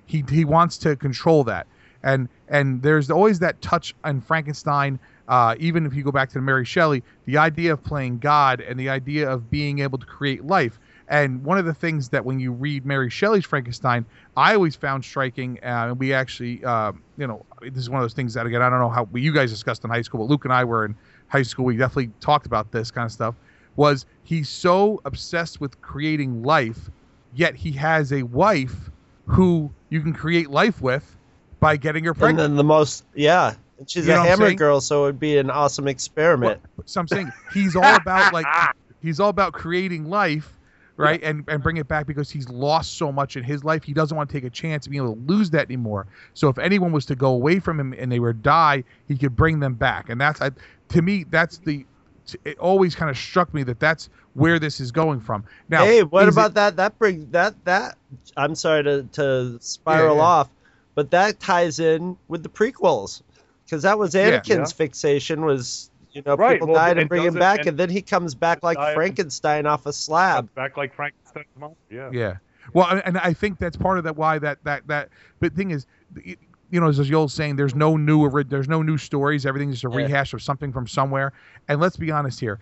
he 0.05 0.23
he 0.29 0.43
wants 0.45 0.77
to 0.79 0.95
control 0.95 1.43
that. 1.45 1.67
And 2.03 2.27
and 2.49 2.81
there's 2.81 3.09
always 3.09 3.39
that 3.39 3.61
touch 3.61 3.95
on 4.03 4.21
Frankenstein. 4.21 4.99
Uh, 5.27 5.55
even 5.59 5.85
if 5.85 5.93
you 5.93 6.03
go 6.03 6.11
back 6.11 6.29
to 6.29 6.41
Mary 6.41 6.65
Shelley, 6.65 7.03
the 7.25 7.37
idea 7.37 7.71
of 7.71 7.81
playing 7.81 8.17
God 8.17 8.59
and 8.59 8.77
the 8.77 8.89
idea 8.89 9.29
of 9.29 9.49
being 9.49 9.79
able 9.79 9.97
to 9.97 10.05
create 10.05 10.43
life. 10.43 10.77
And 11.07 11.43
one 11.43 11.57
of 11.57 11.65
the 11.65 11.73
things 11.73 12.09
that 12.09 12.23
when 12.23 12.39
you 12.39 12.51
read 12.51 12.85
Mary 12.85 13.09
Shelley's 13.09 13.45
Frankenstein, 13.45 14.05
I 14.37 14.53
always 14.53 14.75
found 14.75 15.03
striking, 15.03 15.59
uh, 15.61 15.87
and 15.89 15.99
we 15.99 16.13
actually, 16.13 16.63
uh, 16.63 16.93
you 17.17 17.27
know, 17.27 17.45
this 17.61 17.77
is 17.77 17.89
one 17.89 17.99
of 17.99 18.03
those 18.03 18.13
things 18.13 18.33
that 18.35 18.45
again 18.45 18.61
I 18.61 18.69
don't 18.69 18.79
know 18.79 18.89
how 18.89 19.07
you 19.13 19.33
guys 19.33 19.51
discussed 19.51 19.83
in 19.83 19.89
high 19.89 20.01
school, 20.01 20.21
but 20.25 20.31
Luke 20.31 20.45
and 20.45 20.53
I 20.53 20.63
were 20.63 20.85
in 20.85 20.95
high 21.27 21.43
school. 21.43 21.65
We 21.65 21.75
definitely 21.77 22.11
talked 22.21 22.45
about 22.45 22.71
this 22.71 22.91
kind 22.91 23.05
of 23.05 23.11
stuff. 23.11 23.35
Was 23.75 24.05
he's 24.23 24.49
so 24.49 25.01
obsessed 25.05 25.59
with 25.61 25.79
creating 25.81 26.43
life, 26.43 26.89
yet 27.33 27.55
he 27.55 27.71
has 27.73 28.11
a 28.13 28.23
wife 28.23 28.89
who 29.25 29.71
you 29.89 30.01
can 30.01 30.13
create 30.13 30.49
life 30.49 30.81
with 30.81 31.15
by 31.59 31.77
getting 31.77 32.03
her 32.05 32.13
pregnant. 32.13 32.39
And 32.41 32.51
then 32.51 32.57
the 32.57 32.63
most, 32.63 33.05
yeah. 33.15 33.53
She's 33.87 34.05
You 34.05 34.13
know 34.13 34.21
a 34.21 34.25
hammer 34.25 34.53
girl, 34.53 34.79
so 34.81 35.03
it 35.03 35.07
would 35.07 35.19
be 35.19 35.37
an 35.37 35.49
awesome 35.49 35.87
experiment. 35.87 36.61
What- 36.75 36.89
so 36.89 36.99
I'm 36.99 37.07
saying 37.07 37.31
he's 37.53 37.75
all 37.75 37.95
about 37.95 38.33
like 38.33 38.45
he's 39.01 39.19
all 39.19 39.29
about 39.29 39.53
creating 39.53 40.05
life, 40.09 40.57
right? 41.01 41.23
And 41.23 41.43
and 41.47 41.61
bring 41.61 41.77
it 41.77 41.87
back 41.87 42.07
because 42.07 42.29
he's 42.29 42.49
lost 42.49 42.97
so 42.97 43.11
much 43.11 43.35
in 43.37 43.43
his 43.43 43.63
life. 43.63 43.83
He 43.83 43.93
doesn't 43.93 44.15
want 44.15 44.29
to 44.29 44.33
take 44.33 44.43
a 44.43 44.49
chance 44.49 44.85
of 44.85 44.91
being 44.91 45.03
able 45.03 45.15
to 45.15 45.21
lose 45.21 45.49
that 45.51 45.65
anymore. 45.67 46.07
So 46.33 46.49
if 46.49 46.57
anyone 46.57 46.91
was 46.91 47.05
to 47.07 47.15
go 47.15 47.31
away 47.31 47.59
from 47.59 47.79
him 47.79 47.93
and 47.97 48.11
they 48.11 48.19
were 48.19 48.33
to 48.33 48.39
die, 48.39 48.83
he 49.07 49.17
could 49.17 49.35
bring 49.35 49.59
them 49.59 49.75
back. 49.75 50.09
And 50.09 50.19
that's 50.19 50.41
I, 50.41 50.51
to 50.89 51.01
me 51.01 51.25
that's 51.29 51.57
the 51.59 51.85
it 52.45 52.57
always 52.59 52.95
kind 52.95 53.09
of 53.09 53.17
struck 53.17 53.53
me 53.53 53.63
that 53.63 53.79
that's 53.79 54.09
where 54.33 54.59
this 54.59 54.79
is 54.79 54.91
going 54.91 55.19
from. 55.19 55.43
Now, 55.69 55.85
hey, 55.85 56.03
what 56.03 56.23
is 56.23 56.29
it- 56.29 56.39
about 56.39 56.53
that? 56.55 56.77
That 56.77 56.97
brings 56.97 57.27
that 57.31 57.53
that. 57.65 57.97
I'm 58.37 58.55
sorry 58.55 58.83
to 58.83 59.03
to 59.13 59.57
spiral 59.61 60.17
yeah. 60.17 60.23
off, 60.23 60.49
but 60.95 61.11
that 61.11 61.39
ties 61.39 61.79
in 61.79 62.17
with 62.27 62.43
the 62.43 62.49
prequels, 62.49 63.21
because 63.65 63.83
that 63.83 63.99
was 63.99 64.15
Yeah. 64.15 64.39
Anakin's 64.39 64.71
fixation 64.71 65.45
was 65.45 65.90
you 66.13 66.21
know 66.25 66.35
Right, 66.35 66.53
people 66.53 66.67
well, 66.67 66.75
died 66.75 66.91
and 66.91 67.01
and 67.01 67.09
bring 67.09 67.23
him 67.23 67.33
back, 67.33 67.59
and- 67.59 67.69
and, 67.69 67.77
then 67.77 67.89
he 67.89 68.01
comes 68.01 68.35
back 68.35 68.63
like 68.63 68.77
Frankenstein 68.93 69.65
off 69.65 69.85
a 69.85 69.93
slab. 69.93 70.53
Back 70.55 70.77
like 70.77 70.93
Frankenstein's 70.93 71.47
monster. 71.57 71.77
Yeah. 71.89 72.09
Yeah. 72.11 72.37
Well, 72.73 72.87
and- 72.87 73.01
and 73.05 73.17
I 73.17 73.33
think 73.33 73.57
that's 73.59 73.77
part 73.77 73.97
of 73.97 74.03
that 74.03 74.15
why 74.15 74.39
that 74.39 74.59
that 74.63 74.87
that. 74.87 75.09
But 75.39 75.53
the 75.53 75.57
thing 75.57 75.71
is, 75.71 75.85
y- 76.25 76.35
you 76.69 76.79
know, 76.79 76.87
as 76.87 76.97
the 76.97 77.13
old 77.15 77.31
saying, 77.31 77.55
there's 77.57 77.75
no 77.75 77.97
new 77.97 78.29
there's 78.43 78.69
no 78.69 78.81
new 78.81 78.97
stories. 78.97 79.45
Everything's 79.45 79.81
just 79.81 79.93
a 79.93 79.97
Yeah. 79.97 80.05
rehash 80.05 80.33
of 80.33 80.41
something 80.41 80.71
from 80.71 80.87
somewhere. 80.87 81.33
And 81.67 81.79
let's 81.81 81.97
be 81.97 82.11
honest 82.11 82.39
here. 82.39 82.59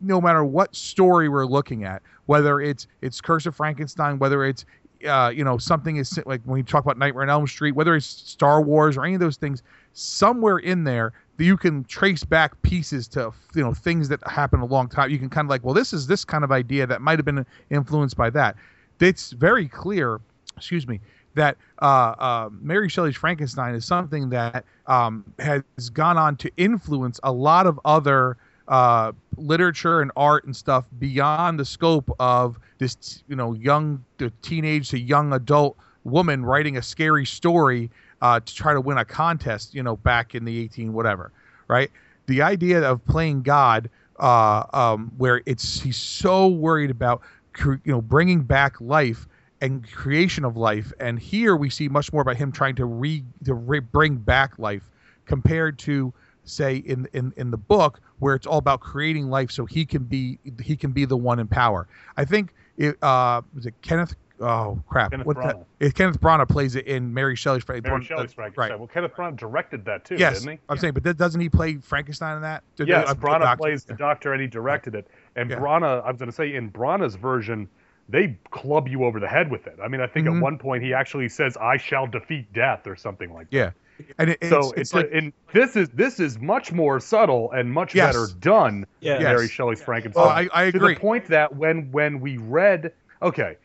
No 0.00 0.20
matter 0.20 0.44
what 0.44 0.76
story 0.76 1.28
we're 1.28 1.46
looking 1.46 1.84
at, 1.84 2.02
whether 2.26 2.60
it's 2.60 2.86
it's 3.00 3.20
Curse 3.20 3.46
of 3.46 3.56
Frankenstein, 3.56 4.18
whether 4.18 4.44
it's 4.44 4.66
uh, 5.08 5.32
you 5.34 5.42
know 5.42 5.56
something 5.56 5.96
is 5.96 6.20
like 6.26 6.42
when 6.44 6.58
you 6.58 6.62
talk 6.62 6.84
about 6.84 6.98
Nightmare 6.98 7.22
on 7.22 7.30
Elm 7.30 7.46
Street, 7.46 7.72
whether 7.74 7.96
it's 7.96 8.04
Star 8.06 8.60
Wars 8.60 8.98
or 8.98 9.04
any 9.06 9.14
of 9.14 9.20
those 9.20 9.38
things, 9.38 9.62
somewhere 9.94 10.58
in 10.58 10.84
there 10.84 11.12
that 11.29 11.29
you 11.40 11.56
can 11.56 11.84
trace 11.84 12.24
back 12.24 12.60
pieces 12.62 13.08
to 13.08 13.32
you 13.54 13.62
know 13.62 13.72
things 13.72 14.08
that 14.08 14.20
happened 14.28 14.62
a 14.62 14.66
long 14.66 14.88
time. 14.88 15.10
You 15.10 15.18
can 15.18 15.30
kind 15.30 15.46
of 15.46 15.50
like, 15.50 15.64
well, 15.64 15.74
this 15.74 15.92
is 15.92 16.06
this 16.06 16.24
kind 16.24 16.44
of 16.44 16.52
idea 16.52 16.86
that 16.86 17.00
might 17.00 17.18
have 17.18 17.26
been 17.26 17.44
influenced 17.70 18.16
by 18.16 18.30
that. 18.30 18.56
It's 19.00 19.32
very 19.32 19.66
clear, 19.66 20.20
excuse 20.56 20.86
me, 20.86 21.00
that 21.34 21.56
uh, 21.80 22.14
uh, 22.18 22.48
Mary 22.60 22.88
Shelley's 22.88 23.16
Frankenstein 23.16 23.74
is 23.74 23.84
something 23.84 24.28
that 24.30 24.64
um, 24.86 25.24
has 25.38 25.62
gone 25.92 26.18
on 26.18 26.36
to 26.36 26.50
influence 26.56 27.18
a 27.22 27.32
lot 27.32 27.66
of 27.66 27.80
other 27.84 28.36
uh, 28.68 29.12
literature 29.36 30.00
and 30.00 30.12
art 30.16 30.44
and 30.44 30.54
stuff 30.54 30.84
beyond 30.98 31.58
the 31.58 31.64
scope 31.64 32.10
of 32.20 32.58
this, 32.78 33.24
you 33.28 33.36
know, 33.36 33.52
young, 33.54 34.04
the 34.18 34.32
teenage 34.42 34.90
to 34.90 34.98
young 34.98 35.32
adult 35.32 35.76
woman 36.04 36.44
writing 36.44 36.76
a 36.76 36.82
scary 36.82 37.26
story 37.26 37.90
uh, 38.20 38.40
to 38.40 38.54
try 38.54 38.72
to 38.72 38.80
win 38.80 38.98
a 38.98 39.04
contest, 39.04 39.74
you 39.74 39.82
know, 39.82 39.96
back 39.96 40.34
in 40.34 40.44
the 40.44 40.58
18 40.60 40.92
whatever, 40.92 41.32
right? 41.68 41.90
The 42.26 42.42
idea 42.42 42.82
of 42.82 43.04
playing 43.06 43.42
God, 43.42 43.90
uh, 44.18 44.64
um, 44.72 45.12
where 45.16 45.42
it's 45.46 45.80
he's 45.80 45.96
so 45.96 46.48
worried 46.48 46.90
about, 46.90 47.22
cre- 47.52 47.80
you 47.84 47.92
know, 47.92 48.02
bringing 48.02 48.42
back 48.42 48.80
life 48.80 49.26
and 49.60 49.90
creation 49.92 50.44
of 50.44 50.56
life, 50.56 50.92
and 51.00 51.18
here 51.18 51.56
we 51.56 51.70
see 51.70 51.88
much 51.88 52.12
more 52.12 52.22
about 52.22 52.36
him 52.36 52.52
trying 52.52 52.76
to 52.76 52.84
re 52.84 53.24
to 53.44 53.54
re- 53.54 53.80
bring 53.80 54.16
back 54.16 54.58
life 54.58 54.82
compared 55.26 55.78
to 55.78 56.12
say 56.44 56.76
in 56.76 57.06
in 57.12 57.32
in 57.36 57.50
the 57.50 57.56
book 57.56 58.00
where 58.18 58.34
it's 58.34 58.46
all 58.46 58.58
about 58.58 58.80
creating 58.80 59.28
life 59.28 59.50
so 59.50 59.64
he 59.66 59.84
can 59.84 60.04
be 60.04 60.38
he 60.62 60.76
can 60.76 60.92
be 60.92 61.04
the 61.04 61.16
one 61.16 61.38
in 61.38 61.46
power. 61.46 61.86
I 62.16 62.24
think 62.24 62.52
it 62.76 63.02
uh 63.02 63.42
was 63.54 63.66
it 63.66 63.74
Kenneth 63.82 64.14
oh 64.40 64.82
crap 64.88 65.10
Kenneth 65.10 65.26
what 65.26 65.36
Branagh. 65.36 65.64
the, 65.78 65.86
it, 65.86 65.94
Kenneth 65.94 66.20
Branagh 66.20 66.48
plays 66.48 66.74
it 66.76 66.86
in 66.86 67.12
Mary 67.12 67.36
Shelley's 67.36 67.64
Fra- 67.64 67.80
Mary 67.82 68.04
Shelley's 68.04 68.30
uh, 68.30 68.34
Frankenstein. 68.34 68.70
right 68.70 68.78
Well, 68.78 68.88
Kenneth 68.88 69.12
Branagh 69.14 69.36
directed 69.36 69.84
that 69.86 70.04
too, 70.04 70.16
yes 70.16 70.40
didn't 70.40 70.54
he? 70.54 70.58
I'm 70.68 70.78
saying 70.78 70.94
but 70.94 71.02
that, 71.04 71.16
doesn't 71.16 71.40
he 71.40 71.48
play 71.48 71.76
Frankenstein 71.76 72.36
in 72.36 72.42
that 72.42 72.62
Did- 72.76 72.88
Yes, 72.88 73.08
uh, 73.08 73.14
Branagh 73.14 73.40
doctor? 73.40 73.56
plays 73.62 73.84
the 73.84 73.94
doctor 73.94 74.32
and 74.32 74.40
he 74.40 74.48
directed 74.48 74.94
it. 74.94 75.06
And 75.36 75.50
Yeah. 75.50 75.56
Branagh, 75.58 76.04
I 76.04 76.10
was 76.10 76.18
going 76.18 76.30
to 76.30 76.34
say, 76.34 76.54
in 76.54 76.70
Branagh's 76.70 77.14
version, 77.14 77.68
they 78.08 78.36
club 78.50 78.88
you 78.88 79.04
over 79.04 79.20
the 79.20 79.28
head 79.28 79.50
with 79.50 79.66
it. 79.66 79.78
I 79.82 79.86
mean, 79.88 80.00
I 80.00 80.06
think 80.06 80.26
Mhm. 80.26 80.36
at 80.38 80.42
one 80.42 80.58
point 80.58 80.82
he 80.82 80.92
actually 80.92 81.28
says, 81.28 81.56
"I 81.56 81.76
shall 81.76 82.06
defeat 82.08 82.52
death" 82.52 82.86
or 82.88 82.96
something 82.96 83.32
like 83.32 83.48
that. 83.50 83.56
yeah 83.56 83.70
and 84.18 84.30
it, 84.30 84.38
So 84.48 84.58
it's, 84.58 84.66
it's, 84.68 84.78
it's 84.80 84.94
like 84.94 85.10
and 85.12 85.32
this 85.52 85.76
is 85.76 85.90
this 85.90 86.18
is 86.18 86.38
much 86.38 86.72
more 86.72 86.98
subtle 87.00 87.52
and 87.52 87.70
much 87.70 87.94
Yes. 87.94 88.14
better 88.16 88.26
done 88.40 88.86
Yeah. 89.00 89.12
than 89.14 89.22
Yes. 89.22 89.34
Mary 89.36 89.48
Shelley's 89.48 89.82
Frankenstein. 89.82 90.24
oh 90.24 90.28
I, 90.28 90.48
I 90.68 90.70
to 90.70 90.78
the 90.78 90.96
point 90.96 91.26
that 91.28 91.54
when 91.54 91.92
when 91.92 92.18
we 92.18 92.38
read, 92.38 92.92
okay, 93.22 93.56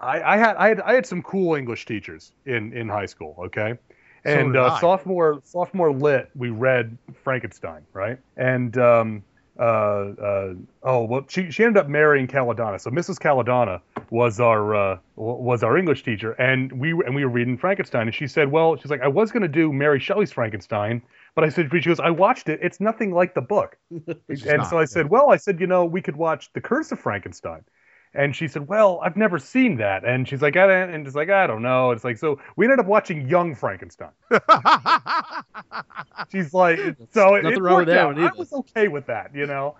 I, 0.00 0.34
I 0.34 0.36
had 0.36 0.56
I 0.56 0.68
had 0.68 0.80
I 0.80 0.94
had 0.94 1.06
some 1.06 1.22
cool 1.22 1.54
English 1.54 1.86
teachers 1.86 2.32
in 2.46 2.72
in 2.72 2.88
high 2.88 3.06
school. 3.06 3.36
Okay. 3.46 3.78
And 4.24 4.52
did 4.52 4.60
uh, 4.60 4.78
sophomore 4.78 5.40
sophomore 5.44 5.92
lit, 5.92 6.30
we 6.36 6.50
read 6.50 6.96
Frankenstein, 7.24 7.82
right? 7.92 8.18
And 8.36 8.76
um, 8.78 9.24
uh, 9.58 9.62
uh, 9.62 10.54
oh 10.84 11.04
well, 11.04 11.24
she 11.28 11.50
she 11.50 11.64
ended 11.64 11.80
up 11.80 11.88
marrying 11.88 12.28
Caladonna. 12.28 12.80
So 12.80 12.90
Mrs. 12.90 13.18
Caladonna 13.18 13.80
was 14.10 14.38
our 14.38 14.74
uh, 14.76 14.98
was 15.16 15.64
our 15.64 15.76
English 15.76 16.04
teacher, 16.04 16.32
and 16.32 16.72
we 16.72 16.92
were- 16.94 17.04
and 17.04 17.14
we 17.16 17.24
were 17.24 17.30
reading 17.30 17.58
Frankenstein, 17.58 18.02
and 18.06 18.14
she 18.14 18.26
said, 18.28 18.50
well, 18.50 18.76
she's 18.76 18.90
like, 18.90 19.02
I 19.02 19.08
was 19.08 19.32
going 19.32 19.42
to 19.42 19.48
do 19.48 19.72
Mary 19.72 19.98
Shelley's 19.98 20.32
Frankenstein, 20.32 21.02
but 21.34 21.44
I 21.44 21.48
said, 21.48 21.68
but 21.68 21.82
she 21.82 21.88
goes, 21.90 22.00
I 22.00 22.10
watched 22.10 22.48
it, 22.48 22.60
it's 22.62 22.80
nothing 22.80 23.12
like 23.12 23.34
the 23.34 23.42
book, 23.42 23.76
and 23.90 24.06
not, 24.28 24.70
so 24.70 24.78
I 24.78 24.84
said, 24.84 25.10
well, 25.10 25.30
I 25.30 25.36
said, 25.36 25.60
you 25.60 25.66
know, 25.66 25.84
we 25.84 26.00
could 26.00 26.16
watch 26.16 26.50
The 26.52 26.60
Curse 26.60 26.92
of 26.92 27.00
Frankenstein. 27.00 27.62
And 28.14 28.36
she 28.36 28.46
said, 28.46 28.68
"Well, 28.68 29.00
I've 29.02 29.16
never 29.16 29.38
seen 29.38 29.76
that." 29.78 30.04
And 30.04 30.28
she's 30.28 30.42
like, 30.42 30.56
"I 30.56 30.66
don't," 30.66 30.90
and 30.90 31.06
it's 31.06 31.16
like, 31.16 31.30
"I 31.30 31.46
don't 31.46 31.62
know." 31.62 31.92
It's 31.92 32.04
like, 32.04 32.18
so 32.18 32.38
we 32.56 32.66
ended 32.66 32.80
up 32.80 32.86
watching 32.86 33.26
Young 33.28 33.54
Frankenstein. 33.54 34.10
She's 36.30 36.52
like, 36.54 36.78
so 37.12 37.34
it, 37.34 37.42
nothing 37.42 37.58
it 37.58 37.62
wrong 37.62 37.78
with 37.78 37.88
worked 37.88 37.90
that 37.90 37.98
out. 37.98 38.14
one 38.16 38.24
I 38.24 38.30
was 38.36 38.52
okay 38.52 38.88
with 38.88 39.06
that, 39.06 39.34
you 39.34 39.46
know. 39.46 39.76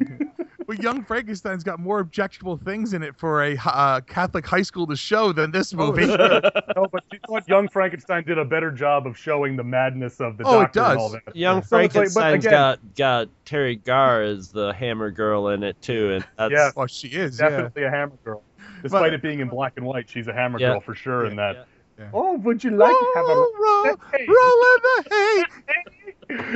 But 0.66 0.82
Young 0.82 1.02
Frankenstein's 1.02 1.64
got 1.64 1.80
more 1.80 2.00
objectionable 2.00 2.58
things 2.58 2.92
in 2.92 3.02
it 3.02 3.16
for 3.16 3.42
a 3.42 3.56
uh, 3.64 4.02
Catholic 4.02 4.44
high 4.46 4.60
school 4.60 4.86
to 4.88 4.96
show 4.96 5.32
than 5.32 5.50
this 5.50 5.72
Oh, 5.72 5.78
movie. 5.78 6.04
sure. 6.04 6.18
no, 6.18 6.86
but 6.92 7.04
you 7.10 7.18
know 7.26 7.32
what? 7.32 7.48
Young 7.48 7.68
Frankenstein 7.68 8.22
did 8.24 8.36
a 8.36 8.44
better 8.44 8.70
job 8.70 9.06
of 9.06 9.16
showing 9.16 9.56
the 9.56 9.64
madness 9.64 10.20
of 10.20 10.36
the 10.36 10.44
Oh, 10.44 10.60
it 10.60 10.74
doctor 10.74 10.80
and 10.80 10.88
does. 10.88 10.98
all 10.98 11.08
that. 11.08 11.34
Young 11.34 11.62
So 11.62 11.78
it's 11.78 12.14
like- 12.16 12.34
again- 12.40 12.50
got 12.50 12.94
got 12.96 13.28
Teri 13.46 13.82
Garr 13.82 14.20
as 14.20 14.48
the 14.52 14.74
Hammer 14.74 15.10
Girl 15.10 15.48
in 15.48 15.62
it 15.62 15.80
too, 15.80 16.12
and 16.12 16.24
that's 16.36 16.52
Yeah. 16.52 16.70
well, 16.76 16.86
she 16.86 17.08
is. 17.08 17.40
Yeah. 17.40 17.48
Definitely 17.48 17.84
a 17.84 17.90
hammer 17.90 18.12
girl. 18.22 18.42
Despite 18.82 19.00
But- 19.04 19.14
it 19.14 19.22
being 19.22 19.40
in 19.40 19.48
black 19.48 19.72
and 19.78 19.86
white, 19.86 20.10
she's 20.10 20.28
a 20.28 20.34
hammer 20.34 20.60
Yeah. 20.60 20.72
girl 20.72 20.80
for 20.80 20.94
sure 20.94 21.24
in 21.24 21.36
that. 21.36 21.66
Yeah. 21.98 22.10
Oh, 22.12 22.34
would 22.38 22.62
you 22.62 22.70
like 22.70 22.94
to 22.94 23.12
have 23.16 23.24
a 23.24 23.28
roll, 23.28 23.52
roll, 23.60 23.84
Hey. 24.12 24.26
roll 24.28 24.62
in 24.62 24.76
the 24.82 25.04
hay. 25.10 25.44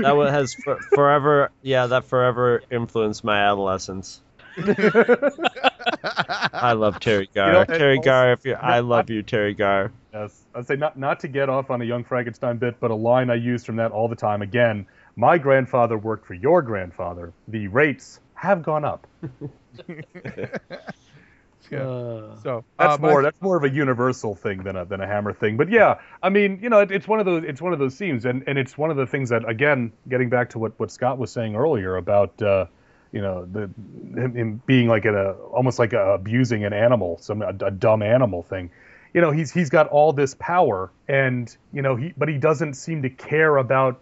that 0.02 0.16
one 0.16 0.28
has 0.32 0.54
for, 0.54 0.78
forever. 0.94 1.50
Yeah, 1.62 1.86
that 1.88 2.04
forever 2.04 2.62
influenced 2.70 3.24
my 3.24 3.38
adolescence. 3.40 4.20
I 4.56 4.62
love 6.74 7.00
Teri 7.00 7.26
Garr. 7.34 7.52
know, 7.52 7.64
Teri 7.64 7.96
also- 7.96 8.04
Garr, 8.04 8.32
if 8.34 8.44
you, 8.44 8.52
I 8.54 8.78
love 8.80 9.08
you, 9.10 9.22
Teri 9.22 9.56
Garr. 9.56 9.90
Yes, 10.12 10.42
I'd 10.54 10.66
say 10.66 10.76
not 10.76 10.98
not 10.98 11.20
to 11.20 11.28
get 11.28 11.48
off 11.48 11.70
on 11.70 11.80
a 11.80 11.84
young 11.86 12.04
Frankenstein 12.04 12.58
bit, 12.58 12.78
but 12.78 12.90
a 12.90 12.94
line 12.94 13.30
I 13.30 13.36
use 13.36 13.64
from 13.64 13.76
that 13.76 13.92
all 13.92 14.08
the 14.08 14.16
time. 14.16 14.42
Again, 14.42 14.86
my 15.16 15.38
grandfather 15.38 15.96
worked 15.96 16.26
for 16.26 16.34
your 16.34 16.60
grandfather. 16.62 17.32
The 17.48 17.68
rates 17.68 18.20
have 18.34 18.62
gone 18.62 18.84
up. 18.84 19.06
Yeah. 21.70 22.34
So 22.42 22.64
That's 22.78 22.94
uh, 22.94 22.98
my- 23.00 23.08
more 23.10 23.22
that's 23.22 23.40
more 23.40 23.56
of 23.56 23.64
a 23.64 23.70
universal 23.70 24.34
thing 24.34 24.62
than 24.62 24.76
a 24.76 24.84
than 24.84 25.00
a 25.00 25.06
hammer 25.06 25.32
thing. 25.32 25.56
But 25.56 25.70
yeah, 25.70 26.00
I 26.22 26.28
mean, 26.28 26.58
you 26.62 26.68
know, 26.68 26.80
it, 26.80 26.90
it's 26.90 27.08
one 27.08 27.20
of 27.20 27.26
those 27.26 27.44
it's 27.44 27.62
one 27.62 27.72
of 27.72 27.78
those 27.78 27.96
themes, 27.96 28.24
and 28.24 28.44
and 28.46 28.58
it's 28.58 28.76
one 28.76 28.90
of 28.90 28.96
the 28.96 29.06
things 29.06 29.30
that 29.30 29.48
again, 29.48 29.92
getting 30.08 30.28
back 30.28 30.50
to 30.50 30.58
what 30.58 30.78
what 30.78 30.90
Scott 30.90 31.18
was 31.18 31.30
saying 31.32 31.54
earlier 31.56 31.96
about. 31.96 32.40
Uh, 32.42 32.66
you 33.12 33.20
know, 33.20 33.44
the 33.44 33.62
him, 34.18 34.34
him 34.34 34.62
being 34.64 34.88
like 34.88 35.04
a 35.04 35.32
almost 35.52 35.78
like 35.78 35.92
a, 35.92 36.14
abusing 36.14 36.64
an 36.64 36.72
animal, 36.72 37.18
some 37.20 37.42
a, 37.42 37.48
a 37.48 37.70
dumb 37.70 38.02
animal 38.02 38.42
thing. 38.42 38.70
You 39.12 39.20
know, 39.20 39.30
he's 39.30 39.52
he's 39.52 39.68
got 39.68 39.88
all 39.88 40.14
this 40.14 40.34
power, 40.34 40.90
and 41.06 41.54
you 41.74 41.82
know, 41.82 41.94
he 41.94 42.14
but 42.16 42.30
he 42.30 42.38
doesn't 42.38 42.74
seem 42.74 43.02
to 43.02 43.10
care 43.10 43.58
about 43.58 44.00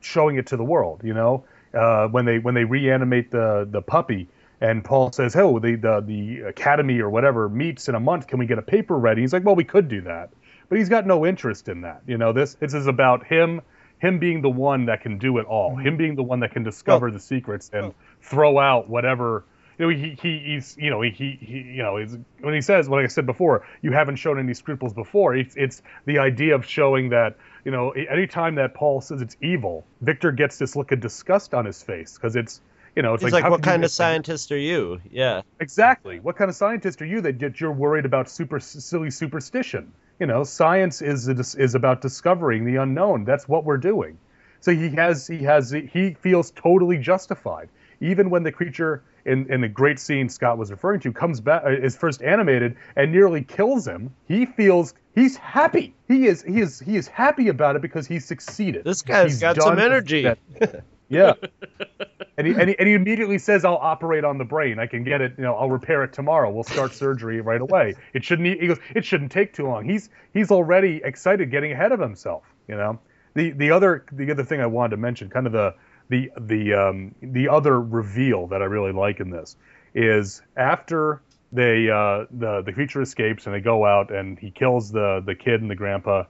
showing 0.00 0.36
it 0.36 0.46
to 0.46 0.56
the 0.56 0.64
world. 0.64 1.02
You 1.04 1.12
know, 1.12 1.44
uh, 1.74 2.08
when 2.08 2.24
they 2.24 2.38
when 2.38 2.54
they 2.54 2.64
reanimate 2.64 3.30
the 3.30 3.68
the 3.70 3.82
puppy, 3.82 4.28
and 4.60 4.84
Paul 4.84 5.12
says, 5.12 5.36
"Oh, 5.36 5.58
the 5.58 5.76
the 5.76 6.00
the 6.00 6.40
academy 6.48 6.98
or 7.00 7.10
whatever 7.10 7.48
meets 7.48 7.88
in 7.88 7.94
a 7.94 8.00
month. 8.00 8.26
Can 8.26 8.38
we 8.38 8.46
get 8.46 8.58
a 8.58 8.62
paper 8.62 8.98
ready?" 8.98 9.20
He's 9.22 9.32
like, 9.32 9.44
"Well, 9.44 9.56
we 9.56 9.64
could 9.64 9.88
do 9.88 10.00
that," 10.02 10.30
but 10.68 10.78
he's 10.78 10.88
got 10.88 11.06
no 11.06 11.24
interest 11.26 11.68
in 11.68 11.82
that. 11.82 12.02
You 12.06 12.18
know, 12.18 12.32
this 12.32 12.54
this 12.54 12.74
is 12.74 12.86
about 12.86 13.26
him 13.26 13.60
him 13.98 14.18
being 14.18 14.42
the 14.42 14.50
one 14.50 14.86
that 14.86 15.00
can 15.00 15.18
do 15.18 15.38
it 15.38 15.46
all, 15.46 15.72
mm-hmm. 15.72 15.86
him 15.86 15.96
being 15.96 16.14
the 16.14 16.22
one 16.22 16.40
that 16.40 16.52
can 16.52 16.62
discover 16.62 17.10
the 17.10 17.18
secrets 17.18 17.70
and 17.72 17.92
throw 18.20 18.58
out 18.58 18.88
whatever. 18.88 19.44
You 19.78 19.86
know, 19.86 19.96
he, 19.96 20.16
he 20.20 20.38
he's 20.38 20.76
you 20.76 20.90
know 20.90 21.02
he, 21.02 21.38
he 21.40 21.58
you 21.58 21.82
know 21.82 21.98
he's, 21.98 22.16
when 22.40 22.54
he 22.54 22.60
says 22.60 22.88
like 22.88 23.04
I 23.04 23.08
said 23.08 23.26
before, 23.26 23.64
you 23.80 23.92
haven't 23.92 24.16
shown 24.16 24.38
any 24.38 24.54
scruples 24.54 24.92
before. 24.92 25.36
It's 25.36 25.54
it's 25.56 25.82
the 26.04 26.18
idea 26.18 26.56
of 26.56 26.64
showing 26.64 27.10
that 27.10 27.36
you 27.64 27.70
know 27.70 27.90
anytime 27.90 28.56
that 28.56 28.74
Paul 28.74 29.00
says 29.00 29.22
it's 29.22 29.36
evil, 29.40 29.86
Victor 30.00 30.32
gets 30.32 30.58
this 30.58 30.74
look 30.74 30.90
of 30.90 30.98
disgust 31.00 31.54
on 31.54 31.64
his 31.64 31.80
face 31.80 32.14
because 32.14 32.34
it's 32.34 32.60
you 32.98 33.02
know 33.02 33.14
it's 33.14 33.22
He's 33.22 33.32
like, 33.32 33.44
like, 33.44 33.52
what 33.52 33.62
kind 33.62 33.76
of 33.76 33.82
miss 33.82 33.96
that?" 33.96 34.02
scientist 34.02 34.50
are 34.50 34.58
you? 34.58 35.00
Yeah. 35.08 35.42
Exactly. 35.60 36.18
What 36.18 36.34
kind 36.34 36.48
of 36.48 36.56
scientist 36.56 37.00
are 37.00 37.06
you 37.06 37.20
that 37.20 37.38
that 37.38 37.60
you're 37.60 37.70
worried 37.70 38.04
about 38.04 38.28
super 38.28 38.58
silly 38.58 39.12
superstition? 39.12 39.92
You 40.18 40.26
know, 40.26 40.42
science 40.42 41.00
is 41.00 41.28
is 41.28 41.76
about 41.76 42.00
discovering 42.00 42.64
the 42.64 42.74
unknown. 42.82 43.24
That's 43.24 43.48
what 43.48 43.64
we're 43.64 43.76
doing. 43.76 44.18
So 44.58 44.74
he 44.74 44.88
has 44.96 45.28
he 45.28 45.38
has 45.44 45.70
he 45.70 46.14
feels 46.14 46.50
totally 46.50 46.98
justified, 46.98 47.68
even 48.00 48.30
when 48.30 48.42
the 48.42 48.50
creature 48.50 49.04
in 49.24 49.48
in 49.48 49.60
the 49.60 49.68
great 49.68 50.00
scene 50.00 50.28
Scott 50.28 50.58
was 50.58 50.72
referring 50.72 50.98
to 51.02 51.12
comes 51.12 51.40
back 51.40 51.62
uh, 51.64 51.70
is 51.70 51.96
first 51.96 52.20
animated 52.20 52.74
and 52.96 53.12
nearly 53.12 53.44
kills 53.44 53.86
him. 53.86 54.12
He 54.26 54.44
feels 54.44 54.94
he's 55.14 55.36
happy. 55.36 55.94
He 56.08 56.26
is 56.26 56.42
he 56.42 56.60
is 56.60 56.80
he 56.80 56.96
is 56.96 57.06
happy 57.06 57.46
about 57.46 57.76
it 57.76 57.82
because 57.82 58.08
he 58.08 58.18
succeeded. 58.18 58.82
This 58.82 59.02
guy's 59.02 59.30
He's 59.30 59.40
got 59.40 59.62
some 59.62 59.78
energy. 59.78 60.34
that- 61.10 61.38
yeah. 61.40 61.48
And 62.38 62.46
he, 62.46 62.54
and, 62.54 62.68
he, 62.68 62.78
and 62.78 62.86
he 62.86 62.94
immediately 62.94 63.36
says, 63.36 63.64
I'll 63.64 63.78
operate 63.82 64.22
on 64.22 64.38
the 64.38 64.44
brain. 64.44 64.78
I 64.78 64.86
can 64.86 65.02
get 65.02 65.20
it, 65.20 65.34
you 65.36 65.42
know, 65.42 65.56
I'll 65.56 65.68
repair 65.68 66.04
it 66.04 66.12
tomorrow. 66.12 66.48
We'll 66.52 66.62
start 66.62 66.94
surgery 66.94 67.40
right 67.40 67.60
away. 67.60 67.96
It 68.12 68.24
shouldn't, 68.24 68.60
he 68.60 68.68
goes, 68.68 68.78
it 68.94 69.04
shouldn't 69.04 69.32
take 69.32 69.52
too 69.52 69.66
long. 69.66 69.84
He's, 69.84 70.08
he's 70.32 70.52
already 70.52 71.00
excited 71.02 71.50
getting 71.50 71.72
ahead 71.72 71.90
of 71.90 71.98
himself, 71.98 72.44
you 72.68 72.76
know? 72.76 73.00
The, 73.34 73.50
the 73.50 73.72
other, 73.72 74.04
the 74.12 74.30
other 74.30 74.44
thing 74.44 74.60
I 74.60 74.66
wanted 74.66 74.90
to 74.90 74.96
mention, 74.98 75.28
kind 75.30 75.48
of 75.48 75.52
the, 75.52 75.74
the, 76.10 76.30
the, 76.38 76.74
um, 76.74 77.12
the 77.22 77.48
other 77.48 77.80
reveal 77.80 78.46
that 78.46 78.62
I 78.62 78.66
really 78.66 78.92
like 78.92 79.18
in 79.18 79.30
this 79.30 79.56
is 79.94 80.40
after 80.56 81.20
they, 81.50 81.90
uh, 81.90 82.26
the, 82.30 82.62
the 82.64 82.72
creature 82.72 83.02
escapes 83.02 83.46
and 83.46 83.54
they 83.54 83.60
go 83.60 83.84
out 83.84 84.12
and 84.12 84.38
he 84.38 84.52
kills 84.52 84.92
the, 84.92 85.24
the 85.26 85.34
kid 85.34 85.60
and 85.60 85.68
the 85.68 85.74
grandpa 85.74 86.22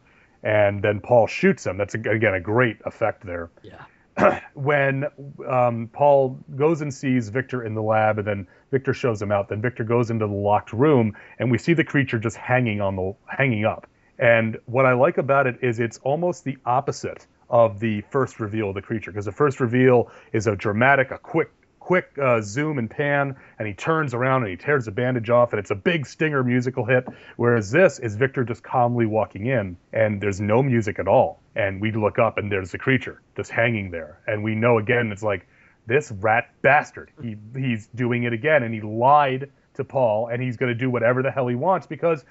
and 0.43 0.81
then 0.83 1.01
Paul 1.01 1.27
shoots 1.27 1.67
him. 1.67 1.77
That's, 1.77 1.93
again, 1.95 2.33
a 2.33 2.41
great 2.41 2.79
effect 2.87 3.27
there 3.27 3.51
when 4.55 5.07
um, 5.49 5.89
Paul 5.93 6.39
goes 6.57 6.81
and 6.81 6.93
sees 6.93 7.29
Victor 7.29 7.65
in 7.65 7.75
the 7.75 7.83
lab, 7.83 8.19
and 8.19 8.27
then 8.27 8.47
Victor 8.71 8.95
shows 8.95 9.21
him 9.21 9.33
out. 9.33 9.49
Then 9.49 9.61
Victor 9.61 9.85
goes 9.85 10.11
into 10.11 10.27
the 10.27 10.33
locked 10.33 10.73
room, 10.73 11.17
and 11.39 11.51
we 11.51 11.59
see 11.59 11.75
the 11.75 11.85
creature 11.85 12.19
just 12.19 12.37
hanging 12.37 12.81
on 12.81 12.97
the 12.97 13.15
hanging 13.27 13.65
up. 13.65 13.87
And 14.19 14.59
what 14.67 14.85
I 14.85 14.95
like 14.95 15.19
about 15.19 15.47
it 15.47 15.59
is 15.63 15.79
it's 15.79 15.99
almost 15.99 16.45
the 16.45 16.57
opposite 16.67 17.27
of 17.51 17.81
the 17.81 18.03
first 18.11 18.41
reveal 18.41 18.69
of 18.71 18.75
the 18.75 18.83
creature, 18.83 19.11
because 19.11 19.25
the 19.25 19.33
first 19.33 19.61
reveal 19.61 20.11
is 20.33 20.47
a 20.47 20.57
dramatic, 20.57 21.11
a 21.11 21.19
quick, 21.19 21.51
quick 21.89 22.19
uh, 22.23 22.39
zoom 22.43 22.79
and 22.79 22.91
pan, 22.91 23.35
and 23.59 23.67
he 23.67 23.73
turns 23.73 24.13
around 24.13 24.43
and 24.43 24.51
he 24.51 24.59
tears 24.59 24.85
the 24.85 24.91
bandage 24.91 25.31
off, 25.31 25.55
and 25.55 25.59
it's 25.59 25.71
a 25.71 25.75
big 25.75 26.07
stinger 26.07 26.45
musical 26.45 26.85
hit. 26.85 27.09
Whereas 27.37 27.71
this 27.71 27.99
is 27.99 28.15
Victor 28.15 28.45
just 28.45 28.63
calmly 28.63 29.07
walking 29.07 29.47
in, 29.47 29.75
and 29.95 30.21
there's 30.21 30.39
no 30.39 30.63
music 30.63 30.99
at 30.99 31.09
all. 31.09 31.41
And 31.57 31.81
we 31.81 31.91
look 31.91 32.19
up, 32.19 32.37
and 32.37 32.53
there's 32.53 32.73
the 32.73 32.79
creature 32.79 33.23
just 33.37 33.51
hanging 33.51 33.91
there, 33.91 34.21
and 34.27 34.45
we 34.45 34.55
know 34.55 34.77
again 34.77 35.11
it's 35.11 35.23
like 35.23 35.49
this 35.87 36.13
rat 36.13 36.51
bastard. 36.61 37.11
He 37.23 37.37
he's 37.57 37.87
doing 37.87 38.25
it 38.25 38.35
again, 38.35 38.65
and 38.65 38.75
he 38.75 38.83
lied 38.83 39.51
to 39.73 39.83
Paul, 39.83 40.27
and 40.27 40.43
he's 40.43 40.59
going 40.59 40.71
to 40.71 40.79
do 40.79 40.91
whatever 40.91 41.23
the 41.23 41.31
hell 41.31 41.47
he 41.49 41.55
wants 41.55 41.87
because 41.87 42.23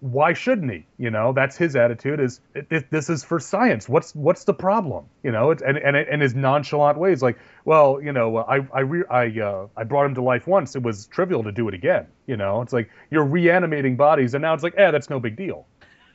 why 0.00 0.34
shouldn't 0.34 0.70
he? 0.70 0.86
You 0.98 1.10
know, 1.10 1.32
that's 1.32 1.56
his 1.56 1.76
attitude. 1.76 2.20
Is 2.20 2.40
this, 2.68 2.84
this 2.90 3.08
is 3.08 3.24
for 3.24 3.40
science? 3.40 3.88
What's 3.88 4.14
what's 4.14 4.44
the 4.44 4.52
problem? 4.52 5.06
You 5.22 5.32
know, 5.32 5.50
it's, 5.50 5.62
and 5.62 5.78
and 5.78 5.96
and 5.96 6.20
his 6.20 6.34
nonchalant 6.34 6.98
ways, 6.98 7.22
like, 7.22 7.38
well, 7.64 8.00
you 8.02 8.12
know, 8.12 8.38
I 8.38 8.66
I 8.72 8.80
re, 8.80 9.04
I 9.08 9.40
uh, 9.40 9.68
I 9.76 9.84
brought 9.84 10.06
him 10.06 10.14
to 10.16 10.22
life 10.22 10.46
once. 10.46 10.76
It 10.76 10.82
was 10.82 11.06
trivial 11.06 11.42
to 11.44 11.52
do 11.52 11.68
it 11.68 11.74
again. 11.74 12.06
You 12.26 12.36
know, 12.36 12.60
it's 12.60 12.72
like 12.72 12.90
you're 13.10 13.24
reanimating 13.24 13.96
bodies, 13.96 14.34
and 14.34 14.42
now 14.42 14.52
it's 14.54 14.62
like, 14.62 14.74
eh, 14.76 14.90
that's 14.90 15.08
no 15.08 15.20
big 15.20 15.36
deal. 15.36 15.66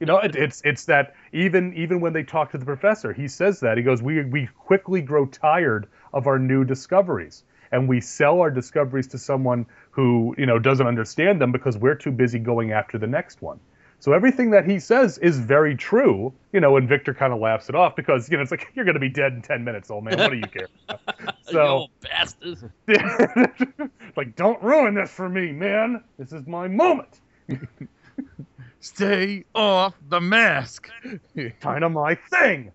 you 0.00 0.06
know, 0.06 0.18
it, 0.18 0.34
it's 0.34 0.60
it's 0.64 0.86
that 0.86 1.14
even 1.32 1.74
even 1.74 2.00
when 2.00 2.12
they 2.12 2.24
talk 2.24 2.50
to 2.52 2.58
the 2.58 2.64
professor, 2.64 3.12
he 3.12 3.28
says 3.28 3.60
that 3.60 3.76
he 3.76 3.84
goes, 3.84 4.02
we 4.02 4.24
we 4.24 4.48
quickly 4.58 5.00
grow 5.00 5.26
tired 5.26 5.86
of 6.12 6.26
our 6.26 6.38
new 6.38 6.64
discoveries 6.64 7.44
and 7.72 7.88
we 7.88 8.00
sell 8.00 8.40
our 8.40 8.50
discoveries 8.50 9.06
to 9.08 9.18
someone 9.18 9.66
who 9.90 10.34
you 10.38 10.46
know 10.46 10.58
doesn't 10.58 10.86
understand 10.86 11.40
them 11.40 11.52
because 11.52 11.76
we're 11.76 11.94
too 11.94 12.10
busy 12.10 12.38
going 12.38 12.72
after 12.72 12.98
the 12.98 13.06
next 13.06 13.42
one. 13.42 13.60
So 14.00 14.14
everything 14.14 14.50
that 14.52 14.64
he 14.64 14.78
says 14.78 15.18
is 15.18 15.38
very 15.38 15.76
true, 15.76 16.32
you 16.52 16.60
know. 16.60 16.76
And 16.78 16.88
Victor 16.88 17.12
kind 17.12 17.34
of 17.34 17.38
laughs 17.38 17.68
it 17.68 17.74
off 17.74 17.94
because 17.96 18.30
you 18.30 18.36
know 18.36 18.42
it's 18.42 18.50
like 18.50 18.68
you're 18.74 18.86
going 18.86 18.94
to 18.94 19.00
be 19.00 19.10
dead 19.10 19.34
in 19.34 19.42
ten 19.42 19.62
minutes, 19.62 19.90
old 19.90 20.04
man. 20.04 20.18
What 20.18 20.30
do 20.30 20.36
you 20.36 20.48
care? 20.48 20.68
So 21.42 21.88
bastard. 22.00 22.70
like, 24.16 24.36
don't 24.36 24.62
ruin 24.62 24.94
this 24.94 25.10
for 25.10 25.28
me, 25.28 25.50
man. 25.50 26.04
This 26.16 26.32
is 26.32 26.46
my 26.46 26.68
moment. 26.68 27.18
Stay 28.78 29.44
off 29.52 29.94
the 30.08 30.20
mask. 30.20 30.88
kind 31.60 31.82
of 31.82 31.90
my 31.90 32.14
thing. 32.14 32.70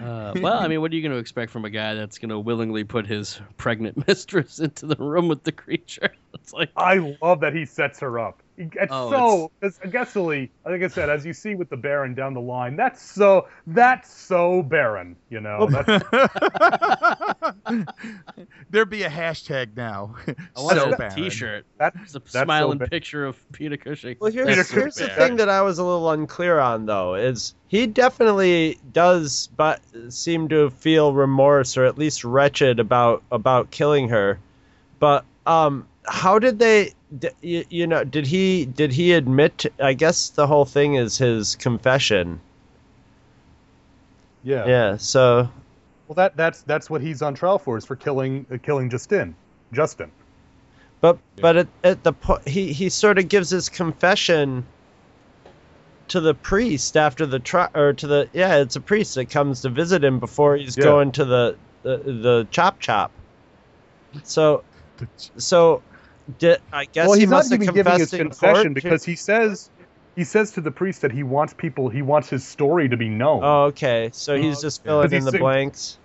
Uh, 0.00 0.32
well, 0.40 0.58
I 0.58 0.68
mean, 0.68 0.80
what 0.80 0.92
are 0.92 0.94
you 0.94 1.02
going 1.02 1.12
to 1.12 1.18
expect 1.18 1.50
from 1.50 1.64
a 1.64 1.70
guy 1.70 1.94
that's 1.94 2.18
going 2.18 2.30
to 2.30 2.38
willingly 2.38 2.84
put 2.84 3.06
his 3.06 3.40
pregnant 3.56 4.06
mistress 4.08 4.58
into 4.58 4.86
the 4.86 4.96
room 4.96 5.28
with 5.28 5.44
the 5.44 5.52
creature? 5.52 6.10
It's 6.34 6.52
like, 6.52 6.68
I 6.76 7.16
love 7.22 7.40
that 7.40 7.54
he 7.54 7.64
sets 7.64 8.00
her 8.00 8.18
up. 8.18 8.42
He- 8.56 8.62
It's 8.74 8.90
Oh, 8.90 9.10
so, 9.10 9.50
it's, 9.62 9.78
Gessely, 9.80 10.48
like 10.64 10.82
I 10.82 10.86
said, 10.88 11.10
as 11.10 11.26
you 11.26 11.32
see 11.32 11.54
with 11.56 11.68
the 11.70 11.76
Baron 11.76 12.14
down 12.14 12.34
the 12.34 12.40
line, 12.40 12.76
that's 12.76 13.02
so, 13.02 13.48
that's 13.66 14.12
so 14.14 14.62
Baron, 14.62 15.16
you 15.28 15.40
know. 15.40 15.56
Oh. 15.60 15.66
That's, 15.66 16.04
There'd 18.70 18.90
be 18.90 19.02
a 19.04 19.10
hashtag 19.10 19.76
now. 19.76 20.14
I 20.56 20.60
want 20.60 20.78
So 20.78 20.90
a 20.92 20.96
bad. 20.96 21.14
T-shirt. 21.14 21.64
that, 21.78 21.94
It's 22.02 22.14
a 22.14 22.22
smiling 22.26 22.78
bad. 22.78 22.90
picture 22.90 23.24
of 23.26 23.36
Peter 23.52 23.76
Cushing. 23.76 24.16
Well, 24.20 24.30
here's, 24.32 24.46
That's 24.56 24.68
so 24.68 24.76
here's 24.76 24.94
the 24.96 25.08
thing 25.08 25.36
that 25.36 25.48
I 25.48 25.62
was 25.62 25.78
a 25.78 25.84
little 25.84 26.10
unclear 26.10 26.58
on, 26.58 26.86
though, 26.86 27.14
is 27.14 27.54
he 27.68 27.86
definitely 27.86 28.78
does 28.92 29.48
but 29.56 29.80
seem 30.08 30.48
to 30.48 30.70
feel 30.70 31.12
remorse 31.12 31.76
or 31.76 31.84
at 31.84 31.98
least 31.98 32.24
wretched 32.24 32.78
about 32.80 33.22
about 33.30 33.70
killing 33.70 34.08
her. 34.10 34.38
But 34.98 35.24
um, 35.46 35.86
how 36.06 36.38
did 36.38 36.58
they? 36.58 36.92
d- 37.18 37.28
You, 37.42 37.64
you 37.70 37.86
know, 37.86 38.04
did 38.04 38.26
he 38.26 38.64
did 38.66 38.92
he 38.92 39.12
admit? 39.12 39.58
To, 39.58 39.72
I 39.80 39.92
guess 39.94 40.30
the 40.30 40.46
whole 40.46 40.64
thing 40.64 40.94
is 40.94 41.18
his 41.18 41.56
confession. 41.56 42.40
yeah. 44.42 44.66
Yeah. 44.66 44.96
So 44.96 45.48
Well, 46.08 46.14
that 46.16 46.36
that's 46.36 46.62
that's 46.62 46.90
what 46.90 47.00
he's 47.00 47.22
on 47.22 47.34
trial 47.34 47.58
for 47.58 47.76
is 47.78 47.84
for 47.84 47.96
killing 47.96 48.46
uh, 48.52 48.58
killing 48.62 48.90
Justin. 48.90 49.34
Justin. 49.72 50.10
But 51.00 51.18
but 51.40 51.56
at, 51.56 51.68
at 51.82 52.02
the 52.04 52.12
po- 52.12 52.40
he 52.46 52.72
he 52.72 52.88
sort 52.88 53.18
of 53.18 53.28
gives 53.28 53.50
his 53.50 53.68
confession 53.68 54.64
to 56.08 56.20
the 56.20 56.34
priest 56.34 56.96
after 56.96 57.24
the 57.26 57.38
trial 57.38 57.70
or 57.74 57.92
to 57.94 58.06
the 58.06 58.28
yeah 58.32 58.56
it's 58.56 58.76
a 58.76 58.80
priest 58.80 59.14
that 59.14 59.30
comes 59.30 59.62
to 59.62 59.70
visit 59.70 60.04
him 60.04 60.18
before 60.20 60.56
he's 60.56 60.76
Yeah. 60.76 60.84
going 60.84 61.12
to 61.12 61.24
the, 61.24 61.56
the 61.82 61.96
the 61.98 62.48
chop 62.50 62.78
chop. 62.80 63.10
So 64.22 64.62
so 65.36 65.82
did 66.38 66.60
I 66.72 66.86
guess 66.86 67.06
well, 67.06 67.14
he 67.14 67.20
he's 67.20 67.30
not 67.30 67.36
must 67.36 67.52
have 67.52 67.62
even 67.62 67.74
giving 67.74 67.98
his 67.98 68.10
confessed 68.10 68.40
confession 68.40 68.74
because 68.74 69.04
to- 69.04 69.10
he 69.10 69.16
says 69.16 69.70
he 70.16 70.24
says 70.24 70.52
to 70.52 70.60
the 70.60 70.70
priest 70.70 71.02
that 71.02 71.12
he 71.12 71.22
wants 71.22 71.54
people 71.54 71.88
he 71.88 72.02
wants 72.02 72.30
his 72.30 72.46
story 72.46 72.88
to 72.88 72.96
be 72.96 73.08
known. 73.08 73.42
Oh 73.42 73.64
okay, 73.64 74.10
so 74.12 74.36
he's 74.36 74.60
just 74.60 74.84
filling 74.84 75.12
in 75.12 75.24
the 75.24 75.30
he's- 75.30 75.40
blanks. 75.40 75.98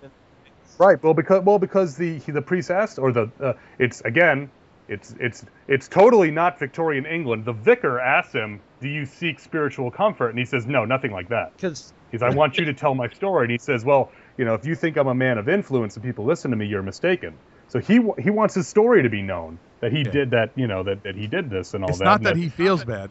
Right. 0.78 1.02
Well, 1.02 1.12
because 1.12 1.44
well 1.44 1.58
because 1.58 1.96
the 1.96 2.18
he, 2.20 2.32
the 2.32 2.42
priest 2.42 2.70
asked 2.70 2.98
or 2.98 3.12
the 3.12 3.30
uh, 3.38 3.52
it's 3.78 4.00
again 4.00 4.50
it's 4.88 5.14
it's 5.20 5.44
it's 5.68 5.88
totally 5.88 6.30
not 6.30 6.58
Victorian 6.58 7.06
England. 7.06 7.44
The 7.44 7.52
vicar 7.52 8.00
asks 8.00 8.32
him, 8.32 8.60
"Do 8.80 8.88
you 8.88 9.06
seek 9.06 9.38
spiritual 9.38 9.90
comfort?" 9.90 10.30
And 10.30 10.38
he 10.38 10.44
says, 10.44 10.66
"No, 10.66 10.84
nothing 10.84 11.12
like 11.12 11.28
that." 11.28 11.54
Because 11.54 11.92
He's, 12.10 12.22
"I 12.22 12.30
want 12.30 12.58
you 12.58 12.64
to 12.64 12.72
tell 12.72 12.94
my 12.94 13.08
story." 13.08 13.44
And 13.44 13.52
he 13.52 13.58
says, 13.58 13.84
"Well, 13.84 14.10
you 14.36 14.44
know, 14.44 14.54
if 14.54 14.66
you 14.66 14.74
think 14.74 14.96
I'm 14.96 15.06
a 15.06 15.14
man 15.14 15.38
of 15.38 15.48
influence 15.48 15.94
and 15.94 16.04
people 16.04 16.24
listen 16.24 16.50
to 16.50 16.56
me, 16.56 16.66
you're 16.66 16.82
mistaken." 16.82 17.34
So 17.70 17.78
he 17.80 18.00
he 18.18 18.30
wants 18.30 18.54
his 18.54 18.68
story 18.68 19.02
to 19.02 19.08
be 19.10 19.22
known 19.22 19.58
that 19.80 19.92
he 19.92 20.04
did 20.04 20.30
that, 20.32 20.50
you 20.56 20.66
know, 20.66 20.82
that, 20.84 21.04
that 21.04 21.16
he 21.16 21.26
did 21.28 21.50
this 21.50 21.74
and 21.74 21.84
all 21.84 21.90
It's 21.90 22.00
that. 22.00 22.04
It's 22.04 22.06
not 22.06 22.16
and 22.20 22.26
that 22.26 22.36
he 22.36 22.50
feels 22.50 22.84
bad. 22.84 23.10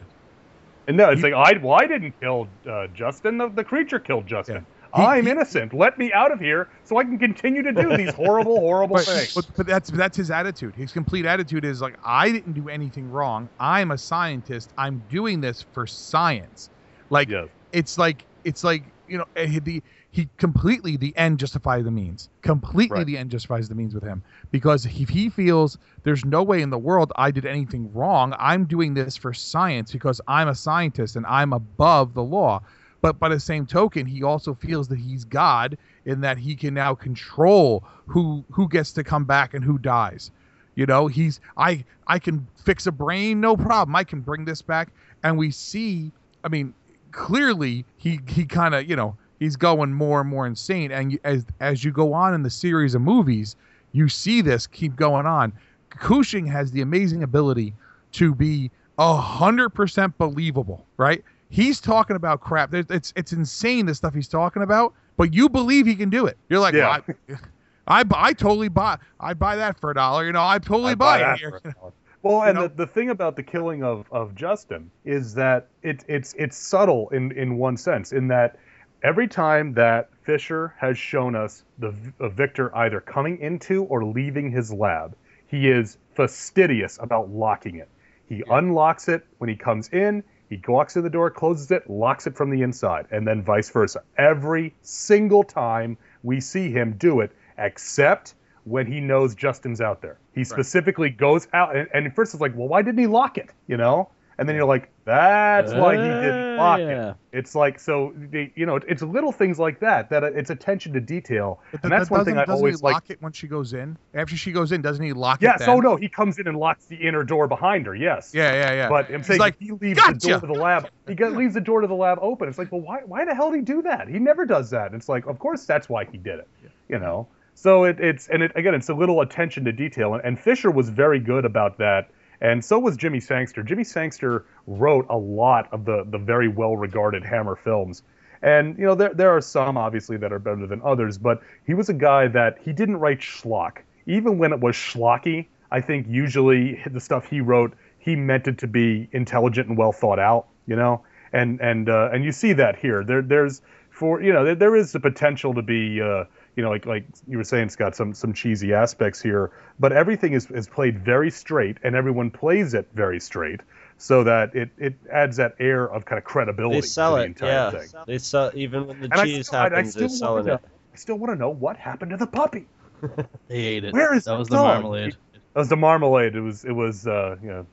And 0.86 0.96
no, 0.96 1.10
it's 1.10 1.22
he- 1.22 1.32
like 1.32 1.34
I 1.34 1.58
well, 1.62 1.74
I 1.80 1.86
didn't 1.86 2.14
kill 2.20 2.48
uh, 2.70 2.88
Justin. 2.88 3.38
The, 3.38 3.48
the 3.48 3.64
creature 3.64 3.98
killed 3.98 4.26
Justin. 4.26 4.66
He- 4.94 5.02
I'm 5.02 5.24
he- 5.24 5.30
innocent. 5.30 5.72
Let 5.72 5.98
me 5.98 6.12
out 6.12 6.32
of 6.32 6.40
here 6.40 6.68
so 6.84 6.98
I 6.98 7.04
can 7.04 7.18
continue 7.18 7.62
to 7.62 7.72
do 7.72 7.96
these 7.96 8.12
horrible, 8.14 8.60
horrible 8.60 8.96
But, 8.96 9.06
things. 9.06 9.34
but, 9.34 9.46
but 9.56 9.66
that's 9.66 9.90
that's 9.90 10.16
his 10.16 10.30
attitude. 10.30 10.74
His 10.76 10.92
complete 10.92 11.26
attitude 11.26 11.64
is 11.64 11.80
like, 11.80 11.96
I 12.04 12.32
didn't 12.32 12.54
do 12.54 12.68
anything 12.68 13.08
wrong. 13.08 13.50
I'm 13.58 13.92
a 13.92 13.98
scientist. 13.98 14.72
I'm 14.76 15.04
doing 15.08 15.40
this 15.40 15.64
for 15.72 15.86
science. 15.86 16.70
Like 17.08 17.30
Yes. 17.30 17.48
it's 17.72 17.98
like 17.98 18.26
it's 18.44 18.64
like 18.64 18.92
you 19.06 19.18
know 19.18 19.24
eh, 19.36 19.58
the 19.62 19.82
he 20.12 20.28
completely 20.38 20.96
the 20.96 21.16
end 21.16 21.38
justifies 21.38 21.84
the 21.84 21.90
means. 21.90 22.28
Completely 22.42 22.98
Right. 22.98 23.06
the 23.06 23.18
end 23.18 23.30
justifies 23.30 23.68
the 23.68 23.74
means 23.76 23.94
with 23.94 24.02
him 24.02 24.22
because 24.50 24.84
if 24.86 25.08
he 25.08 25.28
feels 25.28 25.78
there's 26.02 26.24
no 26.24 26.42
way 26.42 26.62
in 26.62 26.70
the 26.70 26.78
world 26.78 27.12
I 27.16 27.30
did 27.30 27.46
anything 27.46 27.92
wrong, 27.92 28.34
I'm 28.38 28.64
doing 28.64 28.94
this 28.94 29.16
for 29.16 29.32
science 29.32 29.92
because 29.92 30.20
I'm 30.26 30.48
a 30.48 30.54
scientist 30.54 31.14
and 31.16 31.24
I'm 31.26 31.52
above 31.52 32.14
the 32.14 32.24
law. 32.24 32.62
But 33.02 33.18
by 33.18 33.28
the 33.30 33.40
same 33.40 33.66
token, 33.66 34.04
he 34.04 34.22
also 34.22 34.52
feels 34.52 34.88
that 34.88 34.98
he's 34.98 35.24
God 35.24 35.78
in 36.04 36.20
that 36.20 36.38
he 36.38 36.54
can 36.54 36.74
now 36.74 36.94
control 36.94 37.84
who 38.06 38.44
who 38.50 38.68
gets 38.68 38.92
to 38.92 39.04
come 39.04 39.24
back 39.24 39.54
and 39.54 39.64
who 39.64 39.78
dies. 39.78 40.30
You 40.74 40.86
know, 40.86 41.06
he's 41.06 41.40
I 41.56 41.84
I 42.06 42.18
can 42.18 42.46
fix 42.64 42.86
a 42.86 42.92
brain, 42.92 43.40
no 43.40 43.56
problem. 43.56 43.94
I 43.94 44.04
can 44.04 44.20
bring 44.20 44.44
this 44.44 44.60
back, 44.60 44.88
and 45.22 45.38
we 45.38 45.50
see. 45.50 46.10
I 46.42 46.48
mean, 46.48 46.74
clearly 47.12 47.84
he 47.96 48.20
he 48.26 48.44
kind 48.44 48.74
of 48.74 48.88
you 48.88 48.96
know 48.96 49.16
he's 49.40 49.56
going 49.56 49.92
more 49.92 50.20
and 50.20 50.30
more 50.30 50.46
insane. 50.46 50.92
And 50.92 51.12
you, 51.12 51.18
as 51.24 51.44
as 51.58 51.84
you 51.84 51.90
go 51.90 52.12
on 52.12 52.32
in 52.34 52.44
the 52.44 52.50
series 52.50 52.94
of 52.94 53.02
movies, 53.02 53.56
you 53.92 54.08
see 54.08 54.40
this 54.40 54.68
keep 54.68 54.94
going 54.94 55.26
on. 55.26 55.52
Cushing 55.90 56.46
has 56.46 56.70
the 56.70 56.82
amazing 56.82 57.24
ability 57.24 57.74
to 58.12 58.32
be 58.34 58.70
a 58.98 59.16
hundred 59.16 59.70
percent 59.70 60.16
believable, 60.18 60.86
right? 60.96 61.24
He's 61.48 61.80
talking 61.80 62.14
about 62.14 62.40
crap. 62.40 62.70
There's- 62.70 62.86
It's 62.90 63.12
it's 63.16 63.32
insane 63.32 63.86
the 63.86 63.94
stuff 63.96 64.14
he's 64.14 64.28
talking 64.28 64.62
about, 64.62 64.94
but 65.16 65.34
you 65.34 65.48
believe 65.48 65.86
he 65.86 65.96
can 65.96 66.10
do 66.10 66.26
it. 66.26 66.36
You're 66.48 66.60
like, 66.60 66.74
Yeah. 66.74 67.00
well, 67.28 67.38
I, 67.88 68.00
I 68.00 68.04
I 68.14 68.32
totally 68.34 68.68
buy 68.68 68.98
I 69.18 69.34
buy 69.34 69.56
that 69.56 69.80
for 69.80 69.90
a 69.90 69.94
dollar. 69.94 70.24
You 70.26 70.32
know, 70.32 70.44
I 70.44 70.58
totally 70.60 70.92
I 70.92 70.94
buy, 70.94 71.20
buy 71.22 71.32
it. 71.32 71.38
here. 71.40 71.50
for 71.62 71.68
a 71.68 71.72
dollar. 71.72 71.92
Well, 72.22 72.42
and 72.42 72.54
know? 72.54 72.68
the, 72.68 72.84
the 72.84 72.86
thing 72.86 73.08
about 73.08 73.34
the 73.36 73.42
killing 73.42 73.82
of, 73.82 74.04
of 74.12 74.34
Justin 74.34 74.90
is 75.06 75.32
that 75.36 75.68
it, 75.82 76.04
it's 76.06 76.34
it's 76.36 76.54
subtle 76.54 77.08
in, 77.08 77.32
in 77.32 77.56
one 77.56 77.78
sense, 77.78 78.12
in 78.12 78.28
that 78.28 78.56
every 79.02 79.28
time 79.28 79.74
that 79.74 80.10
Fisher 80.22 80.74
has 80.78 80.98
shown 80.98 81.34
us 81.34 81.64
the 81.78 81.92
Victor 82.20 82.74
either 82.76 83.00
coming 83.00 83.38
into 83.38 83.84
or 83.84 84.04
leaving 84.04 84.50
his 84.50 84.72
lab, 84.72 85.16
he 85.46 85.68
is 85.68 85.98
fastidious 86.14 86.98
about 87.00 87.30
locking 87.30 87.76
it. 87.76 87.88
He 88.28 88.44
unlocks 88.48 89.08
it 89.08 89.26
when 89.38 89.50
he 89.50 89.56
comes 89.56 89.88
in. 89.88 90.22
He 90.48 90.60
walks 90.66 90.94
to 90.94 91.02
the 91.02 91.10
door, 91.10 91.30
closes 91.30 91.70
it, 91.70 91.88
locks 91.88 92.26
it 92.26 92.36
from 92.36 92.50
the 92.50 92.62
inside, 92.62 93.06
and 93.10 93.26
then 93.26 93.42
vice 93.42 93.70
versa. 93.70 94.02
Every 94.18 94.74
single 94.82 95.42
time 95.42 95.96
we 96.22 96.40
see 96.40 96.70
him 96.70 96.94
do 96.98 97.20
it, 97.20 97.32
except 97.58 98.34
when 98.64 98.86
he 98.86 99.00
knows 99.00 99.34
Justin's 99.34 99.80
out 99.80 100.02
there. 100.02 100.18
He 100.34 100.44
specifically 100.44 101.10
goes 101.10 101.48
out, 101.52 101.74
and, 101.74 101.88
and 101.94 102.14
first 102.14 102.34
it's 102.34 102.40
like, 102.40 102.54
well, 102.56 102.68
why 102.68 102.82
didn't 102.82 103.00
he 103.00 103.06
lock 103.06 103.38
it? 103.38 103.50
You 103.66 103.76
know? 103.76 104.10
And 104.40 104.48
then 104.48 104.56
you're 104.56 104.64
like, 104.64 104.90
that's 105.04 105.74
why 105.74 105.96
he 105.96 106.02
didn't 106.02 106.54
Uh, 106.54 106.56
lock 106.56 106.78
yeah. 106.80 107.10
it. 107.10 107.16
It's 107.32 107.54
like 107.54 107.78
so, 107.78 108.14
they, 108.16 108.50
you 108.56 108.64
know, 108.64 108.76
it's 108.76 109.02
little 109.02 109.32
things 109.32 109.58
like 109.58 109.80
that 109.80 110.08
that 110.08 110.24
it's 110.24 110.48
attention 110.48 110.94
to 110.94 111.00
detail, 111.00 111.60
But 111.72 111.82
and 111.84 111.92
that's 111.92 112.08
that 112.08 112.14
one 112.14 112.24
thing 112.24 112.38
I 112.38 112.46
doesn't- 112.46 112.48
doesn't 112.48 112.54
always 112.58 112.80
he 112.80 112.84
like. 112.84 112.94
lock 112.94 113.10
it 113.10 113.20
when 113.20 113.32
she 113.32 113.46
goes 113.46 113.74
in. 113.74 113.98
After 114.14 114.36
she 114.38 114.50
goes 114.50 114.72
in, 114.72 114.80
doesn't 114.80 115.04
he 115.04 115.12
lock 115.12 115.42
Yes. 115.42 115.60
it? 115.60 115.68
Oh 115.68 115.80
no, 115.80 115.94
he 115.96 116.08
comes 116.08 116.38
in 116.38 116.48
and 116.48 116.56
locks 116.58 116.86
the 116.86 116.96
inner 116.96 117.22
door 117.22 117.48
behind 117.48 117.84
her. 117.84 117.94
Yes. 117.94 118.32
Yeah, 118.34 118.54
yeah, 118.54 118.72
yeah. 118.72 118.88
But 118.88 119.10
I'm 119.12 119.22
saying 119.22 119.40
like, 119.40 119.56
he 119.60 119.72
leaves 119.72 120.00
the 120.06 120.14
door 120.14 120.40
to 120.40 120.46
the 120.46 120.54
lab. 120.54 120.88
He 121.06 121.14
leaves 121.14 121.52
the 121.52 121.60
door 121.60 121.82
to 121.82 121.86
the 121.86 121.94
lab 121.94 122.18
open. 122.22 122.48
It's 122.48 122.56
like, 122.56 122.72
well, 122.72 122.80
why? 122.80 123.00
Why 123.04 123.26
the 123.26 123.34
hell 123.34 123.50
did 123.50 123.56
he 123.58 123.62
do 123.62 123.82
that? 123.82 124.08
He 124.08 124.18
never 124.18 124.46
does 124.46 124.70
that. 124.70 124.94
It's 124.94 125.08
like, 125.10 125.26
of 125.26 125.38
course, 125.38 125.66
that's 125.66 125.90
why 125.90 126.06
he 126.06 126.16
did 126.16 126.38
it. 126.38 126.48
You 126.88 126.98
know. 126.98 127.28
So 127.54 127.84
it, 127.84 128.00
it's 128.00 128.28
and 128.28 128.42
it 128.42 128.52
again, 128.54 128.74
it's 128.74 128.88
a 128.88 128.94
little 128.94 129.20
attention 129.20 129.66
to 129.66 129.72
detail, 129.72 130.14
and, 130.14 130.24
and 130.24 130.40
Fisher 130.40 130.70
was 130.70 130.88
very 130.88 131.20
good 131.20 131.44
about 131.44 131.76
that, 131.76 132.08
and 132.40 132.64
so 132.64 132.78
was 132.78 132.96
Jimmy 132.96 133.20
Sangster. 133.20 133.62
Jimmy 133.62 133.84
Sangster 133.84 134.44
wrote 134.66 135.06
a 135.08 135.16
lot 135.16 135.68
of 135.72 135.84
the 135.84 136.04
the 136.08 136.18
very 136.18 136.48
well 136.48 136.76
regarded 136.76 137.24
Hammer 137.24 137.56
films. 137.56 138.02
And 138.42 138.78
you 138.78 138.86
know 138.86 138.94
there 138.94 139.12
there 139.12 139.30
are 139.30 139.40
some 139.40 139.76
obviously 139.76 140.16
that 140.18 140.32
are 140.32 140.38
better 140.38 140.66
than 140.66 140.80
others, 140.82 141.18
but 141.18 141.42
he 141.66 141.74
was 141.74 141.88
a 141.88 141.94
guy 141.94 142.28
that 142.28 142.58
he 142.62 142.72
didn't 142.72 142.96
write 142.96 143.20
schlock. 143.20 143.78
Even 144.06 144.38
when 144.38 144.52
it 144.52 144.60
was 144.60 144.74
schlocky, 144.74 145.46
I 145.70 145.80
think 145.80 146.06
usually 146.08 146.82
the 146.90 147.00
stuff 147.00 147.26
he 147.26 147.40
wrote 147.40 147.74
he 147.98 148.16
meant 148.16 148.48
it 148.48 148.56
to 148.58 148.66
be 148.66 149.08
intelligent 149.12 149.68
and 149.68 149.76
well 149.76 149.92
thought 149.92 150.18
out. 150.18 150.46
You 150.66 150.76
know, 150.76 151.04
and 151.32 151.60
and 151.60 151.88
uh, 151.88 152.10
and 152.12 152.24
you 152.24 152.32
see 152.32 152.54
that 152.54 152.76
here. 152.76 153.04
There 153.04 153.20
there's 153.20 153.60
for 153.90 154.22
you 154.22 154.32
know 154.32 154.44
there, 154.44 154.54
there 154.54 154.76
is 154.76 154.92
the 154.92 155.00
potential 155.00 155.52
to 155.54 155.62
be 155.62 156.00
uh, 156.00 156.24
you 156.56 156.62
know 156.62 156.70
like 156.70 156.86
like 156.86 157.04
you 157.28 157.38
were 157.38 157.44
saying 157.44 157.68
Scott 157.70 157.94
some 157.96 158.12
some 158.14 158.32
cheesy 158.32 158.74
aspects 158.74 159.20
here, 159.22 159.50
but 159.78 159.92
everything 159.92 160.32
is 160.32 160.50
is 160.50 160.68
played 160.68 161.04
very 161.04 161.30
straight 161.30 161.76
and 161.84 161.94
everyone 161.94 162.30
plays 162.30 162.74
it 162.74 162.88
very 162.94 163.20
straight 163.20 163.60
so 163.98 164.24
that 164.24 164.54
it 164.54 164.70
it 164.78 164.94
adds 165.12 165.36
that 165.36 165.54
air 165.60 165.84
of 165.86 166.04
kind 166.04 166.18
of 166.18 166.24
credibility 166.24 166.80
They 166.80 166.86
sell 166.86 167.16
to 167.16 167.22
the 167.22 167.28
it, 167.30 167.36
yeah. 167.42 167.70
thing. 167.70 167.88
They 168.06 168.18
sell 168.18 168.50
even 168.54 168.86
when 168.86 169.00
the 169.00 169.08
And 169.12 169.22
cheese 169.22 169.46
still- 169.46 169.60
happens, 169.60 169.90
still 169.92 170.00
they're 170.00 170.08
selling 170.08 170.44
it. 170.46 170.50
know- 170.50 170.60
I 170.92 170.96
still 170.96 171.16
want 171.16 171.32
to 171.32 171.36
know 171.36 171.50
what 171.50 171.76
happened 171.76 172.10
to 172.10 172.16
the 172.16 172.26
puppy. 172.26 172.66
They 173.48 173.56
ate 173.56 173.84
it. 173.84 173.92
Where 173.94 174.12
is 174.14 174.24
that 174.24 174.38
was 174.38 174.48
the 174.48 174.56
dog? 174.56 174.82
marmalade. 174.82 175.16
That 175.54 175.60
was 175.60 175.68
the 175.68 175.76
marmalade. 175.76 176.34
It 176.36 176.40
was 176.40 176.64
it 176.64 176.72
was 176.72 177.06
uh, 177.06 177.36
you 177.42 177.48
know 177.48 177.66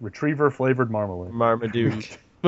retriever 0.00 0.50
flavored 0.50 0.90
marmalade. 0.90 1.32
Marmaduke. 1.32 2.18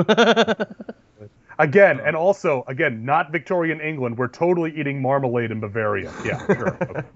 Again, 1.59 2.01
and 2.01 2.15
also 2.15 2.65
again, 2.69 3.05
not 3.05 3.33
Victorian 3.33 3.81
England. 3.81 4.17
We're 4.17 4.29
totally 4.29 4.73
eating 4.79 5.03
marmalade 5.03 5.51
in 5.51 5.61
Bavaria. 5.61 6.13
Yeah, 6.25 6.45
sure. 6.47 6.79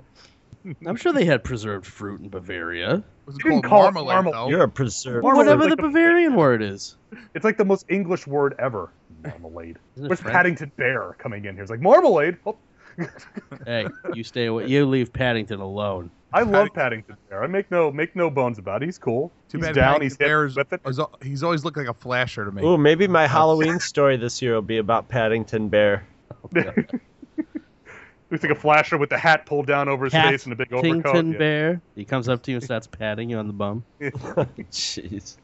Okay. 0.64 0.76
I'm 0.86 0.95
sure 0.95 1.12
they 1.12 1.24
had 1.24 1.43
preserved 1.43 1.84
fruit 1.86 2.20
in 2.20 2.28
Bavaria. 2.28 3.03
Was 3.26 3.36
You 3.38 3.51
didn't 3.51 3.62
called 3.62 3.95
call 3.95 4.03
it 4.03 4.05
marmalade, 4.05 4.32
though. 4.32 4.49
You're 4.49 4.62
a 4.62 4.68
preserved. 4.68 5.24
Marmalade 5.24 5.47
Whatever 5.59 5.62
is 5.64 5.70
the 5.70 5.70
like 5.70 5.78
a- 5.80 5.82
Bavarian 5.88 6.36
word 6.36 6.62
is. 6.62 6.97
It's 7.34 7.45
like 7.45 7.57
the 7.57 7.64
most 7.64 7.84
English 7.88 8.28
word 8.28 8.55
ever. 8.61 8.90
Marmalade. 9.24 9.78
Isn't 9.97 10.09
Where's 10.09 10.20
French? 10.20 10.32
Paddington 10.32 10.70
Bear 10.76 11.16
coming 11.18 11.47
in 11.47 11.55
here? 11.57 11.62
It's 11.62 11.70
like 11.70 11.80
marmalade. 11.80 12.36
Oh, 12.47 12.57
Hey, 13.66 13.86
you 14.14 14.24
stay 14.24 14.47
away. 14.47 14.66
You 14.66 14.86
leave 14.86 15.12
Paddington 15.12 15.61
alone. 15.61 16.11
I 16.34 16.43
love 16.43 16.68
Paddington 16.74 17.16
Bear. 17.28 17.45
I 17.45 17.47
make 17.47 17.70
no 17.70 17.93
make 17.93 18.16
no 18.16 18.30
bones 18.30 18.59
about 18.59 18.82
it. 18.82 18.86
He's 18.86 18.99
cool. 18.99 19.30
Too 19.49 19.59
he's 19.59 19.66
bad 19.66 19.74
down. 19.74 19.84
Paddington 19.84 20.03
He's 20.05 20.12
hit 20.12 20.18
Bear's- 20.26 20.57
with 20.57 20.72
it. 20.72 20.80
is 20.86 20.99
al- 20.99 21.18
He's 21.22 21.43
always 21.43 21.64
looked 21.64 21.76
like 21.76 21.88
a 21.88 21.95
flasher 21.95 22.45
to 22.47 22.51
me. 22.53 22.62
Ooh, 22.64 22.78
maybe 22.78 23.07
my 23.07 23.26
Halloween 23.38 23.78
story 23.80 24.16
this 24.16 24.40
year 24.40 24.55
will 24.55 24.62
be 24.62 24.78
about 24.78 25.09
Paddington 25.09 25.68
Bear. 25.68 26.07
Looks 26.53 26.72
like 28.43 28.45
a 28.51 28.55
flasher 28.55 28.97
with 28.97 29.11
the 29.11 29.18
hat 29.18 29.45
pulled 29.45 29.66
down 29.66 29.88
over 29.88 30.05
his 30.05 30.14
face 30.14 30.45
and 30.45 30.53
a 30.53 30.57
big 30.57 30.72
overcoat. 30.72 31.03
Paddington 31.05 31.32
Yeah. 31.32 31.38
Bear. 31.38 31.80
He 31.95 32.05
comes 32.07 32.28
up 32.28 32.43
to 32.45 32.51
you 32.51 32.57
and 32.57 32.64
starts 32.64 32.86
patting 32.86 33.28
you 33.28 33.36
on 33.36 33.47
the 33.47 33.53
bum. 33.53 33.84
Jeez. 34.01 35.36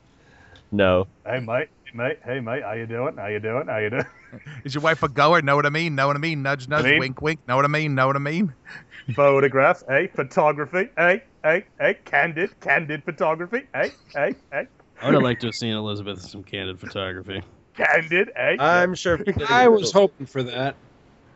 No. 0.73 1.07
I 1.27 1.39
mate, 1.41 1.69
hey 1.69 1.69
mate, 1.95 2.19
hey 2.25 2.41
mate, 2.41 2.63
how 2.63 2.73
you 2.73 2.87
doing? 2.87 3.17
How 3.17 3.27
you 3.27 3.41
doing? 3.41 3.67
How 3.67 3.79
you 3.79 3.91
doing? 3.91 4.07
Is 4.65 4.75
your 4.75 4.83
wife 4.83 5.03
a 5.03 5.09
goer? 5.09 5.43
Know 5.43 5.57
what 5.57 5.67
I 5.67 5.71
mean? 5.71 5.95
Know 5.95 6.07
what 6.07 6.17
I 6.17 6.19
mean? 6.21 6.43
Nudge, 6.43 6.69
nudge, 6.69 6.85
mean? 6.85 6.99
wink, 6.99 7.23
wink. 7.23 7.41
Know 7.49 7.57
what 7.57 7.65
I 7.65 7.69
mean? 7.69 7.95
Know 7.95 8.07
what 8.07 8.17
I 8.17 8.21
mean? 8.21 8.53
Photographs, 9.15 9.85
hey, 9.89 10.07
photography, 10.09 10.89
hey, 10.97 11.23
hey, 11.43 11.65
hey, 11.81 11.95
candid, 12.05 12.59
candid 12.61 13.05
photography, 13.05 13.63
hey, 13.75 13.91
hey, 14.15 14.35
hey, 14.53 14.67
I 15.01 15.07
would 15.07 15.15
have 15.15 15.23
liked 15.23 15.41
to 15.43 15.49
have 15.49 15.55
seen 15.55 15.75
Elizabeth 15.75 16.21
some 16.21 16.43
candid 16.43 16.79
photography. 16.79 17.43
candid, 17.77 18.31
hey. 18.37 18.57
I'm 18.59 18.95
sure. 18.95 19.19
I 19.49 19.69
was 19.69 19.93
hoping 19.93 20.27
for 20.27 20.43
that. 20.43 20.75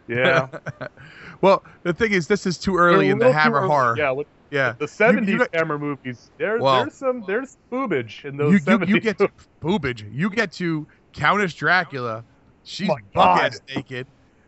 Yeah. 0.09 0.49
well, 1.41 1.63
the 1.83 1.93
thing 1.95 2.13
is, 2.13 2.27
this 2.27 2.45
is 2.47 2.59
too 2.59 2.77
early 2.77 3.07
They're 3.07 3.13
in 3.13 3.19
the 3.19 3.33
Hammer 3.33 3.61
early. 3.61 3.69
horror. 3.69 3.95
Yeah, 3.97 4.11
look, 4.11 4.27
Yeah. 4.53 4.75
the 4.79 4.87
'70s 4.87 5.27
you 5.29 5.39
got- 5.39 5.55
Hammer 5.55 5.79
movies. 5.79 6.31
There, 6.39 6.59
Well- 6.61 6.83
there's 6.83 6.95
some 6.95 7.25
there's 7.27 7.57
boobage 7.73 8.25
in 8.25 8.37
those 8.37 8.53
you, 8.53 8.59
you, 8.59 8.65
'70s. 8.79 8.89
you 8.89 9.01
get 9.01 9.19
to 9.19 9.29
boobage. 9.63 10.05
You 10.15 10.29
get 10.31 10.53
to 10.53 10.87
Countess 11.13 11.55
Dracula. 11.55 12.23
She's 12.65 12.87
my 12.87 12.97
buck 13.13 13.41
ass 13.41 13.61
naked, 13.75 14.07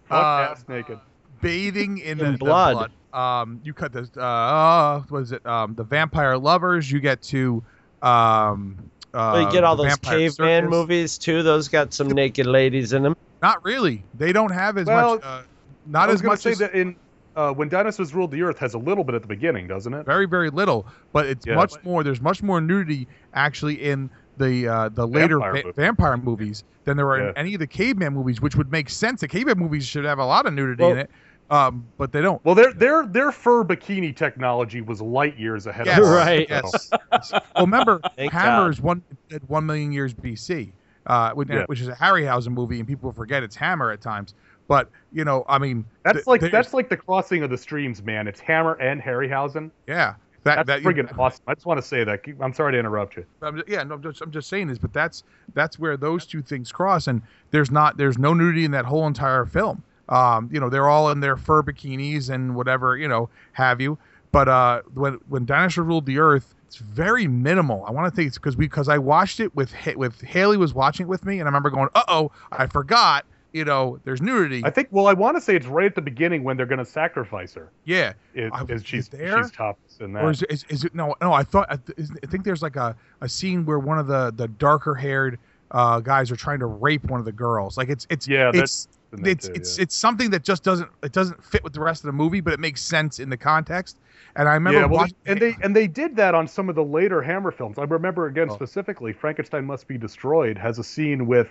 Buck 0.09 0.59
uh, 0.59 0.73
naked. 0.73 1.01
bathing 1.41 1.99
in, 1.99 2.19
In 2.21 2.27
the, 2.27 2.33
the 2.33 2.39
blood. 2.39 2.93
Um, 3.13 3.61
you 3.65 3.73
cut 3.75 3.93
this. 3.93 4.11
Uh, 4.17 4.21
uh, 4.21 5.01
what 5.09 5.21
is 5.23 5.33
it? 5.33 5.45
Um, 5.47 5.75
the 5.75 5.85
vampire 5.85 6.37
lovers. 6.39 6.91
You 6.93 7.01
get 7.01 7.23
to. 7.23 7.63
Um, 8.03 8.91
uh, 9.15 9.31
Well, 9.35 9.43
you 9.43 9.53
get 9.53 9.65
all 9.65 9.77
those 9.77 9.97
caveman 9.97 10.65
Circus. 10.65 10.71
movies 10.71 11.19
too. 11.19 11.43
Those 11.43 11.69
got 11.69 11.93
some 11.95 12.09
naked 12.09 12.47
ladies 12.47 12.93
in 12.93 13.03
them. 13.03 13.17
Not 13.43 13.65
really. 13.65 14.05
They 14.15 14.33
don't 14.33 14.51
have 14.53 14.77
as 14.79 14.87
Well, 14.87 15.15
much. 15.17 15.25
Uh, 15.25 15.43
not 15.87 16.09
I 16.09 16.13
was 16.13 16.21
as 16.21 16.27
much 16.27 16.41
say 16.41 16.51
as 16.53 16.59
that 16.59 16.75
in 16.75 16.97
uh, 17.37 17.53
when 17.53 17.69
dinosaurs 17.69 18.15
ruled 18.15 18.31
the 18.31 18.43
earth 18.43 18.59
has 18.59 18.75
a 18.75 18.79
little 18.79 19.05
bit 19.05 19.15
at 19.15 19.23
the 19.23 19.29
beginning, 19.29 19.67
doesn't 19.67 19.93
it? 19.95 20.05
very 20.07 20.27
very 20.27 20.51
little, 20.51 20.87
but 21.13 21.27
it's 21.27 21.47
Yeah. 21.47 21.55
much 21.57 21.75
more. 21.85 22.03
There's 22.05 22.21
much 22.21 22.43
more 22.43 22.61
nudity 22.61 23.07
actually 23.35 23.75
in 23.83 24.11
the 24.39 24.67
uh, 24.69 24.89
the 24.91 25.07
later 25.07 25.39
Vampire 25.39 25.53
va- 25.53 25.63
movies. 25.65 25.75
vampire 25.77 26.17
movies 26.17 26.65
than 26.85 26.97
there 26.97 27.09
are 27.11 27.19
Yeah. 27.23 27.29
in 27.31 27.39
any 27.39 27.55
of 27.55 27.61
the 27.61 27.67
caveman 27.67 28.13
movies, 28.15 28.41
which 28.41 28.57
would 28.57 28.71
make 28.71 28.89
sense. 28.91 29.21
The 29.21 29.29
caveman 29.29 29.59
movies 29.59 29.87
should 29.87 30.05
have 30.05 30.19
a 30.19 30.25
lot 30.25 30.47
of 30.47 30.53
nudity 30.55 30.83
Well- 30.83 30.93
in 30.93 30.99
it, 30.99 31.11
um, 31.51 31.85
but 31.99 32.13
they 32.13 32.21
don't. 32.21 32.45
Well, 32.45 32.55
their 32.55 32.73
their 32.73 33.07
their 33.07 33.33
fur 33.33 33.65
bikini 33.65 34.15
technology 34.15 34.81
was 34.81 35.01
light 35.01 35.39
years 35.39 35.67
ahead 35.67 35.87
Yes, 35.87 35.99
of 35.99 36.05
ours. 36.05 36.17
Right. 36.17 36.47
Yes. 36.51 36.91
well, 37.33 37.43
remember, 37.61 38.01
Thank 38.17 38.33
Hammer 38.33 38.65
God. 38.65 38.71
is 38.73 38.81
one 38.81 39.03
at 39.33 39.49
one 39.49 39.65
million 39.67 39.93
years 39.93 40.13
BC, 40.15 40.73
uh, 41.07 41.31
which, 41.33 41.49
Yeah. 41.49 41.65
which 41.67 41.81
is 41.81 41.89
a 41.89 41.93
Harryhausen 41.95 42.53
movie, 42.53 42.79
and 42.81 42.89
people 42.89 43.13
forget 43.13 43.43
it's 43.43 43.57
Hammer 43.57 43.91
at 43.93 44.01
times. 44.01 44.35
But 44.69 44.89
you 45.13 45.25
know, 45.25 45.45
I 45.49 45.59
mean, 45.59 45.85
That's 46.03 46.19
th- 46.19 46.27
like 46.27 46.41
that's 46.41 46.73
like 46.73 46.89
the 46.89 46.97
crossing 46.97 47.43
of 47.43 47.51
the 47.51 47.59
streams, 47.59 48.03
man. 48.03 48.27
It's 48.29 48.41
Hammer 48.41 48.75
and 48.75 49.01
Harryhausen. 49.01 49.71
yeah. 49.87 50.15
That, 50.45 50.67
That's 50.67 50.85
that 50.85 50.95
friggin' 50.95 51.19
awesome. 51.19 51.43
I 51.47 51.55
just 51.55 51.65
want 51.65 51.81
to 51.81 51.87
say 51.87 52.05
that. 52.05 52.21
I'm 52.39 52.53
sorry 52.53 52.73
to 52.73 52.79
interrupt 52.79 53.17
you. 53.17 53.25
I'm 53.41 53.57
just, 53.57 53.67
yeah, 53.67 53.83
no, 53.83 53.95
I'm 53.95 54.03
just, 54.03 54.21
I'm 54.21 54.31
just 54.31 54.51
saying 54.51 54.67
this, 54.67 54.77
but 54.77 54.93
that's 54.93 55.25
that's 55.55 55.79
where 55.79 55.97
those 55.97 56.27
two 56.27 56.43
things 56.43 56.71
cross, 56.71 57.07
and 57.07 57.23
there's 57.51 57.71
not 57.71 57.97
there's 57.97 58.19
no 58.19 58.35
nudity 58.35 58.67
in 58.67 58.71
that 58.73 58.85
whole 58.85 59.07
entire 59.07 59.47
film. 59.47 59.83
Um, 60.11 60.51
you 60.53 60.61
know, 60.61 60.69
they're 60.69 60.87
all 60.89 61.11
in 61.11 61.21
their 61.21 61.39
fur 61.39 61.63
bikinis 61.63 62.29
and 62.29 62.55
whatever 62.55 62.95
you 62.99 63.09
know 63.09 63.31
have 63.53 63.81
you. 63.81 63.97
But 64.33 64.49
uh, 64.49 64.83
when 64.93 65.15
when 65.31 65.47
Dinosaur 65.47 65.83
ruled 65.83 66.05
the 66.05 66.19
Earth, 66.19 66.55
it's 66.67 66.77
very 66.77 67.27
minimal. 67.27 67.83
I 67.87 67.91
want 67.91 68.13
to 68.13 68.15
think 68.15 68.27
it's 68.29 68.37
because 68.37 68.55
because 68.55 68.91
I 68.91 68.99
watched 68.99 69.41
it 69.41 69.55
with 69.57 69.73
with 69.97 70.21
Haley 70.21 70.59
was 70.59 70.75
watching 70.75 71.07
it 71.07 71.09
with 71.09 71.25
me, 71.25 71.39
and 71.39 71.45
I 71.45 71.49
remember 71.49 71.71
going, 71.71 71.89
uh 71.95 72.03
oh, 72.09 72.33
I 72.53 72.67
forgot. 72.67 73.25
You 73.55 73.65
know, 73.65 74.01
there's 74.03 74.21
nudity. 74.21 74.63
I 74.65 74.71
think. 74.71 74.89
Well, 74.91 75.07
I 75.07 75.13
want 75.13 75.37
to 75.37 75.41
say 75.41 75.55
it's 75.55 75.67
right 75.67 75.87
at 75.87 75.95
the 75.95 76.03
beginning 76.03 76.43
when 76.43 76.57
they're 76.57 76.67
going 76.67 76.81
to 76.81 76.85
sacrifice 76.85 77.55
her. 77.55 77.71
yeah, 77.85 78.13
Is, 78.35 78.51
I- 78.53 78.65
is 78.69 78.85
she's 78.85 79.09
there? 79.09 79.41
she's 79.45 79.53
topless 79.53 79.99
in 80.01 80.13
that? 80.13 80.25
Or 80.25 80.31
is, 80.33 80.43
it- 80.43 80.51
is, 80.51 80.65
is 80.69 80.85
it 80.85 80.93
no? 80.93 81.15
No, 81.23 81.33
I 81.33 81.45
thought 81.45 81.69
I, 81.71 81.77
th- 81.77 82.11
I 82.23 82.27
think 82.27 82.43
there's 82.45 82.63
like 82.63 82.75
a, 82.75 82.97
a 83.21 83.29
scene 83.29 83.65
where 83.65 83.79
one 83.79 83.99
of 84.01 84.09
the 84.09 84.33
the 84.35 84.49
darker 84.49 84.93
haired 84.95 85.39
uh, 85.71 86.01
guys 86.01 86.33
are 86.33 86.37
trying 86.37 86.59
to 86.59 86.67
rape 86.67 87.05
one 87.05 87.21
of 87.21 87.27
the 87.27 87.33
girls. 87.33 87.79
Like 87.79 87.89
it's 87.91 88.09
it's 88.11 88.27
Yeah, 88.27 88.49
it's 88.53 88.59
that's 88.59 88.89
in 89.13 89.23
there 89.23 89.33
it's 89.33 89.47
too, 89.47 89.53
it's 89.55 89.79
yeah. 89.79 89.83
it's 89.85 89.95
something 89.95 90.31
that 90.31 90.43
just 90.43 90.65
doesn't 90.65 90.91
it 91.05 91.13
doesn't 91.13 91.43
fit 91.45 91.63
with 91.63 91.75
the 91.75 91.81
rest 91.81 92.03
of 92.03 92.07
the 92.07 92.13
movie, 92.13 92.41
but 92.41 92.53
it 92.55 92.59
makes 92.59 92.83
sense 92.83 93.21
in 93.21 93.31
the 93.31 93.37
context. 93.37 93.99
And 94.35 94.49
I 94.49 94.55
remember 94.55 94.81
yeah, 94.81 94.87
well, 94.87 94.99
watching, 95.03 95.17
and 95.27 95.39
they 95.41 95.57
and 95.63 95.77
they 95.77 95.87
did 95.87 96.17
that 96.17 96.35
on 96.35 96.49
some 96.49 96.69
of 96.69 96.75
the 96.75 96.83
later 96.85 97.23
Hammer 97.23 97.53
films. 97.53 97.79
I 97.79 97.85
remember 97.85 98.27
again 98.27 98.49
Oh. 98.51 98.55
specifically, 98.57 99.13
Frankenstein 99.13 99.65
Must 99.65 99.87
Be 99.87 99.97
Destroyed 99.97 100.59
has 100.59 100.81
a 100.81 100.85
scene 100.85 101.29
with 101.29 101.47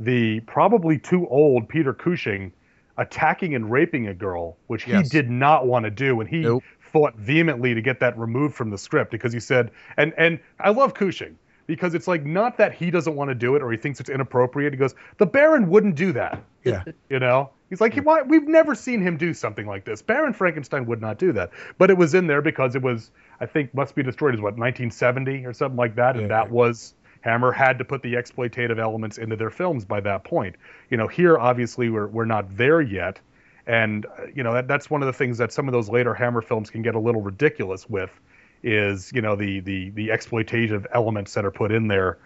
the 0.00 0.40
probably 0.40 0.98
too 0.98 1.26
old 1.28 1.68
Peter 1.68 1.92
Cushing 1.92 2.52
attacking 2.96 3.54
and 3.54 3.70
raping 3.70 4.08
a 4.08 4.14
girl, 4.14 4.56
which 4.66 4.82
he 4.84 5.02
did 5.02 5.30
not 5.30 5.66
want 5.66 5.84
to 5.84 5.90
do, 5.90 6.20
and 6.20 6.28
he 6.28 6.40
Nope. 6.40 6.64
fought 6.80 7.14
vehemently 7.16 7.74
to 7.74 7.80
get 7.80 8.00
that 8.00 8.18
removed 8.18 8.54
from 8.54 8.70
the 8.70 8.78
script 8.78 9.10
because 9.10 9.32
he 9.32 9.40
said, 9.40 9.70
and 9.96 10.12
and 10.18 10.38
I 10.58 10.70
love 10.70 10.94
Cushing 10.94 11.38
because 11.66 11.94
it's 11.94 12.08
like 12.08 12.24
not 12.24 12.56
that 12.56 12.72
he 12.74 12.90
doesn't 12.90 13.14
want 13.14 13.28
to 13.28 13.34
do 13.34 13.54
it 13.54 13.62
or 13.62 13.70
he 13.70 13.76
thinks 13.76 14.00
it's 14.00 14.08
inappropriate. 14.08 14.72
He 14.72 14.78
goes, 14.78 14.94
the 15.18 15.26
Baron 15.26 15.68
wouldn't 15.68 15.96
do 15.96 16.12
that. 16.12 16.42
yeah, 16.64 16.82
You 17.10 17.18
know, 17.20 17.50
he's 17.68 17.78
like, 17.80 17.92
he, 17.92 18.00
why, 18.00 18.22
we've 18.22 18.48
never 18.48 18.74
seen 18.74 19.02
him 19.02 19.18
do 19.18 19.34
something 19.34 19.66
like 19.66 19.84
this. 19.84 20.00
Baron 20.00 20.32
Frankenstein 20.32 20.86
would 20.86 21.02
not 21.02 21.18
do 21.18 21.30
that, 21.32 21.50
but 21.76 21.90
it 21.90 21.98
was 21.98 22.14
in 22.14 22.26
there 22.26 22.40
because 22.40 22.74
it 22.74 22.80
was, 22.82 23.10
I 23.38 23.44
think, 23.46 23.74
must 23.74 23.94
be 23.94 24.02
destroyed 24.02 24.34
is 24.34 24.40
what 24.40 24.56
1970 24.56 25.44
or 25.44 25.52
something 25.52 25.76
like 25.76 25.94
that, 25.96 26.14
and 26.16 26.22
Yeah. 26.22 26.28
that 26.42 26.50
was 26.50 26.94
Hammer 27.22 27.52
had 27.52 27.78
to 27.78 27.84
put 27.84 28.02
the 28.02 28.14
exploitative 28.14 28.78
elements 28.78 29.18
into 29.18 29.36
their 29.36 29.50
films 29.50 29.84
by 29.84 30.00
that 30.00 30.24
point. 30.24 30.56
You 30.90 30.96
know, 30.96 31.08
here 31.08 31.38
obviously 31.38 31.90
we're 31.90 32.06
we're 32.06 32.24
not 32.24 32.56
there 32.56 32.80
yet, 32.80 33.20
and 33.66 34.06
uh, 34.06 34.26
you 34.34 34.42
know 34.42 34.52
that 34.52 34.68
that's 34.68 34.90
one 34.90 35.02
of 35.02 35.06
the 35.06 35.12
things 35.12 35.38
that 35.38 35.52
some 35.52 35.68
of 35.68 35.72
those 35.72 35.88
later 35.88 36.14
Hammer 36.14 36.42
films 36.42 36.70
can 36.70 36.82
get 36.82 36.94
a 36.94 37.00
little 37.00 37.20
ridiculous 37.20 37.88
with, 37.88 38.10
is 38.62 39.12
you 39.14 39.20
know 39.20 39.36
the 39.36 39.60
the 39.60 39.90
the 39.90 40.08
exploitative 40.08 40.86
elements 40.92 41.34
that 41.34 41.44
are 41.44 41.50
put 41.50 41.72
in 41.72 41.88
there 41.88 42.18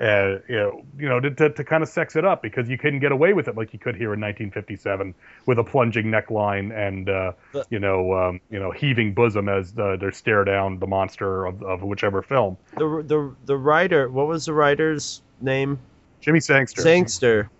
uh, 0.00 0.38
you 0.48 0.56
know, 0.56 0.82
you 0.98 1.08
know, 1.08 1.20
to, 1.20 1.30
to, 1.30 1.50
to 1.50 1.62
kind 1.64 1.82
of 1.82 1.88
sex 1.88 2.16
it 2.16 2.24
up 2.24 2.42
because 2.42 2.68
you 2.68 2.78
couldn't 2.78 3.00
get 3.00 3.12
away 3.12 3.32
with 3.34 3.48
it 3.48 3.56
like 3.56 3.72
you 3.72 3.78
could 3.78 3.94
here 3.96 4.14
in 4.14 4.20
1957 4.20 5.14
with 5.46 5.58
a 5.58 5.64
plunging 5.64 6.06
neckline 6.06 6.74
and 6.74 7.08
uh, 7.10 7.32
The- 7.52 7.66
you 7.70 7.78
know, 7.78 8.12
um, 8.14 8.40
you 8.50 8.58
know, 8.58 8.70
heaving 8.70 9.12
bosom 9.12 9.48
as 9.48 9.72
the, 9.72 9.96
they 9.96 10.10
stare 10.10 10.44
down 10.44 10.78
the 10.78 10.86
monster 10.86 11.44
of, 11.44 11.62
of 11.62 11.82
whichever 11.82 12.22
film. 12.22 12.56
The 12.78 13.04
the 13.06 13.34
the 13.46 13.56
writer. 13.56 14.08
What 14.08 14.26
was 14.26 14.46
the 14.46 14.54
writer's 14.54 15.20
name? 15.40 15.78
Jimmy 16.20 16.40
Sangster. 16.40 16.80
Sangster. 16.82 17.50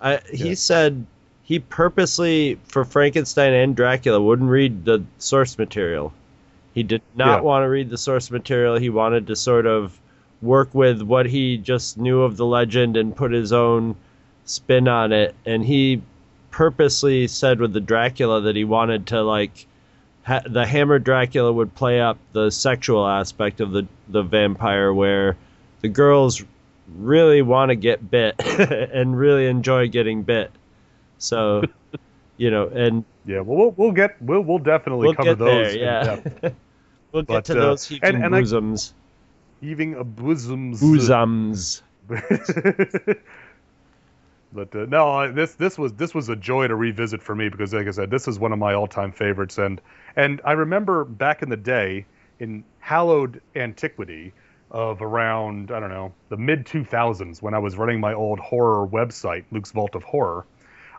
I, 0.00 0.20
he 0.32 0.48
Yeah. 0.50 0.54
said 0.54 1.06
he 1.42 1.58
purposely 1.58 2.58
for 2.68 2.84
Frankenstein 2.84 3.52
and 3.52 3.74
Dracula 3.76 4.20
wouldn't 4.20 4.48
read 4.48 4.84
the 4.84 5.04
source 5.18 5.58
material. 5.58 6.12
He 6.74 6.82
did 6.82 7.02
not 7.14 7.38
Yeah. 7.38 7.40
want 7.40 7.64
to 7.64 7.68
read 7.68 7.90
the 7.90 7.98
source 7.98 8.30
material. 8.30 8.76
He 8.78 8.88
wanted 8.90 9.26
to 9.26 9.36
sort 9.36 9.66
of 9.66 9.98
work 10.42 10.74
with 10.74 11.00
what 11.02 11.26
he 11.26 11.56
just 11.56 11.96
knew 11.96 12.22
of 12.22 12.36
the 12.36 12.44
legend 12.46 12.96
and 12.96 13.14
put 13.16 13.30
his 13.32 13.52
own 13.52 13.94
spin 14.44 14.88
on 14.88 15.12
it. 15.12 15.34
And 15.46 15.64
he 15.64 16.02
purposely 16.50 17.28
said 17.28 17.60
with 17.60 17.72
the 17.72 17.80
Dracula 17.80 18.40
that 18.42 18.56
he 18.56 18.64
wanted 18.64 19.06
to 19.08 19.22
like 19.22 19.66
ha- 20.24 20.42
the 20.44 20.66
Hammer 20.66 20.98
Dracula 20.98 21.52
would 21.52 21.74
play 21.74 22.00
up 22.00 22.18
the 22.32 22.50
sexual 22.50 23.06
aspect 23.06 23.60
of 23.60 23.70
the 23.72 23.86
the 24.08 24.22
vampire 24.22 24.92
where 24.92 25.36
the 25.80 25.88
girls 25.88 26.42
really 26.96 27.40
want 27.40 27.70
to 27.70 27.76
get 27.76 28.10
bit 28.10 28.34
and 28.58 29.16
really 29.16 29.46
enjoy 29.46 29.88
getting 29.88 30.22
bit. 30.24 30.50
So, 31.18 31.62
you 32.36 32.50
know, 32.50 32.66
and 32.68 33.04
Yeah, 33.24 33.40
well, 33.40 33.56
we'll 33.58 33.70
we'll 33.76 33.92
get 33.92 34.20
we'll 34.20 34.40
we'll 34.42 34.58
definitely 34.58 35.06
we'll 35.06 35.14
cover 35.14 35.34
those. 35.36 35.72
there. 35.72 35.74
in 35.74 35.78
Yeah, 35.78 36.16
depth. 36.16 36.54
we'll 37.12 37.22
get 37.22 37.44
to 37.46 37.52
uh, 37.52 37.60
those 37.60 37.90
and- 38.02 38.24
and 38.24 38.34
I- 38.34 38.40
bosoms. 38.40 38.94
Heaving 39.62 39.94
a 39.94 40.02
bosoms. 40.02 40.80
Bosoms. 40.80 41.82
but 42.08 42.26
uh, 44.74 44.86
no, 44.88 45.30
this 45.30 45.54
this 45.54 45.78
was 45.78 45.92
this 45.92 46.12
was 46.12 46.28
a 46.28 46.34
joy 46.34 46.66
to 46.66 46.74
revisit 46.74 47.22
for 47.22 47.36
me 47.36 47.48
because, 47.48 47.72
like 47.72 47.86
I 47.86 47.92
said, 47.92 48.10
this 48.10 48.26
is 48.26 48.40
one 48.40 48.52
of 48.52 48.58
my 48.58 48.74
all-time 48.74 49.12
favorites, 49.12 49.58
and 49.58 49.80
and 50.16 50.40
I 50.44 50.52
remember 50.52 51.04
back 51.04 51.42
in 51.42 51.48
the 51.48 51.56
day 51.56 52.04
in 52.40 52.64
hallowed 52.80 53.40
antiquity 53.54 54.32
of 54.72 55.00
around 55.00 55.70
I 55.70 55.78
don't 55.78 55.90
know 55.90 56.12
the 56.28 56.36
mid 56.36 56.66
2000s 56.66 57.40
when 57.40 57.54
I 57.54 57.58
was 57.58 57.76
running 57.76 58.00
my 58.00 58.14
old 58.14 58.40
horror 58.40 58.84
website, 58.84 59.44
Luke's 59.52 59.70
Vault 59.70 59.94
of 59.94 60.02
Horror. 60.02 60.44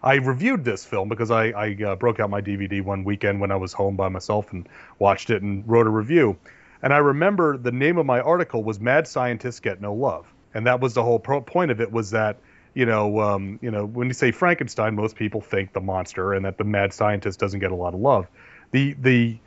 I 0.01 0.16
reviewed 0.16 0.64
this 0.64 0.86
film 0.86 1.09
because 1.09 1.32
I, 1.32 1.47
I 1.47 1.78
uh, 1.86 1.95
broke 1.97 2.22
out 2.22 2.30
my 2.30 2.41
DVD 2.41 2.82
one 2.82 3.03
weekend 3.03 3.41
when 3.41 3.51
I 3.51 3.57
was 3.57 3.74
home 3.74 3.97
by 3.97 4.07
myself 4.07 4.53
and 4.53 4.70
watched 4.99 5.30
it 5.30 5.41
and 5.41 5.68
wrote 5.68 5.88
a 5.88 5.89
review. 5.89 6.38
And 6.84 6.94
I 6.94 6.98
remember 6.98 7.58
the 7.58 7.72
name 7.72 7.98
of 7.98 8.06
my 8.06 8.20
article 8.20 8.64
was 8.64 8.80
"Mad 8.80 9.08
Scientists 9.08 9.62
Get 9.62 9.82
No 9.82 9.94
Love," 9.94 10.32
and 10.54 10.68
that 10.68 10.82
was 10.82 10.94
the 10.94 11.02
whole 11.02 11.18
pro- 11.18 11.42
point 11.42 11.72
of 11.72 11.80
it 11.80 11.92
was 11.92 12.12
that 12.12 12.38
you 12.74 12.86
know 12.86 13.22
um, 13.22 13.58
you 13.62 13.72
know 13.72 13.86
when 13.86 14.10
you 14.10 14.14
say 14.14 14.32
Frankenstein, 14.32 14.94
most 14.94 15.16
people 15.16 15.40
think 15.40 15.72
the 15.72 15.82
monster, 15.82 16.34
and 16.34 16.46
that 16.46 16.58
the 16.58 16.66
mad 16.66 16.94
scientist 16.94 17.40
doesn't 17.40 17.62
get 17.62 17.72
a 17.72 17.76
lot 17.76 17.94
of 17.94 18.02
love. 18.02 18.28
The 18.72 18.94
the 19.00 19.40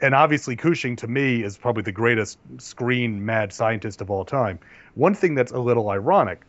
and 0.00 0.14
obviously 0.14 0.56
Cushing 0.56 0.96
to 0.96 1.08
me 1.08 1.42
is 1.42 1.58
probably 1.58 1.82
the 1.82 1.92
greatest 1.92 2.38
screen 2.56 3.24
mad 3.24 3.52
scientist 3.52 4.00
of 4.00 4.10
all 4.10 4.24
time. 4.24 4.58
One 4.94 5.14
thing 5.14 5.34
that's 5.34 5.52
a 5.52 5.58
little 5.58 5.90
ironic 5.90 6.40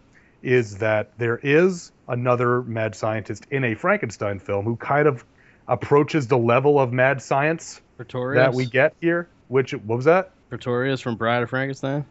is 0.42 0.78
that 0.78 1.12
there 1.18 1.40
is 1.44 1.92
another 2.08 2.62
mad 2.62 2.96
scientist 2.96 3.46
in 3.52 3.66
a 3.66 3.76
Frankenstein 3.76 4.40
film 4.40 4.64
who 4.64 4.78
kind 4.78 5.08
of 5.08 5.26
approaches 5.68 6.28
the 6.28 6.38
level 6.38 6.80
of 6.80 6.94
mad 6.94 7.22
science 7.22 7.82
Pretorius. 7.98 8.38
that 8.38 8.54
we 8.54 8.66
get 8.66 8.96
here. 9.02 9.28
Which 9.50 9.74
what 9.74 9.98
was 9.98 10.06
that? 10.06 10.32
Pretorius 10.50 11.02
from 11.02 11.16
Bride 11.16 11.44
of 11.44 11.50
Frankenstein. 11.50 12.06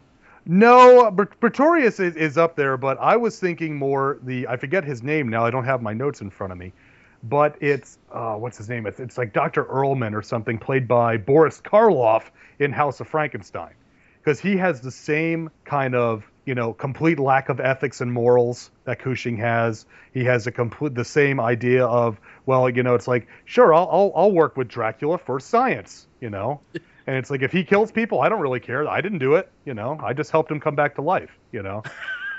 No, 0.45 1.11
Pretorius 1.39 1.99
is, 1.99 2.15
is 2.15 2.37
up 2.37 2.55
there, 2.55 2.77
but 2.77 2.97
I 2.99 3.17
was 3.17 3.39
thinking 3.39 3.75
more 3.75 4.19
the 4.23 4.47
I 4.47 4.57
forget 4.57 4.83
his 4.83 5.03
name 5.03 5.27
now. 5.27 5.45
I 5.45 5.51
don't 5.51 5.65
have 5.65 5.81
my 5.81 5.93
notes 5.93 6.21
in 6.21 6.29
front 6.29 6.53
of 6.53 6.59
me, 6.59 6.71
but 7.23 7.55
it's 7.61 7.97
uh, 8.11 8.35
what's 8.35 8.57
his 8.57 8.69
name? 8.69 8.85
It's, 8.85 8.99
it's 8.99 9.17
like 9.17 9.33
Dr. 9.33 9.65
Earlman 9.65 10.13
or 10.13 10.21
something, 10.21 10.57
played 10.57 10.87
by 10.87 11.17
Boris 11.17 11.59
Karloff 11.61 12.23
in 12.59 12.71
House 12.71 12.99
of 12.99 13.07
Frankenstein, 13.07 13.73
because 14.21 14.39
he 14.39 14.55
has 14.57 14.81
the 14.81 14.91
same 14.91 15.49
kind 15.65 15.95
of 15.95 16.23
you 16.49 16.55
know, 16.55 16.73
complete 16.73 17.19
lack 17.19 17.49
of 17.49 17.59
ethics 17.59 18.01
and 18.01 18.11
morals 18.11 18.71
that 18.85 18.97
Cushing 18.97 19.37
has. 19.37 19.85
He 20.15 20.23
has 20.23 20.47
a 20.47 20.51
complete 20.51 20.95
the 20.95 21.05
same 21.05 21.39
idea 21.39 21.85
of, 21.85 22.19
well, 22.47 22.67
you 22.67 22.81
know, 22.81 22.95
it's 22.95 23.07
like, 23.07 23.27
sure, 23.45 23.71
I'll 23.71 23.87
I'll, 23.91 24.11
I'll 24.15 24.31
work 24.31 24.57
with 24.57 24.67
Dracula 24.67 25.19
for 25.19 25.39
science, 25.39 26.07
you 26.19 26.31
know. 26.31 26.59
And 27.09 27.17
it's 27.17 27.31
like 27.31 27.41
if 27.43 27.51
he 27.53 27.65
kills 27.65 27.91
people, 27.91 28.21
I 28.21 28.29
don't 28.29 28.41
really 28.41 28.61
care. 28.61 28.87
I 28.87 29.01
didn't 29.01 29.19
do 29.19 29.35
it, 29.35 29.51
you 29.65 29.73
know. 29.73 29.99
I 30.03 30.13
just 30.13 30.31
helped 30.31 30.51
him 30.51 30.61
come 30.61 30.75
back 30.75 30.95
to 30.97 31.03
life, 31.03 31.39
you 31.51 31.63
know. 31.63 31.83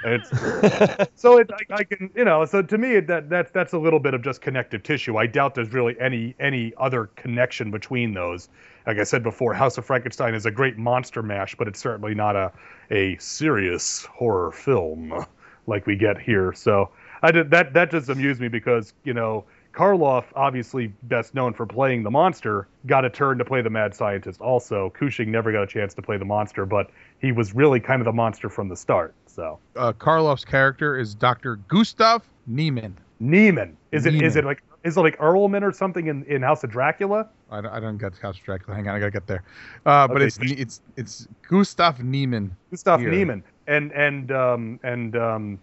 It's, 0.04 0.30
so 1.16 1.38
it, 1.38 1.50
I, 1.52 1.76
I 1.78 1.84
can, 1.84 2.10
you 2.16 2.24
know, 2.24 2.44
so 2.46 2.62
to 2.62 2.78
me 2.78 2.96
it- 2.96 3.08
that 3.08 3.28
that's 3.30 3.50
that's 3.52 3.74
a 3.74 3.78
little 3.78 4.00
bit 4.00 4.14
of 4.14 4.22
just 4.22 4.42
connective 4.42 4.84
tissue. 4.84 5.16
I 5.18 5.26
doubt 5.26 5.56
there's 5.56 5.72
really 5.72 5.96
any 6.00 6.36
any 6.40 6.72
other 6.78 7.08
connection 7.16 7.72
between 7.72 8.14
those. 8.14 8.48
Like 8.86 8.98
I 8.98 9.04
said 9.04 9.24
before, 9.24 9.54
House 9.54 9.78
of 9.78 9.86
Frankenstein 9.86 10.34
is 10.34 10.46
a 10.46 10.52
great 10.52 10.78
monster 10.78 11.22
mash, 11.22 11.56
but 11.56 11.68
it's 11.68 11.80
certainly 11.80 12.14
not 12.14 12.36
a 12.36 12.52
a 12.92 13.16
serious 13.18 14.04
horror 14.06 14.52
film 14.52 15.26
like 15.66 15.86
we 15.86 15.96
get 15.96 16.20
here. 16.20 16.52
So 16.54 16.90
I 17.22 17.32
did 17.32 17.50
that 17.50 17.74
that 17.74 17.90
just 17.90 18.08
amused 18.08 18.40
me 18.40 18.48
because 18.48 18.94
you 19.04 19.14
know 19.14 19.46
Karloff, 19.72 20.24
obviously 20.34 20.88
best 21.04 21.34
known 21.34 21.52
for 21.52 21.64
playing 21.64 22.02
the 22.02 22.10
monster, 22.10 22.66
got 22.86 23.04
a 23.04 23.10
turn 23.10 23.38
to 23.38 23.44
play 23.44 23.62
the 23.62 23.70
mad 23.70 23.94
scientist. 23.94 24.40
Also, 24.40 24.90
Cushing 24.90 25.30
never 25.30 25.52
got 25.52 25.62
a 25.62 25.66
chance 25.66 25.94
to 25.94 26.02
play 26.02 26.16
the 26.16 26.24
monster, 26.24 26.66
but 26.66 26.90
he 27.20 27.30
was 27.32 27.54
really 27.54 27.78
kind 27.78 28.00
of 28.00 28.04
the 28.04 28.12
monster 28.12 28.48
from 28.48 28.68
the 28.68 28.76
start. 28.76 29.14
So 29.26 29.58
Uh, 29.76 29.92
Karloff's 29.92 30.44
character 30.44 30.98
is 30.98 31.14
Dr. 31.14 31.56
Gustav 31.68 32.22
Niemann. 32.46 32.96
Neiman 33.22 33.74
is 33.92 34.06
it 34.06 34.14
is 34.14 34.20
Niemann. 34.20 34.38
it 34.38 34.44
like 34.44 34.62
is 34.82 34.96
it 34.96 35.00
like 35.00 35.18
Earlman 35.18 35.62
or 35.62 35.72
something 35.72 36.06
in, 36.06 36.24
in 36.24 36.42
House 36.42 36.64
of 36.64 36.70
Dracula? 36.70 37.28
I 37.50 37.60
don't, 37.60 37.70
I 37.70 37.78
don't 37.78 37.98
get 37.98 38.16
House 38.16 38.38
of 38.38 38.44
Dracula. 38.44 38.74
Hang 38.74 38.88
on, 38.88 38.94
I 38.94 38.98
gotta 38.98 39.10
get 39.10 39.26
there. 39.26 39.42
Uh, 39.84 40.08
but 40.08 40.22
it's 40.22 40.38
it's 40.40 40.80
it's 40.96 41.28
Gustav 41.48 42.02
Niemann. 42.02 42.56
Gustav 42.70 43.00
Here. 43.00 43.10
Niemann 43.10 43.44
and 43.66 43.92
and 43.92 44.32
um 44.32 44.80
and 44.82 45.16
um 45.16 45.58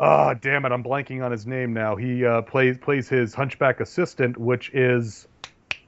Ah, 0.00 0.34
damn 0.34 0.64
it! 0.64 0.72
I'm 0.72 0.82
blanking 0.84 1.24
on 1.24 1.32
his 1.32 1.46
name 1.46 1.72
now. 1.72 1.96
He 1.96 2.24
uh, 2.24 2.42
plays 2.42 2.78
plays 2.78 3.08
his 3.08 3.34
hunchback 3.34 3.80
assistant, 3.80 4.36
which 4.38 4.70
is, 4.72 5.26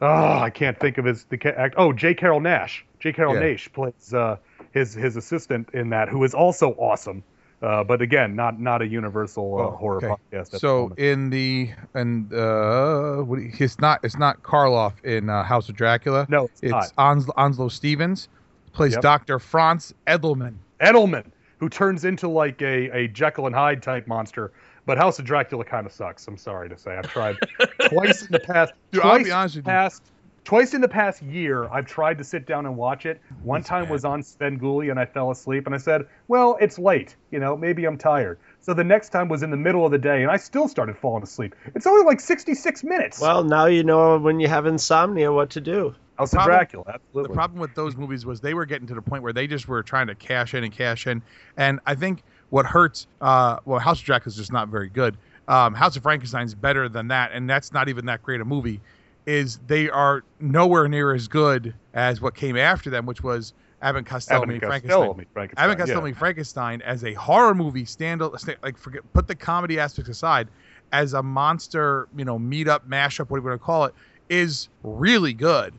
ah, 0.02 0.40
I 0.42 0.50
can't 0.50 0.78
think 0.78 0.98
of 0.98 1.04
his 1.04 1.24
the 1.24 1.54
act. 1.58 1.74
Oh, 1.78 1.92
J. 1.92 2.14
Carrol 2.14 2.40
Naish. 2.40 2.82
J. 2.98 3.12
Carrol 3.12 3.34
Yeah. 3.34 3.42
Naish 3.42 3.72
plays 3.72 4.12
uh, 4.12 4.36
his 4.72 4.94
his 4.94 5.16
assistant 5.16 5.68
in 5.72 5.90
that, 5.90 6.08
who 6.08 6.24
is 6.24 6.34
also 6.34 6.72
awesome. 6.72 7.22
Uh, 7.62 7.84
but 7.84 8.00
again, 8.00 8.34
not 8.34 8.58
not 8.58 8.80
a 8.82 8.86
universal 8.86 9.58
uh, 9.58 9.62
Oh, 9.64 9.70
horror 9.76 9.96
okay. 9.98 10.06
podcast. 10.08 10.46
at 10.46 10.50
the 10.52 10.58
So 10.58 10.92
in 10.96 11.28
the 11.30 11.70
and 11.94 12.32
uh, 12.32 13.16
what 13.18 13.36
do 13.36 13.42
you- 13.42 13.52
it's 13.58 13.78
not 13.78 14.00
it's 14.02 14.16
not 14.18 14.42
Karloff 14.42 14.94
in 15.04 15.28
uh, 15.28 15.44
House 15.44 15.68
of 15.68 15.76
Dracula. 15.76 16.26
no, 16.30 16.44
it's, 16.46 16.62
It's 16.62 16.72
not 16.72 16.92
Ons- 16.96 17.30
Onslow 17.36 17.68
Stevens 17.68 18.28
plays 18.72 18.94
Yep. 18.94 19.02
Dr. 19.02 19.38
Franz 19.38 19.92
Edelman. 20.06 20.54
Edelman, 20.80 21.26
who 21.60 21.68
turns 21.68 22.04
into 22.04 22.26
like 22.28 22.60
a 22.62 22.90
a 22.90 23.08
Jekyll 23.08 23.46
and 23.46 23.54
Hyde 23.54 23.82
type 23.82 24.08
monster. 24.08 24.52
But 24.86 24.98
House 24.98 25.18
of 25.18 25.24
Dracula 25.26 25.64
kind 25.64 25.86
of 25.86 25.92
sucks. 25.92 26.26
I'm 26.26 26.38
sorry 26.38 26.68
to 26.70 26.76
say. 26.76 26.96
I've 26.96 27.06
tried 27.08 27.36
twice 27.88 28.22
in 28.22 28.32
the 28.32 28.40
past. 28.40 28.72
Dude, 28.90 29.02
I'll 29.02 29.10
twice 29.10 29.24
be 29.24 29.30
honest 29.30 29.56
with 29.56 29.66
you. 29.66 29.70
past 29.70 30.02
twice 30.44 30.74
in 30.74 30.80
the 30.80 30.88
past 30.88 31.22
year 31.22 31.68
I've 31.68 31.86
tried 31.86 32.18
to 32.18 32.24
sit 32.24 32.46
down 32.46 32.66
and 32.66 32.76
watch 32.76 33.06
it. 33.06 33.20
One 33.42 33.62
time 33.62 33.88
was 33.88 34.04
on 34.04 34.22
Svengoolie 34.22 34.90
and 34.90 34.98
I 34.98 35.04
fell 35.06 35.30
asleep 35.30 35.66
and 35.66 35.74
I 35.74 35.78
said, 35.78 36.06
"Well, 36.28 36.56
it's 36.60 36.78
late, 36.78 37.14
you 37.30 37.38
know, 37.38 37.56
maybe 37.56 37.84
I'm 37.84 37.98
tired." 37.98 38.38
So 38.60 38.74
the 38.74 38.84
next 38.84 39.10
time 39.10 39.28
was 39.28 39.42
in 39.42 39.50
the 39.50 39.56
middle 39.56 39.84
of 39.84 39.92
the 39.92 39.98
day 39.98 40.22
and 40.22 40.30
I 40.30 40.36
still 40.36 40.66
started 40.66 40.96
falling 40.96 41.22
asleep. 41.22 41.54
It's 41.74 41.86
only 41.86 42.04
like 42.04 42.20
66 42.20 42.84
minutes. 42.84 43.20
Well, 43.20 43.44
now 43.44 43.66
you 43.66 43.84
know 43.84 44.18
when 44.18 44.40
you 44.40 44.48
have 44.48 44.66
insomnia 44.66 45.32
what 45.32 45.50
to 45.50 45.60
do. 45.60 45.94
House 46.20 46.30
problem- 46.32 46.56
Dracula, 46.56 47.00
The 47.14 47.28
problem 47.28 47.60
with 47.60 47.74
those 47.74 47.96
movies 47.96 48.26
was 48.26 48.40
they 48.40 48.54
were 48.54 48.66
getting 48.66 48.86
to 48.88 48.94
the 48.94 49.02
point 49.02 49.22
where 49.22 49.32
they 49.32 49.46
just 49.46 49.68
were 49.68 49.82
trying 49.82 50.06
to 50.08 50.14
cash 50.14 50.54
in 50.54 50.64
and 50.64 50.72
cash 50.72 51.06
in. 51.06 51.22
And 51.56 51.80
I 51.86 51.94
think 51.94 52.22
what 52.50 52.66
hurts, 52.66 53.06
uh, 53.20 53.58
well, 53.64 53.78
House 53.78 54.00
of 54.00 54.04
Dracula 54.04 54.30
is 54.30 54.36
just 54.36 54.52
not 54.52 54.68
very 54.68 54.88
good. 54.88 55.16
Um, 55.48 55.74
House 55.74 55.96
of 55.96 56.02
Frankenstein's 56.02 56.54
better 56.54 56.88
than 56.88 57.08
that, 57.08 57.32
and 57.32 57.48
that's 57.48 57.72
not 57.72 57.88
even 57.88 58.06
that 58.06 58.22
great 58.22 58.40
a 58.40 58.44
movie. 58.44 58.80
Is 59.26 59.58
they 59.66 59.88
are 59.90 60.24
nowhere 60.40 60.88
near 60.88 61.14
as 61.14 61.28
good 61.28 61.74
as 61.94 62.20
what 62.20 62.34
came 62.34 62.56
after 62.56 62.90
them, 62.90 63.06
which 63.06 63.22
was 63.22 63.52
Abbott 63.82 64.06
Costello 64.06 64.42
Abbott 64.42 64.60
Frankenstein. 64.60 64.80
Costello 64.82 65.14
meet 65.14 65.28
Frankenstein, 65.32 65.64
Abbott 65.64 65.78
Costello 65.78 66.06
yeah. 66.06 66.14
Frankenstein 66.14 66.82
as 66.82 67.04
a 67.04 67.14
horror 67.14 67.54
movie, 67.54 67.84
stand 67.84 68.20
like 68.62 68.78
forget 68.78 69.02
put 69.12 69.26
the 69.26 69.34
comedy 69.34 69.78
aspects 69.78 70.10
aside, 70.10 70.48
as 70.92 71.12
a 71.14 71.22
monster, 71.22 72.08
you 72.16 72.24
know, 72.24 72.38
meet 72.38 72.68
up, 72.68 72.86
mash 72.86 73.20
up, 73.20 73.30
whatever 73.30 73.48
you 73.48 73.50
want 73.50 73.60
to 73.60 73.64
call 73.64 73.84
it, 73.84 73.94
is 74.28 74.68
really 74.82 75.32
good. 75.32 75.74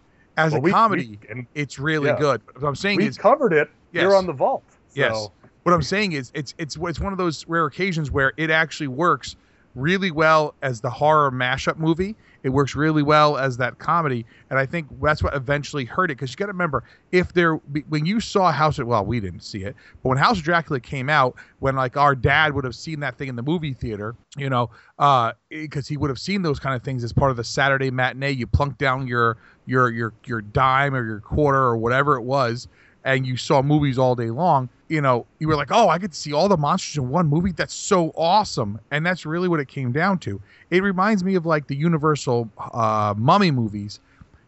As 0.45 0.51
Well, 0.53 0.59
a 0.59 0.61
we- 0.61 0.69
we- 0.69 0.71
comedy, 0.73 1.19
and 1.29 1.45
it's 1.55 1.77
really 1.79 2.07
Yeah. 2.09 2.19
good. 2.19 2.41
What 2.59 2.67
I'm 2.67 2.75
saying 2.75 2.97
we 2.97 3.07
is, 3.07 3.17
covered 3.17 3.53
it 3.53 3.69
You're 3.91 4.15
on 4.15 4.25
the 4.25 4.33
vault. 4.33 4.63
So. 4.69 4.75
Yes. 4.95 5.29
what 5.63 5.73
I'm 5.73 5.81
saying 5.83 6.13
is, 6.13 6.31
it's 6.33 6.53
it's 6.57 6.77
it's 6.81 6.99
one 6.99 7.11
of 7.13 7.17
those 7.17 7.45
rare 7.47 7.65
occasions 7.65 8.09
where 8.11 8.33
it 8.37 8.49
actually 8.49 8.87
works 8.87 9.35
really 9.75 10.11
well 10.11 10.53
as 10.61 10.81
the 10.81 10.89
horror 10.89 11.31
mashup 11.31 11.77
movie. 11.77 12.15
It 12.43 12.49
works 12.49 12.75
really 12.75 13.03
well 13.03 13.37
as 13.37 13.57
that 13.57 13.77
comedy, 13.77 14.25
and 14.49 14.57
I 14.57 14.65
think 14.65 14.87
that's 15.01 15.21
what 15.21 15.35
eventually 15.35 15.85
hurt 15.85 16.05
it. 16.11 16.15
Because 16.15 16.31
you 16.31 16.37
got 16.37 16.47
to 16.47 16.51
remember, 16.51 16.83
if 17.11 17.33
there 17.33 17.55
when 17.89 18.05
you 18.05 18.19
saw 18.19 18.51
House 18.51 18.79
of 18.79 18.87
well, 18.87 19.05
we 19.05 19.19
didn't 19.19 19.41
see 19.41 19.63
it, 19.63 19.75
but 20.01 20.09
when 20.09 20.17
House 20.17 20.37
of 20.39 20.43
Dracula 20.43 20.79
came 20.79 21.09
out, 21.09 21.35
when 21.59 21.75
like 21.75 21.97
our 21.97 22.15
dad 22.15 22.53
would 22.53 22.63
have 22.63 22.75
seen 22.75 22.99
that 23.01 23.17
thing 23.17 23.27
in 23.27 23.35
the 23.35 23.43
movie 23.43 23.73
theater, 23.73 24.15
you 24.37 24.49
know, 24.49 24.69
uh, 24.99 25.33
because 25.49 25.87
he 25.87 25.97
would 25.97 26.09
have 26.09 26.19
seen 26.19 26.41
those 26.41 26.59
kind 26.59 26.75
of 26.75 26.81
things 26.83 27.03
as 27.03 27.13
part 27.13 27.31
of 27.31 27.37
the 27.37 27.43
Saturday 27.43 27.91
matinee. 27.91 28.31
You 28.31 28.47
plunk 28.47 28.77
down 28.77 29.07
your 29.07 29.37
your 29.65 29.91
your 29.91 30.13
your 30.25 30.41
dime 30.41 30.95
or 30.95 31.05
your 31.05 31.19
quarter 31.19 31.59
or 31.59 31.77
whatever 31.77 32.15
it 32.15 32.23
was, 32.23 32.67
and 33.03 33.25
you 33.25 33.37
saw 33.37 33.61
movies 33.61 33.97
all 33.97 34.15
day 34.15 34.29
long, 34.31 34.69
you 34.91 34.99
know, 34.99 35.25
you 35.39 35.47
were 35.47 35.55
like, 35.55 35.69
oh, 35.71 35.87
I 35.87 35.97
get 35.97 36.11
to 36.11 36.17
see 36.17 36.33
all 36.33 36.49
the 36.49 36.57
monsters 36.57 36.97
in 36.97 37.09
one 37.09 37.27
movie. 37.27 37.53
That's 37.53 37.73
so 37.73 38.11
awesome. 38.17 38.77
And 38.91 39.05
that's 39.05 39.25
really 39.25 39.47
what 39.47 39.61
it 39.61 39.69
came 39.69 39.93
down 39.93 40.19
to. 40.19 40.41
It 40.69 40.83
reminds 40.83 41.23
me 41.23 41.35
of 41.35 41.45
like 41.45 41.67
the 41.67 41.75
Universal 41.77 42.49
uh, 42.73 43.13
mummy 43.17 43.51
movies. 43.51 44.01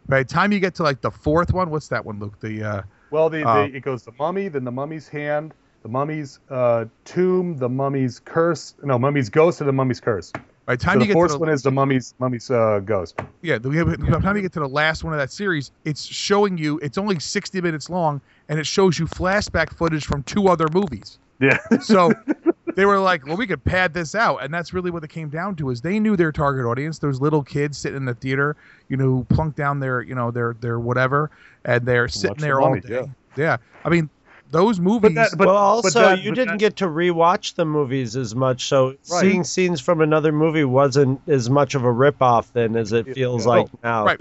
By 0.06 0.22
the 0.22 0.28
time 0.28 0.52
you 0.52 0.60
get 0.60 0.74
to 0.74 0.82
like 0.82 1.00
the 1.00 1.10
fourth 1.10 1.54
one, 1.54 1.70
what's 1.70 1.88
that 1.88 2.04
one, 2.04 2.20
Luke? 2.20 2.38
The 2.40 2.62
uh, 2.62 2.82
Well, 3.10 3.30
the, 3.30 3.42
Uh, 3.48 3.66
the, 3.68 3.76
it 3.76 3.80
goes 3.80 4.02
the 4.02 4.12
mummy, 4.18 4.48
then 4.48 4.64
the 4.64 4.70
mummy's 4.70 5.08
hand, 5.08 5.54
the 5.82 5.88
mummy's 5.88 6.40
uh, 6.50 6.84
tomb, 7.06 7.56
the 7.56 7.70
mummy's 7.70 8.20
curse. 8.20 8.74
No, 8.82 8.98
mummy's 8.98 9.30
ghost, 9.30 9.62
and 9.62 9.68
the 9.68 9.72
mummy's 9.72 10.00
curse. 10.00 10.30
By 10.66 10.76
the 10.76 10.82
So 10.82 10.86
time 10.86 10.98
the 10.98 11.04
you 11.04 11.08
get 11.08 11.14
fourth 11.14 11.32
to 11.32 11.34
the, 11.34 11.40
one 11.40 11.48
is 11.50 11.62
the 11.62 11.70
mummy's 11.70 12.14
mummy's 12.18 12.50
uh, 12.50 12.80
ghost. 12.84 13.20
yeah, 13.42 13.58
the, 13.58 13.68
by 13.68 14.10
the 14.10 14.18
time 14.20 14.36
you 14.36 14.42
get 14.42 14.52
to 14.52 14.60
the 14.60 14.68
last 14.68 15.04
one 15.04 15.12
of 15.12 15.18
that 15.18 15.30
series, 15.30 15.72
it's 15.84 16.04
showing 16.04 16.56
you. 16.58 16.78
It's 16.78 16.98
only 16.98 17.18
sixty 17.20 17.60
minutes 17.60 17.90
long, 17.90 18.20
and 18.48 18.58
it 18.58 18.66
shows 18.66 18.98
you 18.98 19.06
flashback 19.06 19.76
footage 19.76 20.06
from 20.06 20.22
two 20.22 20.48
other 20.48 20.66
movies. 20.72 21.18
Yeah. 21.40 21.58
So 21.82 22.12
they 22.76 22.86
were 22.86 22.98
like, 22.98 23.26
well, 23.26 23.36
we 23.36 23.46
could 23.46 23.62
pad 23.64 23.92
this 23.94 24.14
out. 24.14 24.42
And 24.42 24.52
that's 24.52 24.72
really 24.72 24.90
what 24.90 25.04
it 25.04 25.10
came 25.10 25.28
down 25.28 25.56
to 25.56 25.70
is 25.70 25.80
they 25.80 25.98
knew 26.00 26.16
their 26.16 26.32
target 26.32 26.64
audience, 26.64 26.98
those 26.98 27.20
little 27.20 27.42
kids 27.42 27.76
sitting 27.78 27.96
in 27.96 28.04
the 28.04 28.14
theater, 28.14 28.56
you 28.88 28.96
know, 28.96 29.04
who 29.04 29.24
plunk 29.28 29.54
down 29.56 29.80
their, 29.80 30.02
you 30.02 30.14
know, 30.14 30.30
their, 30.30 30.56
their 30.60 30.80
whatever, 30.80 31.30
and 31.64 31.84
they're 31.86 32.08
sitting 32.08 32.30
Watch 32.30 32.38
the 32.38 32.46
there 32.46 32.60
all 32.60 32.70
Mummy, 32.70 32.80
day. 32.80 33.04
Yeah. 33.36 33.58
I 33.84 33.88
mean, 33.90 34.08
those 34.54 34.80
movies. 34.80 35.00
But 35.02 35.14
that, 35.14 35.30
but, 35.36 35.46
well, 35.48 35.56
but 35.82 35.86
also 35.86 36.00
that- 36.00 36.22
you 36.22 36.30
but 36.30 36.34
didn't 36.36 36.48
that- 36.54 36.58
get 36.60 36.76
to 36.76 36.86
rewatch 36.86 37.54
the 37.56 37.64
movies 37.64 38.16
as 38.16 38.34
much, 38.34 38.66
so 38.66 38.88
Right. 38.88 38.98
seeing 39.04 39.44
scenes 39.44 39.80
from 39.80 40.00
another 40.00 40.32
movie 40.32 40.64
wasn't 40.64 41.20
as 41.28 41.50
much 41.50 41.74
of 41.74 41.84
a 41.84 41.92
ripoff 41.92 42.52
then 42.52 42.76
as 42.76 42.92
it 42.92 43.12
feels 43.14 43.44
yeah. 43.44 43.50
like 43.50 43.66
oh, 43.74 43.78
now. 43.82 44.04
Right. 44.06 44.20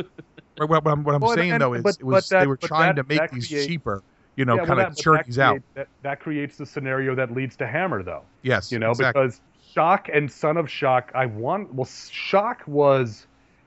What, 0.57 0.69
what 0.69 0.87
I'm, 0.87 1.03
what 1.03 1.15
I'm 1.15 1.21
Well, 1.21 1.35
saying, 1.35 1.51
and- 1.53 1.61
though, 1.61 1.73
is 1.73 1.83
but- 1.83 1.97
it 1.99 2.03
was, 2.03 2.27
that- 2.29 2.41
they 2.41 2.47
were 2.47 2.57
trying 2.57 2.95
that- 2.95 3.07
to 3.07 3.15
make 3.19 3.31
these 3.31 3.47
create- 3.47 3.67
cheaper, 3.67 4.03
you 4.35 4.45
know, 4.45 4.55
yeah, 4.55 4.65
kind 4.65 4.79
that- 4.79 4.87
of 4.89 4.95
but 4.95 5.01
churn 5.03 5.23
these 5.25 5.39
out. 5.39 5.61
That, 5.75 5.87
that 6.01 6.19
creates 6.19 6.57
the 6.57 6.65
scenario 6.65 7.15
that 7.15 7.33
leads 7.33 7.55
to 7.57 7.67
Hammer, 7.67 8.03
though. 8.03 8.23
Yes. 8.41 8.71
You 8.71 8.79
know, 8.79 8.91
exactly. 8.91 9.21
because 9.23 9.41
Shock 9.73 10.09
and 10.13 10.31
Son 10.31 10.57
of 10.57 10.69
Shock, 10.69 11.11
I 11.15 11.25
want. 11.25 11.73
Well, 11.73 11.87
Shock 12.11 12.61
was 12.67 13.25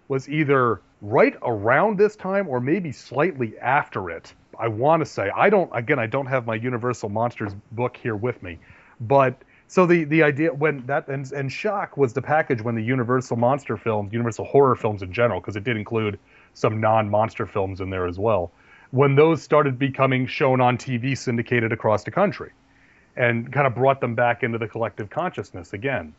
was 0.08 0.28
either 0.28 0.80
right 1.02 1.36
around 1.42 1.98
this 1.98 2.16
time 2.16 2.48
or 2.48 2.60
maybe 2.60 2.92
slightly 2.92 3.58
after 3.58 4.10
it. 4.10 4.32
I 4.58 4.68
want 4.68 5.00
to 5.00 5.06
say 5.06 5.30
I 5.34 5.50
don't. 5.50 5.70
Again, 5.74 5.98
I 5.98 6.06
don't 6.06 6.26
have 6.26 6.46
my 6.46 6.54
Universal 6.54 7.10
Monsters 7.10 7.54
book 7.72 7.96
here 7.96 8.16
with 8.16 8.42
me, 8.42 8.58
but 9.00 9.42
so 9.68 9.84
the 9.84 10.04
the 10.04 10.22
idea 10.22 10.52
when 10.54 10.86
that 10.86 11.08
and 11.08 11.30
and 11.32 11.52
Shock 11.52 11.96
was 11.96 12.12
the 12.12 12.22
package 12.22 12.62
when 12.62 12.74
the 12.74 12.82
Universal 12.82 13.36
monster 13.36 13.76
films, 13.76 14.12
Universal 14.12 14.46
horror 14.46 14.76
films 14.76 15.02
in 15.02 15.12
general, 15.12 15.40
because 15.40 15.56
it 15.56 15.64
did 15.64 15.76
include 15.76 16.18
some 16.54 16.80
non-monster 16.80 17.46
films 17.46 17.80
in 17.80 17.90
there 17.90 18.06
as 18.06 18.18
well. 18.18 18.50
When 18.92 19.14
those 19.14 19.42
started 19.42 19.78
becoming 19.78 20.26
shown 20.26 20.60
on 20.60 20.78
TV, 20.78 21.18
syndicated 21.18 21.72
across 21.72 22.04
the 22.04 22.10
country 22.10 22.52
and 23.16 23.52
kind 23.52 23.66
of 23.66 23.74
brought 23.74 24.00
them 24.00 24.14
back 24.14 24.42
into 24.42 24.58
the 24.58 24.68
collective 24.68 25.10
consciousness 25.10 25.72
again. 25.72 26.14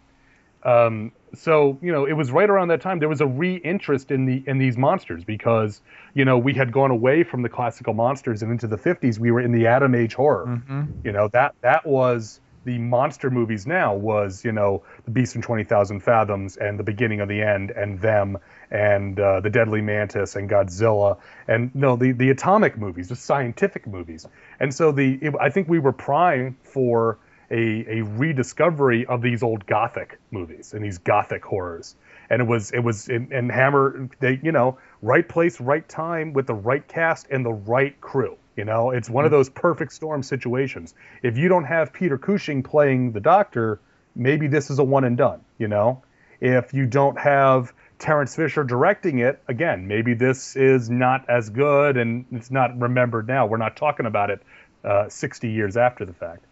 Um, 0.63 1.11
so 1.33 1.77
you 1.81 1.91
know, 1.91 2.05
it 2.05 2.13
was 2.13 2.31
right 2.31 2.49
around 2.49 2.69
that 2.69 2.81
time 2.81 2.99
there 2.99 3.09
was 3.09 3.21
a 3.21 3.27
re-interest 3.27 4.11
in 4.11 4.25
the 4.25 4.43
in 4.47 4.57
these 4.57 4.77
monsters 4.77 5.23
because 5.23 5.81
you 6.13 6.25
know 6.25 6.37
we 6.37 6.53
had 6.53 6.71
gone 6.71 6.91
away 6.91 7.23
from 7.23 7.41
the 7.41 7.49
classical 7.49 7.93
monsters 7.93 8.41
and 8.41 8.51
into 8.51 8.67
the 8.67 8.77
50s. 8.77 9.19
We 9.19 9.31
were 9.31 9.41
in 9.41 9.51
the 9.51 9.67
Atom 9.67 9.93
Age 9.93 10.13
horror. 10.13 10.45
Mhm. 10.45 10.87
You 11.03 11.11
know 11.11 11.27
that 11.29 11.53
that 11.61 11.85
was 11.85 12.39
the 12.65 12.77
monster 12.79 13.29
movies. 13.29 13.67
Now 13.67 13.93
was 13.93 14.43
you 14.43 14.51
know 14.51 14.83
the 15.05 15.11
Beast 15.11 15.33
from 15.33 15.41
Twenty 15.41 15.63
Thousand 15.63 16.01
Fathoms 16.01 16.57
and 16.57 16.79
the 16.79 16.83
Beginning 16.83 17.21
of 17.21 17.27
the 17.29 17.41
End 17.41 17.71
and 17.71 17.99
them 17.99 18.37
and 18.71 19.17
uh, 19.19 19.39
the 19.39 19.49
Deadly 19.49 19.81
Mantis 19.81 20.35
and 20.35 20.49
Godzilla 20.49 21.17
and 21.47 21.73
no 21.75 21.95
the 21.97 22.13
the 22.13 22.29
atomic 22.29 22.77
movies, 22.77 23.09
the 23.09 23.15
scientific 23.15 23.85
movies. 23.85 24.25
And 24.59 24.73
so 24.73 24.91
the 24.91 25.19
it, 25.21 25.33
I 25.39 25.49
think 25.49 25.69
we 25.69 25.79
were 25.79 25.93
prime 25.93 26.57
for 26.63 27.19
a, 27.51 27.99
a 27.99 28.03
rediscovery 28.03 29.05
of 29.05 29.21
these 29.21 29.43
old 29.43 29.65
gothic 29.65 30.19
movies 30.31 30.73
and 30.73 30.83
these 30.83 30.97
gothic 30.97 31.43
horrors. 31.43 31.95
And 32.29 32.41
it 32.41 32.45
was 32.45 32.71
it 32.71 32.79
was 32.79 33.07
in, 33.07 33.29
and 33.31 33.51
Hammer 33.51 34.09
they 34.19 34.39
you 34.43 34.51
know 34.51 34.77
right 35.01 35.27
place 35.27 35.61
right 35.61 35.87
time 35.87 36.33
with 36.33 36.47
the 36.47 36.53
right 36.53 36.85
cast 36.87 37.27
and 37.29 37.45
the 37.45 37.53
right 37.53 37.99
crew. 38.01 38.37
You 38.57 38.65
know 38.65 38.91
it's 38.91 39.09
one 39.09 39.23
of 39.23 39.31
those 39.31 39.49
perfect 39.49 39.93
storm 39.93 40.23
situations. 40.23 40.93
If 41.23 41.37
you 41.37 41.47
don't 41.47 41.63
have 41.63 41.93
Peter 41.93 42.17
Cushing 42.17 42.63
playing 42.63 43.13
the 43.13 43.21
Doctor, 43.21 43.79
maybe 44.15 44.47
this 44.47 44.69
is 44.69 44.79
a 44.79 44.83
one 44.83 45.05
and 45.05 45.15
done. 45.15 45.39
You 45.57 45.69
know, 45.69 46.03
if 46.41 46.73
you 46.73 46.85
don't 46.85 47.17
have 47.17 47.71
Terence 47.99 48.35
Fisher 48.35 48.63
directing 48.63 49.19
it, 49.19 49.41
again, 49.47 49.87
maybe 49.87 50.13
this 50.13 50.55
is 50.55 50.89
not 50.89 51.27
as 51.29 51.49
good 51.49 51.97
and 51.97 52.25
it's 52.31 52.51
not 52.51 52.77
remembered 52.79 53.27
now. 53.27 53.45
We're 53.45 53.57
not 53.57 53.75
talking 53.77 54.05
about 54.05 54.29
it 54.29 54.41
uh, 54.83 55.09
60 55.09 55.49
years 55.49 55.77
after 55.77 56.05
the 56.05 56.13
fact. 56.13 56.43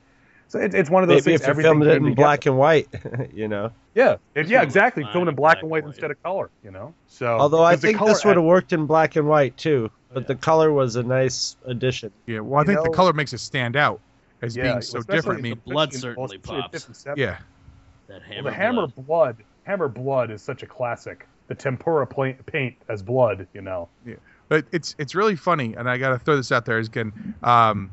So 0.48 0.60
it, 0.60 0.74
it's 0.76 0.90
one 0.90 1.02
of 1.04 1.10
those 1.10 1.26
Maybe 1.26 1.38
things. 1.38 1.42
if 1.42 1.48
you 1.48 1.52
everything 1.52 1.72
filmed 1.72 1.84
it 1.84 1.88
came 1.88 1.96
in 1.98 2.04
together. 2.12 2.16
black 2.16 2.46
and 2.46 2.58
white, 2.58 2.88
you 3.34 3.48
know. 3.48 3.72
Yeah, 3.96 4.18
it, 4.36 4.48
yeah, 4.48 4.62
exactly. 4.62 5.04
was 5.04 5.12
Filmed 5.14 5.30
in 5.30 5.36
black 5.36 5.56
black 5.56 5.62
and 5.64 5.72
white 5.72 5.84
white. 5.84 5.90
instead 5.90 6.12
of 6.12 6.22
color. 6.24 6.50
You 6.64 6.72
know. 6.72 6.94
So 7.08 7.26
Although 7.28 7.64
I 7.64 7.76
think 7.78 8.00
this 8.00 8.24
would 8.26 8.36
have 8.36 8.46
worked 8.46 8.72
in 8.74 8.86
black 8.86 9.16
and 9.16 9.28
white 9.28 9.58
too, 9.58 9.90
but 10.14 10.28
the 10.28 10.36
color 10.36 10.72
was 10.72 10.96
a 10.96 11.04
nice 11.04 11.58
addition. 11.66 12.12
Yeah, 12.28 12.40
well, 12.42 12.60
I 12.60 12.62
You 12.62 12.66
think 12.68 12.78
know- 12.80 12.84
the 12.92 12.96
color 12.96 13.14
makes 13.14 13.34
it 13.34 13.40
stand 13.40 13.76
out 13.76 14.00
as 14.42 14.56
yeah, 14.56 14.64
being 14.64 14.82
so 14.82 15.02
different. 15.02 15.40
I 15.40 15.42
mean, 15.42 15.60
the 15.66 15.72
blood 15.72 15.94
in- 15.94 16.00
certainly 16.00 16.38
pops. 16.38 16.72
57. 16.84 17.18
yeah, 17.20 17.38
That 18.08 18.22
Well, 18.22 18.30
hammer. 18.30 18.50
the 18.50 18.56
hammer 18.56 18.88
blood. 18.88 19.06
blood. 19.08 19.38
hammer 19.64 19.88
blood 19.88 20.30
is 20.32 20.42
such 20.44 20.62
a 20.62 20.68
classic. 20.68 21.28
The 21.48 21.56
tempura 21.56 22.06
pla- 22.08 22.34
paint 22.46 22.76
as 22.90 23.02
blood. 23.02 23.48
You 23.54 23.62
know. 23.62 23.90
Yeah, 24.06 24.16
but 24.48 24.66
it's 24.72 24.96
it's 25.00 25.16
really 25.16 25.36
funny, 25.36 25.74
and 25.76 25.90
I 25.90 25.98
got 25.98 26.10
to 26.10 26.20
throw 26.20 26.36
this 26.38 26.52
out 26.52 26.66
there 26.66 26.78
is 26.80 26.88
again, 26.88 27.34
um, 27.44 27.92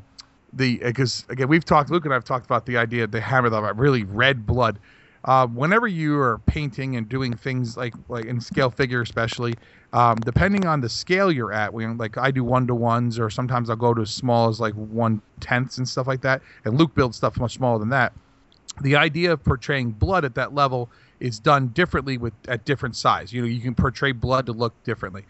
the 0.55 0.77
because 0.77 1.25
again 1.29 1.47
we've 1.47 1.65
talked, 1.65 1.89
Luke 1.89 2.05
and 2.05 2.13
I've 2.13 2.23
talked 2.23 2.45
about 2.45 2.65
the 2.65 2.77
idea 2.77 3.03
of 3.03 3.11
the 3.11 3.21
hammer, 3.21 3.49
the 3.49 3.61
really 3.73 4.03
red 4.03 4.45
blood. 4.45 4.79
Um, 5.25 5.55
whenever 5.55 5.87
you 5.87 6.19
are 6.19 6.39
painting 6.47 6.97
and 6.97 7.07
doing 7.07 7.33
things 7.33 7.77
like 7.77 7.93
like 8.09 8.25
in 8.25 8.41
scale 8.41 8.69
figure, 8.69 9.01
especially, 9.01 9.57
um, 9.93 10.23
depending 10.23 10.65
on 10.65 10.81
the 10.81 10.89
scale 10.89 11.31
you're 11.31 11.53
at, 11.53 11.73
when 11.73 11.97
like 11.97 12.17
I 12.17 12.29
do 12.29 12.43
one 12.43 12.67
to 12.67 12.75
ones, 12.75 13.17
or 13.17 13.29
sometimes 13.29 13.69
I'll 13.69 13.75
go 13.77 13.93
to 13.93 14.01
as 14.01 14.11
small 14.11 14.49
as 14.49 14.59
like 14.59 14.73
one 14.73 15.21
tenths 15.39 15.77
and 15.77 15.87
stuff 15.87 16.07
like 16.07 16.21
that. 16.21 16.41
And 16.65 16.77
Luke 16.77 16.93
builds 16.93 17.17
stuff 17.17 17.39
much 17.39 17.53
smaller 17.53 17.79
than 17.79 17.89
that. 17.89 18.13
The 18.81 18.95
idea 18.95 19.31
of 19.31 19.43
portraying 19.43 19.91
blood 19.91 20.25
at 20.25 20.35
that 20.35 20.53
level 20.53 20.89
is 21.19 21.39
done 21.39 21.67
differently 21.69 22.17
with 22.17 22.33
at 22.49 22.65
different 22.65 22.95
size. 22.95 23.31
You 23.31 23.41
know, 23.41 23.47
you 23.47 23.61
can 23.61 23.75
portray 23.75 24.11
blood 24.11 24.45
to 24.47 24.51
look 24.51 24.73
differently. 24.83 25.23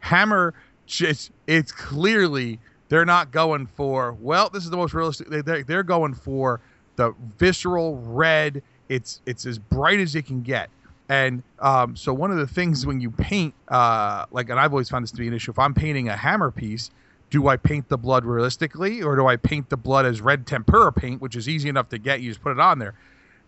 Hammer 0.00 0.52
just 0.84 1.30
it's 1.46 1.72
clearly 1.72 2.58
they're 2.88 3.04
not 3.04 3.30
going 3.30 3.66
for 3.66 4.16
well 4.20 4.48
this 4.50 4.64
is 4.64 4.70
the 4.70 4.76
most 4.76 4.94
realistic 4.94 5.28
they, 5.28 5.62
they're, 5.62 5.82
going 5.82 6.14
for 6.14 6.60
the 6.98 7.14
visceral 7.38 7.96
red. 7.98 8.62
It's 8.90 9.22
it's 9.24 9.46
as 9.46 9.58
bright 9.58 10.00
as 10.00 10.14
it 10.14 10.26
can 10.26 10.42
get. 10.42 10.68
And 11.08 11.42
um, 11.60 11.96
so 11.96 12.12
one 12.12 12.30
of 12.30 12.36
the 12.36 12.46
things 12.46 12.84
when 12.84 13.00
you 13.00 13.10
paint 13.10 13.54
uh, 13.68 14.26
like 14.30 14.50
and 14.50 14.60
i've 14.60 14.72
always 14.72 14.90
found 14.90 15.04
this 15.04 15.10
to 15.12 15.16
be 15.16 15.26
an 15.26 15.32
issue 15.32 15.50
if 15.50 15.58
i'm 15.58 15.72
painting 15.72 16.10
a 16.10 16.16
hammer 16.16 16.50
piece 16.50 16.90
do 17.30 17.48
i 17.48 17.56
paint 17.56 17.88
the 17.88 17.96
blood 17.96 18.26
realistically 18.26 19.02
or 19.02 19.16
do 19.16 19.26
i 19.26 19.36
paint 19.36 19.70
the 19.70 19.76
blood 19.76 20.04
as 20.04 20.20
red 20.20 20.46
tempera 20.46 20.92
paint 20.92 21.22
which 21.22 21.34
is 21.34 21.48
easy 21.48 21.68
enough 21.70 21.88
to 21.88 21.98
get 21.98 22.20
you 22.20 22.30
just 22.30 22.42
put 22.42 22.52
it 22.52 22.60
on 22.60 22.78
there. 22.78 22.94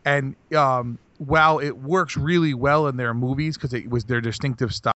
And 0.07 0.35
um, 0.57 0.99
while 1.19 1.59
it 1.59 1.77
works 1.77 2.17
really 2.17 2.55
well 2.55 2.87
in 2.87 2.97
their 2.97 3.13
movies 3.13 3.59
because 3.59 3.75
it 3.75 3.91
was 3.91 4.05
their 4.05 4.23
distinctive 4.23 4.75
style 4.75 4.95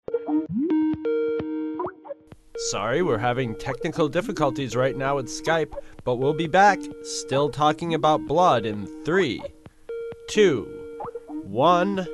Sorry, 2.71 3.01
we're 3.01 3.17
having 3.17 3.55
technical 3.55 4.07
difficulties 4.07 4.75
right 4.75 4.95
now 4.95 5.17
with 5.17 5.27
Skype, 5.27 5.73
but 6.05 6.15
we'll 6.15 6.33
be 6.33 6.47
back, 6.47 6.79
still 7.03 7.49
talking 7.49 7.93
about 7.93 8.25
blood 8.25 8.65
in 8.65 8.87
three, 9.03 9.41
two, 10.29 10.65
one. 11.43 12.07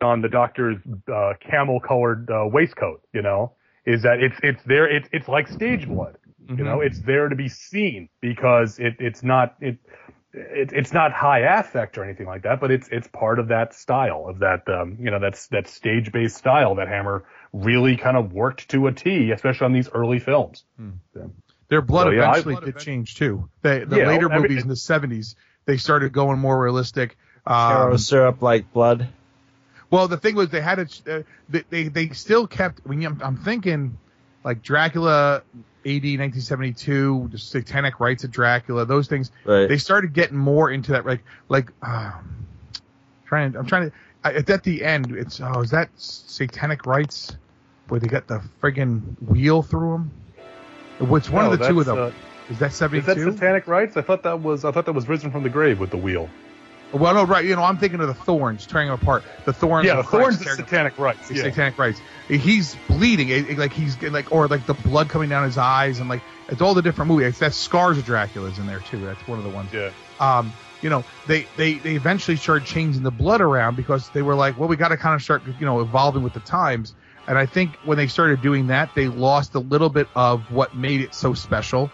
on 0.00 0.20
the 0.20 0.28
doctor's 0.28 0.78
uh, 1.12 1.34
camel-colored 1.40 2.30
uh, 2.30 2.46
waistcoat. 2.46 3.02
You 3.12 3.22
know, 3.22 3.52
is 3.84 4.02
that 4.02 4.20
it's 4.20 4.36
it's 4.42 4.62
there. 4.64 4.88
It's 4.88 5.08
it's 5.12 5.28
like 5.28 5.48
stage 5.48 5.86
blood. 5.86 6.18
You 6.48 6.62
know, 6.62 6.80
it's 6.80 7.00
there 7.00 7.28
to 7.28 7.34
be 7.34 7.48
seen 7.48 8.08
because 8.20 8.78
it 8.78 8.96
it's 8.98 9.22
not 9.22 9.56
it. 9.60 9.78
It, 10.36 10.72
it's 10.72 10.92
not 10.92 11.12
high 11.12 11.40
affect 11.40 11.96
or 11.96 12.04
anything 12.04 12.26
like 12.26 12.42
that, 12.42 12.60
but 12.60 12.70
it's 12.70 12.88
it's 12.92 13.08
part 13.08 13.38
of 13.38 13.48
that 13.48 13.74
style 13.74 14.26
of 14.28 14.40
that 14.40 14.68
um, 14.68 14.98
you 15.00 15.10
know 15.10 15.18
that's 15.18 15.46
that 15.48 15.66
stage 15.66 16.12
based 16.12 16.36
style 16.36 16.74
that 16.74 16.88
Hammer 16.88 17.24
really 17.52 17.96
kind 17.96 18.16
of 18.18 18.32
worked 18.32 18.68
to 18.70 18.86
a 18.86 18.92
T, 18.92 19.30
especially 19.30 19.64
on 19.64 19.72
these 19.72 19.88
early 19.88 20.18
films. 20.18 20.64
Their 21.68 21.80
blood 21.82 22.04
So, 22.04 22.10
yeah, 22.10 22.24
I- 22.24 22.38
eventually 22.38 22.72
did 22.72 22.78
change 22.78 23.14
too. 23.16 23.48
They, 23.62 23.84
the 23.84 23.98
Yeah, 23.98 24.08
later 24.08 24.30
I 24.30 24.34
mean, 24.34 24.42
movies 24.42 24.62
in 24.62 24.68
the 24.68 24.74
'70s, 24.74 25.34
they 25.64 25.78
started 25.78 26.12
going 26.12 26.38
more 26.38 26.62
realistic. 26.62 27.16
Um, 27.46 27.96
syrup 27.96 28.42
like 28.42 28.72
blood. 28.72 29.08
well, 29.90 30.08
the 30.08 30.16
thing 30.16 30.34
was, 30.34 30.50
they 30.50 30.60
had 30.60 30.80
it. 30.80 31.02
Uh, 31.08 31.22
they, 31.48 31.64
they 31.70 31.88
they 31.88 32.08
still 32.10 32.46
kept. 32.46 32.80
I 32.84 32.88
mean, 32.90 33.04
I'm, 33.06 33.20
I'm 33.22 33.36
thinking 33.36 33.96
like 34.46 34.62
Dracula, 34.62 35.42
AD 35.84 36.04
1972, 36.04 37.30
the 37.32 37.38
Satanic 37.38 37.98
Rites 37.98 38.22
of 38.22 38.30
Dracula, 38.30 38.86
those 38.86 39.08
things. 39.08 39.32
Right. 39.44 39.68
They 39.68 39.76
started 39.76 40.12
getting 40.12 40.38
more 40.38 40.70
into 40.70 40.92
that, 40.92 41.04
like 41.04 41.24
like. 41.48 41.72
Um, 41.82 42.46
trying, 43.26 43.56
I'm 43.56 43.66
trying 43.66 43.90
to. 43.90 43.96
I, 44.22 44.34
at 44.34 44.62
the 44.62 44.84
end, 44.84 45.10
it's 45.10 45.40
oh, 45.40 45.60
is 45.60 45.70
that 45.72 45.90
Satanic 45.96 46.86
Rites 46.86 47.36
where 47.88 47.98
they 47.98 48.06
got 48.06 48.28
the 48.28 48.40
friggin' 48.62 49.20
wheel 49.20 49.62
through 49.62 49.92
them? 50.98 51.08
Which 51.08 51.28
one 51.28 51.46
No, 51.46 51.52
of 51.52 51.58
the 51.58 51.68
two 51.68 51.80
of 51.80 51.86
them? 51.86 51.98
uh, 51.98 52.10
is 52.48 52.60
that 52.60 52.72
72? 52.72 53.10
Is 53.10 53.16
that 53.16 53.32
Satanic 53.32 53.66
Rites? 53.66 53.96
I 53.96 54.02
thought 54.02 54.22
that 54.22 54.40
was 54.40 54.64
I 54.64 54.70
thought 54.70 54.86
that 54.86 54.92
was 54.92 55.08
Risen 55.08 55.32
from 55.32 55.42
the 55.42 55.50
Grave 55.50 55.80
with 55.80 55.90
the 55.90 55.96
wheel. 55.96 56.30
Well, 56.92 57.14
no, 57.14 57.24
right. 57.24 57.44
You 57.44 57.56
know, 57.56 57.62
I'm 57.64 57.78
thinking 57.78 58.00
of 58.00 58.06
the 58.06 58.14
thorns 58.14 58.66
tearing 58.66 58.88
him 58.88 58.94
apart. 58.94 59.24
The 59.44 59.52
thorns. 59.52 59.86
Yeah, 59.86 59.96
the 59.96 60.04
thorns 60.04 60.40
is 60.40 60.46
him 60.46 60.56
Satanic 60.56 60.96
Rites. 60.98 61.30
Yeah. 61.30 61.42
satanic 61.42 61.78
rites. 61.78 62.00
He's 62.28 62.76
bleeding, 62.88 63.28
it, 63.28 63.50
it- 63.50 63.58
like 63.58 63.72
he's 63.72 64.00
like, 64.02 64.30
or 64.32 64.46
like 64.48 64.66
the 64.66 64.74
blood 64.74 65.08
coming 65.08 65.28
down 65.28 65.44
his 65.44 65.58
eyes, 65.58 65.98
and 65.98 66.08
like 66.08 66.22
it's 66.48 66.62
all 66.62 66.74
the 66.74 66.82
different 66.82 67.08
movies. 67.10 67.28
It's 67.28 67.38
that 67.40 67.54
Scars 67.54 67.98
of 67.98 68.04
Dracula's 68.04 68.58
in 68.58 68.66
there 68.66 68.80
too. 68.80 69.00
That's 69.04 69.26
one 69.26 69.38
of 69.38 69.44
the 69.44 69.50
ones. 69.50 69.72
Yeah. 69.72 69.90
Um, 70.20 70.52
you 70.82 70.90
know, 70.90 71.04
they 71.26 71.46
they 71.56 71.78
they 71.78 71.94
eventually 71.96 72.36
started 72.36 72.66
changing 72.66 73.02
the 73.02 73.10
blood 73.10 73.40
around 73.40 73.76
because 73.76 74.10
they 74.10 74.22
were 74.22 74.34
like, 74.34 74.56
well, 74.58 74.68
we 74.68 74.76
got 74.76 74.88
to 74.88 74.96
kind 74.96 75.14
of 75.14 75.22
start, 75.22 75.42
you 75.58 75.66
know, 75.66 75.80
evolving 75.80 76.22
with 76.22 76.32
the 76.34 76.40
times. 76.40 76.94
And 77.28 77.36
I 77.36 77.46
think 77.46 77.76
when 77.82 77.98
they 77.98 78.06
started 78.06 78.40
doing 78.40 78.68
that, 78.68 78.94
they 78.94 79.08
lost 79.08 79.54
a 79.56 79.58
little 79.58 79.88
bit 79.88 80.08
of 80.14 80.48
what 80.50 80.74
made 80.74 81.00
it 81.00 81.12
so 81.12 81.34
special. 81.34 81.90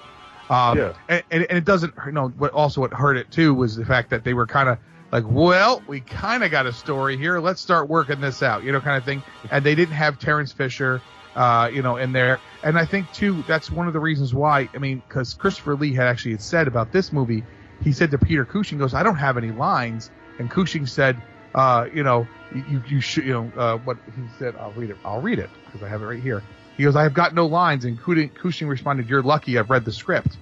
Um, 0.51 0.79
Yeah. 0.79 0.93
and, 1.09 1.25
and, 1.31 1.47
and 1.49 1.59
it 1.59 1.65
doesn't, 1.65 1.95
you 2.07 2.13
know, 2.13 2.29
what 2.29 2.53
also 2.53 2.81
what 2.81 2.93
hurt 2.93 3.17
it 3.17 3.31
too 3.31 3.55
was 3.55 3.77
the 3.77 3.85
fact 3.85 4.11
that 4.11 4.25
they 4.25 4.35
were 4.35 4.47
kind 4.47 4.69
of 4.69 4.79
like, 5.11 5.25
well, 5.27 5.83
we 5.87 6.01
kind 6.01 6.43
of 6.43 6.51
got 6.51 6.67
a 6.67 6.73
story 6.73 7.17
here. 7.17 7.39
Let's 7.39 7.61
start 7.61 7.89
working 7.89 8.21
this 8.21 8.43
out, 8.43 8.65
you 8.65 8.73
know, 8.73 8.81
kind 8.81 8.97
of 8.97 9.05
thing. 9.05 9.25
And 9.51 9.65
they 9.65 9.75
didn't 9.75 9.95
have 9.95 10.19
Terence 10.19 10.53
Fisher, 10.53 11.03
uh, 11.35 11.71
you 11.73 11.83
know, 11.83 11.97
in 11.97 12.13
there. 12.13 12.43
And 12.63 12.79
I 12.79 12.87
think 12.87 13.11
too, 13.13 13.43
that's 13.47 13.71
one 13.71 13.87
of 13.87 13.93
the 13.93 14.01
reasons 14.01 14.35
why. 14.35 14.69
I 14.75 14.79
mean, 14.79 15.03
because 15.09 15.35
Christopher 15.35 15.77
Lee 15.77 15.95
had 15.95 16.07
actually 16.07 16.37
said 16.39 16.67
about 16.69 16.93
this 16.93 17.13
movie, 17.13 17.45
he 17.81 17.93
said 17.93 18.11
to 18.11 18.19
Peter 18.19 18.45
Cushing, 18.45 18.79
goes, 18.79 18.95
I 18.95 19.03
don't 19.03 19.17
have 19.17 19.37
any 19.37 19.51
lines. 19.51 20.11
And 20.39 20.51
Cushing 20.51 20.87
said, 20.87 21.23
uh, 21.55 21.87
you 21.93 22.03
know, 22.03 22.29
you, 22.51 22.83
you 22.87 23.01
should, 23.01 23.25
you 23.25 23.33
know, 23.33 23.53
uh, 23.57 23.77
what 23.79 23.99
he 24.07 24.29
said, 24.29 24.55
I'll 24.59 24.73
read 24.73 24.91
it. 24.91 24.99
I'll 25.05 25.21
read 25.21 25.39
it 25.39 25.51
because 25.65 25.83
I 25.83 25.89
have 25.89 26.01
it 26.01 26.07
right 26.07 26.23
here. 26.23 26.45
He 26.83 26.85
goes, 26.85 26.97
I 26.97 27.05
have 27.05 27.15
got 27.15 27.33
no 27.33 27.47
lines. 27.47 27.85
And 27.85 27.97
Cushing, 27.97 28.29
Cushing 28.31 28.67
responded, 28.67 29.09
you're 29.09 29.23
lucky 29.23 29.57
I've 29.57 29.71
read 29.71 29.85
the 29.85 29.93
script, 29.93 30.37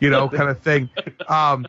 you 0.00 0.10
know, 0.10 0.28
kind 0.28 0.50
of 0.50 0.58
thing. 0.58 0.90
Um, 1.28 1.66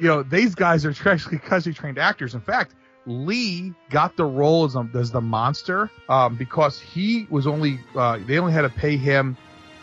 you 0.00 0.08
know, 0.08 0.22
these 0.22 0.54
guys 0.54 0.86
are 0.86 0.94
actually 1.10 1.38
country 1.40 1.74
trained 1.74 1.98
actors. 1.98 2.34
In 2.34 2.40
fact, 2.40 2.74
Lee 3.04 3.74
got 3.90 4.16
the 4.16 4.24
role 4.24 4.64
as, 4.64 4.76
um, 4.76 4.90
as 4.94 5.10
the 5.10 5.20
monster 5.20 5.90
um, 6.08 6.36
because 6.36 6.80
he 6.80 7.26
was 7.28 7.46
only, 7.46 7.78
uh, 7.94 8.18
they 8.26 8.38
only 8.38 8.54
had 8.54 8.62
to 8.62 8.70
pay 8.70 8.96
him 8.96 9.36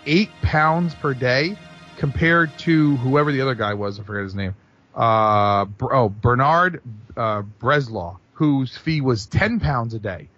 eight 0.08 0.32
pounds 0.41 0.96
per 0.96 1.14
day 1.14 1.56
compared 1.98 2.58
to 2.60 2.96
whoever 2.98 3.32
the 3.32 3.41
other 3.41 3.54
guy 3.56 3.76
was. 3.76 4.00
I 4.00 4.04
forget 4.04 4.24
his 4.24 4.34
name. 4.34 4.56
Uh, 4.96 5.68
oh, 5.82 6.10
Bernard 6.10 6.82
uh, 7.16 7.44
Bresslaw, 7.62 8.18
whose 8.34 8.76
fee 8.76 9.02
was 9.02 9.28
10 9.28 9.60
pounds 9.60 9.94
a 9.94 10.00
day. 10.00 10.30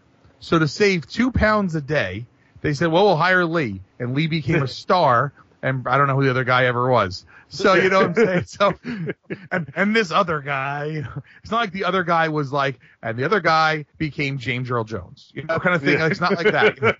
So 0.41 0.59
to 0.59 0.67
save 0.67 1.07
two 1.07 1.31
pounds 1.31 1.73
a 1.73 1.81
day, 1.81 2.25
they 2.65 2.73
said, 2.73 2.87
well, 2.91 3.05
we'll 3.05 3.15
hire 3.15 3.45
Lee. 3.45 3.79
And 3.99 4.15
Lee 4.15 4.25
became 4.25 4.63
a 4.63 4.67
star. 4.83 5.33
And 5.61 5.87
I 5.87 5.99
don't 5.99 6.07
know 6.07 6.15
who 6.15 6.23
the 6.23 6.31
other 6.31 6.43
guy 6.43 6.65
ever 6.65 6.89
was. 6.89 7.25
So, 7.47 7.75
you 7.75 7.89
know 7.89 8.07
what 8.07 8.17
I'm 8.17 8.25
saying? 8.25 8.43
So, 8.45 8.73
and, 9.51 9.71
and 9.75 9.95
this 9.95 10.11
other 10.11 10.41
guy, 10.41 11.05
it's 11.43 11.51
not 11.51 11.57
like 11.57 11.71
the 11.71 11.85
other 11.85 12.03
guy 12.03 12.29
was 12.29 12.51
like, 12.51 12.79
and 13.03 13.19
the 13.19 13.23
other 13.23 13.39
guy 13.39 13.85
became 13.99 14.39
James 14.39 14.71
Earl 14.71 14.83
Jones, 14.83 15.31
you 15.35 15.43
know, 15.43 15.59
kind 15.59 15.75
of 15.75 15.83
thing. 15.83 15.99
It's 16.01 16.19
not 16.19 16.35
like 16.35 16.51
that. 16.51 16.97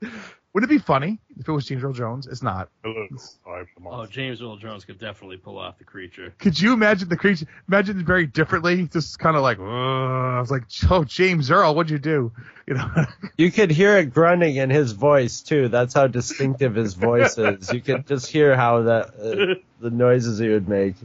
Wouldn't 0.58 0.72
it 0.72 0.74
be 0.74 0.82
funny 0.82 1.20
if 1.38 1.48
it 1.48 1.52
was 1.52 1.66
James 1.66 1.84
Earl 1.84 1.92
Jones? 1.92 2.26
It's 2.26 2.42
not. 2.42 2.68
Hello, 2.82 3.06
I'm 3.46 3.66
the 3.80 3.88
Oh. 3.88 4.06
James 4.06 4.42
Earl 4.42 4.56
Jones 4.56 4.84
could 4.84 4.98
definitely 4.98 5.36
pull 5.36 5.56
off 5.56 5.78
the 5.78 5.84
creature. 5.84 6.34
Could 6.38 6.60
you 6.60 6.72
imagine 6.72 7.08
the 7.08 7.16
creature? 7.16 7.46
Imagine 7.68 8.00
it 8.00 8.04
very 8.06 8.26
differently. 8.26 8.88
Just 8.88 9.20
kind 9.20 9.36
of 9.36 9.42
like, 9.44 9.60
"Ugh." 9.60 9.64
I 9.68 10.40
was 10.40 10.50
like, 10.50 10.64
oh, 10.90 11.04
James 11.04 11.52
Earl, 11.52 11.76
what'd 11.76 11.90
you 11.90 12.00
do? 12.00 12.32
You 12.66 12.74
know, 12.74 12.90
You 13.38 13.52
could 13.52 13.70
hear 13.70 13.98
it 13.98 14.06
grunting 14.12 14.56
in 14.56 14.68
his 14.68 14.90
voice 14.90 15.42
too. 15.42 15.68
That's 15.68 15.94
how 15.94 16.08
distinctive 16.08 16.74
his 16.74 16.94
voice 16.94 17.38
is. 17.38 17.72
You 17.72 17.80
could 17.80 18.08
just 18.08 18.26
hear 18.28 18.56
how 18.56 18.82
that 18.82 19.10
uh, 19.10 19.54
the 19.78 19.90
noises 19.90 20.40
he 20.40 20.48
would 20.48 20.68
make. 20.68 20.96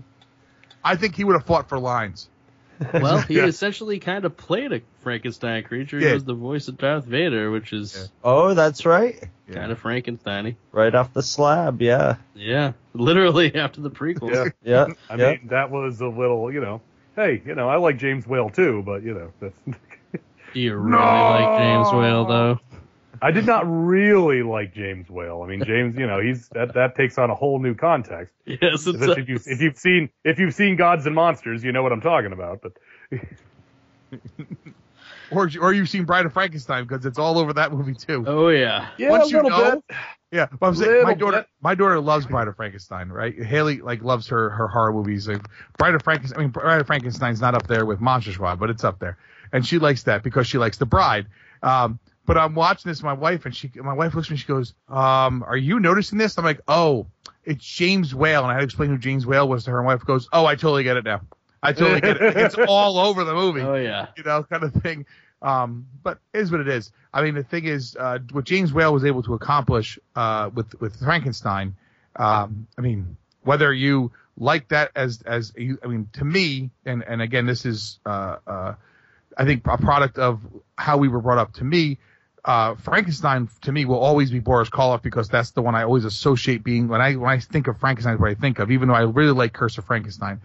I 0.83 0.95
think 0.95 1.13
he 1.15 1.23
would 1.25 1.33
have 1.33 1.45
fought 1.45 1.69
for 1.69 1.77
lines. 1.77 2.27
Well, 2.93 3.19
he 3.19 3.36
Yeah. 3.38 3.45
essentially 3.45 3.99
kind 3.99 4.26
of 4.26 4.36
played 4.36 4.71
a 4.74 4.82
Frankenstein 5.01 5.63
creature. 5.63 5.99
He 5.99 6.05
Yeah. 6.05 6.13
was 6.13 6.24
the 6.26 6.34
voice 6.34 6.67
of 6.67 6.78
Darth 6.78 7.05
Vader, 7.05 7.51
which 7.51 7.71
is 7.74 8.09
Oh, 8.24 8.53
that's 8.53 8.86
right. 8.86 9.21
Yeah. 9.47 9.55
kind 9.55 9.71
of 9.71 9.80
Frankenstein-y. 9.80 10.55
Right 10.71 10.93
off 10.95 11.13
the 11.13 11.21
slab. 11.24 11.82
Yeah. 11.82 12.15
Yeah, 12.36 12.74
literally 12.93 13.53
after 13.55 13.82
the 13.82 13.91
prequels. 13.91 14.51
Yeah. 14.63 14.88
Yeah. 14.89 14.93
I 15.09 15.15
yeah. 15.15 15.32
mean, 15.32 15.47
that 15.49 15.69
was 15.71 16.01
a 16.01 16.07
little, 16.07 16.51
you 16.51 16.61
know. 16.61 16.82
Hey, 17.15 17.41
you 17.45 17.53
know, 17.55 17.69
I 17.69 17.76
like 17.78 17.97
James 17.97 18.26
Whale 18.26 18.49
too, 18.49 18.82
but 18.86 19.03
you 19.03 19.13
know, 19.13 19.32
that's. 19.39 19.55
Do 20.53 20.59
you 20.59 20.76
really 20.76 20.97
like 20.97 21.57
James 21.59 21.91
Whale 21.93 22.26
though? 22.26 22.59
I 23.22 23.32
did 23.32 23.45
not 23.45 23.64
really 23.68 24.41
like 24.43 24.74
James 24.74 25.09
Whale. 25.09 25.41
I 25.43 25.47
mean, 25.47 25.64
James, 25.64 25.95
you 25.97 26.07
know, 26.07 26.20
he's 26.20 26.49
that 26.49 26.74
that 26.74 26.95
takes 26.95 27.18
on 27.18 27.30
a 27.30 27.36
whole 27.36 27.59
new 27.59 27.76
context. 27.76 28.34
Yes, 28.45 28.59
it's 28.86 28.88
Especially 28.88 29.22
if, 29.22 29.30
you, 29.30 29.39
if 29.45 29.61
you've 29.61 29.78
seen 29.78 30.09
if 30.26 30.38
you've 30.39 30.53
seen 30.53 30.76
Gods 30.76 31.05
and 31.05 31.16
Monsters, 31.16 31.64
you 31.64 31.72
know 31.72 31.82
what 31.84 31.91
I'm 31.93 32.01
talking 32.01 32.34
about. 32.34 32.61
But 32.61 32.74
Or 35.32 35.49
or 35.59 35.74
you've 35.74 35.89
seen 35.89 36.03
Bride 36.03 36.26
of 36.28 36.34
Frankenstein 36.34 36.84
because 36.86 37.05
it's 37.05 37.18
all 37.18 37.39
over 37.39 37.53
that 37.53 37.72
movie 37.72 37.95
too. 37.95 38.24
Oh 38.28 38.49
yeah. 38.49 38.89
yeah, 38.97 39.09
Once 39.09 39.28
a 39.28 39.30
you 39.30 39.41
little 39.41 39.49
know- 39.49 39.72
bit. 39.88 39.97
Yeah, 40.32 40.47
but 40.59 40.66
I'm 40.68 40.76
saying 40.76 41.03
my 41.03 41.14
daughter, 41.14 41.38
bit. 41.38 41.47
my 41.61 41.76
daughter 41.76 41.99
loves 41.99 42.26
Bride 42.26 42.47
of 42.47 42.55
Frankenstein, 42.55 43.09
right? 43.09 43.39
Haley 43.41 43.82
like 43.82 44.03
loves 44.03 44.28
her 44.30 44.49
her 44.49 44.68
horror 44.68 44.91
movies. 44.91 45.28
Like 45.28 45.41
Bride 45.78 45.93
of 45.95 46.01
Frankenstein, 46.03 46.39
I 46.39 46.41
mean, 46.43 46.51
Bride 46.51 46.82
of 46.82 46.88
Frankenstein's 46.88 47.39
not 47.39 47.53
up 47.55 47.68
there 47.68 47.86
with 47.86 47.99
Monster 48.01 48.32
Squad, 48.34 48.59
but 48.59 48.70
it's 48.72 48.84
up 48.84 48.97
there, 48.99 49.18
and 49.51 49.66
she 49.66 49.78
likes 49.80 50.03
that 50.03 50.24
because 50.24 50.47
she 50.47 50.57
likes 50.57 50.78
the 50.78 50.88
Bride. 50.88 51.28
Um, 51.61 51.99
but 52.26 52.38
I'm 52.38 52.55
watching 52.55 52.89
this, 52.89 52.99
with 52.99 53.05
my 53.05 53.13
wife, 53.13 53.45
and 53.45 53.55
she, 53.55 53.69
my 53.76 53.93
wife 53.93 54.13
looks 54.15 54.28
at 54.28 54.32
me, 54.32 54.38
she 54.38 54.47
goes, 54.47 54.74
um, 54.89 55.43
"Are 55.45 55.57
you 55.57 55.80
noticing 55.80 56.17
this?" 56.17 56.38
I'm 56.38 56.45
like, 56.45 56.61
"Oh, 56.67 57.07
it's 57.43 57.65
James 57.65 58.15
Whale," 58.15 58.43
and 58.43 58.51
I 58.51 58.53
had 58.53 58.59
to 58.61 58.65
explain 58.65 58.89
who 58.89 58.97
James 58.97 59.26
Whale 59.26 59.47
was 59.47 59.65
to 59.65 59.71
her. 59.71 59.80
And 59.80 59.88
my 59.88 59.93
wife 59.95 60.05
goes, 60.05 60.30
"Oh, 60.32 60.45
I 60.45 60.55
totally 60.55 60.84
get 60.84 60.97
it 60.97 61.03
now. 61.05 61.21
I 61.61 61.74
totally 61.74 62.01
get 62.01 62.21
it. 62.21 62.38
It's 62.38 62.55
all 62.67 62.97
over 62.97 63.24
the 63.24 63.34
movie." 63.34 63.61
Oh 63.61 63.76
yeah. 63.76 64.07
you 64.17 64.24
know, 64.24 64.43
kind 64.43 64.63
of 64.63 64.74
thing. 64.74 65.05
Um, 65.41 65.88
but 66.01 66.19
it 66.34 66.39
is 66.39 66.51
what 66.51 66.61
it 66.61 66.69
is. 66.69 66.91
I 67.13 67.21
mean, 67.21 67.36
the 67.36 67.43
thing 67.43 67.65
is, 67.65 67.97
uh, 67.99 68.19
what 68.32 68.45
James 68.45 68.71
Whale 68.71 68.93
was 68.93 69.03
able 69.03 69.24
to 69.24 69.34
accomplish 69.34 69.99
uh, 70.15 70.49
with 70.53 70.80
with 70.80 70.97
Frankenstein. 70.99 71.76
Um, 72.15 72.67
I 72.78 72.82
mean, 72.82 73.17
whether 73.41 73.74
you 73.74 74.11
like 74.38 74.69
that 74.69 74.91
as 74.95 75.21
as 75.24 75.51
you- 75.57 75.80
I 75.84 75.88
mean, 75.88 76.07
to 76.13 76.24
me, 76.24 76.69
and 76.86 77.03
and 77.03 77.21
again, 77.21 77.45
this 77.45 77.65
is 77.65 77.99
uh, 78.05 78.38
uh, 78.47 78.76
I 79.38 79.43
think 79.45 79.67
a 79.67 79.78
product 79.78 80.17
of 80.17 80.39
how 80.78 80.97
we 80.97 81.09
were 81.09 81.19
brought 81.19 81.39
up. 81.39 81.53
To 81.55 81.65
me, 81.65 81.97
uh, 82.45 82.75
Frankenstein 82.75 83.49
to 83.61 83.71
me 83.71 83.85
will 83.85 83.99
always 83.99 84.31
be 84.31 84.39
Boris 84.39 84.69
Karloff 84.69 85.01
because 85.01 85.29
that's 85.29 85.51
the 85.51 85.61
one 85.61 85.75
I 85.75 85.83
always 85.83 86.05
associate 86.05 86.63
being 86.63 86.87
when 86.87 87.01
I 87.01 87.15
when 87.15 87.29
I 87.29 87.39
think 87.39 87.67
of 87.67 87.79
Frankenstein, 87.79 88.15
is 88.15 88.19
what 88.19 88.29
I 88.31 88.35
think 88.35 88.59
of. 88.59 88.71
Even 88.71 88.89
though 88.89 88.95
I 88.95 89.01
really 89.01 89.31
like 89.31 89.53
Curse 89.53 89.77
of 89.77 89.85
Frankenstein. 89.85 90.41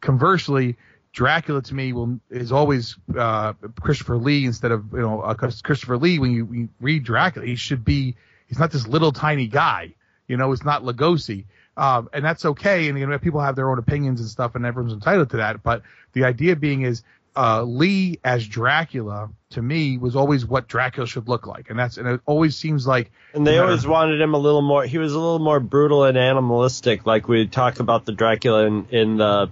Conversely, 0.00 0.76
Dracula 1.12 1.62
to 1.62 1.74
me 1.74 1.92
will 1.92 2.18
is 2.30 2.50
always 2.50 2.96
uh, 3.16 3.52
Christopher 3.80 4.16
Lee 4.16 4.46
instead 4.46 4.72
of 4.72 4.92
you 4.92 5.00
know 5.00 5.20
uh, 5.20 5.34
Christopher 5.34 5.98
Lee. 5.98 6.18
When 6.18 6.32
you, 6.32 6.48
you 6.52 6.68
read 6.80 7.04
Dracula, 7.04 7.46
he 7.46 7.56
should 7.56 7.84
be 7.84 8.16
he's 8.46 8.58
not 8.58 8.72
this 8.72 8.86
little 8.86 9.12
tiny 9.12 9.46
guy. 9.46 9.94
You 10.26 10.38
know, 10.38 10.50
it's 10.52 10.64
not 10.64 10.82
Lugosi, 10.82 11.44
um, 11.76 12.08
and 12.14 12.24
that's 12.24 12.46
okay. 12.46 12.88
And 12.88 12.98
you 12.98 13.06
know, 13.06 13.18
people 13.18 13.40
have 13.40 13.54
their 13.54 13.70
own 13.70 13.78
opinions 13.78 14.20
and 14.20 14.28
stuff, 14.28 14.54
and 14.54 14.64
everyone's 14.64 14.94
entitled 14.94 15.30
to 15.30 15.36
that. 15.38 15.62
But 15.62 15.82
the 16.14 16.24
idea 16.24 16.56
being 16.56 16.82
is 16.82 17.02
uh, 17.36 17.62
Lee 17.62 18.18
as 18.24 18.46
Dracula 18.46 19.30
to 19.50 19.62
me 19.62 19.98
was 19.98 20.16
always 20.16 20.46
what 20.46 20.68
Dracula 20.68 21.06
should 21.06 21.28
look 21.28 21.46
like, 21.46 21.70
and 21.70 21.78
that's 21.78 21.96
and 21.96 22.06
it 22.08 22.20
always 22.26 22.56
seems 22.56 22.86
like 22.86 23.10
And 23.32 23.46
they 23.46 23.56
no 23.56 23.64
always 23.64 23.86
wanted 23.86 24.20
him 24.20 24.34
a 24.34 24.38
little 24.38 24.62
more. 24.62 24.84
He 24.84 24.98
was 24.98 25.12
a 25.12 25.18
little 25.18 25.38
more 25.38 25.60
brutal 25.60 26.04
and 26.04 26.16
animalistic, 26.16 27.06
like 27.06 27.28
we 27.28 27.46
talk 27.46 27.80
about 27.80 28.04
the 28.04 28.12
Dracula 28.12 28.64
in, 28.66 28.86
in 28.90 29.16
the 29.16 29.50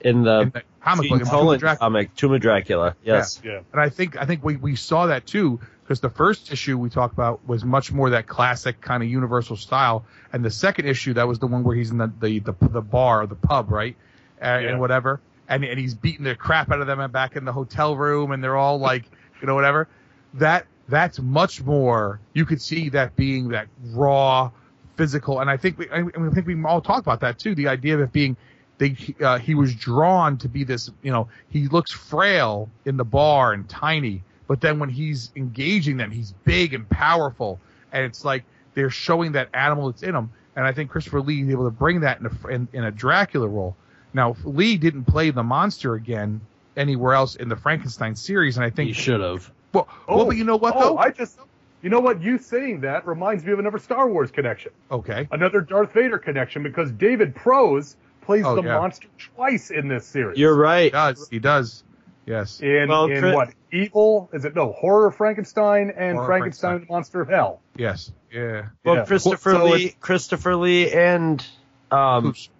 in 0.00 0.22
the, 0.22 0.40
in 0.40 0.50
the 0.50 0.62
comic 0.80 1.02
Gene 1.08 1.18
book 1.18 1.28
in 1.28 1.58
Dracula. 1.58 1.76
comic, 1.76 2.14
Tomb 2.14 2.34
of 2.34 2.40
Dracula. 2.40 2.96
Yes. 3.02 3.40
Yeah. 3.44 3.60
And 3.72 3.80
I 3.80 3.88
think 3.88 4.16
I 4.16 4.26
think 4.26 4.44
we, 4.44 4.56
we 4.56 4.76
saw 4.76 5.06
that 5.06 5.26
too 5.26 5.60
because 5.82 6.00
the 6.00 6.10
first 6.10 6.52
issue 6.52 6.76
we 6.76 6.90
talked 6.90 7.14
about 7.14 7.46
was 7.46 7.64
much 7.64 7.92
more 7.92 8.10
that 8.10 8.26
classic 8.26 8.80
kind 8.80 9.02
of 9.02 9.08
universal 9.08 9.56
style, 9.56 10.04
and 10.32 10.44
the 10.44 10.50
second 10.50 10.86
issue 10.86 11.14
that 11.14 11.28
was 11.28 11.38
the 11.38 11.46
one 11.46 11.62
where 11.64 11.76
he's 11.76 11.90
in 11.90 11.98
the 11.98 12.12
the 12.20 12.38
the, 12.40 12.54
the 12.60 12.82
bar, 12.82 13.26
the 13.26 13.36
pub, 13.36 13.70
right, 13.70 13.96
and, 14.40 14.64
Yeah. 14.64 14.70
and 14.72 14.80
whatever, 14.80 15.20
and 15.48 15.64
and 15.64 15.78
he's 15.78 15.94
beating 15.94 16.24
the 16.24 16.34
crap 16.34 16.70
out 16.70 16.80
of 16.80 16.86
them 16.86 17.10
back 17.10 17.36
in 17.36 17.44
the 17.44 17.52
hotel 17.52 17.96
room, 17.96 18.32
and 18.32 18.42
they're 18.42 18.56
all 18.56 18.78
like, 18.78 19.04
you 19.40 19.46
know, 19.46 19.54
whatever. 19.54 19.88
That 20.34 20.66
that's 20.88 21.18
much 21.18 21.62
more. 21.62 22.20
You 22.32 22.44
could 22.44 22.60
see 22.60 22.88
that 22.90 23.16
being 23.16 23.48
that 23.48 23.68
raw, 23.92 24.50
physical, 24.96 25.40
and 25.40 25.50
I 25.50 25.56
think 25.56 25.78
we 25.78 25.90
I, 25.90 26.00
I 26.00 26.30
think 26.30 26.46
we 26.46 26.62
all 26.64 26.80
talk 26.80 27.00
about 27.00 27.20
that 27.20 27.38
too. 27.38 27.54
The 27.54 27.68
idea 27.68 27.94
of 27.94 28.00
it 28.00 28.12
being 28.12 28.36
they 28.78 28.96
uh, 29.20 29.38
he 29.38 29.54
was 29.54 29.74
drawn 29.74 30.36
to 30.38 30.48
be 30.48 30.64
this 30.64 30.90
you 31.02 31.10
know 31.10 31.28
he 31.48 31.68
looks 31.68 31.92
frail 31.92 32.68
in 32.84 32.96
the 32.96 33.04
bar 33.04 33.52
and 33.52 33.68
tiny 33.68 34.22
but 34.46 34.60
then 34.60 34.78
when 34.78 34.88
he's 34.88 35.32
engaging 35.36 35.96
them 35.96 36.10
he's 36.10 36.32
big 36.44 36.74
and 36.74 36.88
powerful 36.88 37.60
and 37.92 38.04
it's 38.04 38.24
like 38.24 38.44
they're 38.74 38.90
showing 38.90 39.32
that 39.32 39.48
animal 39.54 39.90
that's 39.90 40.02
in 40.02 40.14
him 40.14 40.30
and 40.56 40.66
i 40.66 40.72
think 40.72 40.90
christopher 40.90 41.20
lee 41.20 41.42
is 41.42 41.50
able 41.50 41.64
to 41.64 41.70
bring 41.70 42.00
that 42.00 42.20
in 42.20 42.26
a, 42.26 42.48
in, 42.48 42.68
in 42.72 42.84
a 42.84 42.90
dracula 42.90 43.46
role 43.46 43.76
now 44.16 44.34
lee 44.44 44.76
didn't 44.76 45.04
play 45.04 45.30
the 45.30 45.42
monster 45.44 45.94
again 45.94 46.40
anywhere 46.76 47.12
else 47.14 47.36
in 47.36 47.48
the 47.48 47.54
frankenstein 47.56 48.16
series 48.16 48.56
and 48.56 48.64
i 48.66 48.70
think 48.70 48.88
He 48.88 48.92
should 48.94 49.20
have. 49.20 49.50
well, 49.72 49.86
well 50.08 50.24
but 50.26 50.36
you 50.36 50.42
know 50.44 50.56
what 50.56 50.74
oh, 50.76 50.80
though 50.80 50.98
I 50.98 51.10
just, 51.10 51.38
you 51.82 51.90
know 51.90 52.00
what? 52.00 52.20
You 52.22 52.38
saying 52.38 52.80
that 52.80 53.06
reminds 53.06 53.44
me 53.44 53.52
of 53.52 53.58
another 53.60 53.78
Star 53.78 54.08
Wars 54.08 54.30
connection, 54.32 54.72
okay 54.90 55.28
another 55.30 55.60
Darth 55.60 55.92
Vader 55.92 56.18
connection, 56.18 56.62
because 56.64 56.90
David 56.90 57.34
Prowse 57.34 57.96
plays 58.22 58.44
Oh, 58.44 58.56
the 58.56 58.62
yeah. 58.62 58.78
monster 58.78 59.06
twice 59.18 59.70
in 59.70 59.86
this 59.86 60.04
series. 60.04 60.36
You're 60.38 60.56
right. 60.56 60.84
he 60.84 60.90
does 60.90 61.28
he 61.30 61.38
does 61.38 61.84
yes 62.24 62.60
in 62.60 62.88
Well, 62.88 63.04
in 63.04 63.20
Chris- 63.20 63.34
what 63.34 63.48
evil 63.70 64.28
is 64.32 64.44
it? 64.44 64.54
No, 64.56 64.72
horror 64.72 65.10
Frankenstein 65.12 65.90
and 65.96 66.16
Horror 66.16 66.26
Frankenstein, 66.26 66.70
Frankenstein. 66.70 66.80
the 66.88 66.92
Monster 66.92 67.20
of 67.20 67.28
Hell. 67.28 67.60
yes 67.76 68.10
yeah 68.32 68.66
Well, 68.84 68.96
Yeah. 68.96 69.04
Christopher 69.04 69.52
So 69.52 69.64
Lee, 69.66 69.94
Christopher 70.00 70.56
Lee, 70.56 70.90
and 70.92 71.46
um, 71.92 72.32
Cush- 72.32 72.50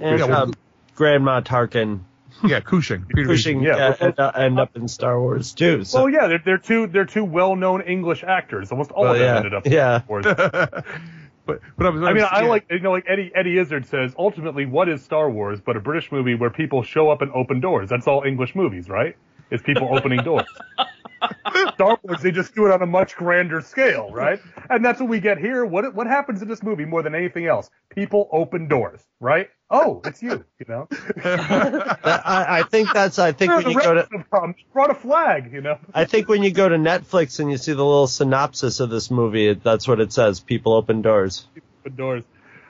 and 0.00 0.18
Yeah, 0.18 0.26
well, 0.26 0.42
um, 0.44 0.54
Grand 0.94 1.24
Moff 1.24 1.44
Tarkin, 1.44 2.00
yeah 2.44 2.60
cushing 2.60 3.04
Peter 3.08 3.26
pushing 3.26 3.62
yeah, 3.62 3.76
yeah, 3.76 3.88
well, 3.88 4.08
end, 4.08 4.20
up, 4.20 4.36
end 4.36 4.60
up 4.60 4.76
in 4.76 4.88
Star 4.88 5.20
Wars 5.20 5.52
too. 5.52 5.84
So 5.84 6.04
Well, 6.04 6.10
yeah, 6.10 6.26
they're, 6.26 6.42
they're 6.44 6.58
two 6.58 6.86
they're 6.86 7.04
two 7.04 7.24
well-known 7.24 7.82
English 7.82 8.24
actors. 8.24 8.70
Almost 8.72 8.90
all 8.90 9.04
Well, 9.04 9.12
of 9.12 9.18
them 9.18 9.26
yeah, 9.28 9.36
ended 9.36 9.54
up. 9.54 9.66
in 9.66 9.72
yeah. 9.72 9.98
Star 9.98 10.06
Wars. 10.08 10.24
but 11.46 11.60
but 11.76 11.86
I 11.86 11.90
was 11.90 12.02
I 12.02 12.12
mean, 12.12 12.24
I 12.24 12.42
yeah. 12.42 12.48
like 12.48 12.66
you 12.70 12.80
know, 12.80 12.92
like 12.92 13.04
Eddie 13.08 13.30
Eddie 13.34 13.58
Izzard 13.58 13.86
says. 13.86 14.14
Ultimately, 14.18 14.66
what 14.66 14.88
is 14.88 15.02
Star 15.02 15.30
Wars 15.30 15.60
but 15.60 15.76
a 15.76 15.80
British 15.80 16.10
movie 16.10 16.34
where 16.34 16.50
people 16.50 16.82
show 16.82 17.10
up 17.10 17.22
and 17.22 17.30
open 17.32 17.60
doors? 17.60 17.88
That's 17.88 18.06
all 18.06 18.22
English 18.24 18.54
movies, 18.54 18.88
right? 18.88 19.16
Is 19.50 19.62
people 19.62 19.94
opening 19.96 20.22
doors. 20.22 20.46
Star 21.74 21.98
Wars, 22.02 22.22
they 22.22 22.30
just 22.30 22.54
do 22.54 22.66
it 22.66 22.72
on 22.72 22.82
a 22.82 22.86
much 22.86 23.16
grander 23.16 23.60
scale, 23.60 24.10
right? 24.10 24.40
And 24.70 24.84
that's 24.84 25.00
what 25.00 25.08
we 25.08 25.20
get 25.20 25.38
here. 25.38 25.64
What 25.64 25.94
what 25.94 26.06
happens 26.06 26.42
in 26.42 26.48
this 26.48 26.62
movie 26.62 26.84
more 26.84 27.02
than 27.02 27.14
anything 27.14 27.46
else? 27.46 27.70
People 27.90 28.28
open 28.32 28.68
doors, 28.68 29.00
right? 29.20 29.48
Oh, 29.70 30.02
it's 30.04 30.22
you, 30.22 30.44
you 30.58 30.66
know. 30.68 30.88
I, 31.24 32.46
I 32.48 32.62
think 32.70 32.92
that's. 32.92 33.18
I 33.18 33.32
think 33.32 33.52
when 33.52 33.70
you 33.70 33.80
go 33.80 33.94
to, 33.94 34.24
from? 34.30 34.54
brought 34.72 34.90
a 34.90 34.94
flag, 34.94 35.52
you 35.52 35.60
know. 35.60 35.78
I 35.92 36.04
think 36.04 36.28
when 36.28 36.42
you 36.42 36.50
go 36.50 36.68
to 36.68 36.76
Netflix 36.76 37.40
and 37.40 37.50
you 37.50 37.56
see 37.56 37.72
the 37.72 37.84
little 37.84 38.06
synopsis 38.06 38.80
of 38.80 38.90
this 38.90 39.10
movie, 39.10 39.54
that's 39.54 39.88
what 39.88 40.00
it 40.00 40.12
says. 40.12 40.40
People 40.40 40.74
open 40.74 41.02
doors. 41.02 41.46
open 41.80 41.96
doors. 41.96 42.24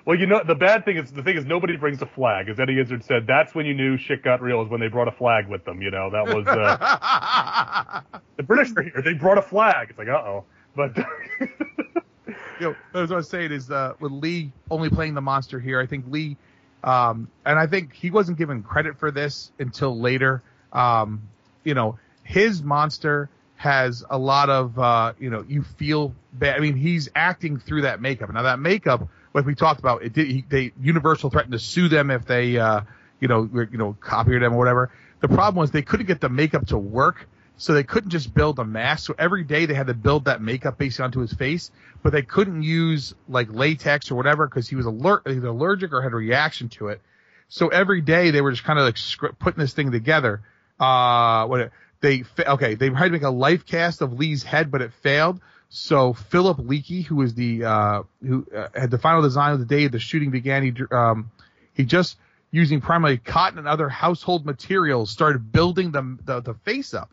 Well, 0.05 0.19
you 0.19 0.27
know, 0.27 0.43
the 0.45 0.55
bad 0.55 0.85
thing 0.85 0.99
is 0.99 1.11
the 1.13 1.23
thing 1.23 1.37
is 1.37 1.47
nobody 1.47 1.77
brings 1.77 2.03
a 2.03 2.07
flag. 2.07 2.49
As 2.51 2.61
Eddie 2.61 2.79
Izzard 2.79 3.05
said, 3.05 3.27
that's 3.27 3.55
when 3.55 3.65
you 3.65 3.73
knew 3.73 3.97
shit 3.97 4.23
got 4.23 4.43
real 4.43 4.61
is 4.63 4.69
when 4.69 4.81
they 4.81 4.89
brought 4.89 5.09
a 5.09 5.13
flag 5.13 5.49
with 5.49 5.65
them. 5.65 5.81
You 5.81 5.91
know, 5.91 6.11
that 6.11 6.27
was 6.27 6.47
uh, 6.47 8.01
the 8.37 8.43
British 8.43 8.73
are 8.77 8.83
here. 8.83 9.03
They 9.03 9.15
brought 9.15 9.39
a 9.39 9.43
flag. 9.43 9.89
It's 9.91 9.99
like, 9.99 10.09
uh 10.09 10.13
oh. 10.13 10.45
But 10.77 10.97
you 11.41 12.27
know, 12.61 12.77
as 12.95 13.13
I 13.13 13.17
was 13.17 13.29
saying 13.29 13.53
is 13.53 13.71
uh, 13.71 13.95
with 14.01 14.13
Lee 14.13 14.53
only 14.71 14.91
playing 14.91 15.15
the 15.15 15.23
monster 15.23 15.59
here, 15.59 15.81
I 15.81 15.87
think 15.87 16.05
Lee, 16.09 16.37
um, 16.83 17.29
and 17.47 17.59
I 17.59 17.67
think 17.67 17.95
he 17.95 18.11
wasn't 18.11 18.37
given 18.37 18.63
credit 18.63 18.99
for 18.99 19.11
this 19.11 19.53
until 19.59 19.99
later. 19.99 20.43
Um, 20.73 21.23
you 21.63 21.73
know, 21.73 21.99
his 22.25 22.63
monster 22.63 23.31
has 23.57 24.05
a 24.11 24.19
lot 24.19 24.51
of, 24.51 24.79
uh, 24.79 25.15
you 25.19 25.31
know, 25.31 25.45
you 25.49 25.63
feel 25.63 26.15
bad. 26.35 26.57
I 26.57 26.61
mean, 26.61 26.77
he's 26.77 27.09
acting 27.15 27.59
through 27.59 27.83
that 27.83 28.01
makeup. 28.01 28.33
Now 28.33 28.43
that 28.43 28.59
makeup, 28.59 29.09
like 29.35 29.45
we 29.45 29.55
talked 29.55 29.81
about, 29.81 30.03
it 30.03 30.13
did. 30.13 30.29
He, 30.29 30.45
they 30.49 30.73
Universal 30.81 31.31
threatened 31.31 31.53
to 31.53 31.59
sue 31.59 31.89
them 31.89 32.11
if 32.11 32.25
they, 32.25 32.57
uh, 32.57 32.83
you 33.21 33.29
know, 33.29 33.49
you 33.53 33.79
know, 33.79 33.97
copied 34.01 34.41
them 34.41 34.55
or 34.55 34.59
whatever. 34.59 34.91
The 35.21 35.29
problem 35.29 35.57
was 35.57 35.71
they 35.71 35.83
couldn't 35.83 36.07
get 36.07 36.21
the 36.21 36.29
makeup 36.29 36.69
to 36.69 36.79
work. 36.79 37.29
So 37.57 37.73
they 37.73 37.85
couldn't 37.85 38.11
just 38.11 38.35
build 38.35 38.59
a 38.59 38.65
mask. 38.65 39.07
So 39.07 39.15
every 39.17 39.45
day 39.45 39.67
they 39.67 39.75
had 39.75 39.87
to 39.87 39.95
build 39.95 40.25
that 40.25 40.43
makeup 40.43 40.77
based 40.77 41.01
onto 41.01 41.21
his 41.21 41.33
face, 41.33 41.71
but 42.03 42.13
they 42.13 42.23
couldn't 42.23 42.65
use 42.65 43.15
like 43.29 43.49
latex 43.53 44.11
or 44.11 44.17
whatever 44.17 44.49
because 44.49 44.69
he 44.69 44.75
was 44.75 44.87
alert, 44.87 45.23
either 45.27 45.49
allergic 45.49 45.93
or 45.93 46.03
had 46.03 46.13
a 46.13 46.17
reaction 46.17 46.69
to 46.71 46.89
it. 46.89 47.01
So 47.49 47.69
every 47.69 48.01
day 48.01 48.33
they 48.33 48.41
were 48.41 48.51
just 48.51 48.65
kind 48.65 48.79
of 48.79 48.85
like 48.85 49.39
putting 49.39 49.61
this 49.61 49.73
thing 49.73 49.93
together. 49.93 50.43
Uh, 50.81 51.47
what 51.47 51.71
they 52.01 52.25
okay, 52.39 52.75
they 52.75 52.91
tried 52.91 53.07
to 53.07 53.13
make 53.13 53.23
a 53.23 53.31
life 53.31 53.65
cast 53.65 54.03
of 54.03 54.13
Lee's 54.15 54.43
head, 54.43 54.73
but 54.73 54.83
it 54.83 54.93
failed. 54.93 55.41
So 55.69 56.13
Philip 56.13 56.59
Leakey, 56.59 57.05
who 57.05 57.17
was 57.17 57.35
the 57.35 57.65
uh, 57.65 58.03
who 58.23 58.47
uh, 58.55 58.69
had 58.75 58.91
the 58.91 58.99
final 58.99 59.23
design 59.23 59.53
of 59.53 59.59
the 59.59 59.67
day 59.67 59.89
the 59.89 59.99
shooting 59.99 60.31
began, 60.31 60.63
he 60.63 60.73
um, 60.93 61.31
he 61.73 61.85
just 61.85 62.17
using 62.51 62.81
primarily 62.81 63.19
cotton 63.19 63.59
and 63.59 63.67
other 63.67 63.89
household 63.89 64.47
materials, 64.47 65.11
started 65.11 65.51
building 65.51 65.91
the, 65.91 66.17
the, 66.25 66.41
the 66.41 66.55
face 66.55 66.95
up. 66.95 67.13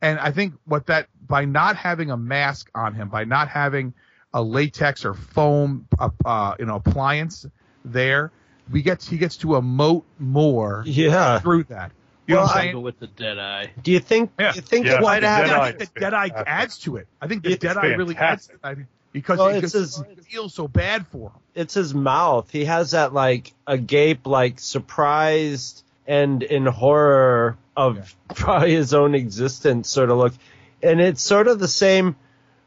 And 0.00 0.20
I 0.20 0.30
think 0.30 0.54
what 0.66 0.86
that, 0.86 1.08
by 1.26 1.46
not 1.46 1.74
having 1.74 2.12
a 2.12 2.16
mask 2.16 2.70
on 2.76 2.94
him, 2.94 3.08
by 3.08 3.24
not 3.24 3.48
having 3.48 3.92
a 4.32 4.40
latex 4.40 5.04
or 5.04 5.14
foam, 5.14 5.88
uh, 5.98 6.10
uh, 6.24 6.54
you 6.60 6.66
know, 6.66 6.76
appliance 6.76 7.44
there, 7.84 8.30
we 8.70 8.82
get 8.82 9.02
he 9.02 9.18
gets 9.18 9.38
to 9.38 9.48
emote 9.48 10.04
more 10.20 10.84
Yeah. 10.86 11.40
through 11.40 11.64
that. 11.64 11.90
You 12.28 12.34
know 12.34 12.40
Well, 12.42 12.46
what 12.48 12.56
I'm 12.56 12.62
saying? 12.62 12.72
Go 12.74 12.80
with 12.80 12.98
the 13.00 13.06
dead 13.08 13.38
eye. 13.38 13.72
Do 13.82 13.90
you 13.90 13.98
think? 14.00 14.30
Yeah. 14.38 14.52
Do 14.52 14.56
you 14.56 14.62
think 14.62 14.86
Yeah, 14.86 14.96
it 14.98 15.00
might 15.00 15.20
the 15.20 15.28
have? 15.28 15.50
I 15.50 15.72
think 15.72 15.94
the 15.94 16.00
Deadeye 16.00 16.28
fantastic. 16.28 16.44
adds 16.46 16.78
to 16.80 16.96
it. 16.98 17.08
I 17.20 17.26
think 17.26 17.42
the 17.42 17.52
It's 17.52 17.62
Deadeye 17.62 17.94
really 17.96 18.16
adds 18.16 18.46
to 18.48 18.70
it 18.70 18.78
because 19.12 19.38
Well, 19.38 19.48
it, 19.48 19.64
it's 19.64 19.72
his- 19.72 20.02
feels 20.28 20.52
so 20.54 20.68
bad 20.68 21.06
for 21.06 21.30
him. 21.30 21.40
it's 21.54 21.72
his 21.74 21.94
mouth. 21.94 22.50
He 22.50 22.66
has 22.66 22.90
that 22.90 23.14
like 23.14 23.54
agape, 23.66 24.26
like 24.26 24.60
surprised 24.60 25.82
and 26.06 26.42
in 26.42 26.66
horror 26.66 27.56
of 27.76 28.14
probably 28.34 28.72
his 28.74 28.92
own 28.94 29.14
existence 29.14 29.88
sort 29.88 30.10
of 30.10 30.18
look. 30.18 30.34
And 30.82 31.00
it's 31.00 31.22
sort 31.22 31.48
of 31.48 31.58
the 31.58 31.68
same. 31.68 32.16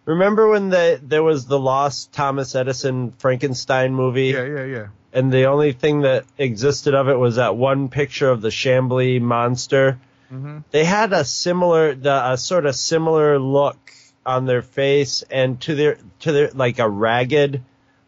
Remember 0.06 0.50
when 0.50 0.70
the 0.70 1.00
there 1.04 1.22
was 1.24 1.46
the 1.46 1.60
lost 1.60 2.12
Thomas 2.12 2.56
Edison 2.56 3.12
Frankenstein 3.20 3.94
movie, 3.94 4.28
Yeah, 4.28 4.44
yeah, 4.46 4.64
yeah. 4.66 4.88
And 5.14 5.32
the 5.32 5.46
only 5.46 5.74
thing 5.74 6.02
that 6.02 6.26
existed 6.38 6.94
of 6.94 7.10
it 7.10 7.16
was 7.16 7.36
that 7.36 7.56
one 7.56 7.90
picture 7.90 8.30
of 8.30 8.42
the 8.42 8.50
Shambly 8.50 9.22
monster. 9.22 10.00
Mm-hmm. 10.32 10.60
They 10.72 10.86
had 10.86 11.12
a 11.12 11.26
similar, 11.26 11.94
the, 11.94 12.32
a 12.32 12.38
sort 12.38 12.66
of 12.66 12.76
similar 12.76 13.38
look 13.38 13.78
on 14.26 14.46
their 14.46 14.62
face, 14.62 15.24
and 15.30 15.60
to 15.62 15.76
their 15.76 15.98
to 16.20 16.32
their 16.32 16.52
like 16.52 16.80
a 16.80 16.88
ragged, 16.88 17.62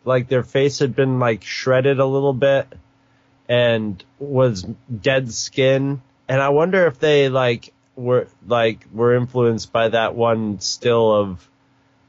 like 0.06 0.30
their 0.30 0.44
face 0.44 0.80
had 0.80 0.96
been 0.96 1.20
like 1.20 1.44
shredded 1.44 2.00
a 2.00 2.06
little 2.06 2.34
bit, 2.34 2.72
and 3.50 4.02
was 4.20 4.64
dead 5.02 5.34
skin. 5.34 6.02
And 6.30 6.42
I 6.42 6.50
wonder 6.50 6.86
if 6.88 7.00
they 7.00 7.28
like 7.28 7.74
were 7.98 8.28
like 8.48 8.86
were 8.94 9.16
influenced 9.16 9.74
by 9.74 9.90
that 9.90 10.16
one 10.16 10.62
still 10.62 11.12
of, 11.12 11.50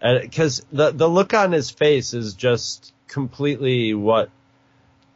because 0.00 0.64
the 0.70 0.92
the 0.92 1.08
look 1.08 1.34
on 1.34 1.50
his 1.50 1.70
face 1.70 2.14
is 2.14 2.34
just 2.34 2.92
completely 3.08 3.94
what 3.94 4.30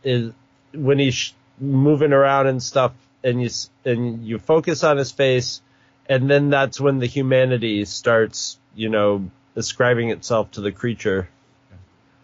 is 0.03 0.33
when 0.73 0.99
he's 0.99 1.33
moving 1.59 2.13
around 2.13 2.47
and 2.47 2.63
stuff, 2.63 2.93
and 3.25 3.43
you 3.43 3.51
and 3.85 4.27
you 4.27 4.39
focus 4.39 4.85
on 4.85 4.97
his 4.97 5.13
face, 5.13 5.61
and 6.09 6.31
then 6.31 6.51
that's 6.51 6.81
when 6.81 6.99
the 6.99 7.07
humanity 7.07 7.85
starts, 7.85 8.59
you 8.75 8.89
know, 8.89 9.31
ascribing 9.57 10.11
itself 10.11 10.51
to 10.53 10.61
the 10.61 10.73
creature. 10.73 11.29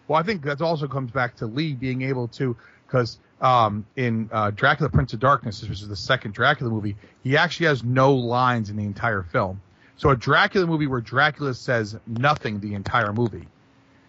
Well, 0.07 0.19
I 0.19 0.23
think 0.23 0.43
that 0.43 0.61
also 0.61 0.87
comes 0.87 1.11
back 1.11 1.37
to 1.37 1.47
Lee 1.47 1.73
being 1.73 2.03
able 2.03 2.27
to, 2.29 2.55
because 2.85 3.17
um, 3.41 3.85
in 3.95 4.29
uh, 4.31 4.51
Dracula 4.51 4.89
Prince 4.89 5.13
of 5.13 5.19
Darkness, 5.19 5.61
which 5.61 5.81
is 5.81 5.87
the 5.87 5.95
second 5.95 6.33
Dracula 6.33 6.71
movie, 6.71 6.95
he 7.23 7.37
actually 7.37 7.67
has 7.67 7.83
no 7.83 8.13
lines 8.13 8.69
in 8.69 8.77
the 8.77 8.83
entire 8.83 9.23
film. 9.23 9.61
So 9.97 10.09
a 10.09 10.15
Dracula 10.15 10.67
movie 10.67 10.87
where 10.87 11.01
Dracula 11.01 11.53
says 11.53 11.97
nothing 12.05 12.59
the 12.59 12.73
entire 12.75 13.13
movie, 13.13 13.47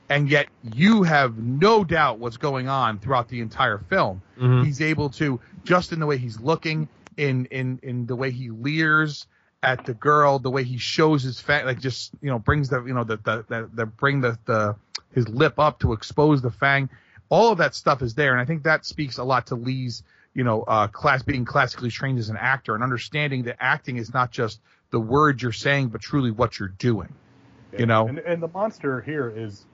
and 0.08 0.30
yet 0.30 0.48
you 0.62 1.02
have 1.02 1.36
no 1.38 1.84
doubt 1.84 2.18
what's 2.18 2.36
going 2.36 2.68
on 2.68 2.98
throughout 2.98 3.28
the 3.28 3.40
entire 3.40 3.78
film. 3.78 4.22
He's 4.64 4.80
able 4.80 5.10
to, 5.10 5.40
just 5.64 5.92
in 5.92 6.00
the 6.00 6.06
way 6.06 6.18
he's 6.18 6.40
looking, 6.40 6.88
in 7.16 7.46
in 7.46 7.80
in 7.82 8.06
the 8.06 8.16
way 8.16 8.30
he 8.30 8.50
leers 8.50 9.26
at 9.62 9.84
the 9.84 9.94
girl, 9.94 10.38
the 10.38 10.50
way 10.50 10.62
he 10.62 10.78
shows 10.78 11.22
his 11.22 11.40
fat, 11.40 11.66
like 11.66 11.80
just 11.80 12.12
you 12.20 12.30
know 12.30 12.38
brings 12.38 12.68
the 12.68 12.84
you 12.84 12.94
know 12.94 13.04
the 13.04 13.16
the 13.16 13.44
the, 13.48 13.70
the 13.72 13.86
bring 13.86 14.20
the 14.20 14.38
the 14.44 14.76
his 15.12 15.28
lip 15.28 15.58
up 15.58 15.80
to 15.80 15.92
expose 15.92 16.42
the 16.42 16.50
fang. 16.50 16.88
All 17.28 17.50
of 17.50 17.58
that 17.58 17.74
stuff 17.74 18.02
is 18.02 18.14
there, 18.14 18.32
and 18.32 18.40
I 18.40 18.44
think 18.44 18.64
that 18.64 18.84
speaks 18.84 19.18
a 19.18 19.24
lot 19.24 19.48
to 19.48 19.56
Lee's 19.56 20.02
you 20.34 20.44
know 20.44 20.62
uh, 20.62 20.86
class 20.88 21.22
being 21.22 21.44
classically 21.44 21.90
trained 21.90 22.18
as 22.18 22.28
an 22.28 22.36
actor 22.36 22.74
and 22.74 22.84
understanding 22.84 23.44
that 23.44 23.56
acting 23.60 23.96
is 23.96 24.12
not 24.12 24.30
just 24.30 24.60
the 24.90 25.00
words 25.00 25.42
you're 25.42 25.52
saying, 25.52 25.88
but 25.88 26.00
truly 26.00 26.30
what 26.30 26.58
you're 26.58 26.68
doing. 26.68 27.12
You 27.76 27.86
know, 27.86 28.06
and, 28.08 28.18
and 28.18 28.42
the 28.42 28.48
monster 28.48 29.00
here 29.00 29.28
is, 29.34 29.66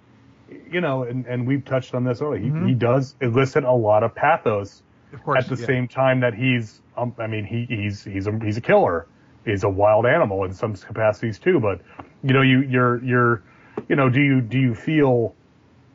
you 0.70 0.80
know, 0.80 1.04
and, 1.04 1.26
and 1.26 1.46
we've 1.46 1.64
touched 1.64 1.94
on 1.94 2.04
this 2.04 2.20
earlier. 2.20 2.40
He, 2.40 2.50
Mhm. 2.50 2.68
he 2.68 2.74
does 2.74 3.14
elicit 3.20 3.64
a 3.64 3.72
lot 3.72 4.02
of 4.02 4.14
pathos 4.14 4.82
of 5.12 5.22
course, 5.22 5.44
at 5.44 5.50
the 5.50 5.60
yeah. 5.60 5.66
same 5.66 5.88
time 5.88 6.20
that 6.20 6.34
he's, 6.34 6.80
um, 6.96 7.14
I 7.18 7.26
mean, 7.26 7.44
he, 7.44 7.66
he's 7.68 8.02
he's 8.04 8.26
a 8.26 8.38
he's 8.42 8.56
a 8.56 8.60
killer. 8.60 9.06
He's 9.44 9.64
a 9.64 9.68
wild 9.68 10.06
animal 10.06 10.44
in 10.44 10.54
some 10.54 10.74
capacities 10.74 11.38
too. 11.38 11.60
But 11.60 11.80
you 12.22 12.32
know, 12.32 12.42
you 12.42 12.60
you're 12.62 13.02
you're, 13.04 13.42
you 13.88 13.96
know, 13.96 14.08
do 14.08 14.20
you 14.20 14.40
do 14.40 14.58
you 14.58 14.74
feel 14.74 15.34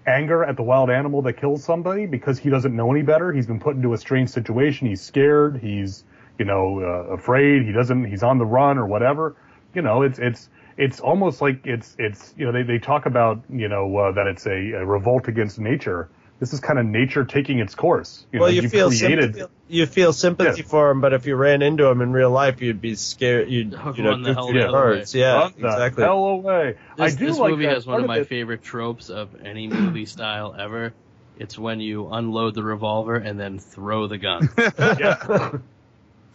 anger 0.06 0.44
at 0.44 0.56
the 0.56 0.64
wild 0.64 0.90
animal 0.90 1.22
that 1.24 1.34
kills 1.34 1.64
somebody 1.64 2.06
because 2.06 2.40
he 2.40 2.50
doesn't 2.50 2.76
know 2.76 2.92
any 2.92 3.02
better? 3.04 3.32
He's 3.32 3.48
been 3.48 3.60
put 3.60 3.76
into 3.76 3.94
a 3.94 3.98
strange 3.98 4.30
situation. 4.30 4.88
He's 4.88 5.02
scared. 5.02 5.58
He's 5.62 6.04
you 6.38 6.46
know 6.46 6.80
uh, 6.80 7.14
afraid. 7.14 7.66
He 7.66 7.72
doesn't. 7.72 8.06
He's 8.06 8.24
on 8.24 8.38
the 8.38 8.46
run 8.46 8.78
or 8.78 8.86
whatever. 8.86 9.36
You 9.74 9.82
know, 9.82 10.02
it's 10.02 10.20
it's 10.20 10.50
it's 10.78 11.00
almost 11.00 11.42
like 11.42 11.66
it's 11.66 11.96
it's 12.00 12.34
you 12.38 12.46
know 12.46 12.52
they, 12.52 12.64
they 12.64 12.78
talk 12.80 13.06
about 13.06 13.42
you 13.50 13.68
know 13.68 13.96
uh, 13.98 14.12
that 14.14 14.28
it's 14.28 14.46
a, 14.46 14.52
a 14.74 14.86
revolt 14.86 15.28
against 15.28 15.60
nature. 15.60 16.10
This 16.40 16.54
is 16.54 16.60
kind 16.60 16.78
of 16.78 16.86
nature 16.86 17.26
taking 17.26 17.58
its 17.58 17.74
course. 17.74 18.24
You 18.32 18.40
well, 18.40 18.50
know, 18.50 18.54
you 18.56 18.62
you've 18.62 18.72
feel 18.72 18.90
created 18.90 19.34
sympathy, 19.36 19.54
you 19.70 19.86
feel 19.88 20.14
sympathy 20.14 20.62
Yeah. 20.62 20.68
for 20.68 20.92
him, 20.92 21.02
but 21.02 21.12
if 21.14 21.26
you 21.26 21.36
ran 21.36 21.64
into 21.64 21.88
him 21.88 22.00
in 22.02 22.12
real 22.12 22.30
life, 22.30 22.62
you'd 22.62 22.80
be 22.80 22.94
scared. 22.94 23.50
You'd 23.50 23.72
you 23.96 24.04
know 24.04 24.12
Run 24.12 24.22
the 24.22 24.36
hell 24.36 24.50
through 24.50 24.60
the 24.60 24.66
your 24.68 24.72
hurts. 24.72 25.16
Yeah, 25.16 25.34
Run 25.34 25.54
the 25.58 25.68
exactly. 25.68 26.04
hell 26.04 26.24
away. 26.26 26.76
This, 26.96 27.16
I 27.16 27.18
do 27.18 27.26
this 27.26 27.40
like 27.40 27.52
movie 27.52 27.66
has 27.66 27.88
one 27.88 28.02
of 28.02 28.08
my 28.08 28.20
it. 28.20 28.28
favorite 28.28 28.62
tropes 28.62 29.10
of 29.10 29.30
any 29.44 29.68
movie 29.68 30.06
style 30.06 30.56
ever. 30.58 30.94
It's 31.40 31.58
when 31.58 31.80
you 31.80 32.08
unload 32.10 32.54
the 32.54 32.64
revolver 32.64 33.16
and 33.16 33.40
then 33.40 33.58
throw 33.58 34.06
the 34.08 34.18
gun. 34.20 34.48
yeah. 34.58 35.58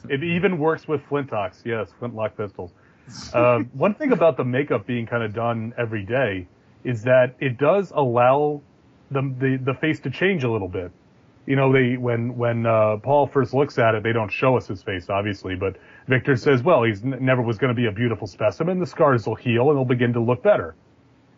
it 0.09 0.23
even 0.25 0.59
works 0.59 0.87
with 0.89 1.01
flintlocks. 1.09 1.65
Yes, 1.65 1.91
flintlock 2.01 2.37
pistols. 2.37 2.73
Uh, 3.33 3.61
one 3.73 3.95
thing 3.95 4.13
about 4.13 4.37
the 4.37 4.45
makeup 4.45 4.87
being 4.87 5.07
kind 5.07 5.23
of 5.23 5.35
done 5.35 5.75
every 5.77 6.05
day 6.05 6.47
is 6.85 7.03
that 7.05 7.35
it 7.41 7.59
does 7.59 7.93
allow 7.95 8.61
the, 9.11 9.23
the 9.39 9.57
the 9.57 9.75
face 9.75 10.01
to 10.01 10.11
change 10.11 10.45
a 10.45 10.51
little 10.51 10.69
bit. 10.69 10.91
You 11.47 11.57
know, 11.57 11.73
they 11.73 11.97
when 11.97 12.37
when 12.37 12.67
uh, 12.67 12.99
Paul 13.03 13.27
first 13.27 13.53
looks 13.53 13.79
at 13.79 13.95
it, 13.95 14.03
they 14.03 14.13
don't 14.13 14.31
show 14.31 14.57
us 14.57 14.69
his 14.69 14.83
face, 14.83 15.11
obviously, 15.11 15.57
but 15.57 15.77
Victor 16.09 16.37
says, 16.37 16.63
"Well, 16.63 16.85
he's 16.85 17.03
n- 17.03 17.19
never 17.21 17.43
was 17.43 17.59
going 17.59 17.75
to 17.75 17.81
be 17.81 17.87
a 17.87 17.93
beautiful 17.93 18.27
specimen. 18.27 18.79
The 18.79 18.87
scars 18.87 19.27
will 19.27 19.35
heal 19.35 19.71
and 19.71 19.79
he'll 19.79 19.85
begin 19.85 20.13
to 20.15 20.21
look 20.21 20.43
better." 20.43 20.75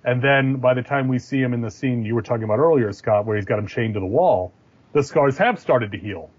And 0.05 0.21
then 0.23 0.57
by 0.57 0.75
the 0.75 0.83
time 0.83 1.09
we 1.09 1.19
see 1.19 1.41
him 1.41 1.55
in 1.55 1.63
the 1.63 1.71
scene 1.71 2.05
you 2.05 2.15
were 2.15 2.23
talking 2.23 2.45
about 2.45 2.59
earlier, 2.59 2.93
Scott, 2.93 3.25
where 3.25 3.37
he's 3.37 3.47
got 3.47 3.59
him 3.59 3.67
chained 3.67 3.95
to 3.95 4.01
the 4.01 4.07
wall, 4.07 4.53
the 4.93 5.03
scars 5.03 5.39
have 5.39 5.59
started 5.59 5.91
to 5.93 5.99
heal. 5.99 6.31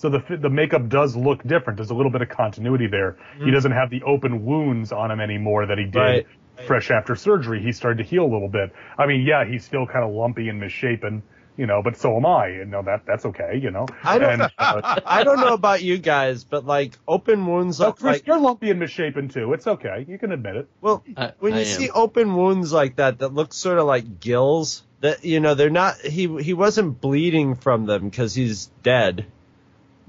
So 0.00 0.08
the 0.08 0.22
the 0.36 0.48
makeup 0.48 0.88
does 0.88 1.14
look 1.14 1.42
different. 1.42 1.76
There's 1.76 1.90
a 1.90 1.94
little 1.94 2.10
bit 2.12 2.22
of 2.22 2.28
continuity 2.30 2.86
there. 2.86 3.16
He 3.44 3.50
doesn't 3.50 3.72
have 3.72 3.90
the 3.90 4.02
open 4.04 4.44
wounds 4.46 4.92
on 4.92 5.10
him 5.10 5.20
anymore 5.20 5.66
that 5.66 5.76
he 5.78 5.84
did 5.84 5.98
Right. 5.98 6.26
fresh 6.66 6.90
after 6.90 7.14
surgery. 7.16 7.62
He 7.62 7.72
started 7.72 7.98
to 7.98 8.04
heal 8.04 8.24
a 8.24 8.32
little 8.32 8.48
bit. 8.48 8.72
I 8.98 9.06
mean, 9.06 9.26
yeah, 9.26 9.44
he's 9.44 9.64
still 9.64 9.86
kind 9.86 10.02
of 10.04 10.10
lumpy 10.12 10.48
and 10.48 10.58
misshapen, 10.58 11.22
you 11.58 11.66
know, 11.66 11.82
but 11.82 11.98
so 11.98 12.16
am 12.16 12.24
I. 12.24 12.46
And 12.48 12.70
no, 12.70 12.80
that 12.82 13.02
that's 13.06 13.26
okay, 13.26 13.60
you 13.62 13.70
know. 13.70 13.84
I 14.02 14.18
don't- 14.18 14.30
And, 14.40 14.42
uh, 14.58 15.00
I 15.06 15.22
don't 15.22 15.38
know 15.40 15.52
about 15.62 15.82
you 15.82 15.98
guys, 15.98 16.44
but 16.44 16.64
like 16.64 16.98
open 17.06 17.46
wounds, 17.46 17.76
so 17.76 17.86
like, 17.88 17.96
Chris, 17.96 18.12
like 18.20 18.26
you're 18.26 18.40
lumpy 18.40 18.70
and 18.70 18.80
misshapen 18.80 19.28
too. 19.28 19.52
It's 19.52 19.66
okay. 19.66 20.06
You 20.08 20.16
can 20.18 20.32
admit 20.32 20.56
it. 20.56 20.68
well, 20.80 21.04
I- 21.14 21.32
when 21.40 21.52
I 21.52 21.56
you 21.60 21.62
am. 21.66 21.78
see 21.78 21.90
open 21.90 22.34
wounds 22.34 22.72
like 22.72 22.96
that 22.96 23.18
that 23.18 23.34
look 23.34 23.52
sort 23.52 23.78
of 23.78 23.84
like 23.86 24.18
gills, 24.20 24.82
that 25.00 25.24
you 25.26 25.40
know 25.40 25.54
they're 25.54 25.68
not. 25.68 25.98
He 26.00 26.26
he 26.42 26.54
wasn't 26.54 27.00
bleeding 27.02 27.54
from 27.54 27.84
them 27.84 28.08
because 28.08 28.34
he's 28.34 28.66
dead, 28.82 29.26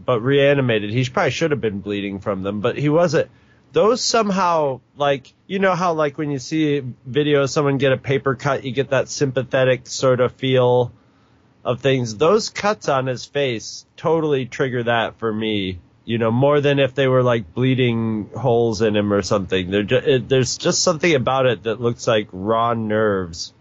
but 0.06 0.22
reanimated. 0.22 0.91
He 0.91 1.06
probably 1.06 1.32
should 1.32 1.52
have 1.52 1.61
been 1.61 1.80
bleeding 1.82 2.19
from 2.19 2.44
them, 2.44 2.61
but 2.61 2.78
he 2.78 2.90
wasn't. 2.90 3.30
Those 3.73 4.02
somehow 4.02 4.82
like 4.98 5.34
you 5.48 5.60
know 5.60 5.76
how 5.76 5.94
like 5.94 6.18
when 6.18 6.30
you 6.32 6.40
see 6.40 6.82
video 7.06 7.44
of 7.44 7.49
someone 7.49 7.78
get 7.78 7.94
a 7.94 7.98
paper 7.98 8.36
cut, 8.36 8.64
you 8.65 8.72
get 8.72 8.90
that 8.90 9.07
sympathetic 9.07 9.88
sort 9.88 10.19
of 10.19 10.34
feel 10.34 10.91
of 11.64 11.80
things. 11.80 12.18
Those 12.18 12.49
cuts 12.49 12.90
on 12.90 13.06
his 13.07 13.26
face 13.26 13.86
totally 13.95 14.45
trigger 14.45 14.84
that 14.84 15.19
for 15.19 15.32
me. 15.34 15.80
You 16.03 16.18
know, 16.18 16.32
more 16.32 16.60
than 16.60 16.80
if 16.80 16.95
they 16.95 17.07
were 17.07 17.23
like 17.23 17.53
bleeding 17.53 18.32
holes 18.36 18.82
in 18.82 18.95
him 18.95 19.14
or 19.14 19.22
something. 19.22 19.69
They're 19.72 19.84
ju- 19.84 19.95
it, 20.03 20.28
there's 20.28 20.57
just 20.57 20.82
something 20.84 21.14
about 21.14 21.45
it 21.45 21.64
that 21.64 21.80
looks 21.80 22.07
like 22.07 22.28
raw 22.34 22.73
nerves 22.73 23.53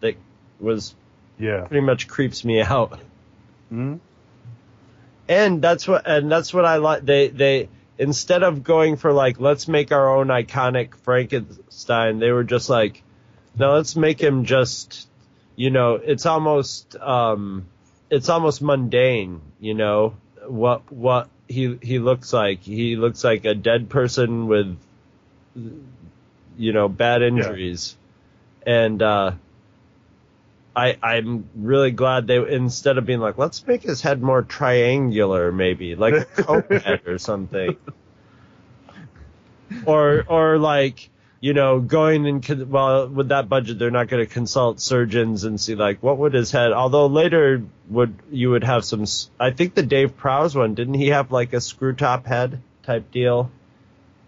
that 0.00 0.14
was 0.60 0.94
Yeah. 1.38 1.62
pretty 1.64 1.84
much 1.84 2.06
creeps 2.06 2.44
me 2.44 2.60
out. 2.60 3.00
Mhm. 3.72 3.98
And 5.28 5.62
that's 5.62 5.86
what 5.86 6.06
and 6.06 6.30
that's 6.30 6.52
what 6.52 6.64
I 6.64 6.76
like. 6.76 7.04
They 7.04 7.28
they 7.28 7.68
instead 7.98 8.42
of 8.42 8.64
going 8.64 8.96
for 8.96 9.12
like 9.12 9.38
let's 9.40 9.68
make 9.68 9.92
our 9.92 10.16
own 10.16 10.28
iconic 10.28 10.96
Frankenstein, 10.96 12.18
they 12.18 12.30
were 12.30 12.44
just 12.44 12.68
like, 12.68 13.02
no, 13.56 13.74
let's 13.74 13.96
make 13.96 14.20
him 14.20 14.44
just, 14.44 15.08
you 15.56 15.70
know, 15.70 15.94
it's 15.94 16.26
almost 16.26 16.96
um, 16.96 17.66
it's 18.10 18.28
almost 18.28 18.62
mundane, 18.62 19.40
you 19.60 19.74
know, 19.74 20.14
what 20.46 20.90
what 20.92 21.28
he 21.48 21.78
he 21.82 21.98
looks 21.98 22.32
like. 22.32 22.62
He 22.62 22.96
looks 22.96 23.22
like 23.22 23.44
a 23.44 23.54
dead 23.54 23.88
person 23.88 24.46
with, 24.48 24.76
you 26.56 26.72
know, 26.72 26.88
bad 26.88 27.22
injuries, 27.22 27.96
and 28.66 29.00
uh, 29.02 29.32
I 30.74 30.96
I'm 31.02 31.48
really 31.54 31.90
glad 31.90 32.26
they 32.26 32.36
instead 32.36 32.98
of 32.98 33.06
being 33.06 33.20
like 33.20 33.38
let's 33.38 33.66
make 33.66 33.82
his 33.82 34.00
head 34.00 34.22
more 34.22 34.42
triangular 34.42 35.52
maybe 35.52 35.94
like 35.94 36.14
a 36.14 36.24
coat 36.24 36.70
head 36.82 37.06
or 37.06 37.18
something, 37.18 37.76
or 39.84 40.24
or 40.26 40.58
like 40.58 41.10
you 41.40 41.52
know 41.52 41.80
going 41.80 42.26
and 42.26 42.70
well 42.70 43.08
with 43.08 43.28
that 43.28 43.48
budget 43.48 43.78
they're 43.78 43.90
not 43.90 44.08
going 44.08 44.24
to 44.24 44.32
consult 44.32 44.80
surgeons 44.80 45.44
and 45.44 45.60
see 45.60 45.74
like 45.74 46.02
what 46.02 46.16
would 46.18 46.32
his 46.32 46.50
head 46.50 46.72
although 46.72 47.06
later 47.06 47.62
would 47.88 48.14
you 48.30 48.50
would 48.50 48.64
have 48.64 48.84
some 48.84 49.04
I 49.38 49.50
think 49.50 49.74
the 49.74 49.82
Dave 49.82 50.16
Prowse 50.16 50.54
one 50.54 50.74
didn't 50.74 50.94
he 50.94 51.08
have 51.08 51.32
like 51.32 51.52
a 51.52 51.60
screw 51.60 51.94
top 51.94 52.26
head 52.26 52.62
type 52.82 53.10
deal? 53.10 53.50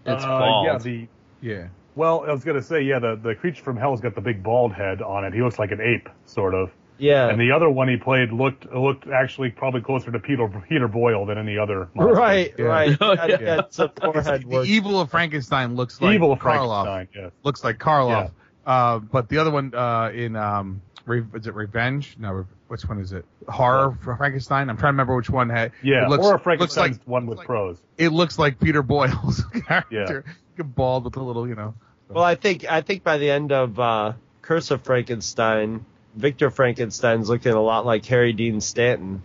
It's 0.04 0.24
Uh, 0.24 0.38
bald. 0.38 0.66
Yeah, 0.66 0.78
the 0.78 1.06
Yeah. 1.40 1.66
Well, 1.96 2.24
I 2.28 2.32
was 2.32 2.44
gonna 2.44 2.62
say, 2.62 2.82
yeah, 2.82 2.98
the 2.98 3.16
the 3.22 3.34
creature 3.34 3.62
from 3.62 3.76
hell's 3.76 4.00
got 4.00 4.14
the 4.14 4.20
big 4.20 4.42
bald 4.42 4.72
head 4.72 5.00
on 5.02 5.24
it. 5.24 5.32
He 5.32 5.42
looks 5.42 5.58
like 5.58 5.70
an 5.70 5.80
ape, 5.80 6.08
sort 6.26 6.54
of. 6.54 6.70
Yeah. 6.96 7.28
And 7.28 7.40
the 7.40 7.50
other 7.50 7.68
one 7.68 7.88
he 7.88 7.96
played 7.96 8.30
looked 8.32 8.72
looked 8.72 9.08
actually 9.08 9.50
probably 9.50 9.80
closer 9.80 10.10
to 10.12 10.18
Peter 10.20 10.48
Peter 10.68 10.86
Boyle 10.88 11.26
than 11.26 11.38
any 11.38 11.58
other. 11.58 11.88
monster. 11.94 12.14
Right, 12.14 12.54
Yeah. 12.56 12.64
right. 12.66 12.96
Oh, 13.00 13.12
yeah. 13.14 13.36
That's 13.36 13.78
a 13.80 13.88
forehead 13.88 14.42
The 14.42 14.46
work. 14.48 14.66
evil 14.66 15.00
of 15.00 15.10
Frankenstein 15.10 15.74
looks 15.74 16.00
like 16.00 16.14
Evil 16.14 16.32
of 16.32 16.38
Karloff. 16.38 16.84
Frankenstein. 16.84 17.22
Yes. 17.24 17.32
Looks 17.42 17.64
like 17.64 17.78
Karloff. 17.78 18.30
Uh, 18.66 18.98
but 19.00 19.28
the 19.28 19.38
other 19.38 19.50
one 19.50 19.74
uh, 19.74 20.10
in 20.14 20.36
um, 20.36 20.80
Re- 21.04 21.24
is 21.34 21.46
it 21.46 21.54
Revenge? 21.54 22.16
No, 22.18 22.30
Re- 22.32 22.44
which 22.68 22.82
one 22.88 22.98
is 23.00 23.12
it? 23.12 23.24
Horror 23.48 23.98
for 24.02 24.16
Frankenstein. 24.16 24.70
I'm 24.70 24.76
trying 24.76 24.92
to 24.92 24.94
remember 24.94 25.16
which 25.16 25.28
one 25.28 25.50
had. 25.50 25.72
Yeah. 25.82 26.06
it 26.06 26.10
looks, 26.10 26.24
or 26.24 26.36
a 26.36 26.56
looks 26.56 26.76
like 26.76 27.02
one 27.04 27.26
with 27.26 27.38
like- 27.38 27.46
Prowse. 27.46 27.76
it 27.98 28.08
looks 28.10 28.38
like 28.38 28.58
Peter 28.60 28.82
Boyle's 28.82 29.44
character. 29.66 30.24
Bald 30.62 31.04
with 31.04 31.16
a 31.16 31.22
little, 31.22 31.48
you 31.48 31.54
know. 31.54 31.74
Well, 32.08 32.24
I 32.24 32.34
think 32.34 32.70
I 32.70 32.82
think 32.82 33.02
by 33.02 33.18
the 33.18 33.30
end 33.30 33.50
of 33.50 33.80
uh, 33.80 34.12
Curse 34.42 34.70
of 34.70 34.82
Frankenstein, 34.82 35.84
Victor 36.14 36.50
Frankenstein's 36.50 37.28
looking 37.28 37.52
a 37.52 37.60
lot 37.60 37.86
like 37.86 38.04
Harry 38.06 38.32
Dean 38.32 38.60
Stanton. 38.60 39.22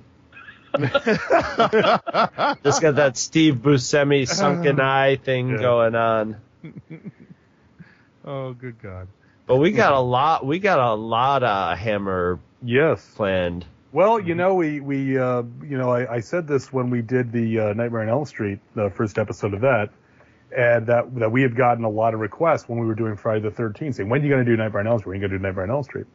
Just 0.78 2.82
got 2.82 2.96
that 2.96 3.14
Steve 3.18 3.56
Buscemi 3.56 4.28
sunken 4.28 4.80
eye 4.80 5.18
thing 5.18 5.50
Yeah. 5.50 5.58
going 5.58 5.96
on. 5.96 6.38
oh, 8.26 8.54
good 8.54 8.82
God. 8.82 9.08
But 9.48 9.58
we 9.58 9.72
got 9.72 9.94
a 9.94 10.00
lot. 10.00 10.46
We 10.46 10.60
got 10.60 10.80
a 10.80 10.94
lot 10.94 11.44
of 11.44 11.78
Hammer 11.78 12.40
Yes. 12.62 13.06
planned. 13.16 13.66
Well, 13.92 14.20
you 14.20 14.36
know, 14.36 14.54
we 14.54 14.80
we 14.80 15.18
uh, 15.18 15.42
you 15.64 15.78
know, 15.78 15.90
I, 15.90 16.16
I 16.16 16.20
said 16.20 16.48
this 16.48 16.72
when 16.72 16.92
we 16.92 17.02
did 17.02 17.32
the 17.32 17.60
uh, 17.60 17.74
Nightmare 17.74 18.02
on 18.02 18.10
Elm 18.10 18.26
Street, 18.26 18.60
the 18.76 18.92
first 18.92 19.18
episode 19.18 19.56
of 19.56 19.62
that, 19.62 19.90
and 20.56 20.88
that 20.88 21.14
that 21.16 21.32
we 21.32 21.42
had 21.42 21.56
gotten 21.56 21.84
a 21.84 21.90
lot 21.90 22.14
of 22.14 22.20
requests 22.20 22.68
when 22.68 22.80
we 22.80 22.86
were 22.86 22.96
doing 22.96 23.16
Friday 23.16 23.42
the 23.42 23.52
Thirteenth, 23.52 23.96
saying, 23.96 24.10
"When 24.10 24.22
are 24.22 24.24
you 24.24 24.30
going 24.30 24.46
to 24.46 24.52
do 24.52 24.58
Nightmare 24.58 24.82
on 24.82 24.88
Elm 24.88 25.00
Street? 25.00 25.10
When 25.10 25.14
are 25.14 25.24
you 25.24 25.30
going 25.30 25.32
to 25.32 25.38
do 25.38 25.44
Nightmare 25.44 25.64
on 25.66 25.72
Elm 25.72 25.84
Street?" 25.84 26.06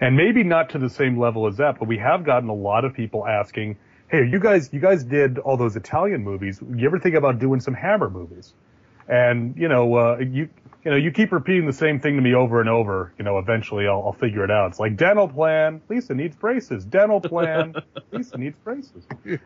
And 0.00 0.16
maybe 0.16 0.44
not 0.44 0.70
to 0.70 0.78
the 0.78 0.90
same 0.90 1.18
level 1.18 1.46
as 1.46 1.56
that, 1.56 1.78
but 1.78 1.88
we 1.88 1.98
have 1.98 2.24
gotten 2.24 2.48
a 2.48 2.54
lot 2.54 2.84
of 2.84 2.94
people 2.94 3.26
asking, 3.26 3.76
"Hey, 4.08 4.26
you 4.26 4.38
guys, 4.38 4.70
you 4.72 4.80
guys 4.80 5.04
did 5.04 5.38
all 5.38 5.56
those 5.56 5.76
Italian 5.76 6.24
movies. 6.24 6.60
You 6.74 6.86
ever 6.86 6.98
think 6.98 7.14
about 7.14 7.38
doing 7.38 7.60
some 7.60 7.74
Hammer 7.74 8.10
movies?" 8.10 8.54
And 9.08 9.56
you 9.56 9.68
know, 9.68 9.94
uh, 9.94 10.18
you 10.18 10.48
you 10.84 10.92
know, 10.92 10.96
you 10.96 11.10
keep 11.10 11.32
repeating 11.32 11.66
the 11.66 11.72
same 11.72 12.00
thing 12.00 12.16
to 12.16 12.22
me 12.22 12.34
over 12.34 12.60
and 12.60 12.68
over. 12.68 13.12
You 13.18 13.24
know, 13.24 13.38
eventually 13.38 13.86
I'll, 13.86 14.02
I'll 14.06 14.12
figure 14.12 14.44
it 14.44 14.50
out. 14.50 14.70
It's 14.70 14.78
like 14.78 14.96
dental 14.96 15.28
plan. 15.28 15.80
Lisa 15.88 16.14
needs 16.14 16.36
braces. 16.36 16.84
Dental 16.84 17.20
plan. 17.20 17.74
Lisa 18.12 18.38
needs 18.38 18.56
braces. 18.62 19.04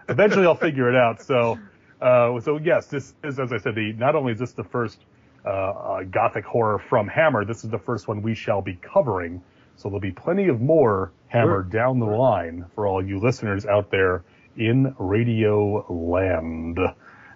Eventually 0.09 0.47
I'll 0.47 0.55
figure 0.55 0.89
it 0.89 0.95
out. 0.95 1.23
So, 1.23 1.59
uh, 2.03 2.41
so 2.41 2.59
yes, 2.59 2.87
this 2.87 3.15
is, 3.23 3.39
as 3.39 3.53
I 3.53 3.59
said, 3.59 3.75
the 3.75 3.93
not 3.93 4.15
only 4.15 4.33
is 4.33 4.39
this 4.39 4.53
the 4.53 4.65
first 4.65 4.99
uh, 5.45 5.49
uh, 5.49 6.03
gothic 6.05 6.45
horror 6.45 6.79
from 6.79 7.09
Hammer, 7.09 7.45
this 7.45 7.65
is 7.65 7.71
the 7.71 7.79
first 7.79 8.09
one 8.09 8.23
we 8.23 8.35
shall 8.35 8.63
be 8.63 8.75
covering. 8.75 9.43
So 9.77 9.89
there'll 9.89 10.01
be 10.01 10.13
plenty 10.13 10.49
of 10.49 10.61
more 10.61 11.13
Hammer 11.29 11.63
down 11.63 11.99
the 11.99 12.07
line 12.07 12.67
for 12.75 12.87
all 12.87 13.05
you 13.05 13.19
listeners 13.19 13.65
out 13.67 13.91
there 13.91 14.23
in 14.57 14.95
Radio 14.99 15.87
Land. 15.91 16.79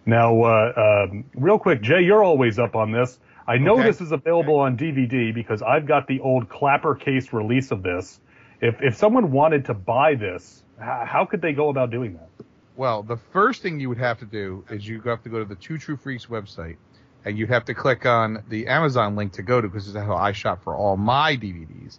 Now, 0.05 0.43
uh, 0.43 1.07
um, 1.11 1.25
real 1.35 1.59
quick, 1.59 1.81
Jay, 1.83 2.03
you're 2.03 2.23
always 2.23 2.59
up 2.59 2.77
on 2.77 2.93
this. 2.93 3.19
I 3.49 3.59
know 3.59 3.75
Okay. 3.75 3.85
this 3.85 4.01
is 4.01 4.13
available 4.13 4.57
on 4.59 4.77
DVD 4.77 5.33
because 5.35 5.63
I've 5.63 5.87
got 5.87 6.07
the 6.07 6.21
old 6.21 6.49
clapper 6.49 6.95
case 6.95 7.33
release 7.33 7.71
of 7.71 7.83
this. 7.83 8.21
If 8.61 8.83
if 8.83 8.97
someone 8.97 9.33
wanted 9.33 9.67
to 9.67 9.75
buy 9.75 10.15
this, 10.15 10.63
how 10.79 11.27
could 11.29 11.41
they 11.43 11.53
go 11.53 11.69
about 11.69 11.91
doing 11.91 12.15
that? 12.15 12.46
Well, 12.77 13.03
the 13.03 13.17
first 13.17 13.63
thing 13.63 13.81
you 13.81 13.89
would 13.89 13.99
have 13.99 14.19
to 14.19 14.27
do 14.27 14.65
is 14.71 14.87
you 14.87 15.01
have 15.03 15.23
to 15.23 15.29
go 15.29 15.39
to 15.39 15.45
the 15.45 15.55
Two 15.55 15.79
True 15.79 15.97
Freaks 15.97 16.27
website, 16.27 16.77
and 17.25 17.39
you'd 17.39 17.49
have 17.49 17.65
to 17.67 17.75
click 17.75 18.05
on 18.05 18.45
the 18.49 18.67
Amazon 18.67 19.17
link 19.17 19.33
to 19.33 19.43
go 19.43 19.61
to 19.61 19.69
because 19.69 19.93
that's 19.93 20.07
how 20.07 20.17
I 20.17 20.33
shop 20.33 20.63
for 20.63 20.77
all 20.77 20.97
my 20.97 21.37
DVDs 21.37 21.99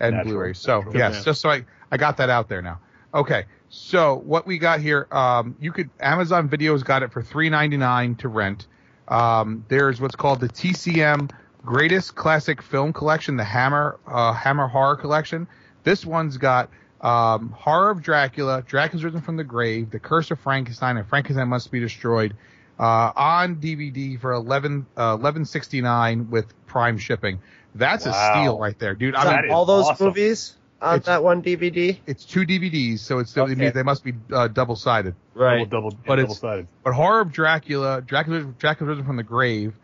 and 0.00 0.16
Natural, 0.16 0.34
Blu-rays. 0.34 0.58
So 0.58 0.78
natural. 0.78 0.96
yes, 0.96 1.24
just 1.24 1.40
so 1.40 1.50
I 1.50 1.64
I 1.90 1.96
got 1.96 2.16
that 2.16 2.28
out 2.28 2.48
there 2.48 2.60
now. 2.60 2.80
Okay, 3.14 3.44
so 3.68 4.16
what 4.16 4.46
we 4.46 4.58
got 4.58 4.80
here, 4.80 5.06
um, 5.10 5.56
you 5.60 5.72
could 5.72 5.90
Amazon 6.00 6.48
Videos 6.48 6.84
got 6.84 7.02
it 7.02 7.12
for 7.12 7.22
three 7.22 7.48
ninety 7.48 7.76
nine 7.76 8.16
to 8.16 8.28
rent. 8.28 8.66
Um, 9.08 9.64
there's 9.68 10.00
what's 10.00 10.16
called 10.16 10.40
the 10.40 10.48
TCM 10.48 11.30
Greatest 11.64 12.16
Classic 12.16 12.60
Film 12.60 12.92
Collection, 12.92 13.36
the 13.36 13.44
Hammer 13.44 13.98
uh, 14.06 14.32
Hammer 14.32 14.66
Horror 14.66 14.96
Collection. 14.96 15.46
This 15.84 16.04
one's 16.04 16.36
got 16.36 16.68
um, 17.00 17.50
Horror 17.50 17.90
of 17.90 18.02
Dracula, 18.02 18.62
Dracula's 18.66 19.04
Risen 19.04 19.20
from 19.20 19.36
the 19.36 19.44
Grave, 19.44 19.90
The 19.90 19.98
Curse 19.98 20.30
of 20.30 20.40
Frankenstein, 20.40 20.96
and 20.96 21.06
Frankenstein 21.08 21.48
Must 21.48 21.70
Be 21.70 21.80
Destroyed 21.80 22.34
uh, 22.78 23.12
on 23.16 23.56
DVD 23.56 24.20
for 24.20 24.32
11 24.32 24.86
uh, 24.96 25.16
11.69 25.18 26.28
with 26.30 26.46
Prime 26.66 26.98
shipping. 26.98 27.40
That's 27.74 28.06
Wow. 28.06 28.12
a 28.12 28.40
steal 28.40 28.58
right 28.58 28.78
there, 28.78 28.94
dude. 28.94 29.14
I 29.14 29.42
mean, 29.42 29.50
all 29.50 29.64
those 29.66 29.86
awesome. 29.86 30.06
movies 30.06 30.54
on 30.80 30.96
It's- 30.96 31.06
that 31.06 31.22
one 31.22 31.42
DVD? 31.42 31.98
it's 32.06 32.24
two 32.24 32.40
DVDs, 32.46 33.00
so 33.00 33.18
it's 33.18 33.36
Okay. 33.36 33.66
it 33.66 33.74
they 33.74 33.82
must 33.82 34.02
be 34.04 34.14
uh, 34.32 34.48
double 34.48 34.76
sided. 34.76 35.14
Right. 35.34 35.68
Double, 35.68 35.90
double, 35.90 35.98
But 36.06 36.16
double 36.16 36.22
it's- 36.32 36.38
sided. 36.38 36.68
But 36.84 36.94
Horror 36.94 37.20
of 37.20 37.32
Dracula, 37.32 38.00
Dracula, 38.00 38.40
Dracula 38.58 38.90
Risen 38.90 39.04
from 39.04 39.16
the 39.16 39.22
Grave, 39.22 39.74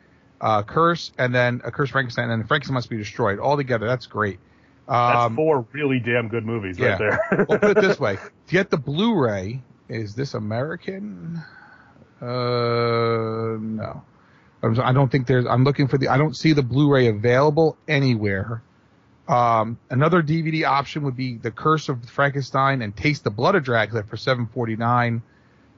uh, 0.41 0.63
Curse, 0.63 1.13
and 1.19 1.35
then 1.35 1.61
a 1.65 1.71
Curse 1.71 1.91
Frankenstein, 1.91 2.31
and 2.31 2.47
Frankenstein 2.49 2.75
Must 2.75 2.89
Be 2.91 2.97
Destroyed. 2.97 3.39
All 3.39 3.57
together, 3.57 3.87
that's 3.87 4.07
great. 4.07 4.39
That's 4.89 5.17
Um, 5.27 5.37
four 5.37 5.67
really 5.73 6.01
damn 6.01 6.29
good 6.29 6.45
movies 6.45 6.79
yeah. 6.79 6.89
right 6.89 6.99
there. 6.99 7.47
well, 7.49 7.59
put 7.59 7.77
it 7.79 7.81
this 7.83 8.01
way: 8.01 8.17
to 8.17 8.53
get 8.53 8.71
the 8.71 8.77
Blu-ray, 8.77 9.63
is 9.89 10.15
this 10.15 10.35
American? 10.35 11.43
Uh, 12.21 13.59
no. 13.61 14.03
I 14.65 14.93
don't 14.93 15.11
think 15.11 15.27
there's. 15.27 15.45
I'm 15.47 15.65
looking 15.65 15.89
for 15.89 15.99
the. 15.99 16.09
I 16.09 16.17
don't 16.17 16.37
see 16.37 16.53
the 16.53 16.63
Blu-ray 16.63 17.09
available 17.09 17.77
anywhere. 17.89 18.63
Um, 19.29 19.79
another 19.91 20.23
DVD 20.23 20.65
option 20.65 21.03
would 21.05 21.17
be 21.17 21.37
The 21.37 21.51
Curse 21.51 21.89
of 21.89 22.05
Frankenstein 22.09 22.83
and 22.83 22.95
Taste 22.95 23.25
the 23.25 23.31
Blood 23.31 23.55
of 23.55 23.65
Dracula 23.65 24.03
for 24.03 24.17
7.49. 24.17 25.23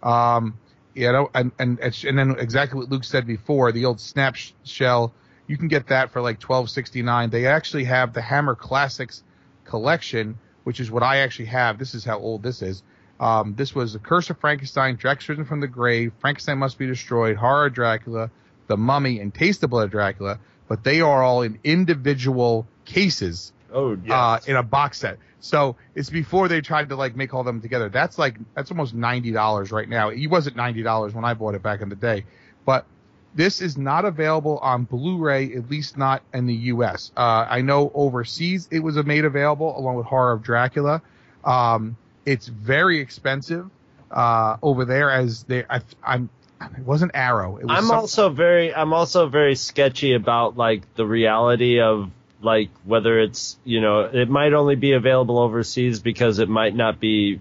Um, 0.03 0.59
you 0.95 1.11
know, 1.13 1.31
and 1.35 1.51
and 1.59 1.79
and 1.81 2.19
then 2.19 2.37
exactly 2.39 2.79
what 2.79 2.91
Luke 2.91 3.05
said 3.05 3.27
before, 3.27 3.73
the 3.73 3.85
old 3.87 4.01
snap 4.01 4.35
sh- 4.35 4.53
shell. 4.65 5.13
You 5.47 5.57
can 5.59 5.69
get 5.69 5.89
that 5.89 6.11
for 6.11 6.21
like 6.21 6.41
12.69. 6.41 7.31
They 7.31 7.47
actually 7.47 7.85
have 7.85 8.13
the 8.13 8.23
Hammer 8.23 8.55
Classics 8.55 9.23
collection, 9.65 10.39
which 10.65 10.81
is 10.81 10.91
what 10.91 11.03
I 11.03 11.19
actually 11.19 11.47
have. 11.47 11.79
This 11.79 11.95
is 11.95 12.05
how 12.05 12.19
old 12.19 12.43
this 12.43 12.63
is. 12.63 12.83
Um, 13.21 13.55
this 13.57 13.75
was 13.75 13.93
The 13.93 13.99
Curse 13.99 14.31
of 14.31 14.41
Frankenstein, 14.41 14.97
Dracula's 14.97 15.29
Risen 15.29 15.45
from 15.45 15.61
the 15.61 15.69
Grave, 15.69 16.13
Frankenstein 16.21 16.59
Must 16.59 16.77
Be 16.79 16.87
Destroyed, 16.87 17.37
Horror 17.37 17.71
Dracula, 17.71 18.31
The 18.67 18.77
Mummy, 18.77 19.21
and 19.21 19.33
Taste 19.33 19.61
the 19.61 19.69
Blood 19.69 19.85
of 19.85 19.91
Dracula. 19.91 20.41
But 20.69 20.83
they 20.83 21.01
are 21.01 21.23
all 21.23 21.43
in 21.43 21.59
individual 21.63 22.67
cases 22.85 23.53
Oh, 23.73 23.97
uh, 24.09 24.39
in 24.47 24.55
a 24.55 24.63
box 24.63 25.01
set. 25.01 25.19
So 25.41 25.77
it's 25.95 26.09
before 26.09 26.47
they 26.49 26.61
tried 26.61 26.89
to 26.91 26.97
like 26.97 27.17
make 27.17 27.35
all 27.35 27.43
them 27.43 27.61
together. 27.61 27.89
That's 27.89 28.19
like 28.19 28.37
that's 28.55 28.71
almost 28.71 28.95
ninety 28.95 29.33
dollars 29.33 29.73
right 29.73 29.89
now. 29.89 30.11
It 30.11 30.29
wasn't 30.29 30.57
ninety 30.57 30.83
dollars 30.83 31.13
when 31.13 31.25
I 31.25 31.35
bought 31.35 31.55
it 31.55 31.63
back 31.63 31.81
in 31.81 31.89
the 31.89 31.97
day, 31.97 32.25
but 32.65 32.87
this 33.35 33.61
is 33.61 33.77
not 33.77 34.05
available 34.05 34.59
on 34.59 34.85
Blu-ray, 34.85 35.55
at 35.55 35.69
least 35.69 35.97
not 35.99 36.23
in 36.33 36.47
the 36.47 36.55
U.S. 36.55 37.11
Uh, 37.17 37.47
I 37.49 37.61
know 37.63 37.91
overseas 37.95 38.69
it 38.71 38.79
was 38.81 38.97
made 39.05 39.25
available 39.25 39.77
along 39.79 39.97
with 39.97 40.07
Horror 40.07 40.33
of 40.33 40.43
Dracula. 40.43 41.03
Um, 41.45 41.97
it's 42.25 42.47
very 42.47 43.01
expensive 43.01 43.69
uh, 44.11 44.57
over 44.63 44.85
there, 44.85 45.11
as 45.11 45.43
they 45.45 45.65
I, 45.69 45.81
I'm. 46.03 46.31
It 46.79 46.85
wasn't 46.85 47.11
Arrow. 47.15 47.57
It 47.59 47.67
was 47.67 47.77
I'm 47.77 47.85
some- 47.87 47.97
also 47.97 48.29
very 48.31 48.75
I'm 48.75 48.93
also 48.95 49.29
very 49.29 49.55
sketchy 49.57 50.15
about 50.15 50.57
like 50.57 50.95
the 50.95 51.05
reality 51.05 51.81
of 51.81 52.11
like 52.41 52.71
whether 52.85 53.19
it's 53.21 53.59
you 53.65 53.81
know 53.81 54.01
it 54.01 54.31
might 54.31 54.53
only 54.55 54.77
be 54.77 54.93
available 54.93 55.39
overseas 55.39 56.01
because 56.01 56.39
it 56.39 56.49
might 56.49 56.75
not 56.75 57.01
be 57.01 57.41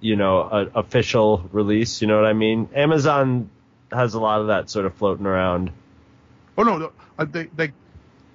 you 0.00 0.16
know 0.16 0.48
an 0.48 0.70
official 0.74 1.48
release 1.52 2.02
you 2.02 2.06
know 2.08 2.16
what 2.16 2.26
I 2.26 2.34
mean 2.34 2.68
Amazon 2.74 3.50
has 3.94 4.14
a 4.14 4.20
lot 4.20 4.40
of 4.40 4.48
that 4.48 4.68
sort 4.70 4.86
of 4.86 4.94
floating 4.94 5.26
around 5.26 5.70
Oh 6.56 6.62
no, 6.62 6.78
no 6.78 6.92
uh, 7.18 7.24
they 7.24 7.44
they 7.54 7.72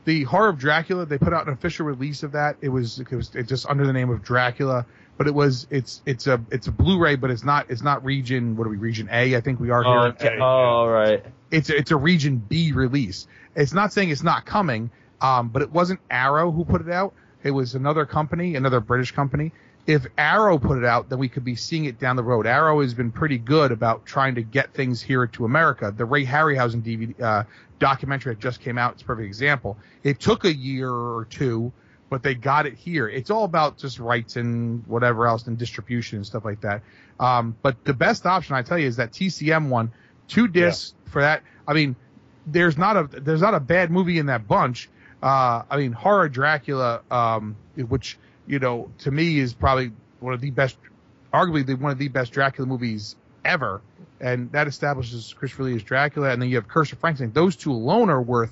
the 0.05 0.23
horror 0.23 0.49
of 0.49 0.57
Dracula. 0.57 1.05
They 1.05 1.17
put 1.17 1.33
out 1.33 1.47
an 1.47 1.53
official 1.53 1.85
release 1.85 2.23
of 2.23 2.33
that. 2.33 2.57
It 2.61 2.69
was 2.69 2.99
it 2.99 3.11
was 3.11 3.35
it 3.35 3.47
just 3.47 3.67
under 3.69 3.85
the 3.85 3.93
name 3.93 4.09
of 4.09 4.23
Dracula, 4.23 4.85
but 5.17 5.27
it 5.27 5.33
was 5.33 5.67
it's 5.69 6.01
it's 6.05 6.27
a 6.27 6.41
it's 6.51 6.67
a 6.67 6.71
Blu-ray, 6.71 7.15
but 7.15 7.31
it's 7.31 7.43
not 7.43 7.69
it's 7.69 7.81
not 7.81 8.03
region 8.03 8.57
what 8.57 8.67
are 8.67 8.69
we 8.69 8.77
region 8.77 9.09
A? 9.11 9.35
I 9.35 9.41
think 9.41 9.59
we 9.59 9.69
are 9.69 9.83
here. 9.83 9.99
okay 10.09 10.37
oh 10.39 10.43
all 10.43 10.89
right 10.89 11.23
It's 11.51 11.69
a, 11.69 11.77
it's 11.77 11.91
a 11.91 11.97
region 11.97 12.37
B 12.37 12.71
release. 12.71 13.27
It's 13.55 13.73
not 13.73 13.93
saying 13.93 14.09
it's 14.09 14.23
not 14.23 14.45
coming, 14.45 14.91
um, 15.21 15.49
but 15.49 15.61
it 15.61 15.71
wasn't 15.71 15.99
Arrow 16.09 16.51
who 16.51 16.65
put 16.65 16.81
it 16.81 16.89
out. 16.89 17.13
it 17.43 17.51
was 17.51 17.75
another 17.75 18.05
company, 18.05 18.55
another 18.55 18.79
British 18.79 19.11
company. 19.11 19.51
If 19.89 20.05
Arrow 20.19 20.59
put 20.59 20.77
it 20.77 20.85
out, 20.85 21.09
then 21.09 21.17
we 21.17 21.27
could 21.27 21.43
be 21.43 21.55
seeing 21.55 21.85
it 21.85 21.97
down 21.97 22.15
the 22.15 22.21
road. 22.21 22.45
Arrow 22.45 22.79
has 22.81 22.93
been 22.93 23.11
pretty 23.11 23.39
good 23.39 23.71
about 23.71 24.05
trying 24.05 24.35
to 24.35 24.43
get 24.43 24.71
things 24.71 25.01
here 25.01 25.25
to 25.25 25.45
America. 25.45 25.91
The 25.97 26.05
Ray 26.05 26.23
Harryhausen 26.23 26.83
DVD 26.83 27.19
uh, 27.19 27.43
documentary 27.79 28.35
that 28.35 28.39
just 28.39 28.61
came 28.61 28.77
out 28.77 28.97
is 28.97 29.01
a 29.01 29.05
perfect 29.05 29.25
example. 29.25 29.79
It 30.03 30.19
took 30.19 30.45
a 30.45 30.53
year 30.53 30.91
or 30.91 31.25
two, 31.31 31.73
but 32.07 32.21
they 32.21 32.35
got 32.35 32.67
it 32.67 32.75
here. 32.75 33.09
It's 33.09 33.31
all 33.31 33.45
about 33.45 33.79
just 33.79 33.97
rights 33.97 34.35
and 34.35 34.85
whatever 34.85 35.25
else 35.25 35.47
and 35.47 35.57
distribution 35.57 36.17
and 36.17 36.25
stuff 36.27 36.45
like 36.45 36.61
that. 36.61 36.83
Um, 37.19 37.57
but 37.63 37.83
the 37.83 37.95
best 37.95 38.27
option 38.27 38.53
I 38.53 38.61
tell 38.61 38.77
you 38.77 38.85
is 38.85 38.97
that 38.97 39.11
TCM 39.11 39.69
one, 39.69 39.91
two 40.27 40.47
discs 40.47 40.93
for 41.05 41.23
that. 41.23 41.41
I 41.67 41.73
mean, 41.73 41.95
there's 42.45 42.77
not 42.77 42.95
a 42.95 43.21
there's 43.21 43.41
not 43.41 43.55
a 43.55 43.59
bad 43.59 43.89
movie 43.89 44.19
in 44.19 44.27
that 44.27 44.47
bunch. 44.47 44.87
Uh, 45.23 45.63
I 45.67 45.77
mean, 45.77 45.93
horror 45.93 46.29
Dracula, 46.29 47.01
um, 47.09 47.55
which 47.75 48.19
you 48.49 48.59
know 48.59 48.91
to 48.99 49.11
me 49.11 49.39
is 49.39 49.53
probably 49.53 49.91
one 50.19 50.33
of 50.33 50.41
the 50.41 50.49
best, 50.49 50.75
arguably 51.33 51.65
the, 51.65 51.75
one 51.75 51.91
of 51.91 51.97
the 51.99 52.09
best 52.09 52.33
Dracula 52.33 52.67
movies 52.67 53.15
ever, 53.45 53.81
and 54.19 54.51
that 54.51 54.67
establishes 54.67 55.33
Christopher 55.33 55.63
Lee 55.63 55.75
as 55.75 55.83
Dracula. 55.83 56.31
And 56.31 56.41
then 56.41 56.49
you 56.49 56.55
have 56.55 56.67
Curse 56.67 56.91
of 56.91 56.99
Frankenstein. 56.99 57.31
Those 57.31 57.55
two 57.55 57.71
alone 57.71 58.09
are 58.09 58.21
worth 58.21 58.51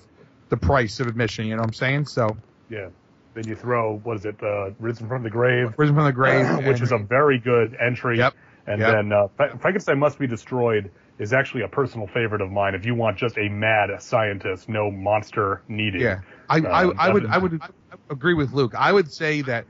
the 0.50 0.58
price 0.58 1.02
of 1.02 1.08
admission. 1.08 1.46
You 1.48 1.56
know 1.56 1.62
what 1.62 1.68
I'm 1.70 1.74
saying? 1.74 2.06
So 2.06 2.38
Yeah. 2.70 2.90
Then 3.34 3.48
you 3.48 3.56
throw 3.56 3.98
what 3.98 4.18
is 4.18 4.26
it? 4.26 4.42
Uh, 4.42 4.72
Risen 4.80 5.08
from 5.08 5.24
the 5.24 5.30
Grave, 5.30 5.74
Risen 5.78 5.96
from 5.96 6.06
the 6.06 6.14
Grave, 6.14 6.48
which 6.68 6.82
is 6.82 6.92
a 6.92 6.98
very 6.98 7.40
good 7.40 7.76
entry. 7.80 8.18
Yep. 8.18 8.34
And 8.66 8.82
Yep. 8.82 8.92
then 8.92 9.12
uh, 9.14 9.28
Fra- 9.36 9.58
Frankenstein 9.60 10.00
Must 10.00 10.18
Be 10.20 10.28
Destroyed 10.28 10.92
is 11.20 11.34
actually 11.34 11.62
a 11.64 11.68
personal 11.68 12.08
favorite 12.08 12.42
of 12.42 12.52
mine. 12.52 12.76
If 12.76 12.86
you 12.86 12.96
want 12.96 13.18
just 13.18 13.38
a 13.38 13.48
mad 13.50 13.90
scientist, 14.02 14.68
no 14.70 14.92
monster 14.92 15.62
needed. 15.68 16.02
Yeah, 16.02 16.22
I, 16.50 16.58
I, 16.60 16.84
Um, 16.86 16.94
I 16.98 17.10
would 17.14 17.26
I 17.28 17.38
would 17.38 17.62
agree 18.10 18.34
with 18.34 18.54
Luke. 18.54 18.74
I 18.78 18.92
would 18.92 19.12
say 19.12 19.42
that, 19.44 19.66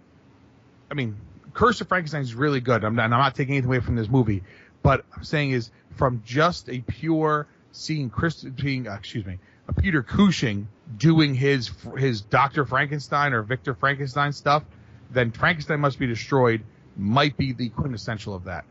I 0.89 0.93
mean, 0.93 1.18
Curse 1.53 1.81
of 1.81 1.88
Frankenstein 1.88 2.22
is 2.22 2.35
really 2.35 2.59
good. 2.59 2.84
I'm 2.84 2.95
not, 2.95 3.05
I'm 3.05 3.09
not 3.11 3.35
taking 3.35 3.55
anything 3.55 3.69
away 3.69 3.80
from 3.80 3.95
this 3.95 4.07
movie, 4.07 4.43
but 4.84 5.05
I'm 5.15 5.23
saying 5.23 5.51
is 5.51 5.72
from 5.95 6.22
just 6.26 6.69
a 6.69 6.80
pure 6.80 7.47
seeing 7.72 8.09
Chris 8.09 8.43
being 8.43 8.88
uh, 8.88 8.93
excuse 8.93 9.26
me, 9.26 9.39
Peter 9.80 10.03
Cushing 10.03 10.68
doing 10.97 11.35
his 11.35 11.72
his 11.97 12.22
Doctor 12.22 12.65
Frankenstein 12.65 13.34
or 13.34 13.41
Victor 13.41 13.73
Frankenstein 13.73 14.31
stuff, 14.34 14.64
then 15.11 15.31
Frankenstein 15.31 15.80
must 15.80 15.99
be 15.99 16.07
destroyed 16.07 16.64
might 16.95 17.38
be 17.38 17.53
the 17.53 17.69
quintessential 17.69 18.34
of 18.34 18.45
that. 18.45 18.65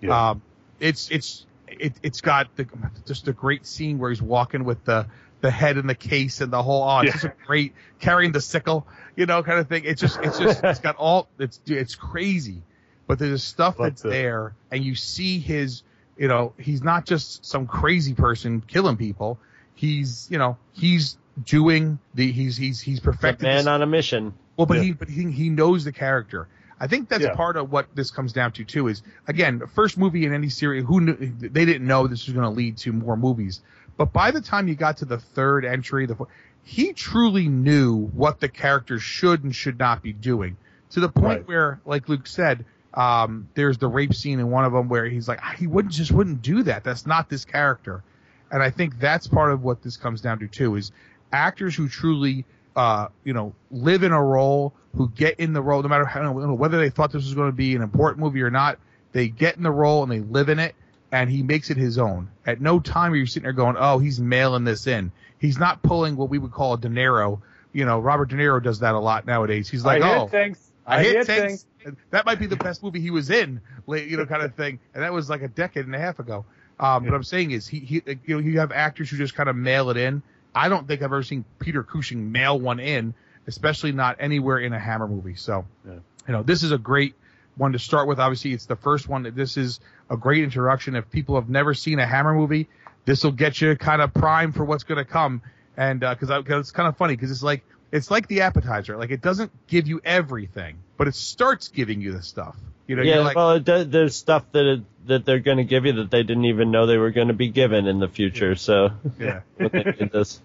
Yeah. 0.00 0.30
Um, 0.30 0.42
it's 0.78 1.10
it's 1.10 1.46
it, 1.68 1.94
it's 2.02 2.20
got 2.20 2.54
the, 2.56 2.66
just 3.06 3.28
a 3.28 3.32
great 3.32 3.66
scene 3.66 3.98
where 3.98 4.10
he's 4.10 4.22
walking 4.22 4.64
with 4.64 4.84
the 4.84 5.06
the 5.40 5.50
head 5.50 5.76
in 5.78 5.86
the 5.86 5.94
case 5.94 6.40
and 6.40 6.52
the 6.52 6.62
whole 6.62 6.82
oh 6.82 6.98
it's 7.00 7.06
Yeah. 7.08 7.12
just 7.12 7.24
a 7.24 7.32
great 7.46 7.74
carrying 7.98 8.32
the 8.32 8.40
sickle 8.40 8.86
you 9.16 9.26
know 9.26 9.42
kind 9.42 9.58
of 9.58 9.68
thing 9.68 9.84
it's 9.84 10.00
just 10.00 10.18
it's 10.22 10.38
just 10.38 10.62
it's 10.64 10.80
got 10.80 10.96
all 10.96 11.28
it's 11.38 11.60
it's 11.66 11.94
crazy 11.94 12.62
but 13.06 13.18
there's 13.18 13.42
stuff 13.42 13.76
But, 13.78 13.84
that's 13.84 14.04
uh, 14.04 14.08
there 14.10 14.54
and 14.70 14.84
you 14.84 14.94
see 14.94 15.38
his 15.38 15.82
you 16.18 16.28
know 16.28 16.52
he's 16.58 16.82
not 16.82 17.06
just 17.06 17.44
some 17.46 17.66
crazy 17.66 18.14
person 18.14 18.60
killing 18.66 18.96
people 18.96 19.38
he's 19.74 20.28
you 20.30 20.38
know 20.38 20.56
he's 20.72 21.16
doing 21.44 21.98
the 22.14 22.30
he's 22.32 22.56
he's 22.56 22.80
he's 22.80 23.00
perfected 23.00 23.44
Man 23.46 23.56
this- 23.58 23.66
on 23.66 23.82
a 23.82 23.86
mission. 23.86 24.34
well, 24.56 24.66
but 24.66 24.78
Yeah. 24.78 24.82
he 24.82 24.92
but 24.92 25.08
he 25.08 25.30
he 25.30 25.48
knows 25.48 25.84
the 25.84 25.92
character. 25.92 26.48
I 26.82 26.86
think 26.86 27.08
that's 27.10 27.22
Yeah. 27.22 27.34
part 27.34 27.56
of 27.56 27.70
what 27.70 27.94
this 27.94 28.10
comes 28.10 28.32
down 28.32 28.52
to 28.52 28.64
too. 28.64 28.88
Is 28.88 29.02
again, 29.28 29.58
the 29.58 29.66
first 29.66 29.96
movie 29.98 30.24
in 30.26 30.32
any 30.34 30.48
series, 30.48 30.84
who 30.84 31.00
knew 31.00 31.14
they 31.14 31.64
didn't 31.64 31.86
know 31.86 32.06
this 32.06 32.26
was 32.26 32.34
going 32.34 32.44
to 32.44 32.50
lead 32.54 32.78
to 32.78 32.92
more 32.92 33.16
movies. 33.16 33.60
But 34.00 34.14
by 34.14 34.30
the 34.30 34.40
time 34.40 34.66
you 34.66 34.76
got 34.76 34.96
to 34.96 35.04
the 35.04 35.18
third 35.18 35.66
entry, 35.66 36.06
the 36.06 36.16
he 36.62 36.94
truly 36.94 37.48
knew 37.48 38.06
what 38.14 38.40
the 38.40 38.48
characters 38.48 39.02
should 39.02 39.44
and 39.44 39.54
should 39.54 39.78
not 39.78 40.02
be 40.02 40.14
doing. 40.14 40.56
To 40.92 41.00
the 41.00 41.10
point 41.10 41.40
Right. 41.40 41.48
where, 41.48 41.80
like 41.84 42.08
Luke 42.08 42.26
said, 42.26 42.64
um, 42.94 43.48
there's 43.52 43.76
the 43.76 43.88
rape 43.88 44.14
scene 44.14 44.40
in 44.40 44.50
one 44.50 44.64
of 44.64 44.72
them 44.72 44.88
where 44.88 45.04
he's 45.04 45.28
like, 45.28 45.40
"Ah, 45.42 45.54
he 45.54 45.66
wouldn't 45.66 45.92
just 45.92 46.12
wouldn't 46.12 46.40
do 46.40 46.62
that. 46.62 46.82
That's 46.82 47.06
not 47.06 47.28
this 47.28 47.44
character. 47.44 48.02
And 48.50 48.62
I 48.62 48.70
think 48.70 48.98
that's 48.98 49.26
part 49.26 49.52
of 49.52 49.62
what 49.62 49.82
this 49.82 49.98
comes 49.98 50.22
down 50.22 50.38
to 50.38 50.48
too 50.48 50.76
is 50.76 50.92
actors 51.30 51.74
who 51.74 51.86
truly, 51.86 52.46
uh, 52.76 53.08
you 53.22 53.34
know, 53.34 53.52
live 53.70 54.02
in 54.02 54.12
a 54.12 54.24
role, 54.24 54.72
who 54.96 55.10
get 55.10 55.38
in 55.38 55.52
the 55.52 55.60
role, 55.60 55.82
no 55.82 55.88
matter 55.90 56.06
how, 56.06 56.32
whether 56.32 56.78
they 56.78 56.88
thought 56.88 57.12
this 57.12 57.24
was 57.24 57.34
going 57.34 57.50
to 57.50 57.56
be 57.56 57.76
an 57.76 57.82
important 57.82 58.24
movie 58.24 58.40
or 58.40 58.50
not, 58.50 58.78
they 59.12 59.28
get 59.28 59.58
in 59.58 59.62
the 59.62 59.70
role 59.70 60.02
and 60.02 60.10
they 60.10 60.20
live 60.20 60.48
in 60.48 60.58
it, 60.58 60.74
and 61.12 61.30
he 61.30 61.42
makes 61.42 61.70
it 61.70 61.76
his 61.76 61.98
own. 61.98 62.30
At 62.46 62.60
no 62.60 62.80
time 62.80 63.12
are 63.12 63.16
you 63.16 63.26
sitting 63.26 63.44
there 63.44 63.52
going, 63.52 63.76
oh, 63.78 63.98
he's 63.98 64.20
mailing 64.20 64.64
this 64.64 64.86
in. 64.86 65.12
He's 65.38 65.58
not 65.58 65.82
pulling 65.82 66.16
what 66.16 66.28
we 66.28 66.38
would 66.38 66.52
call 66.52 66.74
a 66.74 66.78
De 66.78 66.88
Niro. 66.88 67.40
You 67.72 67.84
know, 67.84 67.98
Robert 68.00 68.28
De 68.28 68.36
Niro 68.36 68.62
does 68.62 68.80
that 68.80 68.94
a 68.94 68.98
lot 68.98 69.26
nowadays. 69.26 69.68
He's 69.68 69.84
like, 69.84 70.02
I 70.02 70.16
oh, 70.16 70.20
hit 70.22 70.30
things. 70.30 70.70
I 70.86 71.02
hit 71.02 71.26
things. 71.26 71.66
That 72.10 72.26
might 72.26 72.38
be 72.38 72.46
the 72.46 72.56
best 72.56 72.82
movie 72.82 73.00
he 73.00 73.10
was 73.10 73.30
in, 73.30 73.60
you 73.88 74.16
know, 74.16 74.26
kind 74.26 74.42
of 74.42 74.54
thing. 74.54 74.80
And 74.92 75.02
that 75.02 75.12
was 75.12 75.30
like 75.30 75.42
a 75.42 75.48
decade 75.48 75.86
and 75.86 75.94
a 75.94 75.98
half 75.98 76.18
ago. 76.18 76.44
Um, 76.78 77.04
But 77.04 77.14
I'm 77.14 77.24
saying 77.24 77.52
is 77.52 77.66
he, 77.66 77.80
he, 77.80 78.02
you 78.24 78.36
know, 78.36 78.38
you 78.38 78.58
have 78.60 78.72
actors 78.72 79.10
who 79.10 79.16
just 79.16 79.34
kind 79.34 79.48
of 79.48 79.56
mail 79.56 79.90
it 79.90 79.96
in. 79.96 80.22
I 80.54 80.68
don't 80.68 80.86
think 80.88 81.00
I've 81.00 81.06
ever 81.06 81.22
seen 81.22 81.44
Peter 81.58 81.82
Cushing 81.82 82.32
mail 82.32 82.58
one 82.58 82.80
in, 82.80 83.14
especially 83.46 83.92
not 83.92 84.16
anywhere 84.18 84.58
in 84.58 84.72
a 84.72 84.78
Hammer 84.78 85.06
movie. 85.06 85.36
So, 85.36 85.64
Yeah. 85.86 85.94
you 86.26 86.32
know, 86.32 86.42
this 86.42 86.62
is 86.62 86.72
a 86.72 86.78
great 86.78 87.14
one 87.56 87.72
to 87.72 87.78
start 87.78 88.08
with. 88.08 88.18
Obviously, 88.18 88.52
it's 88.52 88.66
the 88.66 88.76
first 88.76 89.08
one. 89.08 89.22
That 89.22 89.36
this 89.36 89.56
is 89.56 89.80
a 90.10 90.16
great 90.16 90.44
introduction. 90.44 90.96
If 90.96 91.10
people 91.10 91.36
have 91.36 91.48
never 91.48 91.72
seen 91.72 91.98
a 91.98 92.06
Hammer 92.06 92.34
movie, 92.34 92.68
this 93.06 93.24
will 93.24 93.32
get 93.32 93.60
you 93.60 93.74
kind 93.76 94.02
of 94.02 94.12
primed 94.12 94.54
for 94.54 94.64
what's 94.64 94.84
going 94.84 94.98
to 94.98 95.10
come. 95.10 95.40
And 95.76 96.04
uh, 96.04 96.14
because 96.14 96.30
it's 96.60 96.72
kind 96.72 96.88
of 96.88 96.96
funny 96.96 97.14
because 97.14 97.30
it's 97.30 97.42
like 97.42 97.64
it's 97.92 98.10
like 98.10 98.26
the 98.28 98.42
appetizer. 98.42 98.96
Like 98.96 99.10
it 99.10 99.22
doesn't 99.22 99.50
give 99.68 99.86
you 99.86 100.00
everything, 100.04 100.76
but 100.96 101.08
it 101.08 101.14
starts 101.14 101.68
giving 101.68 102.00
you 102.00 102.12
the 102.12 102.22
stuff. 102.22 102.56
You 102.86 102.96
know, 102.96 103.02
yeah, 103.02 103.20
like, 103.20 103.36
well, 103.36 103.52
it 103.52 103.64
does, 103.64 103.88
there's 103.88 104.16
stuff 104.16 104.44
that 104.50 104.66
it, 104.66 104.82
that 105.06 105.24
they're 105.24 105.38
going 105.38 105.58
to 105.58 105.64
give 105.64 105.86
you 105.86 105.92
that 105.94 106.10
they 106.10 106.24
didn't 106.24 106.46
even 106.46 106.72
know 106.72 106.86
they 106.86 106.98
were 106.98 107.12
going 107.12 107.28
to 107.28 107.34
be 107.34 107.48
given 107.48 107.86
in 107.86 108.00
the 108.00 108.08
future. 108.08 108.56
So 108.56 108.90
yeah. 109.18 109.40
when 109.56 109.70
they 109.72 109.84
did 109.84 110.12
this, 110.12 110.40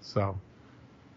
So 0.00 0.38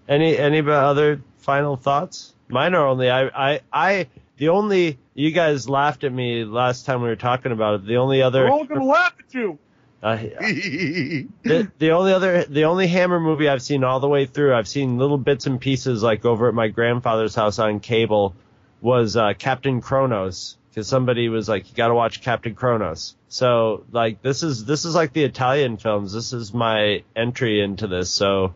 any 0.09 0.38
any 0.38 0.59
other 0.68 1.22
final 1.38 1.77
thoughts? 1.77 2.34
Mine 2.49 2.73
are 2.73 2.88
only 2.88 3.11
I 3.11 3.27
I 3.27 3.61
I 3.72 4.07
the 4.38 4.49
only 4.49 4.97
you 5.18 5.31
guys 5.31 5.68
laughed 5.68 6.03
at 6.03 6.14
me 6.14 6.45
last 6.45 6.85
time 6.85 7.02
we 7.02 7.07
were 7.07 7.15
talking 7.15 7.52
about 7.52 7.73
it. 7.76 7.85
The 7.88 7.98
only 7.98 8.22
other 8.22 8.44
We're 8.44 8.52
all 8.52 8.65
gonna 8.65 8.85
laugh 8.85 9.15
at 9.19 9.34
you. 9.34 9.57
uh, 10.03 10.15
the, 10.15 11.72
the 11.80 11.91
only 11.91 12.14
other 12.14 12.45
the 12.45 12.65
only 12.65 12.85
Hammer 12.88 13.19
movie 13.19 13.49
I've 13.49 13.64
seen 13.64 13.84
all 13.84 13.99
the 13.99 14.07
way 14.07 14.27
through, 14.27 14.53
I've 14.53 14.68
seen 14.68 14.99
little 14.99 15.18
bits 15.18 15.48
and 15.48 15.60
pieces 15.60 16.03
like 16.03 16.23
over 16.23 16.48
at 16.48 16.53
my 16.53 16.68
grandfather's 16.68 17.34
house 17.34 17.57
on 17.57 17.80
cable, 17.80 18.35
was 18.80 19.18
uh, 19.18 19.34
Captain 19.34 19.81
Kronos 19.81 20.56
because 20.69 20.88
somebody 20.88 21.30
was 21.30 21.49
like, 21.49 21.68
you 21.68 21.76
got 21.76 21.88
to 21.88 21.95
watch 21.95 22.22
Captain 22.22 22.53
Kronos. 22.53 23.15
So 23.27 23.85
like 23.91 24.22
this 24.22 24.44
is 24.44 24.65
this 24.65 24.85
is 24.85 24.94
like 24.94 25.14
the 25.14 25.23
Italian 25.23 25.77
films. 25.77 26.14
This 26.14 26.31
is 26.31 26.53
my 26.53 27.03
entry 27.15 27.60
into 27.60 27.88
this. 27.88 28.11
So 28.11 28.53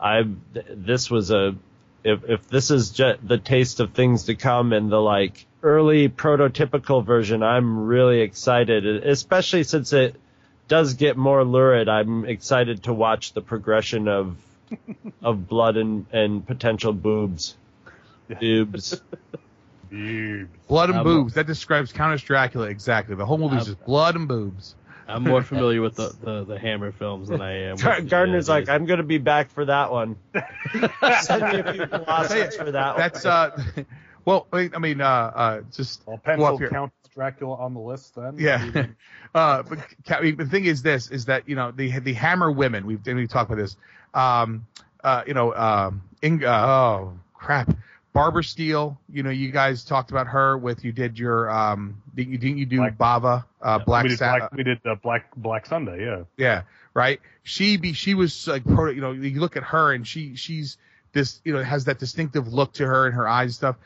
I 0.00 0.24
this 0.52 1.08
was 1.08 1.30
a 1.30 1.54
if 2.02 2.28
if 2.28 2.48
this 2.48 2.72
is 2.72 2.90
just 2.90 3.26
the 3.26 3.38
taste 3.38 3.78
of 3.78 3.92
things 3.92 4.24
to 4.24 4.34
come 4.34 4.72
and 4.72 4.90
the 4.90 5.00
like 5.00 5.46
early 5.62 6.08
prototypical 6.08 7.04
version, 7.04 7.42
I'm 7.42 7.86
really 7.86 8.20
excited, 8.20 8.86
especially 9.06 9.64
since 9.64 9.92
it 9.92 10.16
does 10.68 10.94
get 10.94 11.16
more 11.16 11.44
lurid. 11.44 11.88
I'm 11.88 12.24
excited 12.24 12.84
to 12.84 12.92
watch 12.94 13.32
the 13.32 13.40
progression 13.42 14.08
of 14.08 14.36
of 15.22 15.48
blood 15.48 15.76
and 15.76 16.06
and 16.12 16.46
potential 16.46 16.92
boobs. 16.92 17.56
Boobs. 18.40 19.00
Boobs. 19.90 20.48
blood 20.68 20.90
and 20.90 20.98
Um, 21.00 21.04
boobs. 21.04 21.34
That 21.34 21.48
describes 21.48 21.92
Countess 21.92 22.22
Dracula 22.22 22.68
exactly. 22.68 23.16
The 23.16 23.26
whole 23.26 23.38
movie 23.38 23.56
is 23.56 23.66
just 23.66 23.84
blood 23.84 24.14
and 24.14 24.28
boobs. 24.28 24.76
I'm 25.08 25.24
more 25.24 25.42
familiar 25.42 25.82
with 25.82 25.96
the, 25.96 26.14
the, 26.22 26.44
the 26.44 26.56
Hammer 26.60 26.92
films 26.92 27.26
than 27.28 27.40
I 27.40 27.64
am. 27.64 27.76
Gar- 27.76 28.00
Gardner's 28.02 28.48
like, 28.48 28.68
I'm 28.68 28.86
gonna 28.86 29.02
be 29.02 29.18
back 29.18 29.50
for 29.50 29.64
that 29.64 29.90
one. 29.90 30.14
Send 31.22 31.42
me 31.42 31.58
a 31.58 31.72
few 31.72 31.86
philosophies 31.86 32.54
for 32.56 32.70
that 32.70 32.90
one. 32.94 32.98
That's 32.98 33.26
uh, 33.26 33.64
well, 34.24 34.46
I 34.52 34.78
mean, 34.78 35.00
uh, 35.00 35.04
uh, 35.06 35.60
just 35.72 36.06
Well, 36.06 36.18
pencil 36.18 36.58
here. 36.58 36.70
Count 36.70 36.92
Dracula 37.14 37.56
on 37.56 37.74
the 37.74 37.80
list 37.80 38.14
then. 38.14 38.36
Yeah. 38.38 38.86
uh, 39.34 39.62
but 39.62 39.78
I 40.08 40.20
mean, 40.20 40.36
the 40.36 40.46
thing 40.46 40.64
is 40.64 40.82
this, 40.82 41.10
is 41.10 41.26
that, 41.26 41.48
you 41.48 41.56
know, 41.56 41.70
the, 41.70 41.98
the 42.00 42.12
Hammer 42.12 42.50
women, 42.50 42.86
we've, 42.86 43.04
we 43.04 43.26
talked 43.26 43.50
about 43.50 43.60
this, 43.60 43.76
um, 44.14 44.66
uh, 45.02 45.22
you 45.26 45.34
know, 45.34 45.54
um, 45.54 46.02
Ing- 46.22 46.44
uh, 46.44 46.66
oh, 46.66 47.12
crap. 47.34 47.76
Barbara 48.12 48.42
Steele, 48.42 48.98
you 49.08 49.22
know, 49.22 49.30
you 49.30 49.52
guys 49.52 49.84
talked 49.84 50.10
about 50.10 50.26
her 50.26 50.58
with, 50.58 50.84
you 50.84 50.90
did 50.90 51.18
your, 51.18 51.48
um, 51.48 52.02
didn't 52.14 52.32
you, 52.32 52.38
didn't 52.38 52.58
you 52.58 52.66
do 52.66 52.78
Black- 52.78 52.98
Bava, 52.98 53.44
uh, 53.62 53.78
Black 53.78 54.02
we 54.02 54.08
did 54.08 54.18
Sa- 54.18 54.38
Black, 54.38 54.52
we 54.52 54.64
did 54.64 54.80
uh, 54.84 54.96
Black 54.96 55.34
Black 55.36 55.66
Sunday. 55.66 56.04
Yeah. 56.04 56.24
yeah, 56.36 56.62
right. 56.92 57.20
She 57.44 57.76
be 57.76 57.92
she 57.92 58.14
was 58.14 58.48
like 58.48 58.64
proto. 58.64 58.94
You 58.94 59.00
know, 59.00 59.12
you 59.12 59.40
look 59.40 59.56
at 59.56 59.62
her 59.62 59.92
and 59.92 60.06
she 60.06 60.34
she's 60.34 60.76
this 61.12 61.40
you 61.44 61.52
know 61.52 61.62
has 61.62 61.84
that 61.84 61.98
distinctive 61.98 62.52
look 62.52 62.72
to 62.74 62.86
her 62.86 63.06
and 63.06 63.14
her 63.14 63.28
eyes 63.28 63.50
and 63.50 63.54
stuff. 63.54 63.76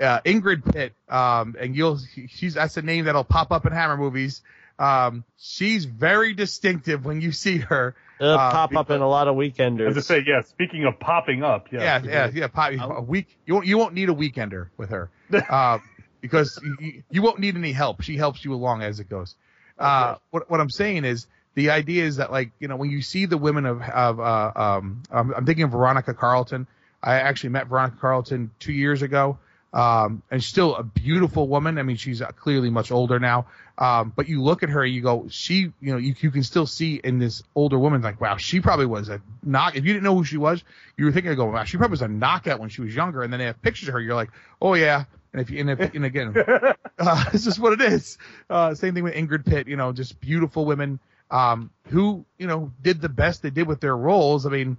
Uh, 0.00 0.20
Ingrid 0.22 0.72
Pitt, 0.72 0.92
um, 1.08 1.54
and 1.58 1.76
you'll 1.76 1.98
she's 2.28 2.54
that's 2.54 2.76
a 2.76 2.82
name 2.82 3.04
that'll 3.04 3.22
pop 3.24 3.52
up 3.52 3.64
in 3.66 3.72
Hammer 3.72 3.96
movies. 3.96 4.42
Um, 4.78 5.24
she's 5.38 5.84
very 5.84 6.34
distinctive 6.34 7.04
when 7.04 7.20
you 7.20 7.30
see 7.30 7.58
her. 7.58 7.94
It'll 8.20 8.34
Uh, 8.34 8.50
pop 8.50 8.74
up 8.74 8.90
in 8.90 9.00
a 9.00 9.08
lot 9.08 9.28
of 9.28 9.36
weekenders. 9.36 9.88
As 9.90 9.96
I 9.96 10.00
say, 10.00 10.24
yeah. 10.26 10.42
Speaking 10.42 10.84
of 10.84 10.98
popping 10.98 11.44
up, 11.44 11.68
yeah, 11.70 12.00
Yeah, 12.02 12.02
yeah, 12.04 12.30
yeah. 12.34 12.46
Pop, 12.48 12.72
a 12.72 13.00
week. 13.02 13.38
You 13.46 13.54
won't. 13.54 13.66
You 13.66 13.78
won't 13.78 13.94
need 13.94 14.08
a 14.08 14.14
weekender 14.14 14.68
with 14.76 14.90
her, 14.90 15.10
uh, 15.48 15.78
because 16.20 16.60
you, 16.80 17.02
you 17.10 17.22
won't 17.22 17.38
need 17.38 17.54
any 17.56 17.72
help. 17.72 18.02
She 18.02 18.16
helps 18.16 18.44
you 18.44 18.52
along 18.54 18.82
as 18.82 18.98
it 18.98 19.08
goes. 19.08 19.36
Uh, 19.78 20.16
what 20.30 20.50
what 20.50 20.60
I'm 20.60 20.70
saying 20.70 21.04
is 21.04 21.26
the 21.54 21.70
idea 21.70 22.04
is 22.04 22.16
that 22.16 22.32
like 22.32 22.50
you 22.58 22.66
know 22.68 22.76
when 22.76 22.90
you 22.90 23.00
see 23.02 23.26
the 23.26 23.38
women 23.38 23.66
of 23.66 23.80
of 23.82 24.18
uh, 24.20 24.52
um 24.56 25.02
I'm, 25.10 25.32
I'm 25.34 25.46
thinking 25.46 25.64
of 25.64 25.70
Veronica 25.70 26.14
Carlson. 26.14 26.66
I 27.02 27.16
actually 27.16 27.50
met 27.50 27.66
Veronica 27.68 27.96
Carlson 28.00 28.50
two 28.58 28.72
years 28.72 29.02
ago. 29.02 29.38
Um, 29.74 30.22
and 30.30 30.42
still 30.42 30.76
a 30.76 30.84
beautiful 30.84 31.48
woman. 31.48 31.78
I 31.78 31.82
mean, 31.82 31.96
she's 31.96 32.22
uh, 32.22 32.28
clearly 32.28 32.70
much 32.70 32.92
older 32.92 33.18
now. 33.18 33.46
Um, 33.76 34.12
but 34.14 34.28
you 34.28 34.40
look 34.40 34.62
at 34.62 34.68
her, 34.68 34.86
you 34.86 35.02
go, 35.02 35.26
she, 35.28 35.72
you 35.80 35.92
know, 35.92 35.96
you, 35.96 36.14
you 36.20 36.30
can 36.30 36.44
still 36.44 36.66
see 36.66 37.00
in 37.02 37.18
this 37.18 37.42
older 37.56 37.76
woman, 37.76 38.00
like, 38.00 38.20
wow, 38.20 38.36
she 38.36 38.60
probably 38.60 38.86
was 38.86 39.08
a 39.08 39.20
knock. 39.42 39.74
If 39.74 39.84
you 39.84 39.92
didn't 39.92 40.04
know 40.04 40.14
who 40.14 40.22
she 40.22 40.36
was, 40.36 40.62
you 40.96 41.06
were 41.06 41.12
thinking, 41.12 41.32
of 41.32 41.36
go, 41.36 41.46
wow, 41.46 41.64
she 41.64 41.76
probably 41.76 41.94
was 41.94 42.02
a 42.02 42.08
knockout 42.08 42.60
when 42.60 42.68
she 42.68 42.82
was 42.82 42.94
younger. 42.94 43.24
And 43.24 43.32
then 43.32 43.40
they 43.40 43.46
have 43.46 43.60
pictures 43.62 43.88
of 43.88 43.94
her, 43.94 44.00
you're 44.00 44.14
like, 44.14 44.30
oh 44.62 44.74
yeah. 44.74 45.06
And 45.32 45.42
if 45.42 45.50
you, 45.50 45.58
and, 45.58 45.70
if, 45.70 45.80
and 45.94 46.04
again, 46.04 46.34
uh, 46.36 47.24
it's 47.32 47.44
just 47.44 47.58
what 47.58 47.72
it 47.72 47.80
is. 47.92 48.16
Uh, 48.48 48.76
same 48.76 48.94
thing 48.94 49.02
with 49.02 49.14
Ingrid 49.14 49.44
Pitt, 49.44 49.66
you 49.66 49.76
know, 49.76 49.92
just 49.92 50.20
beautiful 50.20 50.64
women, 50.66 51.00
um, 51.32 51.70
who, 51.88 52.24
you 52.38 52.46
know, 52.46 52.70
did 52.80 53.00
the 53.00 53.08
best 53.08 53.42
they 53.42 53.50
did 53.50 53.66
with 53.66 53.80
their 53.80 53.96
roles. 53.96 54.46
I 54.46 54.50
mean, 54.50 54.76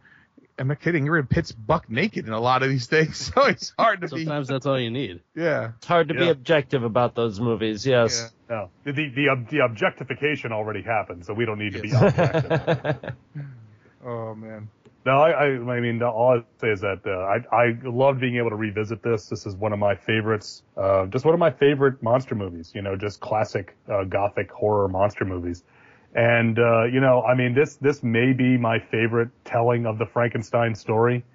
I'm 0.58 0.76
You're 0.84 1.18
in 1.18 1.28
Pitt's 1.28 1.52
buck 1.52 1.90
naked 1.90 2.28
in 2.28 2.34
a 2.34 2.40
lot 2.40 2.64
of 2.64 2.70
these 2.70 2.88
things, 2.88 3.18
so 3.36 3.46
it's 3.46 3.74
hard 3.78 4.02
to 4.02 4.08
be 4.08 4.24
Sometimes 4.24 4.48
that's 4.48 4.66
all 4.66 4.80
you 4.80 4.92
need. 4.92 5.22
Yeah. 5.36 5.72
It's 5.78 5.88
hard 5.88 6.08
to 6.10 6.14
be 6.14 6.30
objective 6.30 6.84
about 6.84 7.16
those 7.16 7.40
movies. 7.40 7.86
Yes. 7.86 8.32
No, 8.50 8.70
the 8.84 8.92
the 8.92 9.30
ob- 9.30 9.50
the 9.50 9.60
objectification 9.60 10.52
already 10.52 10.82
happened, 10.82 11.26
so 11.26 11.34
we 11.34 11.46
don't 11.46 11.60
need 11.60 11.74
to 11.74 11.82
be 11.82 11.92
objective. 11.92 13.16
Oh 14.06 14.36
man. 14.36 14.70
No, 15.06 15.14
I, 15.14 15.30
I, 15.32 15.46
I 15.46 15.80
mean, 15.80 16.02
all 16.02 16.40
I 16.40 16.44
say 16.60 16.70
is 16.70 16.82
that 16.82 17.02
uh, 17.06 17.56
I, 17.56 17.56
I 17.56 17.78
love 17.84 18.20
being 18.20 18.38
able 18.38 18.50
to 18.50 18.56
revisit 18.56 19.04
this. 19.04 19.28
This 19.30 19.46
is 19.46 19.56
one 19.56 19.72
of 19.72 19.78
my 19.78 19.96
favorites, 19.96 20.64
uh, 20.78 21.06
just 21.08 21.26
one 21.26 21.34
of 21.34 21.40
my 21.40 21.52
favorite 21.52 22.02
monster 22.02 22.34
movies. 22.34 22.72
You 22.74 22.82
know, 22.82 22.96
just 22.96 23.20
classic 23.20 23.76
uh, 23.92 24.04
gothic 24.04 24.52
horror 24.52 24.88
monster 24.88 25.26
movies. 25.26 25.64
And 26.16 26.58
uh, 26.58 26.86
you 26.86 27.02
know, 27.02 27.22
I 27.24 27.36
mean, 27.36 27.54
this 27.54 27.76
this 27.76 28.02
may 28.02 28.32
be 28.32 28.58
my 28.58 28.80
favorite 28.80 29.30
telling 29.44 29.86
of 29.86 29.98
the 29.98 30.06
Frankenstein 30.06 30.74
story. 30.74 31.26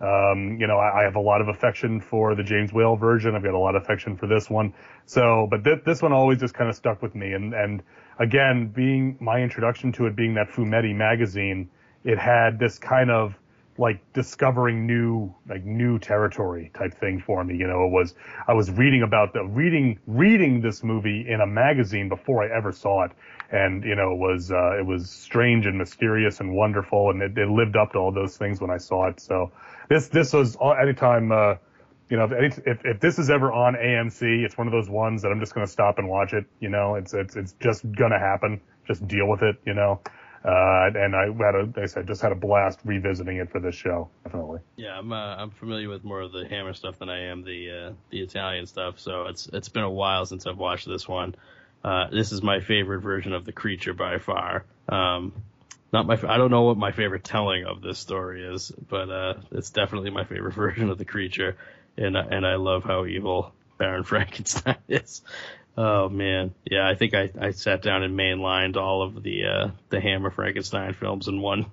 Um, 0.00 0.58
you 0.60 0.66
know, 0.66 0.76
I, 0.76 1.00
I 1.00 1.04
have 1.04 1.14
a 1.14 1.20
lot 1.20 1.40
of 1.40 1.46
affection 1.46 2.00
for 2.00 2.34
the 2.34 2.42
James 2.42 2.72
Whale 2.72 2.96
version. 2.96 3.36
I've 3.36 3.44
got 3.44 3.54
a 3.54 3.58
lot 3.58 3.76
of 3.76 3.82
affection 3.82 4.16
for 4.16 4.26
this 4.26 4.50
one. 4.50 4.74
So, 5.06 5.46
but 5.48 5.62
th- 5.62 5.84
this 5.86 6.02
one 6.02 6.12
always 6.12 6.40
just 6.40 6.52
kind 6.52 6.68
of 6.68 6.74
stuck 6.74 7.00
with 7.00 7.14
me. 7.14 7.32
And 7.32 7.54
and 7.54 7.82
again, 8.18 8.66
being 8.66 9.16
my 9.20 9.40
introduction 9.40 9.92
to 9.92 10.06
it 10.06 10.16
being 10.16 10.34
that 10.34 10.48
Fumetti 10.48 10.94
magazine, 10.94 11.70
it 12.02 12.18
had 12.18 12.58
this 12.58 12.76
kind 12.78 13.12
of 13.12 13.38
like 13.78 14.00
discovering 14.12 14.86
new 14.86 15.34
like 15.48 15.64
new 15.64 15.98
territory 15.98 16.70
type 16.74 16.94
thing 16.94 17.20
for 17.20 17.42
me. 17.44 17.56
You 17.56 17.66
know, 17.66 17.86
it 17.86 17.90
was 17.90 18.14
I 18.46 18.52
was 18.52 18.70
reading 18.70 19.02
about 19.02 19.32
the 19.32 19.44
reading 19.44 19.98
reading 20.06 20.60
this 20.60 20.82
movie 20.82 21.26
in 21.28 21.40
a 21.40 21.46
magazine 21.46 22.08
before 22.08 22.42
I 22.42 22.56
ever 22.56 22.72
saw 22.72 23.04
it, 23.04 23.12
and 23.54 23.84
you 23.84 23.94
know 23.94 24.12
it 24.12 24.18
was 24.18 24.50
uh, 24.50 24.78
it 24.78 24.84
was 24.84 25.08
strange 25.08 25.64
and 25.66 25.78
mysterious 25.78 26.40
and 26.40 26.54
wonderful, 26.54 27.10
and 27.10 27.22
it, 27.22 27.38
it 27.38 27.48
lived 27.48 27.76
up 27.76 27.92
to 27.92 27.98
all 27.98 28.10
those 28.12 28.36
things 28.36 28.60
when 28.60 28.70
I 28.70 28.78
saw 28.78 29.08
it. 29.08 29.20
So 29.20 29.52
this 29.88 30.08
this 30.08 30.32
was 30.32 30.56
all- 30.56 30.74
anytime. 30.74 31.30
Uh, 31.32 31.54
you 32.10 32.18
know, 32.18 32.28
if, 32.30 32.58
if 32.66 32.84
if 32.84 33.00
this 33.00 33.18
is 33.18 33.30
ever 33.30 33.50
on 33.50 33.74
AMC, 33.74 34.44
it's 34.44 34.58
one 34.58 34.66
of 34.66 34.72
those 34.72 34.90
ones 34.90 35.22
that 35.22 35.28
I'm 35.28 35.40
just 35.40 35.54
gonna 35.54 35.66
stop 35.66 35.98
and 35.98 36.08
watch 36.08 36.34
it. 36.34 36.44
You 36.60 36.68
know, 36.68 36.96
it's 36.96 37.14
it's 37.14 37.34
it's 37.36 37.54
just 37.62 37.90
gonna 37.92 38.18
happen. 38.18 38.60
Just 38.86 39.06
deal 39.08 39.26
with 39.26 39.42
it. 39.42 39.56
You 39.64 39.72
know, 39.72 40.00
uh, 40.44 40.90
and 40.94 41.16
I 41.16 41.26
had 41.26 41.54
a, 41.54 41.62
like 41.64 41.78
I 41.78 41.86
said, 41.86 42.06
just 42.06 42.20
had 42.20 42.30
a 42.30 42.34
blast 42.34 42.80
revisiting 42.84 43.38
it 43.38 43.50
for 43.50 43.58
this 43.58 43.74
show. 43.74 44.10
Definitely. 44.24 44.60
Yeah, 44.76 44.98
I'm 44.98 45.10
uh, 45.12 45.36
I'm 45.36 45.50
familiar 45.50 45.88
with 45.88 46.04
more 46.04 46.20
of 46.20 46.32
the 46.32 46.46
Hammer 46.46 46.74
stuff 46.74 46.98
than 46.98 47.08
I 47.08 47.30
am 47.30 47.42
the 47.42 47.70
uh, 47.70 47.92
the 48.10 48.20
Italian 48.20 48.66
stuff. 48.66 48.98
So 49.00 49.24
it's 49.24 49.48
it's 49.52 49.70
been 49.70 49.84
a 49.84 49.90
while 49.90 50.26
since 50.26 50.46
I've 50.46 50.58
watched 50.58 50.86
this 50.86 51.08
one. 51.08 51.34
Uh, 51.84 52.08
this 52.10 52.32
is 52.32 52.42
my 52.42 52.60
favorite 52.60 53.00
version 53.00 53.34
of 53.34 53.44
the 53.44 53.52
creature 53.52 53.92
by 53.92 54.18
far. 54.18 54.64
Um, 54.88 55.32
not 55.92 56.06
my 56.06 56.18
I 56.26 56.38
don't 56.38 56.50
know 56.50 56.62
what 56.62 56.78
my 56.78 56.92
favorite 56.92 57.22
telling 57.22 57.66
of 57.66 57.82
this 57.82 57.98
story 57.98 58.42
is, 58.42 58.72
but 58.88 59.10
uh, 59.10 59.34
it's 59.52 59.70
definitely 59.70 60.10
my 60.10 60.24
favorite 60.24 60.54
version 60.54 60.90
of 60.90 60.98
the 60.98 61.04
creature, 61.04 61.56
and 61.96 62.16
and 62.16 62.46
I 62.46 62.56
love 62.56 62.84
how 62.84 63.04
evil 63.04 63.52
Baron 63.78 64.02
Frankenstein 64.04 64.78
is. 64.88 65.22
Oh 65.76 66.08
man, 66.08 66.54
yeah, 66.64 66.88
I 66.88 66.94
think 66.94 67.14
I, 67.14 67.30
I 67.40 67.50
sat 67.50 67.82
down 67.82 68.04
and 68.04 68.16
mainlined 68.16 68.76
all 68.76 69.02
of 69.02 69.22
the 69.22 69.44
uh, 69.44 69.70
the 69.88 70.00
Hammer 70.00 70.30
Frankenstein 70.30 70.94
films 70.94 71.26
in 71.26 71.40
one 71.40 71.66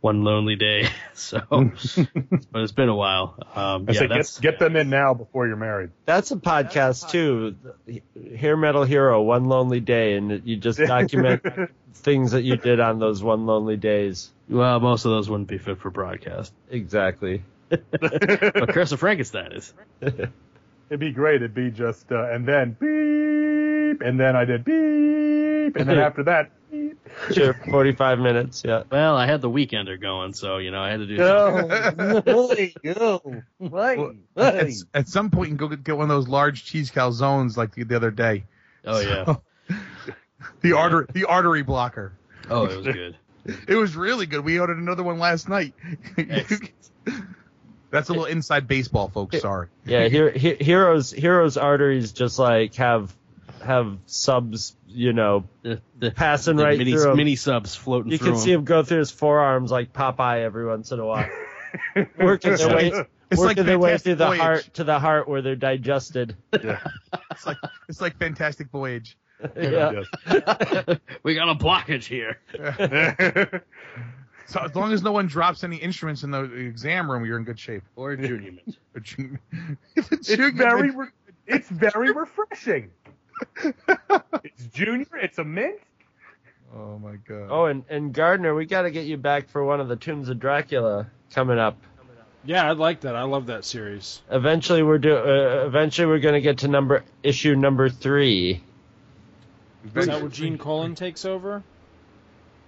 one 0.00 0.24
lonely 0.24 0.56
day. 0.56 0.88
So, 1.16 1.40
but 1.48 2.62
it's 2.62 2.72
been 2.72 2.88
a 2.88 2.94
while. 2.94 3.38
Um, 3.54 3.86
I 3.88 3.92
yeah, 3.92 3.98
say 4.00 4.06
that's 4.08 4.40
get 4.40 4.54
get 4.54 4.58
them 4.58 4.74
in 4.74 4.90
now 4.90 5.14
before 5.14 5.46
you're 5.46 5.56
married. 5.56 5.90
That's 6.06 6.32
a 6.32 6.36
podcast 6.36 7.10
too. 7.10 7.54
Hair 8.36 8.56
Metal 8.56 8.82
Hero, 8.82 9.22
One 9.22 9.44
Lonely 9.44 9.78
Day, 9.78 10.16
and 10.16 10.42
you 10.44 10.56
just 10.56 10.78
document 10.86 11.42
things 11.94 12.32
that 12.32 12.42
you 12.42 12.56
did 12.56 12.80
on 12.80 12.98
those 12.98 13.22
one 13.22 13.46
lonely 13.46 13.76
days. 13.76 14.32
well, 14.48 14.80
most 14.80 15.04
of 15.04 15.12
those 15.12 15.30
wouldn't 15.30 15.48
be 15.48 15.58
fit 15.58 15.78
for 15.78 15.90
broadcast. 15.90 16.52
Exactly. 16.68 17.44
But 17.70 18.68
Curse 18.70 18.92
of 18.92 19.00
Frankenstein 19.00 19.52
is. 19.52 19.72
It'd 20.02 21.00
be 21.00 21.12
great. 21.12 21.36
It'd 21.36 21.54
be 21.54 21.70
just 21.70 22.10
uh, 22.12 22.28
and 22.30 22.46
then 22.46 22.72
beep, 22.72 23.23
and 24.00 24.18
then 24.18 24.36
I 24.36 24.44
did 24.44 24.64
beep, 24.64 25.76
and 25.76 25.88
then 25.88 25.98
after 25.98 26.22
that. 26.24 26.50
Beep. 26.70 26.98
Sure, 27.32 27.54
45 27.70 28.18
minutes, 28.18 28.62
yeah. 28.64 28.82
Well, 28.90 29.16
I 29.16 29.26
had 29.26 29.40
the 29.40 29.50
Weekender 29.50 30.00
going, 30.00 30.34
so 30.34 30.58
you 30.58 30.70
know 30.70 30.82
I 30.82 30.90
had 30.90 31.00
to 31.00 31.06
do. 31.06 31.16
something. 31.16 32.22
Well, 33.60 34.14
at, 34.36 34.68
at 34.92 35.08
some 35.08 35.30
point, 35.30 35.50
you 35.50 35.56
can 35.56 35.58
go 35.68 35.68
get, 35.68 35.84
get 35.84 35.96
one 35.96 36.10
of 36.10 36.16
those 36.16 36.28
large 36.28 36.64
cheese 36.64 36.90
calzones 36.90 37.56
like 37.56 37.74
the, 37.74 37.84
the 37.84 37.96
other 37.96 38.10
day. 38.10 38.44
Oh 38.84 39.00
yeah. 39.00 39.36
The 40.60 40.74
artery, 40.74 41.06
the 41.12 41.24
artery 41.24 41.62
blocker. 41.62 42.12
Oh, 42.50 42.66
it 42.66 42.76
was 42.76 42.86
good. 42.86 43.16
It 43.66 43.76
was 43.76 43.96
really 43.96 44.26
good. 44.26 44.44
We 44.44 44.58
ordered 44.58 44.76
another 44.78 45.02
one 45.02 45.18
last 45.18 45.48
night. 45.48 45.72
That's 47.90 48.08
a 48.08 48.12
little 48.12 48.24
inside 48.24 48.66
baseball, 48.66 49.08
folks. 49.08 49.40
Sorry. 49.40 49.68
Yeah, 49.86 50.08
here, 50.08 50.30
he, 50.30 50.54
heroes 50.54 51.10
heroes 51.10 51.56
arteries 51.56 52.12
just 52.12 52.38
like 52.38 52.74
have 52.74 53.14
have 53.64 53.98
subs, 54.06 54.76
you 54.88 55.12
know, 55.12 55.44
The, 55.62 55.80
the, 55.98 56.10
Passing 56.10 56.56
the 56.56 56.64
right 56.64 56.78
mini, 56.78 56.92
through 56.92 57.10
'em. 57.10 57.16
mini 57.16 57.36
subs 57.36 57.74
floating 57.74 58.12
you 58.12 58.18
through. 58.18 58.32
can 58.32 58.36
see 58.38 58.52
him 58.52 58.64
go 58.64 58.82
through 58.82 58.98
his 58.98 59.10
forearms 59.10 59.70
like 59.70 59.92
Popeye 59.92 60.42
every 60.42 60.66
once 60.66 60.92
in 60.92 61.00
a 61.00 61.06
while. 61.06 61.28
working 62.18 62.56
their 62.56 62.74
way, 62.74 62.92
It's 63.30 63.40
like 63.40 63.56
their 63.56 63.78
way 63.78 63.88
Fantastic 63.90 64.02
through 64.04 64.14
the 64.16 64.36
heart 64.36 64.70
to 64.74 64.84
the 64.84 64.98
heart 64.98 65.28
where 65.28 65.42
they're 65.42 65.56
digested. 65.56 66.36
It's 66.52 67.46
like 67.46 67.56
it's 67.88 68.00
like 68.00 68.16
Fantastic 68.18 68.70
Voyage. 68.70 69.16
yeah. 69.56 70.02
we 71.24 71.34
got 71.34 71.48
a 71.48 71.54
blockage 71.54 72.04
here. 72.04 72.38
So 74.46 74.60
as 74.60 74.74
long 74.76 74.92
as 74.92 75.02
no 75.02 75.10
one 75.10 75.26
drops 75.26 75.64
any 75.64 75.76
instruments 75.78 76.22
in 76.22 76.30
the 76.30 76.42
exam 76.44 77.10
room, 77.10 77.24
you're 77.24 77.38
in 77.38 77.44
good 77.44 77.58
shape. 77.58 77.82
Or 77.96 78.12
a 78.12 78.16
junior 78.16 78.52
mint. 78.52 78.78
It's 79.96 80.28
very 80.34 80.90
re- 80.90 81.08
it's 81.46 81.68
very 81.68 82.12
refreshing. 82.12 82.90
it's 84.44 84.64
junior. 84.72 85.06
It's 85.14 85.38
a 85.38 85.44
mint. 85.44 85.80
Oh 86.74 86.98
my 86.98 87.16
god. 87.16 87.48
Oh, 87.50 87.66
and, 87.66 87.84
and 87.88 88.12
Gardner, 88.12 88.54
we 88.54 88.66
got 88.66 88.82
to 88.82 88.90
get 88.90 89.06
you 89.06 89.16
back 89.16 89.48
for 89.48 89.64
one 89.64 89.80
of 89.80 89.88
the 89.88 89.96
Tombs 89.96 90.28
of 90.28 90.40
Dracula 90.40 91.08
coming 91.32 91.58
up. 91.58 91.78
Yeah, 92.46 92.68
I 92.68 92.72
like 92.72 93.00
that. 93.00 93.16
I 93.16 93.22
love 93.22 93.46
that 93.46 93.64
series. 93.64 94.20
Eventually, 94.30 94.82
we're 94.82 94.98
do. 94.98 95.16
Uh, 95.16 95.64
eventually, 95.66 96.06
we're 96.06 96.18
going 96.18 96.34
to 96.34 96.42
get 96.42 96.58
to 96.58 96.68
number 96.68 97.02
issue 97.22 97.54
number 97.54 97.88
three. 97.88 98.62
Is 99.94 100.06
that 100.06 100.20
where 100.20 100.30
Gene 100.30 100.58
Colan 100.58 100.94
takes 100.94 101.24
over? 101.24 101.62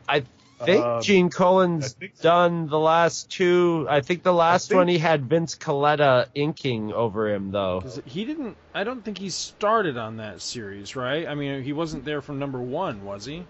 I 0.09 0.25
think 0.65 0.85
Uh, 0.85 1.01
Gene 1.03 1.27
I 1.27 1.29
Colan's 1.29 1.93
think 1.93 2.13
so. 2.17 2.23
done 2.23 2.67
the 2.69 2.79
last 2.79 3.31
two. 3.31 3.87
I 3.91 4.01
think 4.01 4.23
the 4.23 4.33
last 4.33 4.69
think- 4.69 4.79
one 4.79 4.89
he 4.89 4.99
had 4.99 5.27
Vince 5.27 5.55
Colletta 5.57 6.29
inking 6.35 6.93
over 6.93 7.29
him 7.29 7.51
though. 7.51 7.83
he 8.07 8.25
didn't. 8.25 8.57
I 8.75 8.83
don't 8.85 9.05
think 9.05 9.19
he 9.19 9.29
started 9.31 9.99
on 9.99 10.17
that 10.17 10.41
series, 10.41 10.97
right? 10.97 11.27
I 11.29 11.35
mean, 11.35 11.63
he 11.63 11.73
wasn't 11.73 12.05
there 12.05 12.23
from 12.23 12.39
number 12.39 12.61
one, 12.61 13.05
was 13.05 13.25
he? 13.27 13.45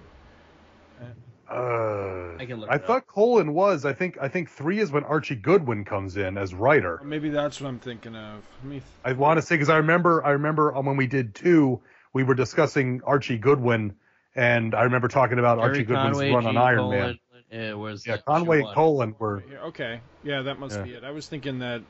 Uh, 1.48 2.34
I 2.40 2.44
can 2.44 2.58
look 2.58 2.68
I 2.70 2.74
it 2.74 2.80
up. 2.80 2.86
thought 2.88 3.06
Colan 3.06 3.54
was. 3.54 3.84
I 3.84 3.92
think. 3.92 4.18
I 4.20 4.26
think 4.26 4.50
three 4.50 4.80
is 4.80 4.90
when 4.90 5.04
Archie 5.04 5.36
Goodwin 5.36 5.84
comes 5.84 6.16
in 6.16 6.36
as 6.36 6.52
writer. 6.52 7.00
Maybe 7.04 7.28
that's 7.28 7.60
what 7.60 7.68
I'm 7.68 7.78
thinking 7.78 8.16
of. 8.16 8.42
Let 8.64 8.68
me. 8.70 8.82
I 9.04 9.12
want 9.12 9.38
to 9.38 9.42
say 9.42 9.54
because 9.54 9.68
I 9.68 9.76
remember. 9.76 10.24
I 10.26 10.30
remember 10.30 10.74
um, 10.74 10.86
when 10.86 10.96
we 10.96 11.06
did 11.06 11.36
two, 11.36 11.80
we 12.12 12.24
were 12.24 12.34
discussing 12.34 13.00
Archie 13.04 13.38
Goodwin, 13.38 13.94
and 14.36 14.74
I 14.74 14.82
remember 14.82 15.08
talking 15.08 15.38
about 15.38 15.58
Archie 15.58 15.84
Gerry 15.84 15.84
Goodwin's 15.86 16.16
Conway, 16.18 16.30
run 16.32 16.42
Gene 16.44 16.56
on 16.56 16.56
Iron 16.56 16.78
Colan, 16.78 17.18
Man. 17.50 17.78
was 17.78 18.06
Yeah, 18.06 18.18
Conway 18.18 18.58
and 18.58 18.64
one. 18.66 18.74
Colan 18.74 19.14
were. 19.18 19.42
Okay, 19.66 20.00
yeah, 20.22 20.42
that 20.42 20.58
must 20.60 20.76
Yeah. 20.76 20.82
be 20.84 20.90
it. 20.94 21.04
I 21.04 21.10
was 21.10 21.26
thinking 21.26 21.60
that 21.60 21.82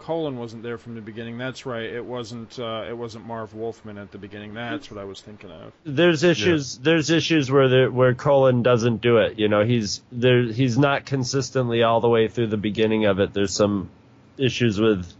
Colan 0.00 0.36
wasn't 0.36 0.62
there 0.62 0.76
from 0.76 0.96
the 0.96 1.00
beginning. 1.00 1.38
That's 1.38 1.64
right. 1.64 1.84
It 1.84 2.04
wasn't. 2.04 2.58
Uh, 2.58 2.84
it 2.88 2.96
wasn't 2.96 3.26
Marv 3.26 3.54
Wolfman 3.54 3.96
at 3.96 4.10
the 4.10 4.18
beginning. 4.18 4.52
That's 4.52 4.90
what 4.90 5.00
I 5.00 5.04
was 5.04 5.20
thinking 5.20 5.50
of. 5.50 5.72
There's 5.84 6.24
issues. 6.24 6.76
There's 6.78 7.08
issues 7.10 7.50
where 7.50 7.68
the, 7.68 7.86
where 7.90 8.14
Colan 8.14 8.62
doesn't 8.62 9.00
do 9.00 9.18
it. 9.18 9.38
You 9.38 9.48
know, 9.48 9.64
he's 9.64 10.02
there. 10.12 10.42
He's 10.42 10.76
not 10.76 11.06
consistently 11.06 11.82
all 11.84 12.00
the 12.00 12.08
way 12.08 12.28
through 12.28 12.48
the 12.48 12.58
beginning 12.58 13.06
of 13.06 13.18
it. 13.20 13.32
There's 13.32 13.54
some 13.54 13.88
issues 14.36 14.78
with 14.80 15.10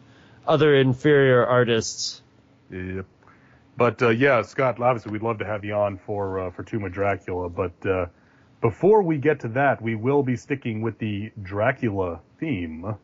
other 0.47 0.75
inferior 0.75 1.47
artists. 1.47 2.21
Yep. 2.71 3.07
But 3.77 4.01
uh, 4.03 4.11
yeah, 4.11 4.43
Scott, 4.43 4.81
obviously 4.81 5.13
we'd 5.13 5.23
love 5.23 5.39
to 5.39 5.45
have 5.45 5.65
you 5.65 5.75
on 5.75 5.99
for 5.99 6.39
uh, 6.39 6.51
for 6.51 6.63
Tomb 6.63 6.85
of 6.85 6.93
Dracula. 6.93 7.49
But 7.49 7.87
uh, 7.87 8.07
before 8.61 9.03
we 9.03 9.19
get 9.19 9.41
to 9.41 9.49
that, 9.49 9.83
we 9.83 9.95
will 9.95 10.23
be 10.23 10.37
sticking 10.37 10.81
with 10.81 10.99
the 10.99 11.33
Dracula 11.43 12.21
theme 12.39 12.95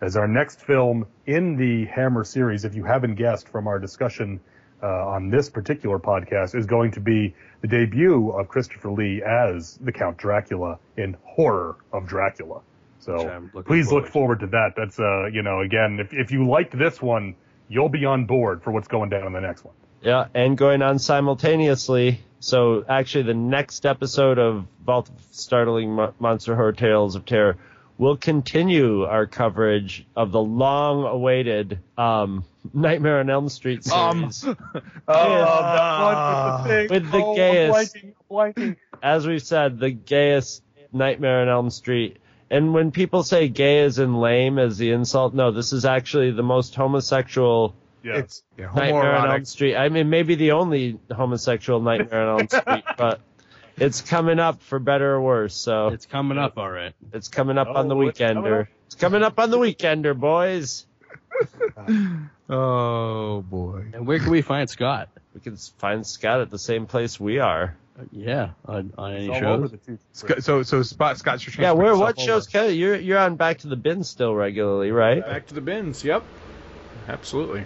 as 0.00 0.16
our 0.16 0.28
next 0.28 0.60
film 0.60 1.06
in 1.26 1.56
the 1.56 1.86
Hammer 1.86 2.24
series. 2.24 2.64
If 2.64 2.74
you 2.74 2.84
haven't 2.84 3.14
guessed 3.14 3.48
from 3.48 3.66
our 3.66 3.78
discussion 3.78 4.38
uh, 4.82 5.08
on 5.08 5.30
this 5.30 5.48
particular 5.48 5.98
podcast, 5.98 6.54
is 6.54 6.66
going 6.66 6.92
to 6.92 7.00
be 7.00 7.34
the 7.62 7.68
debut 7.68 8.30
of 8.30 8.48
Christopher 8.48 8.90
Lee 8.90 9.22
as 9.22 9.78
the 9.80 9.90
Count 9.90 10.18
Dracula 10.18 10.78
in 10.96 11.16
Horror 11.24 11.76
of 11.92 12.06
Dracula. 12.06 12.60
So 13.00 13.42
please 13.64 13.90
look 13.90 14.06
forward 14.06 14.12
forward 14.12 14.40
to 14.40 14.46
that. 14.48 14.74
That's 14.76 15.00
uh, 15.00 15.26
you 15.26 15.42
know, 15.42 15.60
again, 15.60 15.98
if 16.00 16.12
if 16.12 16.30
you 16.30 16.46
liked 16.46 16.76
this 16.76 17.00
one, 17.00 17.34
you'll 17.68 17.88
be 17.88 18.04
on 18.04 18.26
board 18.26 18.62
for 18.62 18.72
what's 18.72 18.88
going 18.88 19.08
down 19.08 19.26
in 19.26 19.32
the 19.32 19.40
next 19.40 19.64
one. 19.64 19.74
Yeah, 20.02 20.26
and 20.34 20.56
going 20.56 20.82
on 20.82 20.98
simultaneously. 20.98 22.20
So 22.40 22.84
actually, 22.88 23.24
the 23.24 23.34
next 23.34 23.84
episode 23.84 24.38
of 24.38 24.66
Vault 24.84 25.08
of 25.08 25.14
Startling 25.32 25.94
Mo- 25.94 26.14
Monster 26.20 26.54
Horror 26.54 26.72
Tales 26.72 27.16
of 27.16 27.26
Terror 27.26 27.56
will 27.98 28.16
continue 28.16 29.02
our 29.02 29.26
coverage 29.26 30.06
of 30.14 30.30
the 30.30 30.40
long-awaited 30.40 31.80
um, 31.98 32.44
Nightmare 32.72 33.18
on 33.18 33.28
Elm 33.28 33.48
Street 33.48 33.82
series. 33.84 34.44
Um, 34.44 34.56
Oh, 35.08 35.24
that 35.74 36.00
one 36.00 36.68
with 36.68 36.88
the. 36.88 36.94
With 36.94 37.10
the 37.10 37.24
oh, 37.24 37.34
gayest. 37.34 37.96
I'm 37.96 38.02
blanking, 38.02 38.14
I'm 38.30 38.54
blanking. 38.54 38.76
As 39.02 39.26
we've 39.26 39.42
said, 39.42 39.80
the 39.80 39.90
gayest 39.90 40.62
Nightmare 40.92 41.40
on 41.42 41.48
Elm 41.48 41.70
Street. 41.70 42.18
And 42.50 42.72
when 42.72 42.92
people 42.92 43.24
say 43.24 43.48
gay 43.48 43.80
as 43.80 43.98
in 43.98 44.20
lame 44.20 44.58
as 44.58 44.78
the 44.78 44.92
insult, 44.92 45.34
no, 45.34 45.50
this 45.50 45.72
is 45.72 45.84
actually 45.84 46.30
the 46.30 46.42
most 46.42 46.74
homosexual 46.74 47.74
Yeah. 48.02 48.18
it's 48.18 48.42
yeah, 48.56 48.66
Nightmare 48.74 49.16
on 49.16 49.30
Elm. 49.30 49.44
Street. 49.44 49.76
I 49.76 49.88
mean, 49.88 50.10
maybe 50.10 50.34
the 50.34 50.52
only 50.52 50.98
homosexual 51.10 51.80
Nightmare 51.80 52.28
on 52.28 52.40
Elm 52.40 52.48
Street, 52.60 52.84
but 52.96 53.20
it's 53.76 54.00
coming 54.00 54.38
up 54.38 54.62
for 54.62 54.78
better 54.78 55.14
or 55.14 55.20
worse. 55.20 55.54
So 55.54 55.88
It's 55.88 56.06
coming 56.06 56.38
up, 56.38 56.58
all 56.58 56.70
right. 56.70 56.94
it's 57.12 57.28
coming 57.28 57.58
up 57.58 57.68
oh, 57.70 57.74
on 57.74 57.88
the 57.88 57.96
Oh, 57.96 58.02
it's 58.02 58.18
coming 58.18 58.42
Weekender. 58.44 58.66
It's 58.86 58.94
coming 58.94 59.22
up 59.22 59.38
on 59.38 59.50
the 59.50 59.58
Weekender, 59.58 60.18
boys. 60.18 60.86
Oh 62.50 63.42
boy. 63.42 63.84
And 63.92 64.06
where 64.06 64.18
can 64.18 64.30
we 64.30 64.40
find 64.40 64.70
Scott? 64.70 65.10
We 65.34 65.40
can 65.40 65.56
find 65.56 66.06
Scott 66.06 66.40
at 66.40 66.50
the 66.50 66.58
same 66.58 66.86
place 66.86 67.20
we 67.20 67.40
are. 67.40 67.76
Yeah, 68.10 68.50
on, 68.64 68.94
on 68.96 69.12
any 69.12 69.26
It's 69.26 69.44
all 69.44 69.52
over 69.52 69.68
shows. 69.68 70.00
the 70.14 70.42
So 70.42 70.62
so 70.62 70.82
Spot 70.82 71.18
Scott 71.18 71.44
your 71.44 71.52
chance 71.52 71.62
Yeah, 71.62 71.72
where 71.72 71.96
what 71.96 72.18
shows? 72.18 72.46
Kelly, 72.46 72.74
you're 72.74 72.96
you're 72.96 73.18
on 73.18 73.36
Back 73.36 73.58
to 73.58 73.68
the 73.68 73.76
Bin 73.76 74.04
still 74.04 74.34
regularly, 74.34 74.92
right? 74.92 75.22
Back 75.22 75.48
to 75.48 75.54
the 75.54 75.60
bins. 75.60 76.04
Yep. 76.04 76.22
Absolutely. 77.08 77.64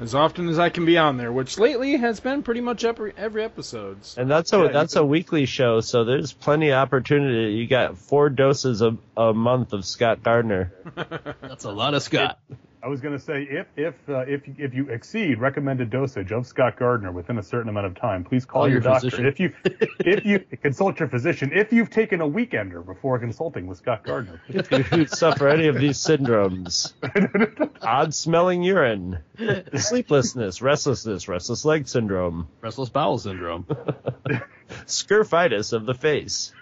As 0.00 0.14
often 0.14 0.48
as 0.48 0.58
I 0.58 0.70
can 0.70 0.86
be 0.86 0.96
on 0.96 1.18
there, 1.18 1.30
which 1.30 1.58
lately 1.58 1.98
has 1.98 2.20
been 2.20 2.42
pretty 2.42 2.62
much 2.62 2.84
every 2.84 3.12
every 3.18 3.44
episodes. 3.44 4.16
And 4.16 4.30
that's 4.30 4.52
a 4.54 4.58
Yeah, 4.58 4.68
that's 4.68 4.96
a 4.96 5.04
weekly 5.04 5.44
show, 5.44 5.80
so 5.80 6.04
there's 6.04 6.32
plenty 6.32 6.70
of 6.70 6.76
opportunity. 6.76 7.52
You 7.54 7.66
got 7.66 7.98
four 7.98 8.30
doses 8.30 8.80
a, 8.80 8.96
a 9.16 9.34
month 9.34 9.74
of 9.74 9.84
Scott 9.84 10.22
Gardner. 10.22 10.72
That's 11.42 11.64
a 11.64 11.70
lot 11.70 11.94
of 11.94 12.02
Scott. 12.02 12.38
I 12.82 12.88
was 12.88 13.00
going 13.02 13.12
to 13.16 13.22
say 13.22 13.42
if 13.42 13.66
if 13.76 13.94
uh, 14.08 14.20
if 14.20 14.40
if 14.58 14.72
you 14.72 14.88
exceed 14.88 15.38
recommended 15.38 15.90
dosage 15.90 16.32
of 16.32 16.46
Scott 16.46 16.78
Gardner 16.78 17.12
within 17.12 17.36
a 17.38 17.42
certain 17.42 17.68
amount 17.68 17.86
of 17.86 17.94
time, 17.94 18.24
please 18.24 18.46
call 18.46 18.62
Call 18.62 18.68
your, 18.68 18.76
your 18.76 18.80
doctor. 18.82 19.10
physician. 19.10 19.26
If 19.26 19.38
you 19.38 19.52
if 19.98 20.24
you 20.24 20.38
consult 20.62 20.98
your 20.98 21.08
physician, 21.08 21.50
if 21.52 21.72
you've 21.74 21.90
taken 21.90 22.22
a 22.22 22.28
weekender 22.28 22.84
before 22.84 23.18
consulting 23.18 23.66
with 23.66 23.76
Scott 23.78 24.02
Gardner, 24.04 24.40
If 24.48 24.92
you 24.96 25.06
suffer 25.06 25.48
any 25.48 25.68
of 25.68 25.76
these 25.76 25.98
syndromes, 25.98 26.94
odd 27.82 28.14
smelling 28.14 28.62
urine, 28.62 29.18
sleeplessness, 29.76 30.62
restlessness, 30.62 31.28
restless 31.28 31.64
leg 31.66 31.86
syndrome, 31.86 32.48
Restless 32.62 32.88
bowel 32.88 33.18
syndrome. 33.18 33.66
scurfitis 34.86 35.74
of 35.74 35.84
the 35.84 35.94
face, 35.94 36.52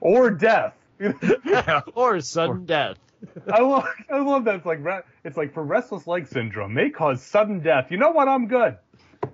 or 0.00 0.30
death. 0.30 0.74
or 1.94 2.20
sudden 2.20 2.66
death. 2.66 2.96
I 3.52 3.60
love 3.60 3.84
I 4.10 4.18
love 4.20 4.44
that 4.44 4.54
it's 4.56 4.66
like 4.66 4.80
it's 5.24 5.36
like 5.36 5.52
for 5.52 5.62
restless 5.62 6.06
leg 6.06 6.26
syndrome, 6.26 6.74
they 6.74 6.90
cause 6.90 7.22
sudden 7.22 7.60
death. 7.60 7.90
You 7.90 7.98
know 7.98 8.10
what? 8.10 8.28
I'm 8.28 8.46
good. 8.48 8.76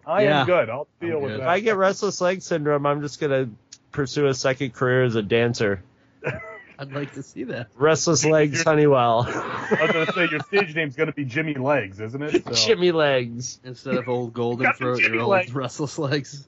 I 0.07 0.25
Yeah. 0.25 0.41
am 0.41 0.47
good. 0.47 0.69
I'll 0.71 0.89
deal 1.01 1.17
I'm 1.19 1.23
with 1.23 1.33
good. 1.33 1.41
If 1.41 1.47
I 1.47 1.61
get 1.61 1.77
restless 1.77 2.21
leg 2.21 2.43
syndrome, 2.43 2.85
I'm 2.87 3.01
just 3.01 3.21
gonna 3.21 3.49
pursue 3.93 4.27
a 4.27 4.35
second 4.35 4.75
career 4.75 5.05
as 5.05 5.15
a 5.15 5.23
dancer. 5.23 5.83
I'd 6.79 6.93
like 6.93 7.15
to 7.15 7.23
see 7.23 7.45
that. 7.45 7.69
Restless 7.77 8.27
legs, 8.27 8.63
Honeywell, 8.63 9.25
I 9.29 9.79
was 9.81 9.91
gonna 9.93 10.13
say 10.13 10.29
your 10.31 10.41
stage 10.41 10.75
name's 10.75 10.95
gonna 10.97 11.13
be 11.13 11.25
Jimmy 11.25 11.55
Legs, 11.55 12.01
isn't 12.01 12.23
it? 12.23 12.45
So- 12.45 12.53
Jimmy 12.53 12.93
legs. 12.93 13.61
Instead 13.65 13.95
of 13.95 14.09
old 14.09 14.35
golden 14.35 14.65
Got 14.67 14.75
the 14.75 14.79
throat, 14.85 14.99
jimmy 15.01 15.15
your 15.15 15.23
old 15.23 15.31
leg. 15.31 15.55
restless 15.55 15.99
legs. 15.99 16.47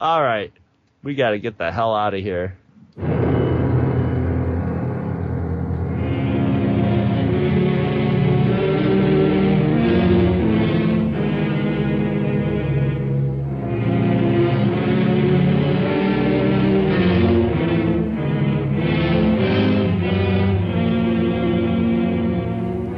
All 0.00 0.22
right, 0.22 0.52
we 1.02 1.14
got 1.14 1.30
to 1.30 1.38
get 1.38 1.58
the 1.58 1.70
hell 1.70 1.94
out 1.94 2.14
of 2.14 2.20
here. 2.22 2.56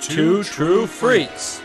Two 0.00 0.42
True 0.42 0.86
Freaks. 0.86 1.60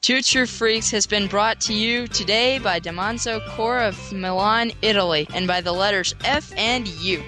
Two 0.00 0.22
True 0.22 0.46
Freaks 0.46 0.90
has 0.90 1.06
been 1.06 1.28
brought 1.28 1.60
to 1.60 1.74
you 1.74 2.06
today 2.06 2.58
by 2.58 2.80
Damanzo 2.80 3.46
Core 3.50 3.80
of 3.80 4.12
Milan, 4.12 4.72
Italy, 4.80 5.26
and 5.34 5.46
by 5.46 5.60
the 5.60 5.72
letters 5.72 6.14
F 6.24 6.52
and 6.56 6.88
U. 6.88 7.22